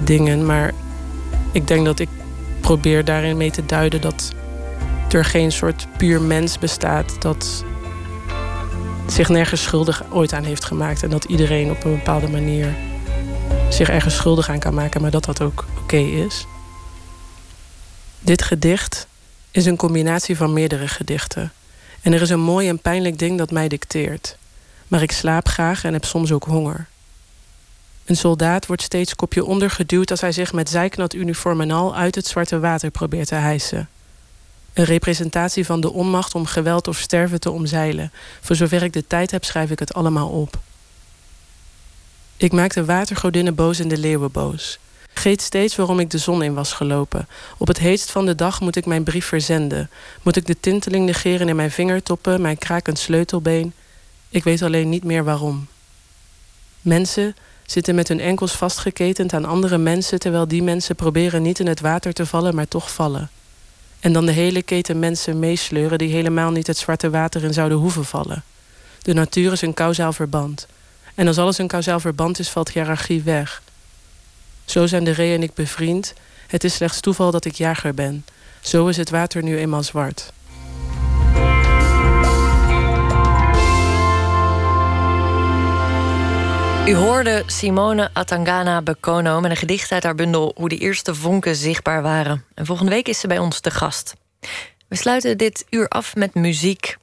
dingen, 0.04 0.46
maar 0.46 0.72
ik 1.52 1.66
denk 1.66 1.84
dat 1.84 1.98
ik 1.98 2.08
probeer 2.60 3.04
daarin 3.04 3.36
mee 3.36 3.50
te 3.50 3.66
duiden 3.66 4.00
dat 4.00 4.32
er 5.14 5.24
geen 5.24 5.52
soort 5.52 5.86
puur 5.96 6.20
mens 6.20 6.58
bestaat 6.58 7.22
dat 7.22 7.64
zich 9.06 9.28
nergens 9.28 9.62
schuldig 9.62 10.04
ooit 10.10 10.32
aan 10.32 10.44
heeft 10.44 10.64
gemaakt. 10.64 11.02
En 11.02 11.10
dat 11.10 11.24
iedereen 11.24 11.70
op 11.70 11.84
een 11.84 11.96
bepaalde 11.96 12.28
manier 12.28 12.74
zich 13.68 13.88
ergens 13.88 14.16
schuldig 14.16 14.48
aan 14.48 14.58
kan 14.58 14.74
maken, 14.74 15.00
maar 15.00 15.10
dat 15.10 15.24
dat 15.24 15.40
ook 15.40 15.64
oké 15.82 15.96
is. 15.96 16.46
Dit 18.20 18.42
gedicht 18.42 19.06
is 19.50 19.66
een 19.66 19.76
combinatie 19.76 20.36
van 20.36 20.52
meerdere 20.52 20.88
gedichten. 20.88 21.52
En 22.00 22.12
er 22.12 22.22
is 22.22 22.30
een 22.30 22.40
mooi 22.40 22.68
en 22.68 22.78
pijnlijk 22.78 23.18
ding 23.18 23.38
dat 23.38 23.50
mij 23.50 23.68
dicteert. 23.68 24.36
Maar 24.88 25.02
ik 25.02 25.12
slaap 25.12 25.48
graag 25.48 25.84
en 25.84 25.92
heb 25.92 26.04
soms 26.04 26.32
ook 26.32 26.44
honger. 26.44 26.86
Een 28.04 28.16
soldaat 28.16 28.66
wordt 28.66 28.82
steeds 28.82 29.14
kopje 29.14 29.44
onder 29.44 29.70
geduwd 29.70 30.10
als 30.10 30.20
hij 30.20 30.32
zich 30.32 30.52
met 30.52 30.68
zijknat 30.68 31.14
uniform 31.14 31.60
en 31.60 31.70
al 31.70 31.96
uit 31.96 32.14
het 32.14 32.26
zwarte 32.26 32.58
water 32.58 32.90
probeert 32.90 33.28
te 33.28 33.34
hijsen. 33.34 33.88
Een 34.72 34.84
representatie 34.84 35.66
van 35.66 35.80
de 35.80 35.92
onmacht 35.92 36.34
om 36.34 36.46
geweld 36.46 36.88
of 36.88 36.98
sterven 36.98 37.40
te 37.40 37.50
omzeilen. 37.50 38.12
Voor 38.40 38.56
zover 38.56 38.82
ik 38.82 38.92
de 38.92 39.06
tijd 39.06 39.30
heb, 39.30 39.44
schrijf 39.44 39.70
ik 39.70 39.78
het 39.78 39.94
allemaal 39.94 40.28
op. 40.28 40.58
Ik 42.36 42.52
maak 42.52 42.74
de 42.74 42.84
watergodinnen 42.84 43.54
boos 43.54 43.78
en 43.78 43.88
de 43.88 43.98
leeuwen 43.98 44.30
boos. 44.30 44.78
Geet 45.14 45.42
steeds 45.42 45.76
waarom 45.76 45.98
ik 45.98 46.10
de 46.10 46.18
zon 46.18 46.42
in 46.42 46.54
was 46.54 46.72
gelopen. 46.72 47.28
Op 47.58 47.68
het 47.68 47.78
heetst 47.78 48.10
van 48.10 48.26
de 48.26 48.34
dag 48.34 48.60
moet 48.60 48.76
ik 48.76 48.86
mijn 48.86 49.02
brief 49.02 49.26
verzenden. 49.26 49.90
Moet 50.22 50.36
ik 50.36 50.46
de 50.46 50.60
tinteling 50.60 51.06
negeren 51.06 51.48
in 51.48 51.56
mijn 51.56 51.70
vingertoppen, 51.70 52.40
mijn 52.40 52.58
krakend 52.58 52.98
sleutelbeen. 52.98 53.72
Ik 54.28 54.44
weet 54.44 54.62
alleen 54.62 54.88
niet 54.88 55.04
meer 55.04 55.24
waarom. 55.24 55.66
Mensen 56.80 57.36
zitten 57.66 57.94
met 57.94 58.08
hun 58.08 58.20
enkels 58.20 58.52
vastgeketend 58.52 59.32
aan 59.32 59.44
andere 59.44 59.78
mensen, 59.78 60.18
terwijl 60.18 60.48
die 60.48 60.62
mensen 60.62 60.96
proberen 60.96 61.42
niet 61.42 61.58
in 61.58 61.66
het 61.66 61.80
water 61.80 62.12
te 62.12 62.26
vallen, 62.26 62.54
maar 62.54 62.68
toch 62.68 62.92
vallen. 62.92 63.30
En 64.02 64.12
dan 64.12 64.26
de 64.26 64.32
hele 64.32 64.62
keten 64.62 64.98
mensen 64.98 65.38
meesleuren 65.38 65.98
die 65.98 66.12
helemaal 66.12 66.50
niet 66.50 66.66
het 66.66 66.76
zwarte 66.76 67.10
water 67.10 67.44
in 67.44 67.52
zouden 67.52 67.78
hoeven 67.78 68.04
vallen. 68.04 68.44
De 69.02 69.12
natuur 69.12 69.52
is 69.52 69.62
een 69.62 69.74
kausaal 69.74 70.12
verband. 70.12 70.66
En 71.14 71.26
als 71.26 71.38
alles 71.38 71.58
een 71.58 71.66
kausaal 71.66 72.00
verband 72.00 72.38
is, 72.38 72.48
valt 72.48 72.72
hiërarchie 72.72 73.22
weg. 73.22 73.62
Zo 74.64 74.86
zijn 74.86 75.04
de 75.04 75.10
Ree 75.10 75.34
en 75.34 75.42
ik 75.42 75.54
bevriend. 75.54 76.14
Het 76.46 76.64
is 76.64 76.74
slechts 76.74 77.00
toeval 77.00 77.30
dat 77.30 77.44
ik 77.44 77.54
jager 77.54 77.94
ben. 77.94 78.24
Zo 78.60 78.86
is 78.86 78.96
het 78.96 79.10
water 79.10 79.42
nu 79.42 79.58
eenmaal 79.58 79.82
zwart. 79.82 80.32
U 86.86 86.94
hoorde 86.94 87.42
Simone 87.46 88.10
Atangana 88.12 88.82
Bekono 88.82 89.40
met 89.40 89.50
een 89.50 89.56
gedicht 89.56 89.92
uit 89.92 90.02
haar 90.02 90.14
bundel 90.14 90.52
Hoe 90.56 90.68
de 90.68 90.78
eerste 90.78 91.14
vonken 91.14 91.56
zichtbaar 91.56 92.02
waren. 92.02 92.44
En 92.54 92.66
volgende 92.66 92.90
week 92.90 93.08
is 93.08 93.20
ze 93.20 93.26
bij 93.26 93.38
ons 93.38 93.60
te 93.60 93.70
gast. 93.70 94.14
We 94.88 94.96
sluiten 94.96 95.38
dit 95.38 95.64
uur 95.70 95.88
af 95.88 96.14
met 96.14 96.34
muziek. 96.34 96.96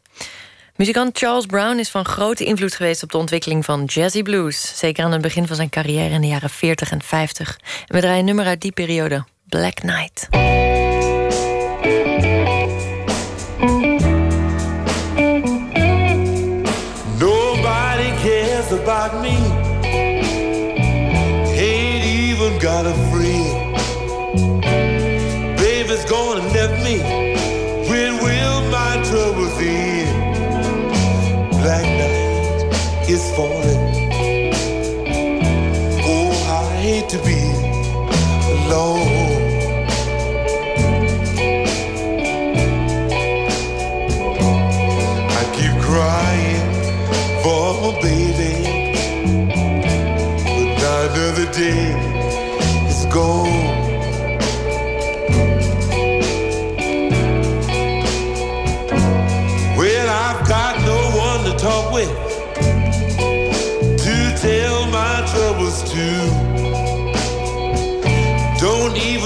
Muzikant 0.76 1.18
Charles 1.18 1.46
Brown 1.46 1.78
is 1.78 1.90
van 1.90 2.06
grote 2.06 2.44
invloed 2.44 2.76
geweest 2.76 3.04
op 3.04 3.12
de 3.12 3.18
ontwikkeling 3.18 3.66
van 3.66 3.84
jazzy 3.86 4.22
blues. 4.22 4.78
Zeker 4.78 5.04
aan 5.04 5.12
het 5.12 5.22
begin 5.22 5.48
van 5.48 5.56
zijn 5.56 5.70
carrière 5.70 6.14
in 6.14 6.22
de 6.22 6.28
jaren 6.28 6.50
40 6.50 6.92
en 6.92 7.02
50. 7.02 7.60
En 7.88 7.96
we 7.96 8.00
draaien 8.00 8.20
een 8.20 8.26
nummer 8.26 8.46
uit 8.46 8.62
die 8.62 8.72
periode, 8.72 9.26
Black 9.48 9.76
Knight. 9.76 10.28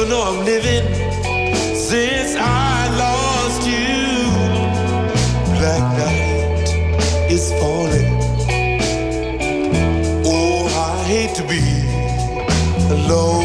Know 0.09 0.23
I'm 0.23 0.43
living 0.45 0.85
since 1.75 2.35
I 2.35 2.89
lost 2.97 3.67
you. 3.67 4.31
Black 5.57 5.83
night 5.97 7.31
is 7.31 7.51
falling. 7.59 8.09
Oh, 10.25 10.65
I 10.89 11.03
hate 11.05 11.33
to 11.35 11.43
be 11.43 11.63
alone. 12.89 13.43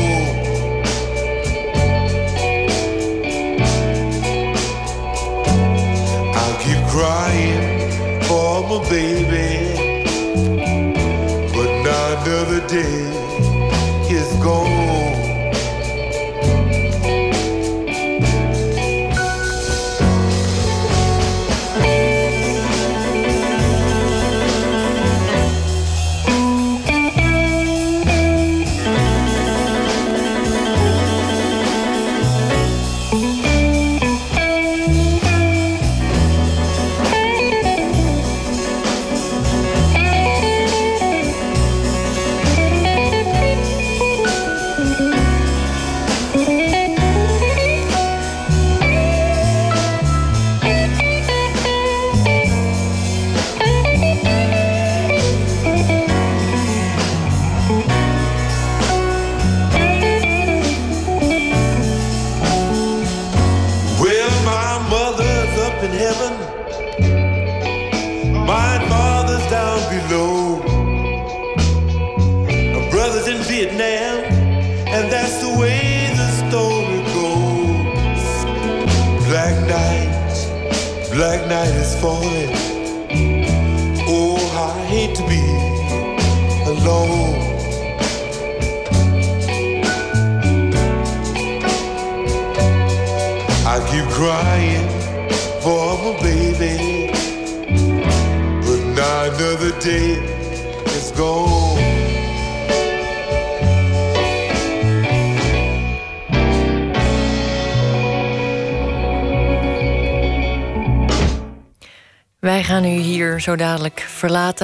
I'll 6.35 6.59
keep 6.65 6.83
crying 6.95 8.23
for 8.23 8.63
my 8.71 8.89
baby, 8.89 9.75
but 11.53 11.71
now 11.85 12.23
another 12.23 12.67
day 12.67 12.97
is 14.11 14.33
gone. 14.43 14.98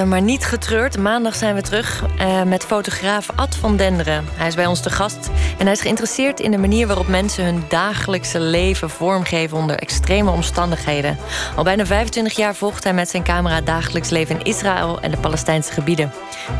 Maar 0.03 0.21
niet 0.21 0.45
getreurd. 0.45 0.97
Maandag 0.97 1.35
zijn 1.35 1.55
we 1.55 1.61
terug 1.61 2.03
eh, 2.17 2.43
met 2.43 2.63
fotograaf 2.63 3.29
Ad 3.35 3.55
van 3.55 3.77
Denderen. 3.77 4.25
Hij 4.33 4.47
is 4.47 4.55
bij 4.55 4.65
ons 4.65 4.81
te 4.81 4.89
gast 4.89 5.29
en 5.57 5.63
hij 5.63 5.71
is 5.71 5.81
geïnteresseerd 5.81 6.39
in 6.39 6.51
de 6.51 6.57
manier 6.57 6.87
waarop 6.87 7.07
mensen 7.07 7.45
hun 7.45 7.63
dagelijkse 7.67 8.39
leven 8.39 8.89
vormgeven 8.89 9.57
onder 9.57 9.79
extreme 9.79 10.31
omstandigheden. 10.31 11.17
Al 11.55 11.63
bijna 11.63 11.85
25 11.85 12.35
jaar 12.35 12.55
volgt 12.55 12.83
hij 12.83 12.93
met 12.93 13.09
zijn 13.09 13.23
camera 13.23 13.61
dagelijks 13.61 14.09
leven 14.09 14.39
in 14.39 14.45
Israël 14.45 15.01
en 15.01 15.11
de 15.11 15.17
Palestijnse 15.17 15.71
gebieden. 15.71 16.11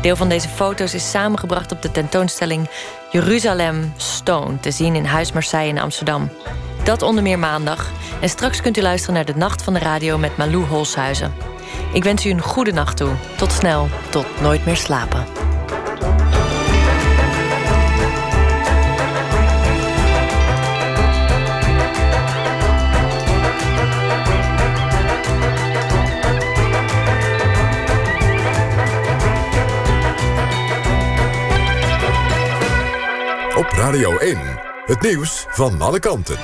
Deel 0.02 0.16
van 0.16 0.28
deze 0.28 0.48
foto's 0.48 0.94
is 0.94 1.10
samengebracht 1.10 1.72
op 1.72 1.82
de 1.82 1.90
tentoonstelling 1.90 2.68
Jeruzalem 3.10 3.92
Stone, 3.96 4.60
te 4.60 4.70
zien 4.70 4.94
in 4.94 5.04
Huis 5.04 5.32
Marseille 5.32 5.68
in 5.68 5.80
Amsterdam. 5.80 6.30
Dat 6.82 7.02
onder 7.02 7.22
meer 7.22 7.38
maandag. 7.38 7.90
En 8.20 8.28
straks 8.28 8.60
kunt 8.60 8.76
u 8.76 8.82
luisteren 8.82 9.14
naar 9.14 9.24
de 9.24 9.36
Nacht 9.36 9.62
van 9.62 9.72
de 9.72 9.80
Radio 9.80 10.18
met 10.18 10.36
Malou 10.36 10.64
Holshuizen. 10.64 11.55
Ik 11.92 12.04
wens 12.04 12.26
u 12.26 12.30
een 12.30 12.42
goede 12.42 12.72
nacht 12.72 12.96
toe. 12.96 13.12
Tot 13.36 13.52
snel. 13.52 13.88
Tot 14.10 14.26
nooit 14.40 14.64
meer 14.64 14.76
slapen. 14.76 15.24
Op 33.56 33.70
Radio 33.70 34.16
1, 34.16 34.38
het 34.86 35.00
nieuws 35.00 35.46
van 35.48 35.80
alle 35.80 35.98
kanten. 35.98 36.36